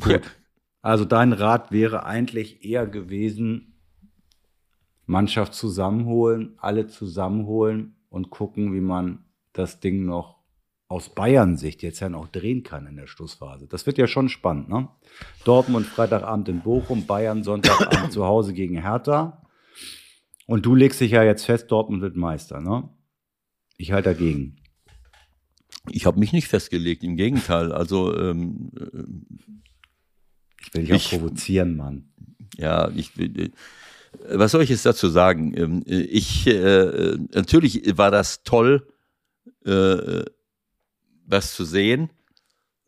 Gut. 0.01 0.23
Also 0.85 1.07
dein 1.07 1.33
Rat 1.33 1.73
wäre 1.73 2.05
eigentlich 2.05 2.63
eher 2.63 2.87
gewesen, 2.87 3.73
Mannschaft 5.07 5.55
zusammenholen, 5.55 6.59
alle 6.59 6.89
zusammenholen 6.89 7.97
und 8.11 8.29
gucken, 8.29 8.75
wie 8.75 8.83
man 8.83 9.25
das 9.55 9.81
Ding 9.81 10.05
noch 10.05 10.43
aus 10.87 11.15
Bayern-Sicht 11.15 11.83
jetzt 11.83 12.01
ja 12.01 12.11
noch 12.11 12.29
drehen 12.29 12.65
kann 12.65 12.87
in 12.87 12.97
der 12.97 13.07
Schlussphase. 13.07 13.67
Das 13.67 13.87
wird 13.87 13.97
ja 13.97 14.07
schon 14.07 14.29
spannend, 14.29 14.69
ne? 14.69 14.91
Dortmund 15.45 15.87
Freitagabend 15.87 16.51
in 16.51 16.61
Bochum, 16.61 17.07
Bayern 17.07 17.45
Sonntagabend 17.45 18.13
zu 18.13 18.27
Hause 18.27 18.53
gegen 18.53 18.79
Hertha. 18.83 19.43
Und 20.45 20.67
du 20.67 20.75
legst 20.75 21.01
dich 21.01 21.13
ja 21.13 21.23
jetzt 21.23 21.47
fest, 21.47 21.73
Dortmund 21.73 22.03
wird 22.03 22.15
Meister, 22.15 22.61
ne? 22.61 22.91
Ich 23.79 23.93
halte 23.93 24.11
dagegen. 24.11 24.57
Ich 25.89 26.05
habe 26.05 26.21
mich 26.21 26.35
nicht 26.35 26.49
festgelegt, 26.49 27.03
im 27.05 27.17
Gegenteil. 27.17 27.73
Also 27.73 28.15
ähm, 28.15 28.71
ich 30.67 30.75
will 30.75 30.83
dich 30.83 30.91
ich, 30.91 31.07
auch 31.07 31.19
provozieren, 31.19 31.77
Mann. 31.77 32.09
Ja, 32.57 32.91
ich 32.95 33.19
äh, 33.19 33.51
was 34.29 34.53
soll 34.53 34.63
ich 34.63 34.71
jetzt 34.71 34.87
dazu 34.87 35.09
sagen? 35.09 35.53
Ähm, 35.57 35.83
ich 35.87 36.47
äh, 36.47 37.17
natürlich 37.33 37.99
war 37.99 38.11
das 38.11 38.45
toll, 38.45 38.87
äh, 39.65 40.23
das 41.27 41.55
zu 41.55 41.65
sehen, 41.65 42.11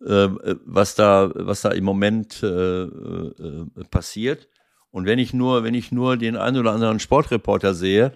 äh, 0.04 0.28
was 0.64 0.94
da 0.94 1.30
was 1.34 1.62
da 1.62 1.70
im 1.70 1.84
Moment 1.84 2.42
äh, 2.42 2.82
äh, 2.82 3.64
passiert. 3.90 4.48
Und 4.90 5.06
wenn 5.06 5.18
ich 5.18 5.32
nur, 5.34 5.64
wenn 5.64 5.74
ich 5.74 5.90
nur 5.92 6.16
den 6.16 6.36
einen 6.36 6.56
oder 6.58 6.72
anderen 6.72 7.00
Sportreporter 7.00 7.74
sehe, 7.74 8.12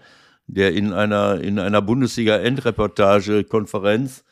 der 0.46 0.72
in 0.72 0.94
einer, 0.94 1.40
in 1.40 1.58
einer 1.58 1.82
Bundesliga-Endreportage-Konferenz 1.82 4.20
äh, 4.20 4.22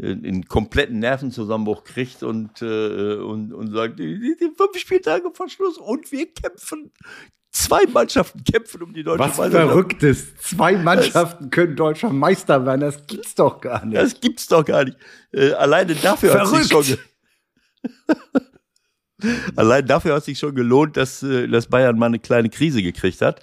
einen 0.00 0.46
kompletten 0.46 0.98
Nervenzusammenbruch 0.98 1.84
kriegt 1.84 2.22
und, 2.22 2.62
äh, 2.62 3.16
und, 3.16 3.52
und 3.52 3.70
sagt, 3.72 3.98
fünf 3.98 4.78
Spieltage 4.78 5.30
vor 5.32 5.48
Schluss 5.48 5.78
und 5.78 6.10
wir 6.12 6.32
kämpfen. 6.32 6.92
Zwei 7.50 7.84
Mannschaften 7.86 8.42
kämpfen 8.44 8.82
um 8.82 8.94
die 8.94 9.04
deutsche 9.04 9.24
Was 9.24 9.36
Meisterschaft. 9.36 9.68
Verrücktes. 9.68 10.36
Zwei 10.36 10.72
Mannschaften 10.78 11.44
das, 11.44 11.50
können 11.50 11.76
deutscher 11.76 12.10
Meister 12.10 12.64
werden. 12.64 12.80
Das 12.80 13.06
gibt's 13.06 13.34
doch 13.34 13.60
gar 13.60 13.84
nicht. 13.84 14.00
Das 14.00 14.18
gibt's 14.18 14.46
doch 14.46 14.64
gar 14.64 14.84
nicht. 14.84 14.96
Äh, 15.32 15.52
alleine 15.52 15.94
dafür 15.94 16.30
Verrückt. 16.30 16.74
hat 16.74 16.84
sich 16.84 16.96
schon. 16.96 16.98
Allein 19.56 19.86
dafür 19.86 20.14
hat 20.14 20.24
sich 20.24 20.38
schon 20.38 20.54
gelohnt, 20.54 20.96
dass, 20.96 21.22
äh, 21.22 21.46
dass 21.46 21.66
Bayern 21.66 21.98
mal 21.98 22.06
eine 22.06 22.18
kleine 22.18 22.48
Krise 22.48 22.82
gekriegt 22.82 23.20
hat. 23.20 23.42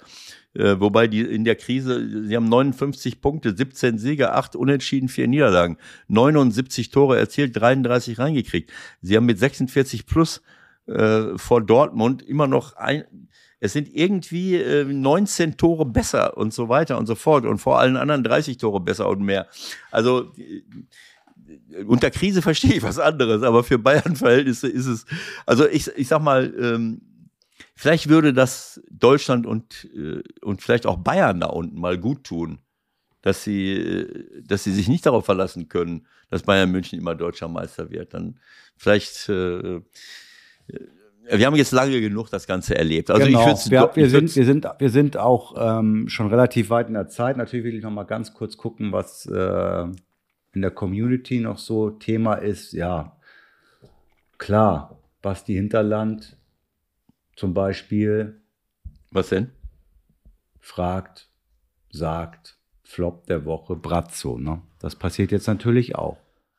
Äh, 0.54 0.80
wobei 0.80 1.06
die 1.06 1.20
in 1.20 1.44
der 1.44 1.54
Krise, 1.54 2.26
sie 2.26 2.34
haben 2.34 2.48
59 2.48 3.20
Punkte, 3.20 3.56
17 3.56 3.98
Siege, 3.98 4.32
8 4.32 4.56
Unentschieden, 4.56 5.08
4 5.08 5.28
Niederlagen, 5.28 5.76
79 6.08 6.90
Tore 6.90 7.18
erzielt, 7.18 7.56
33 7.56 8.18
reingekriegt. 8.18 8.72
Sie 9.00 9.16
haben 9.16 9.26
mit 9.26 9.38
46 9.38 10.06
plus 10.06 10.42
äh, 10.86 11.36
vor 11.38 11.60
Dortmund 11.60 12.22
immer 12.22 12.48
noch 12.48 12.74
ein, 12.74 13.04
es 13.60 13.74
sind 13.74 13.94
irgendwie 13.94 14.56
äh, 14.56 14.84
19 14.84 15.56
Tore 15.56 15.84
besser 15.84 16.36
und 16.36 16.52
so 16.52 16.68
weiter 16.68 16.98
und 16.98 17.06
so 17.06 17.14
fort 17.14 17.44
und 17.44 17.58
vor 17.58 17.78
allen 17.78 17.96
anderen 17.96 18.24
30 18.24 18.56
Tore 18.56 18.80
besser 18.80 19.08
und 19.08 19.22
mehr. 19.22 19.46
Also 19.92 20.32
unter 21.86 22.10
Krise 22.10 22.42
verstehe 22.42 22.74
ich 22.74 22.82
was 22.82 22.98
anderes, 22.98 23.42
aber 23.42 23.62
für 23.62 23.78
Bayern-Verhältnisse 23.78 24.68
ist 24.68 24.86
es, 24.86 25.04
also 25.46 25.68
ich, 25.68 25.88
ich 25.96 26.08
sag 26.08 26.22
mal, 26.22 26.52
ähm, 26.58 27.02
vielleicht 27.80 28.10
würde 28.10 28.34
das 28.34 28.78
Deutschland 28.90 29.46
und, 29.46 29.88
äh, 29.96 30.22
und 30.42 30.60
vielleicht 30.60 30.86
auch 30.86 30.98
Bayern 30.98 31.40
da 31.40 31.46
unten 31.46 31.80
mal 31.80 31.96
gut 31.96 32.24
tun, 32.24 32.58
dass 33.22 33.42
sie, 33.42 33.72
äh, 33.72 34.42
dass 34.46 34.64
sie 34.64 34.72
sich 34.72 34.86
nicht 34.86 35.06
darauf 35.06 35.24
verlassen 35.24 35.70
können, 35.70 36.06
dass 36.28 36.42
Bayern 36.42 36.70
München 36.70 36.98
immer 36.98 37.14
deutscher 37.14 37.48
Meister 37.48 37.90
wird. 37.90 38.12
Dann 38.12 38.38
vielleicht, 38.76 39.30
äh, 39.30 39.76
äh 39.76 39.80
wir 41.32 41.46
haben 41.46 41.56
jetzt 41.56 41.72
lange 41.72 42.02
genug 42.02 42.28
das 42.28 42.46
Ganze 42.46 42.76
erlebt. 42.76 43.10
Also 43.10 43.26
genau. 43.26 43.50
ich 43.50 43.70
wir, 43.70 43.90
wir, 43.94 44.10
sind, 44.10 44.36
wir, 44.36 44.44
sind, 44.44 44.66
wir 44.78 44.90
sind 44.90 45.16
auch 45.16 45.54
ähm, 45.56 46.08
schon 46.08 46.28
relativ 46.28 46.68
weit 46.68 46.88
in 46.88 46.94
der 46.94 47.08
Zeit. 47.08 47.38
Natürlich 47.38 47.64
will 47.64 47.76
ich 47.76 47.82
noch 47.82 47.90
mal 47.90 48.04
ganz 48.04 48.34
kurz 48.34 48.58
gucken, 48.58 48.92
was 48.92 49.24
äh, 49.24 49.84
in 50.52 50.60
der 50.60 50.70
Community 50.70 51.40
noch 51.40 51.56
so 51.56 51.90
Thema 51.90 52.34
ist, 52.34 52.72
ja, 52.72 53.16
klar, 54.36 54.98
Basti 55.22 55.54
Hinterland 55.54 56.36
zum 57.40 57.54
Beispiel. 57.54 58.42
Was 59.10 59.30
denn? 59.30 59.50
Fragt, 60.60 61.30
sagt, 61.90 62.58
Flop 62.84 63.26
der 63.26 63.46
Woche, 63.46 63.76
Brazzo. 63.76 64.38
Ne? 64.38 64.60
Das 64.78 64.94
passiert 64.94 65.32
jetzt 65.32 65.46
natürlich 65.46 65.96
auch. 65.96 66.18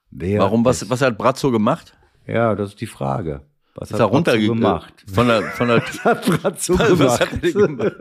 Wer 0.09 0.39
Warum, 0.39 0.65
was, 0.65 0.89
was 0.89 1.01
hat 1.03 1.19
Brazzo 1.19 1.51
gemacht? 1.51 1.95
Ja, 2.25 2.55
das 2.55 2.69
ist 2.69 2.81
die 2.81 2.87
Frage. 2.87 3.45
Was 3.75 3.91
ist 3.91 3.99
hat 3.99 4.27
er 4.27 4.37
gemacht? 4.39 5.05
Von 5.07 5.27
der, 5.27 5.43
von 5.43 5.67
der 5.67 5.77
was 5.87 6.03
hat 6.03 6.25
Brazzo 6.25 6.79
was, 6.79 6.87
gemacht? 6.89 6.99
Was 6.99 7.19
hat 7.19 7.43
er 7.43 7.51
gemacht? 7.51 7.95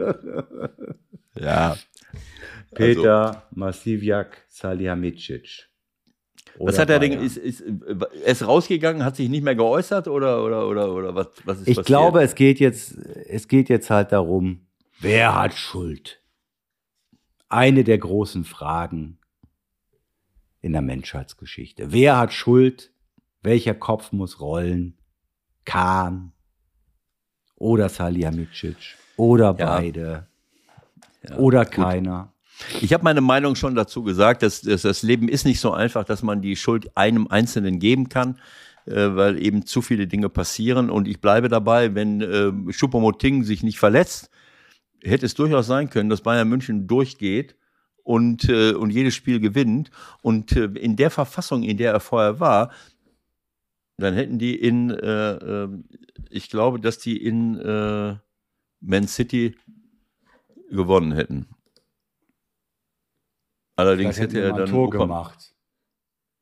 ja. 1.35 1.77
Peter 2.75 3.27
also. 3.27 3.39
Masivjak 3.51 4.47
Salihamidzic. 4.49 5.69
Was 6.59 6.79
hat 6.79 6.91
er 6.91 6.99
denn? 6.99 7.13
Ist, 7.13 7.37
ist, 7.37 7.63
er 7.63 8.27
ist 8.27 8.47
rausgegangen, 8.47 9.05
hat 9.05 9.17
sich 9.17 9.29
nicht 9.29 9.43
mehr 9.43 9.55
geäußert 9.55 10.09
oder, 10.09 10.45
oder, 10.45 10.69
oder, 10.69 10.93
oder 10.93 11.15
was, 11.15 11.29
was 11.45 11.59
ist 11.59 11.69
Ich 11.69 11.77
passiert? 11.77 11.87
glaube, 11.87 12.23
es 12.23 12.35
geht, 12.35 12.61
jetzt, 12.61 12.97
es 12.97 13.49
geht 13.49 13.69
jetzt 13.69 13.91
halt 13.91 14.13
darum, 14.13 14.67
wer 15.01 15.35
hat 15.35 15.55
Schuld? 15.55 16.21
Eine 17.49 17.85
der 17.85 17.99
großen 17.99 18.45
Fragen 18.45 19.19
in 20.61 20.73
der 20.73 20.83
Menschheitsgeschichte. 20.83 21.93
Wer 21.93 22.19
hat 22.19 22.33
Schuld? 22.33 22.93
Welcher 23.43 23.75
Kopf 23.75 24.13
muss 24.13 24.41
rollen? 24.41 24.99
Kahn 25.65 26.33
oder 27.57 27.89
Salihamidzic 27.89 28.97
oder 29.17 29.55
ja. 29.59 29.77
beide 29.77 30.27
ja, 31.29 31.37
oder 31.37 31.65
keiner. 31.65 32.33
Ich 32.81 32.93
habe 32.93 33.05
meine 33.05 33.21
Meinung 33.21 33.55
schon 33.55 33.75
dazu 33.75 34.03
gesagt, 34.03 34.43
dass, 34.43 34.61
dass, 34.63 34.83
das 34.83 35.03
Leben 35.03 35.29
ist 35.29 35.45
nicht 35.45 35.61
so 35.61 35.73
einfach, 35.73 36.05
dass 36.05 36.23
man 36.23 36.43
die 36.43 36.57
Schuld 36.57 36.97
einem 36.97 37.27
Einzelnen 37.29 37.79
geben 37.79 38.09
kann, 38.09 38.39
äh, 38.87 39.15
weil 39.15 39.43
eben 39.43 39.67
zu 39.67 39.83
viele 39.83 40.07
Dinge 40.07 40.29
passieren. 40.29 40.91
Und 40.91 41.09
ich 41.09 41.21
bleibe 41.21 41.49
dabei, 41.49 41.95
wenn 41.95 42.21
äh, 42.21 42.73
Schuppomoting 42.73 43.45
sich 43.45 43.63
nicht 43.63 43.79
verletzt, 43.79 44.31
hätte 45.03 45.27
es 45.27 45.35
durchaus 45.35 45.67
sein 45.67 45.91
können, 45.91 46.11
dass 46.11 46.23
Bayern 46.23 46.49
München 46.49 46.87
durchgeht 46.87 47.57
und, 48.03 48.49
äh, 48.49 48.73
und 48.73 48.91
jedes 48.91 49.15
Spiel 49.15 49.41
gewinnt. 49.41 49.91
Und 50.23 50.53
äh, 50.53 50.65
in 50.65 50.97
der 50.97 51.11
Verfassung, 51.11 51.63
in 51.63 51.77
der 51.77 51.93
er 51.93 52.01
vorher 52.01 52.41
war, 52.41 52.71
dann 54.01 54.15
hätten 54.15 54.39
die 54.39 54.55
in, 54.55 54.91
äh, 54.91 55.33
äh, 55.33 55.69
ich 56.31 56.51
glaube, 56.51 56.81
dass 56.81 56.99
die 56.99 57.23
in 57.23 57.59
äh, 57.59 58.17
Man 58.81 59.09
City 59.09 59.57
gewonnen 60.71 61.13
hätten. 61.13 61.47
Allerdings 63.81 64.17
Vielleicht 64.17 64.35
hätte 64.35 64.43
er 64.43 64.51
ein 64.51 64.57
dann 64.57 64.71
Tor 64.71 64.89
Upa, 64.89 64.99
gemacht. 64.99 65.55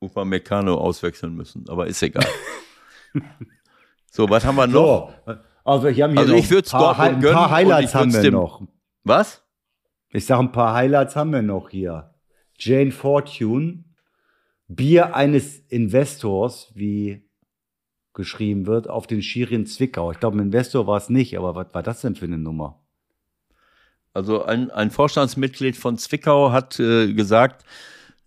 Upamecano 0.01 0.75
auswechseln 0.75 1.33
müssen, 1.35 1.67
aber 1.69 1.87
ist 1.87 2.03
egal. 2.03 2.27
so, 4.11 4.29
was 4.29 4.43
haben 4.43 4.57
wir 4.57 4.67
noch? 4.67 5.13
So, 5.25 5.33
also 5.63 5.87
wir 5.87 6.03
haben 6.03 6.11
hier 6.11 6.19
Also 6.19 6.33
ich 6.33 6.51
ein 6.51 6.63
paar, 6.63 6.81
Dortmund 6.81 6.99
ein 6.99 7.21
gönnen 7.21 7.35
paar 7.35 7.45
und 7.45 7.51
Highlights 7.51 7.95
haben 7.95 8.13
wir 8.13 8.31
noch. 8.31 8.61
Was? 9.03 9.43
Ich 10.11 10.25
sage, 10.25 10.41
ein 10.41 10.51
paar 10.51 10.73
Highlights 10.73 11.15
haben 11.15 11.31
wir 11.31 11.41
noch 11.41 11.69
hier. 11.69 12.13
Jane 12.57 12.91
Fortune, 12.91 13.85
Bier 14.67 15.15
eines 15.15 15.59
Investors, 15.69 16.71
wie 16.75 17.29
geschrieben 18.13 18.67
wird, 18.67 18.89
auf 18.89 19.07
den 19.07 19.21
Schirien 19.21 19.65
Zwickau. 19.65 20.11
Ich 20.11 20.19
glaube, 20.19 20.37
ein 20.37 20.47
Investor 20.47 20.87
war 20.87 20.97
es 20.97 21.09
nicht, 21.09 21.37
aber 21.37 21.55
was 21.55 21.73
war 21.73 21.83
das 21.83 22.01
denn 22.01 22.15
für 22.15 22.25
eine 22.25 22.37
Nummer? 22.37 22.83
Also 24.13 24.43
ein, 24.43 24.71
ein 24.71 24.91
Vorstandsmitglied 24.91 25.77
von 25.77 25.97
Zwickau 25.97 26.51
hat 26.51 26.79
äh, 26.79 27.13
gesagt, 27.13 27.63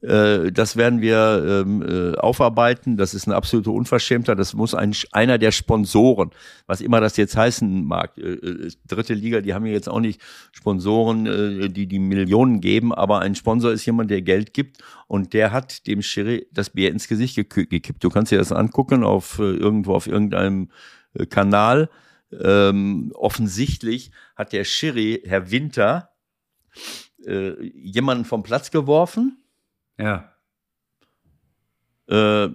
äh, 0.02 0.50
das 0.50 0.76
werden 0.76 1.00
wir 1.00 1.64
ähm, 1.64 1.82
äh, 1.82 2.18
aufarbeiten. 2.18 2.96
Das 2.96 3.14
ist 3.14 3.26
eine 3.26 3.36
absolute 3.36 3.70
Unverschämtheit. 3.70 4.38
Das 4.38 4.52
muss 4.52 4.74
ein, 4.74 4.94
einer 5.12 5.38
der 5.38 5.52
Sponsoren, 5.52 6.30
was 6.66 6.80
immer 6.80 7.00
das 7.00 7.16
jetzt 7.16 7.36
heißen 7.36 7.84
mag. 7.84 8.18
Äh, 8.18 8.32
äh, 8.32 8.70
dritte 8.86 9.14
Liga, 9.14 9.40
die 9.40 9.54
haben 9.54 9.64
ja 9.64 9.72
jetzt 9.72 9.88
auch 9.88 10.00
nicht 10.00 10.20
Sponsoren, 10.50 11.26
äh, 11.26 11.68
die 11.68 11.86
die 11.86 12.00
Millionen 12.00 12.60
geben, 12.60 12.92
aber 12.92 13.20
ein 13.20 13.36
Sponsor 13.36 13.70
ist 13.72 13.86
jemand, 13.86 14.10
der 14.10 14.22
Geld 14.22 14.54
gibt 14.54 14.78
und 15.06 15.32
der 15.32 15.52
hat 15.52 15.86
dem 15.86 16.02
Schiri 16.02 16.46
das 16.52 16.70
Bier 16.70 16.90
ins 16.90 17.06
Gesicht 17.06 17.36
gekippt. 17.36 18.02
Du 18.02 18.10
kannst 18.10 18.32
dir 18.32 18.38
das 18.38 18.50
angucken 18.50 19.04
auf 19.04 19.38
äh, 19.38 19.42
irgendwo 19.42 19.94
auf 19.94 20.08
irgendeinem 20.08 20.70
äh, 21.14 21.26
Kanal. 21.26 21.88
Ähm, 22.40 23.12
offensichtlich 23.14 24.10
hat 24.36 24.52
der 24.52 24.64
Schiri, 24.64 25.22
Herr 25.24 25.50
Winter, 25.50 26.10
äh, 27.26 27.62
jemanden 27.62 28.24
vom 28.24 28.42
Platz 28.42 28.70
geworfen. 28.70 29.44
Ja. 29.98 30.32
Äh, 32.06 32.48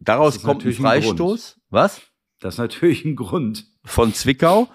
daraus 0.00 0.42
kommt 0.42 0.62
ein 0.62 0.68
natürlich 0.68 0.78
ein. 0.78 1.02
Freistoß. 1.02 1.60
Was? 1.70 2.00
Das 2.40 2.54
ist 2.54 2.58
natürlich 2.58 3.04
ein 3.04 3.16
Grund. 3.16 3.66
Von 3.84 4.14
Zwickau. 4.14 4.68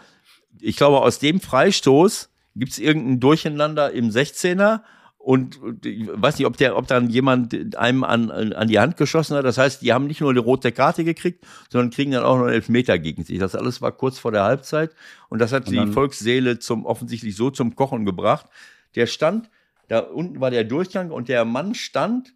Ich 0.59 0.77
glaube, 0.77 1.01
aus 1.01 1.19
dem 1.19 1.39
Freistoß 1.39 2.29
gibt 2.55 2.71
es 2.71 2.79
irgendein 2.79 3.19
Durcheinander 3.19 3.91
im 3.91 4.09
16er. 4.09 4.81
Und 5.25 5.59
und 5.59 5.87
ich 5.87 6.07
weiß 6.07 6.37
nicht, 6.37 6.45
ob, 6.45 6.55
der, 6.55 6.77
ob 6.77 6.85
dann 6.85 7.09
jemand 7.09 7.75
einem 7.75 8.03
an, 8.03 8.29
an 8.29 8.67
die 8.67 8.77
Hand 8.77 8.95
geschossen 8.95 9.35
hat. 9.35 9.43
Das 9.43 9.57
heißt, 9.57 9.81
die 9.81 9.91
haben 9.91 10.05
nicht 10.05 10.21
nur 10.21 10.29
eine 10.29 10.39
rote 10.39 10.71
Karte 10.71 11.03
gekriegt, 11.03 11.43
sondern 11.71 11.89
kriegen 11.89 12.11
dann 12.11 12.23
auch 12.23 12.37
noch 12.37 12.43
einen 12.43 12.53
Elfmeter 12.53 12.99
gegen 12.99 13.23
sich. 13.23 13.39
Das 13.39 13.55
alles 13.55 13.81
war 13.81 13.91
kurz 13.91 14.19
vor 14.19 14.31
der 14.31 14.43
Halbzeit. 14.43 14.91
Und 15.29 15.39
das 15.39 15.51
hat 15.51 15.65
Und 15.65 15.73
die 15.73 15.87
Volksseele 15.87 16.59
zum, 16.59 16.85
offensichtlich 16.85 17.35
so 17.35 17.49
zum 17.49 17.75
Kochen 17.75 18.05
gebracht. 18.05 18.45
Der 18.93 19.07
stand, 19.07 19.49
da 19.87 19.97
unten 19.97 20.41
war 20.41 20.51
der 20.51 20.63
Durchgang 20.63 21.09
und 21.09 21.27
der 21.27 21.43
Mann 21.43 21.73
stand 21.73 22.35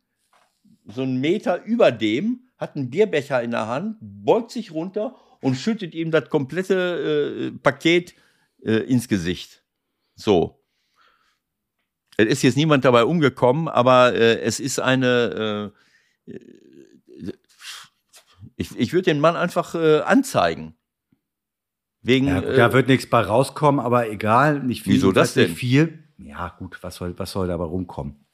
so 0.88 1.04
einen 1.04 1.22
Meter 1.22 1.64
über 1.66 1.92
dem, 1.92 2.50
hat 2.58 2.76
einen 2.76 2.90
Bierbecher 2.90 3.44
in 3.44 3.52
der 3.52 3.68
Hand, 3.68 3.98
beugt 4.02 4.50
sich 4.50 4.72
runter 4.72 5.16
und 5.42 5.58
schüttet 5.58 5.94
ihm 5.94 6.10
das 6.10 6.28
komplette 6.30 7.52
äh, 7.54 7.60
Paket 7.60 8.16
äh, 8.64 8.78
ins 8.78 9.08
Gesicht. 9.08 9.64
So. 10.16 10.59
Es 12.20 12.34
ist 12.34 12.42
jetzt 12.44 12.58
niemand 12.58 12.84
dabei 12.84 13.06
umgekommen, 13.06 13.68
aber 13.68 14.14
äh, 14.14 14.42
es 14.42 14.60
ist 14.60 14.80
eine. 14.80 15.72
Äh, 16.28 16.40
ich 18.58 18.78
ich 18.78 18.94
würde 18.94 19.06
den 19.06 19.20
Mann 19.20 19.36
einfach 19.36 19.74
äh, 19.76 20.02
anzeigen. 20.02 20.76
Wegen. 22.02 22.28
Ja, 22.28 22.40
gut, 22.42 22.50
äh, 22.50 22.58
da 22.58 22.74
wird 22.74 22.88
nichts 22.88 23.10
bei 23.10 23.22
rauskommen, 23.22 23.80
aber 23.80 24.10
egal, 24.10 24.60
nicht 24.60 24.84
viel. 24.84 24.96
Wieso 24.96 25.12
das 25.12 25.36
nicht 25.36 25.50
denn? 25.50 25.56
Viel. 25.56 26.04
Ja, 26.18 26.54
gut, 26.60 26.78
was 26.82 26.96
soll, 26.96 27.18
was 27.18 27.32
soll 27.32 27.48
dabei 27.48 27.66
rumkommen? 27.66 28.26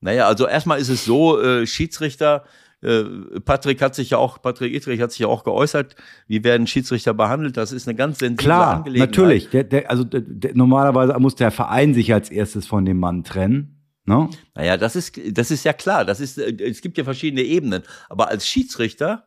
Naja, 0.00 0.26
also 0.26 0.46
erstmal 0.46 0.78
ist 0.78 0.88
es 0.88 1.04
so, 1.04 1.40
äh, 1.40 1.66
Schiedsrichter, 1.66 2.44
Patrick 2.80 3.82
hat 3.82 3.96
sich 3.96 4.10
ja 4.10 4.18
auch, 4.18 4.40
Patrick 4.40 4.72
Ittrich 4.72 5.00
hat 5.00 5.10
sich 5.10 5.18
ja 5.20 5.26
auch 5.26 5.42
geäußert, 5.42 5.96
wie 6.28 6.44
werden 6.44 6.68
Schiedsrichter 6.68 7.12
behandelt, 7.12 7.56
das 7.56 7.72
ist 7.72 7.88
eine 7.88 7.96
ganz 7.96 8.20
sensible 8.20 8.44
Klar, 8.44 8.76
Angelegenheit. 8.76 9.10
natürlich. 9.10 9.50
Der, 9.50 9.64
der, 9.64 9.90
also 9.90 10.04
der, 10.04 10.54
normalerweise 10.54 11.18
muss 11.18 11.34
der 11.34 11.50
Verein 11.50 11.92
sich 11.92 12.14
als 12.14 12.30
erstes 12.30 12.68
von 12.68 12.84
dem 12.84 13.00
Mann 13.00 13.24
trennen. 13.24 13.78
Ne? 14.04 14.30
Naja, 14.54 14.76
das 14.76 14.96
ist, 14.96 15.20
das 15.36 15.50
ist 15.50 15.64
ja 15.64 15.72
klar, 15.72 16.04
das 16.04 16.20
ist, 16.20 16.38
äh, 16.38 16.54
es 16.64 16.80
gibt 16.80 16.96
ja 16.98 17.04
verschiedene 17.04 17.42
Ebenen, 17.42 17.82
aber 18.08 18.28
als 18.28 18.46
Schiedsrichter, 18.46 19.26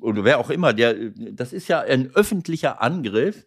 oder 0.00 0.24
wer 0.24 0.38
auch 0.38 0.50
immer, 0.50 0.72
der, 0.72 0.94
das 1.14 1.52
ist 1.52 1.68
ja 1.68 1.80
ein 1.80 2.10
öffentlicher 2.14 2.82
Angriff, 2.82 3.46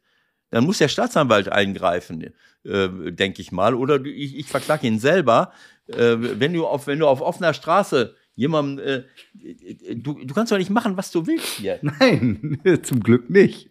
dann 0.49 0.64
muss 0.64 0.78
der 0.78 0.88
Staatsanwalt 0.88 1.49
eingreifen, 1.49 2.34
äh, 2.64 3.12
denke 3.12 3.41
ich 3.41 3.52
mal, 3.52 3.76
oder 3.76 4.04
ich, 4.06 4.38
ich 4.38 4.48
verklage 4.48 4.88
ihn 4.88 4.99
selber, 4.99 5.52
äh, 5.88 6.16
wenn 6.18 6.54
du 6.54 6.66
auf, 6.66 6.88
wenn 6.88 6.99
du 6.99 7.08
auf 7.08 7.22
offener 7.22 7.54
Straße 7.54 8.16
jemandem, 8.38 9.03
äh, 9.34 9.95
du, 9.95 10.14
du 10.14 10.34
kannst 10.34 10.51
doch 10.51 10.57
nicht 10.57 10.69
machen, 10.69 10.95
was 10.95 11.11
du 11.11 11.27
willst 11.27 11.57
hier. 11.57 11.80
Nein, 11.81 12.61
zum 12.84 13.01
Glück 13.01 13.30
nicht. 13.30 13.69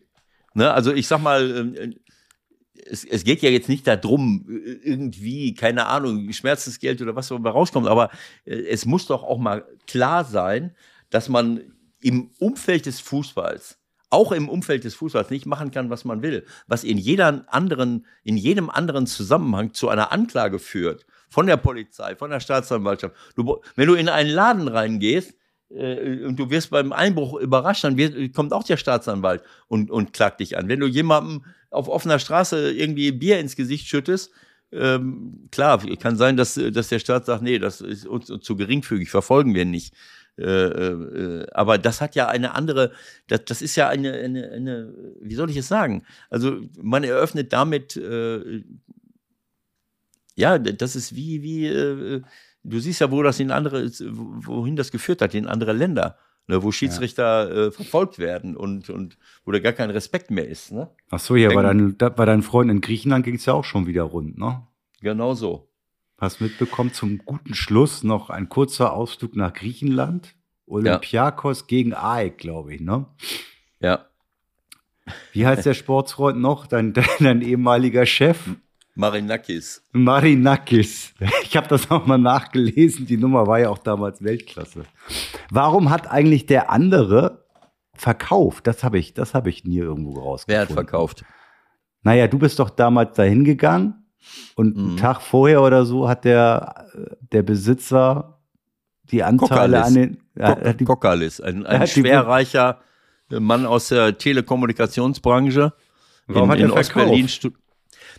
Ne? 0.55 0.71
Also 0.71 0.93
ich 0.93 1.07
sag 1.07 1.23
mal, 1.23 1.57
ähm, 1.57 1.95
es, 2.85 3.05
es 3.05 3.25
geht 3.25 3.43
ja 3.43 3.49
jetzt 3.49 3.69
nicht 3.69 3.87
darum, 3.87 4.45
äh, 4.51 4.73
irgendwie, 4.83 5.55
keine 5.55 5.87
Ahnung, 5.87 6.31
Schmerzensgeld 6.33 7.01
oder 7.01 7.15
was 7.15 7.29
dabei 7.29 7.51
rauskommt, 7.51 7.87
aber 7.87 8.11
äh, 8.45 8.57
es 8.57 8.85
muss 8.85 9.07
doch 9.07 9.23
auch 9.23 9.39
mal 9.39 9.65
klar 9.87 10.25
sein, 10.25 10.75
dass 11.11 11.29
man 11.29 11.73
im 12.01 12.31
Umfeld 12.41 12.87
des 12.87 12.99
Fußballs, 13.01 13.79
auch 14.11 14.33
im 14.33 14.49
Umfeld 14.49 14.83
des 14.83 14.97
Fußballs 14.97 15.31
nicht 15.31 15.47
machen 15.47 15.71
kann, 15.71 15.91
was 15.91 16.05
man 16.05 16.23
will, 16.23 16.45
was 16.67 16.83
in 16.83 16.99
jeder 16.99 17.45
anderen, 17.53 18.05
in 18.25 18.37
jedem 18.37 18.69
anderen 18.69 19.07
Zusammenhang 19.07 19.75
zu 19.75 19.89
einer 19.89 20.11
Anklage 20.11 20.59
führt, 20.59 21.07
von 21.29 21.47
der 21.47 21.57
Polizei, 21.57 22.17
von 22.17 22.31
der 22.31 22.41
Staatsanwaltschaft. 22.41 23.15
Du, 23.35 23.61
wenn 23.75 23.89
du 23.89 23.95
in 23.95 24.09
einen 24.09 24.31
Laden 24.31 24.69
reingehst, 24.69 25.35
äh, 25.71 26.25
und 26.25 26.37
du 26.37 26.51
wirst 26.51 26.71
beim 26.71 26.93
Einbruch 26.93 27.39
überrascht, 27.41 27.85
dann 27.85 27.97
wird, 27.97 28.35
kommt 28.35 28.53
auch 28.53 28.65
der 28.65 28.77
Staatsanwalt 28.77 29.43
und, 29.69 29.91
und 29.91 30.13
klagt 30.13 30.41
dich 30.41 30.57
an. 30.57 30.69
Wenn 30.69 30.81
du 30.81 30.87
jemandem 30.87 31.45
auf 31.71 31.89
offener 31.89 32.19
Straße 32.19 32.73
irgendwie 32.73 33.13
Bier 33.13 33.39
ins 33.41 33.57
Gesicht 33.57 33.87
schüttest, 33.87 34.31
ähm, 34.73 35.49
klar, 35.51 35.81
kann 35.99 36.17
sein, 36.17 36.37
dass, 36.37 36.55
dass 36.55 36.89
der 36.89 36.99
Staat 36.99 37.27
sagt, 37.27 37.43
nee, 37.43 37.59
das 37.59 37.81
ist 37.81 38.07
uns 38.07 38.27
zu 38.27 38.57
geringfügig, 38.57 39.11
verfolgen 39.11 39.55
wir 39.55 39.65
nicht. 39.65 39.95
Äh, 40.39 40.43
äh, 40.45 41.47
aber 41.53 41.79
das 41.79 42.01
hat 42.01 42.15
ja 42.15 42.29
eine 42.29 42.55
andere, 42.55 42.93
das, 43.27 43.45
das 43.47 43.63
ist 43.63 43.77
ja 43.77 43.89
eine, 43.89 44.13
eine, 44.13 44.51
eine, 44.51 44.95
wie 45.21 45.35
soll 45.35 45.51
ich 45.51 45.57
es 45.57 45.69
sagen? 45.69 46.05
Also 46.29 46.61
man 46.81 47.05
eröffnet 47.05 47.53
damit, 47.53 47.97
äh, 47.97 48.63
ja, 50.37 50.59
das 50.59 50.95
ist 50.95 51.17
wie, 51.17 51.43
wie, 51.43 51.67
äh, 51.67 52.23
du 52.63 52.79
siehst 52.79 53.01
ja, 53.01 53.11
wo 53.11 53.23
das 53.23 53.41
in 53.41 53.51
andere, 53.51 53.91
wohin 53.91 54.77
das 54.77 54.93
geführt 54.93 55.23
hat, 55.23 55.35
in 55.35 55.47
andere 55.47 55.73
Länder, 55.73 56.19
ne, 56.47 56.63
wo 56.63 56.71
Schiedsrichter 56.71 57.51
äh, 57.51 57.71
verfolgt 57.71 58.19
werden 58.19 58.57
und, 58.57 58.91
und 58.91 59.19
wo 59.45 59.53
da 59.53 59.59
gar 59.59 59.73
kein 59.73 59.91
Respekt 59.91 60.31
mehr 60.31 60.47
ist. 60.47 60.73
Ne? 60.73 60.91
Ach 61.11 61.19
so, 61.19 61.37
ja, 61.37 61.53
bei, 61.53 61.63
dein, 61.63 61.97
bei 61.97 62.25
deinen 62.25 62.43
Freunden 62.43 62.77
in 62.77 62.81
Griechenland 62.83 63.25
ging 63.25 63.37
es 63.37 63.47
ja 63.47 63.55
auch 63.55 63.65
schon 63.65 63.87
wieder 63.87 64.03
rund, 64.03 64.39
ne? 64.39 64.63
Genau 65.01 65.35
so. 65.35 65.69
Hast 66.19 66.41
mitbekommen, 66.41 66.93
zum 66.93 67.19
guten 67.19 67.55
Schluss 67.55 68.03
noch 68.03 68.31
ein 68.31 68.49
kurzer 68.49 68.93
Ausflug 68.95 69.37
nach 69.37 69.53
Griechenland. 69.53 70.35
Olympiakos 70.67 71.67
gegen 71.67 71.95
AEK, 71.95 72.39
glaube 72.39 72.75
ich, 72.75 72.81
ne? 72.81 73.07
Ja. 73.81 74.07
Wie 75.33 75.47
heißt 75.47 75.67
der 75.67 75.75
Sportsfreund 75.75 76.41
noch? 76.41 76.67
Dein, 76.67 76.93
dein, 76.95 77.07
dein 77.21 77.43
ehemaliger 77.43 78.07
Chef? 78.07 78.39
Marinakis. 78.97 79.83
Marinakis. 79.93 81.13
Ich 81.43 81.57
habe 81.57 81.69
das 81.69 81.91
auch 81.91 82.07
mal 82.07 82.19
nachgelesen. 82.19 83.07
Die 83.07 83.17
Nummer 83.19 83.47
war 83.47 83.61
ja 83.61 83.69
auch 83.69 83.79
damals 83.79 84.23
Weltklasse. 84.25 84.85
Warum 85.51 85.91
hat 85.91 86.11
eigentlich 86.11 86.47
der 86.47 86.71
andere 86.71 87.45
verkauft? 87.95 88.67
Das 88.67 88.83
habe 88.83 88.99
ich, 88.99 89.15
das 89.15 89.35
habe 89.35 89.51
ich 89.51 89.65
nie 89.65 89.79
irgendwo 89.79 90.19
rausgefunden. 90.19 90.45
Wer 90.49 90.61
hat 90.63 90.73
verkauft? 90.73 91.25
Naja, 92.03 92.27
du 92.27 92.39
bist 92.39 92.59
doch 92.59 92.71
damals 92.71 93.15
dahin 93.17 93.45
gegangen 93.45 94.07
und 94.55 94.77
Mhm. 94.77 94.83
einen 94.89 94.97
Tag 94.97 95.21
vorher 95.21 95.61
oder 95.63 95.85
so 95.85 96.09
hat 96.09 96.25
der, 96.25 96.87
äh, 96.95 97.17
der 97.33 97.43
Besitzer 97.43 98.41
die 99.13 99.23
Anteile 99.23 99.77
Kokalis. 99.83 99.87
an 99.87 99.95
den. 99.95 100.77
Die, 100.79 100.85
Kokalis, 100.85 101.41
ein, 101.41 101.65
ein 101.67 101.87
schwerreicher 101.87 102.81
Mann 103.31 103.67
aus 103.67 103.89
der 103.89 104.17
Telekommunikationsbranche 104.19 105.73
Warum 106.29 106.51
hat 106.51 106.59
er 106.59 106.69
verkauft? 106.71 106.97
Ostberlin. 106.97 107.29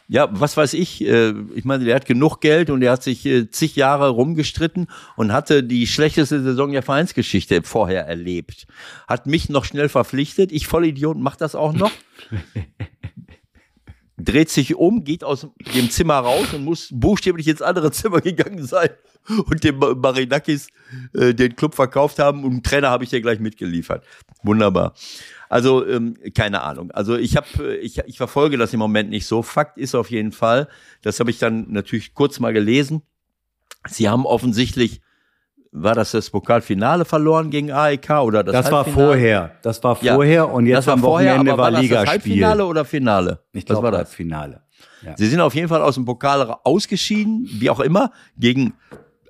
Ja, 0.10 0.30
was 0.32 0.56
weiß 0.56 0.74
ich. 0.74 1.06
äh, 1.06 1.34
Ich 1.56 1.66
meine, 1.66 1.84
der 1.84 1.96
hat 1.96 2.06
genug 2.06 2.40
Geld 2.40 2.70
und 2.70 2.80
der 2.80 2.92
hat 2.92 3.04
sich 3.04 3.26
äh, 3.26 3.50
zig 3.50 3.76
Jahre 3.76 4.10
rumgestritten 4.10 4.88
und 5.18 5.34
hatte 5.34 5.64
die 5.64 5.86
schlechteste 5.86 6.42
Saison 6.42 6.72
der 6.72 6.84
Vereinsgeschichte 6.84 7.62
vorher 7.64 8.08
erlebt. 8.08 8.68
Hat 9.08 9.28
mich 9.28 9.50
noch 9.50 9.66
schnell 9.66 9.90
verpflichtet. 9.90 10.52
Ich 10.54 10.68
Vollidiot, 10.68 11.18
mach 11.18 11.36
das 11.36 11.56
auch 11.56 11.74
noch. 11.74 11.92
dreht 14.20 14.50
sich 14.50 14.76
um, 14.76 15.04
geht 15.04 15.24
aus 15.24 15.48
dem 15.76 15.92
Zimmer 15.92 16.16
raus 16.16 16.54
und 16.54 16.66
muss 16.66 16.90
buchstäblich 16.92 17.48
ins 17.48 17.62
andere 17.62 17.92
Zimmer 17.92 18.22
gegangen 18.22 18.66
sein 18.66 18.90
und 19.46 19.64
dem 19.64 19.78
Marinakis 19.78 20.70
äh, 21.14 21.34
den 21.34 21.56
Club 21.56 21.76
verkauft 21.76 22.18
haben 22.18 22.44
und 22.44 22.52
einen 22.52 22.64
Trainer 22.64 22.90
habe 22.90 23.04
ich 23.04 23.12
dir 23.12 23.22
gleich 23.22 23.40
mitgeliefert. 23.40 24.04
Wunderbar. 24.42 24.94
Also 25.50 25.86
ähm, 25.88 26.16
keine 26.36 26.62
Ahnung. 26.62 26.92
Also 26.92 27.16
ich 27.16 27.38
habe, 27.38 27.76
ich, 27.78 28.00
ich 28.00 28.18
verfolge 28.18 28.58
das 28.58 28.74
im 28.74 28.80
Moment 28.80 29.10
nicht 29.10 29.26
so. 29.26 29.42
Fakt 29.42 29.78
ist 29.78 29.96
auf 29.96 30.12
jeden 30.12 30.32
Fall, 30.32 30.68
das 31.02 31.20
habe 31.20 31.30
ich 31.30 31.40
dann 31.40 31.72
natürlich 31.72 32.14
kurz 32.14 32.40
mal 32.40 32.54
gelesen. 32.54 33.02
Sie 33.88 34.10
haben 34.10 34.26
offensichtlich 34.26 35.02
war 35.72 35.96
das 35.96 36.12
das 36.12 36.30
Pokalfinale 36.30 37.06
verloren 37.06 37.50
gegen 37.50 37.72
AEK 37.72 38.10
oder 38.22 38.44
das 38.44 38.54
Das 38.54 38.72
war 38.72 38.86
vorher. 38.86 39.52
Das 39.62 39.84
war 39.84 39.96
vorher 39.96 40.34
ja, 40.34 40.44
und 40.44 40.66
jetzt 40.66 40.88
am 40.88 41.02
vorher, 41.02 41.34
Wochenende 41.34 41.52
war, 41.52 41.58
war 41.58 41.72
das 41.72 41.82
Ligaspiel. 41.82 42.06
Das 42.06 42.12
Halbfinale 42.12 42.66
oder 42.66 42.86
Finale? 42.86 43.40
Ich 43.54 43.66
glaube, 43.66 43.84
war 43.84 43.92
das 43.92 44.14
Finale. 44.14 44.62
Ja. 45.04 45.16
Sie 45.16 45.28
sind 45.28 45.42
auf 45.42 45.54
jeden 45.54 45.68
Fall 45.68 45.82
aus 45.82 45.96
dem 45.96 46.06
Pokal 46.06 46.58
ausgeschieden, 46.64 47.48
wie 47.52 47.70
auch 47.70 47.80
immer, 47.80 48.12
gegen 48.38 48.74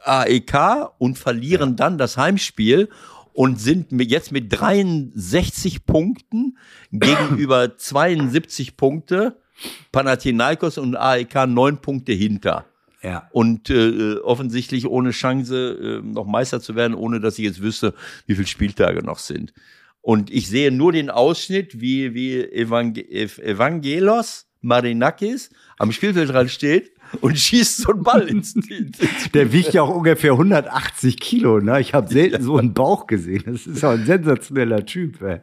AEK 0.04 0.92
und 0.98 1.18
verlieren 1.18 1.72
ja. 1.72 1.76
dann 1.76 1.98
das 1.98 2.18
Heimspiel 2.18 2.90
und 3.38 3.60
sind 3.62 3.92
jetzt 3.92 4.32
mit 4.32 4.48
63 4.50 5.86
Punkten 5.86 6.58
gegenüber 6.92 7.78
72 7.78 8.78
Punkte 8.78 9.40
Panathinaikos 9.92 10.80
und 10.80 10.96
AEK 10.96 11.46
neun 11.46 11.78
Punkte 11.78 12.14
hinter. 12.14 12.66
Ja. 13.04 13.30
Und 13.32 13.70
äh, 13.70 14.16
offensichtlich 14.24 14.88
ohne 14.88 15.12
Chance, 15.12 16.02
äh, 16.04 16.08
noch 16.08 16.26
Meister 16.26 16.62
zu 16.62 16.76
werden, 16.76 16.96
ohne 16.96 17.20
dass 17.20 17.38
ich 17.38 17.46
jetzt 17.46 17.62
wüsste, 17.62 17.94
wie 18.26 18.34
viele 18.34 18.48
Spieltage 18.48 19.04
noch 19.04 19.20
sind. 19.20 19.54
Und 20.02 20.32
ich 20.32 20.48
sehe 20.48 20.72
nur 20.72 20.92
den 20.92 21.12
Ausschnitt, 21.12 21.80
wie, 21.80 22.16
wie 22.16 22.42
Evang 22.42 22.96
Evangelos 22.96 24.47
Marinakis 24.68 25.50
am 25.78 25.92
Spielfeldrand 25.92 26.52
steht 26.52 26.92
und 27.22 27.38
schießt 27.40 27.78
so 27.78 27.92
einen 27.92 28.04
Ball 28.04 28.28
ins, 28.28 28.56
ins 28.70 28.98
Der 29.34 29.52
wiegt 29.52 29.74
ja 29.74 29.82
auch 29.82 29.96
ungefähr 29.96 30.34
180 30.34 31.20
Kilo. 31.20 31.60
Ne? 31.60 31.80
Ich 31.82 31.94
habe 31.94 32.08
selten 32.08 32.44
so 32.44 32.58
einen 32.58 32.74
Bauch 32.74 33.08
gesehen. 33.08 33.44
Das 33.46 33.66
ist 33.66 33.84
auch 33.84 33.92
ein 33.92 34.06
sensationeller 34.06 34.86
Typ. 34.86 35.22
Ey. 35.22 35.40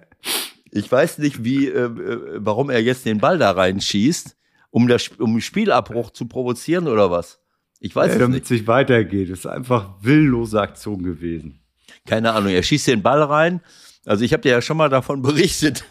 Ich 0.70 0.90
weiß 0.90 1.18
nicht, 1.18 1.44
wie, 1.44 1.68
äh, 1.68 1.84
äh 1.84 2.18
warum 2.36 2.70
er 2.70 2.82
jetzt 2.82 3.06
den 3.06 3.18
Ball 3.18 3.38
da 3.38 3.52
reinschießt, 3.52 4.36
um, 4.70 4.88
das, 4.88 5.08
um 5.18 5.40
Spielabbruch 5.40 6.10
zu 6.10 6.26
provozieren 6.26 6.88
oder 6.88 7.10
was? 7.10 7.40
Ich 7.80 7.94
weiß 7.94 8.08
ja, 8.08 8.12
es 8.14 8.18
damit 8.18 8.34
nicht. 8.34 8.44
es 8.44 8.50
nicht 8.50 8.66
weitergeht. 8.66 9.30
Das 9.30 9.40
ist 9.40 9.46
einfach 9.46 9.94
willlose 10.00 10.60
Aktion 10.60 11.02
gewesen. 11.02 11.60
Keine 12.06 12.32
Ahnung. 12.32 12.50
Er 12.50 12.62
schießt 12.62 12.88
den 12.88 13.02
Ball 13.02 13.22
rein. 13.22 13.60
Also 14.04 14.24
ich 14.24 14.32
habe 14.32 14.42
dir 14.42 14.52
ja 14.52 14.62
schon 14.62 14.76
mal 14.76 14.88
davon 14.88 15.22
berichtet, 15.22 15.84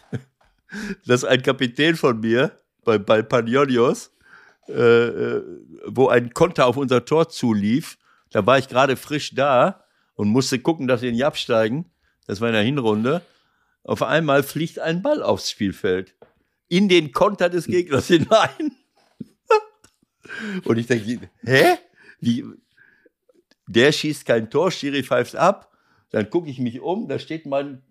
dass 1.05 1.23
ein 1.23 1.41
Kapitän 1.41 1.95
von 1.95 2.19
mir 2.19 2.62
bei, 2.83 2.97
bei 2.97 3.21
äh, 4.67 4.71
äh, 4.71 5.43
wo 5.85 6.07
ein 6.07 6.33
Konter 6.33 6.67
auf 6.67 6.77
unser 6.77 7.05
Tor 7.05 7.29
zulief, 7.29 7.97
da 8.31 8.45
war 8.45 8.57
ich 8.57 8.67
gerade 8.67 8.95
frisch 8.95 9.35
da 9.35 9.83
und 10.15 10.29
musste 10.29 10.59
gucken, 10.59 10.87
dass 10.87 11.01
wir 11.01 11.11
nicht 11.11 11.25
absteigen. 11.25 11.91
Das 12.27 12.41
war 12.41 12.47
in 12.49 12.53
der 12.53 12.63
Hinrunde. 12.63 13.21
Auf 13.83 14.01
einmal 14.01 14.43
fliegt 14.43 14.79
ein 14.79 15.01
Ball 15.01 15.21
aufs 15.21 15.49
Spielfeld. 15.49 16.15
In 16.69 16.87
den 16.87 17.11
Konter 17.11 17.49
des 17.49 17.67
Gegners 17.67 18.07
hinein. 18.07 18.71
Und 20.63 20.77
ich 20.77 20.87
denke, 20.87 21.29
hä? 21.43 21.77
Wie? 22.19 22.45
Der 23.67 23.91
schießt 23.91 24.25
kein 24.25 24.49
Tor, 24.49 24.71
Schiri 24.71 25.03
pfeift 25.03 25.35
ab. 25.35 25.71
Dann 26.11 26.29
gucke 26.29 26.49
ich 26.49 26.59
mich 26.59 26.79
um, 26.79 27.07
da 27.07 27.19
steht 27.19 27.45
mein 27.45 27.81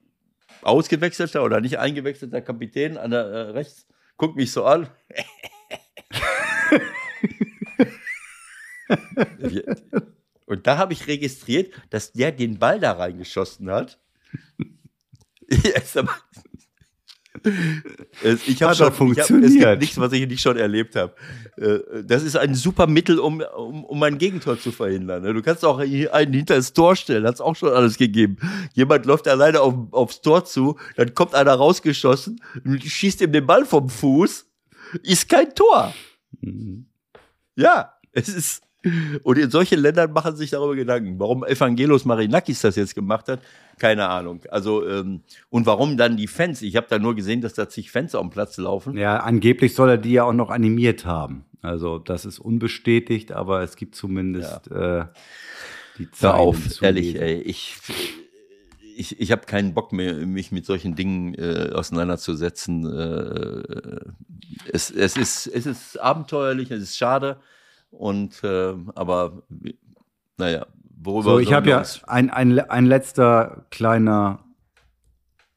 ausgewechselter 0.63 1.43
oder 1.43 1.61
nicht 1.61 1.79
eingewechselter 1.79 2.41
Kapitän 2.41 2.97
an 2.97 3.11
der 3.11 3.25
äh, 3.25 3.41
rechts, 3.51 3.87
guckt 4.17 4.37
mich 4.37 4.53
so 4.53 4.65
an. 4.65 4.89
Und 10.47 10.67
da 10.67 10.79
habe 10.79 10.93
ich 10.93 11.07
registriert, 11.07 11.73
dass 11.91 12.13
der 12.13 12.33
den 12.33 12.59
Ball 12.59 12.79
da 12.79 12.93
reingeschossen 12.93 13.71
hat. 13.71 13.99
Ich 18.47 18.63
habe 18.63 18.75
schon 18.75 18.93
funktioniert. 18.93 19.53
Ich 19.53 19.63
hab, 19.63 19.65
es 19.65 19.71
gibt 19.71 19.81
nichts, 19.81 19.99
was 19.99 20.13
ich 20.13 20.27
nicht 20.27 20.41
schon 20.41 20.57
erlebt 20.57 20.97
habe. 20.97 21.15
Äh, 21.57 22.05
das 22.05 22.23
ist 22.23 22.37
ein 22.37 22.55
super 22.55 22.87
Mittel, 22.87 23.19
um, 23.19 23.43
um, 23.57 23.85
um 23.85 24.03
ein 24.03 24.19
Gegentor 24.19 24.59
zu 24.59 24.73
verhindern. 24.73 25.23
Ne? 25.23 25.35
Du 25.35 25.43
kannst 25.43 25.65
auch 25.65 25.79
einen 25.79 26.33
hinter 26.33 26.57
das 26.57 26.73
Tor 26.73 26.97
stellen, 26.97 27.27
hat 27.27 27.35
es 27.35 27.41
auch 27.41 27.57
schon 27.57 27.73
alles 27.73 27.97
gegeben. 27.97 28.37
Jemand 28.75 29.07
läuft 29.07 29.29
alleine 29.29 29.61
auf, 29.61 29.75
aufs 29.93 30.21
Tor 30.21 30.45
zu, 30.45 30.79
dann 30.97 31.15
kommt 31.15 31.35
einer 31.35 31.55
rausgeschossen, 31.55 32.41
schießt 32.79 33.21
ihm 33.23 33.33
den 33.33 33.47
Ball 33.47 33.65
vom 33.65 33.89
Fuß, 33.89 34.47
ist 35.03 35.29
kein 35.29 35.55
Tor. 35.55 35.93
Mhm. 36.41 36.87
Ja, 37.57 37.93
es 38.13 38.29
ist. 38.29 38.63
Und 39.23 39.39
in 39.39 39.51
solchen 39.51 39.79
Ländern 39.79 40.13
machen 40.13 40.35
sich 40.35 40.51
darüber 40.51 40.75
Gedanken. 40.75 41.19
Warum 41.19 41.45
Evangelos 41.45 42.05
Marinakis 42.05 42.63
das 42.63 42.77
jetzt 42.77 42.95
gemacht 42.95 43.29
hat, 43.29 43.41
keine 43.79 44.09
Ahnung. 44.09 44.41
Also, 44.51 44.87
ähm, 44.89 45.23
und 45.51 45.67
warum 45.67 45.97
dann 45.97 46.17
die 46.17 46.27
Fans? 46.27 46.63
Ich 46.63 46.77
habe 46.77 46.87
da 46.91 46.99
nur 46.99 47.15
gesehen, 47.15 47.41
dass 47.41 47.55
da 47.55 47.69
zig 47.69 47.91
Fans 47.91 48.15
auf 48.15 48.23
dem 48.23 48.31
Platz 48.31 48.57
laufen. 48.57 48.97
Ja, 48.97 49.19
angeblich 49.19 49.75
soll 49.75 49.91
er 49.91 49.99
die 49.99 50.13
ja 50.13 50.25
auch 50.25 50.33
noch 50.33 50.51
animiert 50.51 51.07
haben. 51.07 51.45
Also, 51.63 51.99
das 51.99 52.25
ist 52.25 52.41
unbestätigt, 52.41 53.31
aber 53.33 53.63
es 53.63 53.77
gibt 53.77 53.95
zumindest 53.95 54.69
ja. 54.69 55.01
äh, 55.01 55.07
die 55.99 56.11
Zeit. 56.11 56.33
Hör 56.33 56.35
auf, 56.41 56.83
ehrlich, 56.83 57.21
ey. 57.21 57.41
Ich, 57.41 57.77
ich, 58.97 59.21
ich 59.21 59.31
habe 59.31 59.47
keinen 59.47 59.75
Bock 59.75 59.93
mehr, 59.93 60.15
mich 60.15 60.51
mit 60.51 60.67
solchen 60.67 60.97
Dingen 60.97 61.35
äh, 61.35 61.71
auseinanderzusetzen. 61.73 62.85
Äh, 62.87 64.13
es, 64.73 64.91
es, 64.91 65.17
ist, 65.17 65.47
es 65.47 65.67
ist 65.67 66.01
abenteuerlich, 66.01 66.71
es 66.73 66.83
ist 66.83 66.97
schade. 66.97 67.39
Und 67.93 68.43
äh, 68.43 68.75
aber 68.95 69.43
naja, 70.39 70.67
worüber. 70.99 71.33
So, 71.33 71.39
ich 71.39 71.53
habe 71.53 71.71
ja 71.71 71.83
ein, 72.07 72.31
ein, 72.31 72.59
ein 72.59 72.87
letzter 72.87 73.67
kleiner 73.71 74.41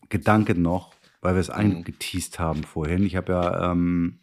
Gedanke 0.09 0.53
noch, 0.53 0.93
weil 1.21 1.33
wir 1.33 1.41
es 1.41 1.49
mhm. 1.49 1.55
angeteased 1.55 2.37
haben 2.39 2.63
vorhin. 2.63 3.03
Ich 3.03 3.15
habe 3.15 3.31
ja 3.33 3.71
ähm, 3.71 4.19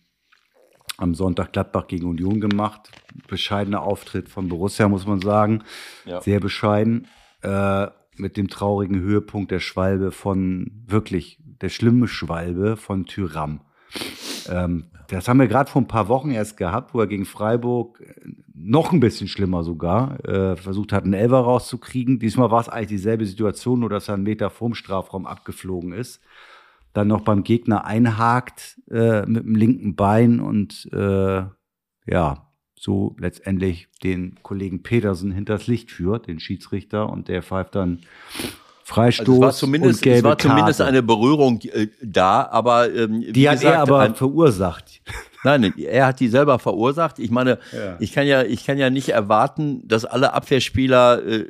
am 0.98 1.14
Sonntag 1.14 1.52
Gladbach 1.52 1.88
gegen 1.88 2.06
Union 2.06 2.40
gemacht. 2.40 2.90
Bescheidener 3.28 3.82
Auftritt 3.82 4.28
von 4.28 4.48
Borussia, 4.48 4.88
muss 4.88 5.06
man 5.06 5.20
sagen. 5.20 5.64
Ja. 6.04 6.20
Sehr 6.20 6.38
bescheiden. 6.38 7.08
Äh, 7.42 7.88
mit 8.16 8.36
dem 8.36 8.48
traurigen 8.48 9.00
Höhepunkt 9.00 9.50
der 9.50 9.60
Schwalbe 9.60 10.12
von, 10.12 10.70
wirklich, 10.86 11.38
der 11.44 11.70
schlimme 11.70 12.08
Schwalbe 12.08 12.76
von 12.76 13.06
Tyram. 13.06 13.62
Ähm, 14.50 14.84
das 15.08 15.28
haben 15.28 15.40
wir 15.40 15.48
gerade 15.48 15.70
vor 15.70 15.82
ein 15.82 15.88
paar 15.88 16.08
Wochen 16.08 16.30
erst 16.30 16.56
gehabt, 16.56 16.94
wo 16.94 17.00
er 17.00 17.06
gegen 17.06 17.24
Freiburg 17.24 18.00
äh, 18.00 18.28
noch 18.54 18.92
ein 18.92 19.00
bisschen 19.00 19.28
schlimmer 19.28 19.64
sogar 19.64 20.24
äh, 20.26 20.56
versucht 20.56 20.92
hat, 20.92 21.04
einen 21.04 21.14
Elfer 21.14 21.40
rauszukriegen. 21.40 22.18
Diesmal 22.18 22.50
war 22.50 22.60
es 22.60 22.68
eigentlich 22.68 22.88
dieselbe 22.88 23.26
Situation, 23.26 23.80
nur 23.80 23.90
dass 23.90 24.08
er 24.08 24.14
einen 24.14 24.22
Meter 24.22 24.50
vorm 24.50 24.74
Strafraum 24.74 25.26
abgeflogen 25.26 25.92
ist. 25.92 26.22
Dann 26.92 27.08
noch 27.08 27.22
beim 27.22 27.42
Gegner 27.42 27.84
einhakt 27.84 28.80
äh, 28.90 29.24
mit 29.26 29.44
dem 29.44 29.54
linken 29.54 29.96
Bein 29.96 30.40
und 30.40 30.88
äh, 30.92 31.44
ja, 32.06 32.52
so 32.74 33.14
letztendlich 33.18 33.88
den 34.02 34.36
Kollegen 34.42 34.82
Petersen 34.82 35.30
hinters 35.30 35.68
Licht 35.68 35.90
führt, 35.90 36.26
den 36.26 36.40
Schiedsrichter, 36.40 37.08
und 37.08 37.28
der 37.28 37.42
pfeift 37.42 37.76
dann 37.76 38.00
Freistoß 38.84 39.28
also 39.28 39.34
es 39.34 39.40
war 39.40 39.52
zumindest, 39.52 40.00
und 40.00 40.02
gelbe 40.02 40.18
Es 40.18 40.24
war 40.24 40.38
zumindest 40.38 40.78
Karte. 40.78 40.88
eine 40.88 41.02
Berührung 41.02 41.60
äh, 41.62 41.88
da, 42.02 42.48
aber 42.50 42.92
ähm, 42.92 43.32
die 43.32 43.48
hat 43.48 43.60
gesagt, 43.60 43.74
er 43.74 43.80
aber 43.82 44.00
ein, 44.00 44.14
verursacht. 44.14 45.00
Nein, 45.44 45.74
er 45.76 46.06
hat 46.06 46.20
die 46.20 46.28
selber 46.28 46.58
verursacht. 46.58 47.18
Ich 47.18 47.30
meine, 47.30 47.58
ja. 47.72 47.96
ich 47.98 48.12
kann 48.12 48.26
ja, 48.26 48.42
ich 48.42 48.64
kann 48.64 48.78
ja 48.78 48.90
nicht 48.90 49.08
erwarten, 49.08 49.86
dass 49.86 50.04
alle 50.04 50.32
Abwehrspieler 50.34 51.24
äh, 51.24 51.46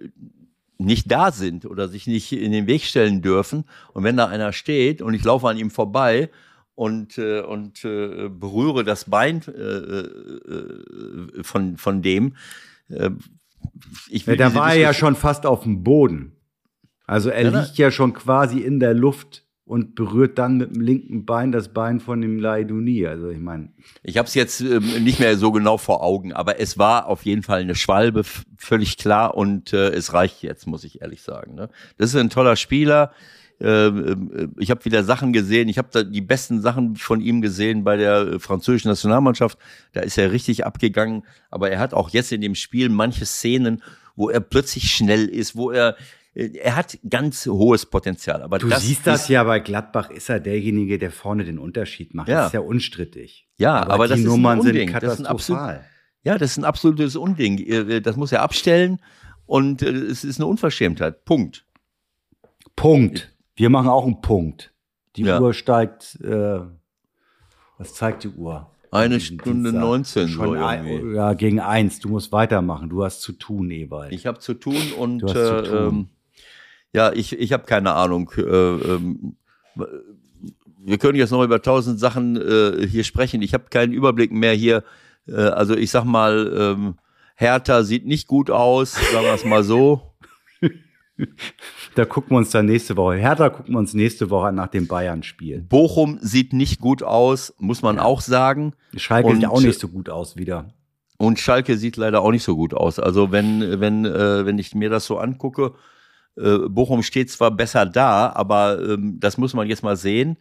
nicht 0.78 1.10
da 1.10 1.30
sind 1.30 1.66
oder 1.66 1.88
sich 1.88 2.06
nicht 2.06 2.32
in 2.32 2.52
den 2.52 2.66
Weg 2.66 2.84
stellen 2.84 3.22
dürfen. 3.22 3.64
Und 3.92 4.04
wenn 4.04 4.16
da 4.16 4.26
einer 4.26 4.52
steht 4.52 5.02
und 5.02 5.14
ich 5.14 5.24
laufe 5.24 5.48
an 5.48 5.58
ihm 5.58 5.70
vorbei 5.70 6.30
und, 6.74 7.18
äh, 7.18 7.40
und 7.40 7.84
äh, 7.84 8.28
berühre 8.28 8.84
das 8.84 9.04
Bein 9.04 9.42
äh, 9.46 9.50
äh, 9.50 11.42
von, 11.42 11.76
von 11.76 12.02
dem, 12.02 12.36
äh, 12.88 13.10
ich 14.08 14.26
ja, 14.26 14.36
da 14.36 14.54
war 14.54 14.74
er 14.74 14.80
ja 14.80 14.94
schon 14.94 15.14
fast 15.14 15.46
auf 15.46 15.62
dem 15.62 15.82
Boden. 15.84 16.32
Also 17.12 17.28
er 17.28 17.42
ja, 17.42 17.60
liegt 17.60 17.76
ja 17.76 17.90
schon 17.90 18.14
quasi 18.14 18.60
in 18.60 18.80
der 18.80 18.94
Luft 18.94 19.44
und 19.66 19.94
berührt 19.94 20.38
dann 20.38 20.56
mit 20.56 20.74
dem 20.74 20.80
linken 20.80 21.26
Bein 21.26 21.52
das 21.52 21.68
Bein 21.68 22.00
von 22.00 22.22
dem 22.22 22.38
Laiduni. 22.38 23.06
Also 23.06 23.28
ich 23.28 23.38
meine. 23.38 23.68
Ich 24.02 24.16
habe 24.16 24.26
es 24.26 24.34
jetzt 24.34 24.62
ähm, 24.62 25.04
nicht 25.04 25.20
mehr 25.20 25.36
so 25.36 25.52
genau 25.52 25.76
vor 25.76 26.02
Augen, 26.02 26.32
aber 26.32 26.58
es 26.58 26.78
war 26.78 27.08
auf 27.08 27.26
jeden 27.26 27.42
Fall 27.42 27.60
eine 27.60 27.74
Schwalbe, 27.74 28.22
völlig 28.56 28.96
klar 28.96 29.36
und 29.36 29.74
äh, 29.74 29.90
es 29.90 30.14
reicht 30.14 30.42
jetzt, 30.42 30.66
muss 30.66 30.84
ich 30.84 31.02
ehrlich 31.02 31.20
sagen. 31.20 31.54
Ne? 31.54 31.68
Das 31.98 32.08
ist 32.08 32.16
ein 32.16 32.30
toller 32.30 32.56
Spieler. 32.56 33.12
Ähm, 33.60 34.32
äh, 34.34 34.48
ich 34.58 34.70
habe 34.70 34.82
wieder 34.86 35.04
Sachen 35.04 35.34
gesehen. 35.34 35.68
Ich 35.68 35.76
habe 35.76 35.88
da 35.92 36.04
die 36.04 36.22
besten 36.22 36.62
Sachen 36.62 36.96
von 36.96 37.20
ihm 37.20 37.42
gesehen 37.42 37.84
bei 37.84 37.98
der 37.98 38.20
äh, 38.22 38.38
französischen 38.38 38.88
Nationalmannschaft. 38.88 39.58
Da 39.92 40.00
ist 40.00 40.16
er 40.16 40.32
richtig 40.32 40.64
abgegangen. 40.64 41.24
Aber 41.50 41.70
er 41.70 41.78
hat 41.78 41.92
auch 41.92 42.08
jetzt 42.08 42.32
in 42.32 42.40
dem 42.40 42.54
Spiel 42.54 42.88
manche 42.88 43.26
Szenen, 43.26 43.82
wo 44.16 44.30
er 44.30 44.40
plötzlich 44.40 44.90
schnell 44.90 45.28
ist, 45.28 45.56
wo 45.56 45.70
er 45.70 45.96
er 46.34 46.76
hat 46.76 46.98
ganz 47.08 47.46
hohes 47.46 47.86
Potenzial. 47.86 48.42
Aber 48.42 48.58
du 48.58 48.68
das 48.68 48.82
siehst 48.82 49.06
das 49.06 49.28
ja 49.28 49.44
bei 49.44 49.60
Gladbach, 49.60 50.10
ist 50.10 50.28
er 50.30 50.40
derjenige, 50.40 50.98
der 50.98 51.10
vorne 51.10 51.44
den 51.44 51.58
Unterschied 51.58 52.14
macht. 52.14 52.28
Ja. 52.28 52.36
Das 52.38 52.46
ist 52.48 52.52
ja 52.54 52.60
unstrittig. 52.60 53.48
Ja, 53.58 53.86
aber 53.86 54.04
die 54.06 54.10
das 54.10 54.18
ist 54.20 54.24
ein 54.24 54.28
Nummern 54.28 54.62
sind 54.62 54.70
Unding. 54.72 54.92
Das 54.92 55.02
ist 55.14 55.20
ein 55.20 55.24
katastrophal. 55.26 55.84
Ja, 56.24 56.38
das 56.38 56.52
ist 56.52 56.58
ein 56.58 56.64
absolutes 56.64 57.16
Unding. 57.16 57.58
Äh, 57.58 58.00
Das 58.00 58.16
muss 58.16 58.32
er 58.32 58.42
abstellen 58.42 59.00
und 59.46 59.82
äh, 59.82 59.88
es 59.90 60.24
ist 60.24 60.38
eine 60.40 60.46
Unverschämtheit. 60.46 61.24
Punkt. 61.24 61.66
Punkt. 62.76 63.34
Wir 63.56 63.70
machen 63.70 63.88
auch 63.88 64.04
einen 64.06 64.20
Punkt. 64.22 64.72
Die 65.16 65.22
Ja. 65.24 65.40
Uhr 65.40 65.52
steigt, 65.52 66.18
äh, 66.22 66.60
was 67.78 67.94
zeigt 67.94 68.24
die 68.24 68.28
Uhr? 68.28 68.68
Eine 68.90 69.20
Stunde 69.20 69.70
Dienstag. 69.70 69.80
19 69.80 70.26
so 70.28 70.32
Schon 70.34 70.58
ein, 70.58 70.86
irgendwie. 70.86 71.16
ja, 71.16 71.32
gegen 71.34 71.60
eins. 71.60 71.98
Du 71.98 72.08
musst 72.08 72.30
weitermachen. 72.32 72.88
Du 72.90 73.04
hast 73.04 73.20
zu 73.22 73.32
tun, 73.32 73.70
Ewald. 73.70 74.12
Ich 74.12 74.26
habe 74.26 74.38
zu 74.38 74.54
tun 74.54 74.76
und 74.98 75.20
Du 75.20 75.28
hast 75.28 75.36
äh, 75.36 75.64
zu 75.64 75.70
tun. 75.70 75.88
Ähm, 75.88 76.08
ja, 76.92 77.12
ich, 77.12 77.38
ich 77.38 77.52
habe 77.52 77.64
keine 77.64 77.94
Ahnung. 77.94 78.30
Äh, 78.36 78.42
ähm, 78.42 79.36
wir 80.84 80.98
können 80.98 81.16
jetzt 81.18 81.30
noch 81.30 81.42
über 81.42 81.62
tausend 81.62 81.98
Sachen 82.00 82.36
äh, 82.36 82.86
hier 82.86 83.04
sprechen. 83.04 83.42
Ich 83.42 83.54
habe 83.54 83.64
keinen 83.70 83.92
Überblick 83.92 84.32
mehr 84.32 84.52
hier. 84.54 84.84
Äh, 85.26 85.34
also 85.34 85.76
ich 85.76 85.90
sag 85.90 86.04
mal, 86.04 86.52
ähm, 86.56 86.94
Hertha 87.36 87.82
sieht 87.82 88.06
nicht 88.06 88.28
gut 88.28 88.50
aus, 88.50 88.92
sagen 88.92 89.24
wir 89.24 89.34
es 89.34 89.44
mal 89.44 89.62
so. 89.64 90.02
Da 91.94 92.04
gucken 92.04 92.30
wir 92.30 92.38
uns 92.38 92.50
dann 92.50 92.66
nächste 92.66 92.96
Woche. 92.96 93.16
Hertha 93.16 93.50
gucken 93.50 93.74
wir 93.74 93.78
uns 93.78 93.94
nächste 93.94 94.30
Woche 94.30 94.50
nach 94.50 94.68
dem 94.68 94.88
Bayern-Spiel. 94.88 95.60
Bochum 95.60 96.18
sieht 96.20 96.52
nicht 96.52 96.80
gut 96.80 97.02
aus, 97.02 97.54
muss 97.58 97.82
man 97.82 97.98
auch 97.98 98.20
sagen. 98.22 98.72
Schalke 98.96 99.28
Und- 99.28 99.36
sieht 99.36 99.46
auch 99.46 99.60
nicht 99.60 99.78
so 99.78 99.88
gut 99.88 100.08
aus 100.08 100.36
wieder. 100.36 100.72
Und 101.18 101.38
Schalke 101.38 101.76
sieht 101.76 101.96
leider 101.96 102.22
auch 102.22 102.32
nicht 102.32 102.42
so 102.42 102.56
gut 102.56 102.74
aus. 102.74 102.98
Also 102.98 103.30
wenn, 103.30 103.78
wenn, 103.78 104.04
äh, 104.04 104.44
wenn 104.46 104.58
ich 104.58 104.74
mir 104.74 104.90
das 104.90 105.04
so 105.06 105.18
angucke, 105.18 105.74
Bochum 106.36 107.02
steht 107.02 107.30
zwar 107.30 107.50
besser 107.50 107.86
da, 107.86 108.32
aber 108.32 108.80
ähm, 108.82 109.18
das 109.20 109.38
muss 109.38 109.54
man 109.54 109.68
jetzt 109.68 109.82
mal 109.82 109.96
sehen. 109.96 110.38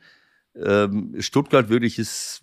Ähm, 0.56 1.16
Stuttgart 1.20 1.70
würde 1.70 1.86
ich 1.86 2.00
es 2.00 2.42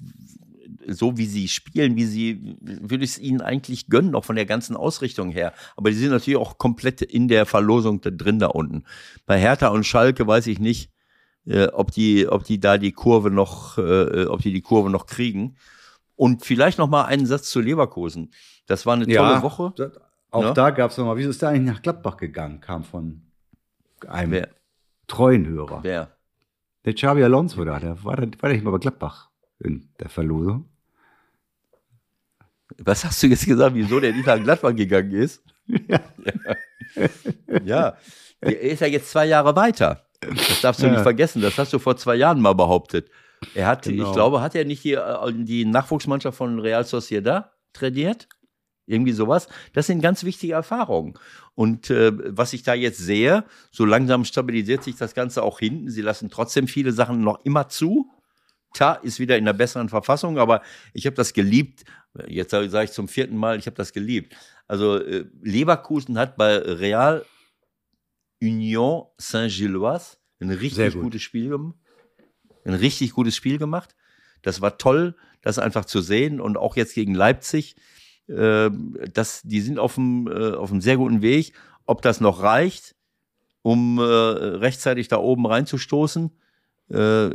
so 0.90 1.18
wie 1.18 1.26
sie 1.26 1.48
spielen, 1.48 1.96
wie 1.96 2.06
sie, 2.06 2.56
würde 2.60 3.04
ich 3.04 3.10
es 3.10 3.18
ihnen 3.18 3.40
eigentlich 3.42 3.88
gönnen, 3.88 4.14
auch 4.14 4.24
von 4.24 4.36
der 4.36 4.46
ganzen 4.46 4.76
Ausrichtung 4.76 5.30
her. 5.30 5.52
Aber 5.76 5.90
die 5.90 5.96
sind 5.96 6.10
natürlich 6.10 6.38
auch 6.38 6.56
komplett 6.58 7.02
in 7.02 7.28
der 7.28 7.46
Verlosung 7.46 8.00
da 8.00 8.10
drin 8.10 8.38
da 8.38 8.46
unten. 8.46 8.84
Bei 9.26 9.38
Hertha 9.38 9.68
und 9.68 9.84
Schalke 9.84 10.26
weiß 10.26 10.46
ich 10.46 10.58
nicht, 10.58 10.90
äh, 11.46 11.66
ob 11.68 11.90
die, 11.92 12.26
ob 12.28 12.44
die 12.44 12.58
da 12.60 12.78
die 12.78 12.92
Kurve 12.92 13.30
noch, 13.30 13.76
äh, 13.78 14.24
ob 14.26 14.40
die 14.40 14.52
die 14.52 14.62
Kurve 14.62 14.90
noch 14.90 15.06
kriegen. 15.06 15.56
Und 16.16 16.44
vielleicht 16.44 16.78
noch 16.78 16.88
mal 16.88 17.04
einen 17.04 17.26
Satz 17.26 17.50
zu 17.50 17.60
Leverkusen. 17.60 18.32
Das 18.66 18.86
war 18.86 18.94
eine 18.94 19.06
tolle 19.06 19.42
Woche. 19.42 19.72
Das, 19.76 19.92
auch 20.30 20.42
Ja. 20.42 20.52
da 20.52 20.70
gab 20.70 20.90
es 20.90 20.96
nochmal, 20.98 21.16
wieso 21.16 21.30
ist 21.30 21.42
der 21.42 21.50
eigentlich 21.50 21.74
nach 21.74 21.82
Gladbach 21.82 22.16
gegangen? 22.16 22.60
Kam 22.60 22.82
von 22.82 23.22
einem 24.06 24.32
Wer? 24.32 24.48
treuen 25.06 25.46
Hörer. 25.46 25.80
Wer? 25.82 26.10
Der 26.84 26.94
Xabi 26.94 27.22
Alonso 27.24 27.64
da, 27.64 27.78
der 27.80 28.02
war, 28.04 28.16
da, 28.16 28.22
war 28.22 28.48
der 28.48 28.52
nicht 28.52 28.64
mal 28.64 28.70
bei 28.70 28.78
Gladbach 28.78 29.30
in 29.58 29.88
der 30.00 30.08
Verlosung. 30.08 30.68
Was 32.78 33.04
hast 33.04 33.22
du 33.22 33.26
jetzt 33.26 33.46
gesagt, 33.46 33.74
wieso 33.74 33.98
der 33.98 34.12
nicht 34.12 34.26
nach 34.26 34.40
Gladbach 34.42 34.74
gegangen 34.74 35.12
ist? 35.12 35.42
Ja. 35.66 36.00
Ja, 37.64 37.96
er 38.40 38.60
ist 38.60 38.80
ja 38.80 38.86
jetzt 38.86 39.10
zwei 39.10 39.26
Jahre 39.26 39.54
weiter. 39.56 40.06
Das 40.20 40.60
darfst 40.60 40.82
du 40.82 40.86
Ja. 40.86 40.92
nicht 40.92 41.02
vergessen. 41.02 41.42
Das 41.42 41.56
hast 41.58 41.72
du 41.72 41.78
vor 41.78 41.96
zwei 41.96 42.14
Jahren 42.16 42.40
mal 42.40 42.54
behauptet. 42.54 43.10
Er 43.54 43.66
hat, 43.66 43.82
Genau. 43.82 44.06
ich 44.08 44.12
glaube, 44.12 44.40
hat 44.40 44.54
er 44.54 44.64
nicht 44.64 44.82
die, 44.84 44.94
äh, 44.94 45.32
die 45.32 45.64
Nachwuchsmannschaft 45.64 46.36
von 46.36 46.58
Real 46.58 46.84
Sociedad 46.84 47.52
trainiert? 47.72 48.28
Irgendwie 48.88 49.12
sowas. 49.12 49.48
Das 49.74 49.86
sind 49.86 50.00
ganz 50.00 50.24
wichtige 50.24 50.54
Erfahrungen. 50.54 51.14
Und 51.54 51.90
äh, 51.90 52.12
was 52.36 52.54
ich 52.54 52.62
da 52.62 52.74
jetzt 52.74 52.98
sehe, 52.98 53.44
so 53.70 53.84
langsam 53.84 54.24
stabilisiert 54.24 54.82
sich 54.82 54.96
das 54.96 55.14
Ganze 55.14 55.42
auch 55.42 55.58
hinten. 55.58 55.90
Sie 55.90 56.00
lassen 56.00 56.30
trotzdem 56.30 56.66
viele 56.68 56.92
Sachen 56.92 57.20
noch 57.20 57.44
immer 57.44 57.68
zu. 57.68 58.10
Ta 58.74 58.94
ist 58.94 59.20
wieder 59.20 59.36
in 59.36 59.44
einer 59.44 59.56
besseren 59.56 59.88
Verfassung, 59.88 60.38
aber 60.38 60.62
ich 60.94 61.06
habe 61.06 61.16
das 61.16 61.32
geliebt. 61.34 61.84
Jetzt 62.26 62.50
sage 62.50 62.84
ich 62.84 62.92
zum 62.92 63.08
vierten 63.08 63.36
Mal, 63.36 63.58
ich 63.58 63.66
habe 63.66 63.76
das 63.76 63.92
geliebt. 63.92 64.34
Also 64.66 64.96
äh, 64.96 65.26
Leverkusen 65.42 66.18
hat 66.18 66.36
bei 66.36 66.56
Real 66.56 67.24
Union 68.40 69.06
Saint-Gilloise 69.18 70.16
ein 70.40 70.50
richtig 70.50 70.94
gut. 70.94 71.02
gutes 71.02 71.22
Spiel 71.22 71.50
gemacht. 71.50 71.76
Ein 72.64 72.74
richtig 72.74 73.12
gutes 73.12 73.36
Spiel 73.36 73.58
gemacht. 73.58 73.94
Das 74.42 74.60
war 74.60 74.78
toll, 74.78 75.16
das 75.42 75.58
einfach 75.58 75.84
zu 75.84 76.00
sehen. 76.00 76.40
Und 76.40 76.56
auch 76.56 76.76
jetzt 76.76 76.94
gegen 76.94 77.14
Leipzig, 77.14 77.76
äh, 78.28 78.70
das, 79.12 79.42
die 79.42 79.60
sind 79.60 79.78
auf 79.78 79.98
einem, 79.98 80.26
äh, 80.28 80.52
auf 80.54 80.70
einem 80.70 80.80
sehr 80.80 80.96
guten 80.96 81.22
Weg. 81.22 81.52
Ob 81.86 82.02
das 82.02 82.20
noch 82.20 82.42
reicht, 82.42 82.94
um 83.62 83.98
äh, 83.98 84.02
rechtzeitig 84.02 85.08
da 85.08 85.16
oben 85.18 85.46
reinzustoßen, 85.46 86.30
äh, 86.90 87.30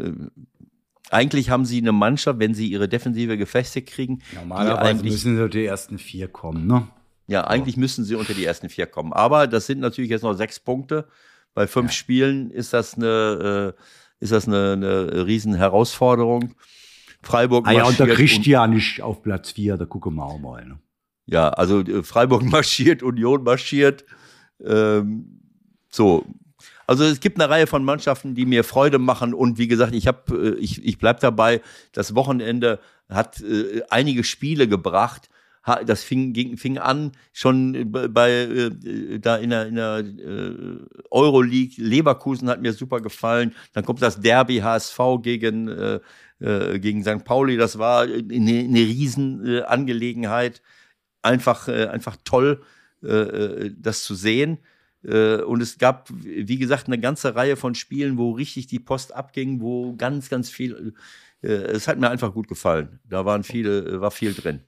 eigentlich 1.09 1.49
haben 1.49 1.65
sie 1.65 1.79
eine 1.79 1.91
Mannschaft, 1.91 2.39
wenn 2.39 2.53
sie 2.53 2.67
ihre 2.67 2.87
Defensive 2.87 3.37
gefestigt 3.37 3.89
kriegen, 3.89 4.21
Normalerweise 4.33 5.03
müssen 5.03 5.37
so 5.37 5.47
die 5.47 5.65
ersten 5.65 5.99
vier 5.99 6.27
kommen, 6.27 6.65
ne? 6.65 6.87
ja, 7.27 7.45
eigentlich 7.45 7.77
müssen 7.77 8.03
sie 8.03 8.15
unter 8.15 8.33
die 8.33 8.45
ersten 8.45 8.69
vier 8.69 8.85
kommen. 8.85 9.13
Aber 9.13 9.47
das 9.47 9.65
sind 9.67 9.79
natürlich 9.79 10.11
jetzt 10.11 10.23
noch 10.23 10.33
sechs 10.33 10.59
Punkte. 10.59 11.07
Bei 11.53 11.67
fünf 11.67 11.91
Ja. 11.91 11.97
Spielen 11.97 12.51
ist 12.51 12.73
das 12.73 12.95
eine, 12.95 13.75
äh, 13.77 14.23
ist 14.23 14.31
das 14.31 14.47
eine, 14.47 14.73
eine 14.73 15.25
riesen 15.25 15.55
Herausforderung. 15.55 16.55
Freiburg 17.23 17.67
Ah 17.67 17.71
ja, 17.71 17.85
und 17.85 17.97
marschiert 17.99 18.45
ja 18.45 18.67
nicht 18.67 19.01
auf 19.01 19.23
Platz 19.23 19.51
vier, 19.51 19.77
da 19.77 19.85
gucken 19.85 20.15
wir 20.15 20.25
auch 20.25 20.39
mal. 20.39 20.65
Ne? 20.65 20.79
ja, 21.25 21.49
also 21.49 21.81
äh, 21.81 22.03
Freiburg 22.03 22.43
marschiert, 22.51 23.03
Union 23.03 23.43
marschiert. 23.43 24.05
Ähm, 24.63 25.39
so. 25.89 26.25
Also 26.85 27.05
es 27.05 27.21
gibt 27.21 27.39
eine 27.39 27.49
Reihe 27.49 27.65
von 27.65 27.85
Mannschaften, 27.85 28.35
die 28.35 28.45
mir 28.45 28.63
Freude 28.63 28.99
machen 28.99 29.33
und 29.33 29.57
wie 29.57 29.69
gesagt, 29.69 29.95
ich 29.95 30.05
habe, 30.05 30.57
ich, 30.59 30.83
ich 30.83 30.97
bleib 30.97 31.21
dabei. 31.21 31.61
Das 31.93 32.13
Wochenende 32.13 32.79
hat 33.09 33.39
äh, 33.41 33.81
einige 33.89 34.23
Spiele 34.23 34.67
gebracht. 34.67 35.29
Das 35.85 36.03
fing, 36.03 36.33
ging, 36.33 36.57
fing 36.57 36.77
an 36.77 37.13
schon 37.31 37.89
bei, 37.89 38.09
bei 38.09 38.31
äh, 38.31 39.19
da 39.19 39.37
in 39.37 39.51
der, 39.51 39.67
in 39.67 39.75
der 39.75 39.99
äh, 39.99 40.77
Euroleague. 41.09 41.81
Leverkusen 41.81 42.49
hat 42.49 42.61
mir 42.61 42.73
super 42.73 42.99
gefallen. 42.99 43.55
Dann 43.71 43.85
kommt 43.85 44.01
das 44.01 44.19
Derby 44.19 44.57
HSV 44.57 44.99
gegen 45.21 45.69
äh, 46.43 46.75
äh, 46.75 46.79
gegen 46.79 47.03
St. 47.03 47.23
Pauli. 47.23 47.57
Das 47.57 47.77
war 47.77 48.01
eine, 48.03 48.19
eine 48.29 48.79
riesen 48.79 49.45
äh. 49.47 49.63
Einfach 51.21 51.67
äh, 51.69 51.87
einfach 51.87 52.17
toll, 52.25 52.61
äh, 53.01 53.07
äh, 53.07 53.71
das 53.77 54.03
zu 54.03 54.13
sehen. 54.15 54.57
Äh, 55.05 55.37
Und 55.37 55.61
es 55.61 55.77
gab, 55.77 56.09
wie 56.11 56.57
gesagt, 56.57 56.87
eine 56.87 56.99
ganze 56.99 57.35
Reihe 57.35 57.55
von 57.55 57.75
Spielen, 57.75 58.17
wo 58.17 58.31
richtig 58.31 58.67
die 58.67 58.79
Post 58.79 59.13
abging, 59.15 59.61
wo 59.61 59.95
ganz, 59.95 60.29
ganz 60.29 60.49
viel. 60.49 60.93
äh, 61.41 61.47
Es 61.47 61.87
hat 61.87 61.97
mir 61.99 62.09
einfach 62.09 62.33
gut 62.33 62.47
gefallen. 62.47 62.99
Da 63.05 63.23
waren 63.25 63.43
viele, 63.43 64.01
war 64.01 64.11
viel 64.11 64.33
drin. 64.33 64.61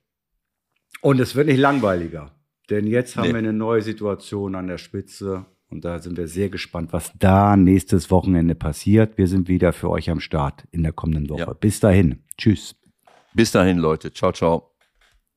Und 1.01 1.19
es 1.19 1.35
wird 1.35 1.47
nicht 1.47 1.59
langweiliger. 1.59 2.31
Denn 2.69 2.87
jetzt 2.87 3.15
haben 3.15 3.27
Nee. 3.27 3.33
wir 3.33 3.39
eine 3.39 3.53
neue 3.53 3.81
Situation 3.81 4.55
an 4.55 4.67
der 4.67 4.77
Spitze. 4.77 5.45
Und 5.69 5.83
da 5.83 5.99
sind 5.99 6.17
wir 6.17 6.27
sehr 6.27 6.49
gespannt, 6.49 6.93
was 6.93 7.11
da 7.17 7.57
nächstes 7.57 8.11
Wochenende 8.11 8.55
passiert. 8.55 9.17
Wir 9.17 9.27
sind 9.27 9.47
wieder 9.47 9.73
für 9.73 9.89
euch 9.89 10.09
am 10.09 10.19
Start 10.19 10.65
in 10.71 10.83
der 10.83 10.93
kommenden 10.93 11.29
Woche. 11.29 11.39
Ja. 11.39 11.53
Bis 11.53 11.79
dahin. 11.79 12.23
Tschüss. 12.37 12.75
Bis 13.33 13.51
dahin, 13.51 13.77
Leute. 13.77 14.13
Ciao, 14.13 14.31
ciao. 14.31 14.74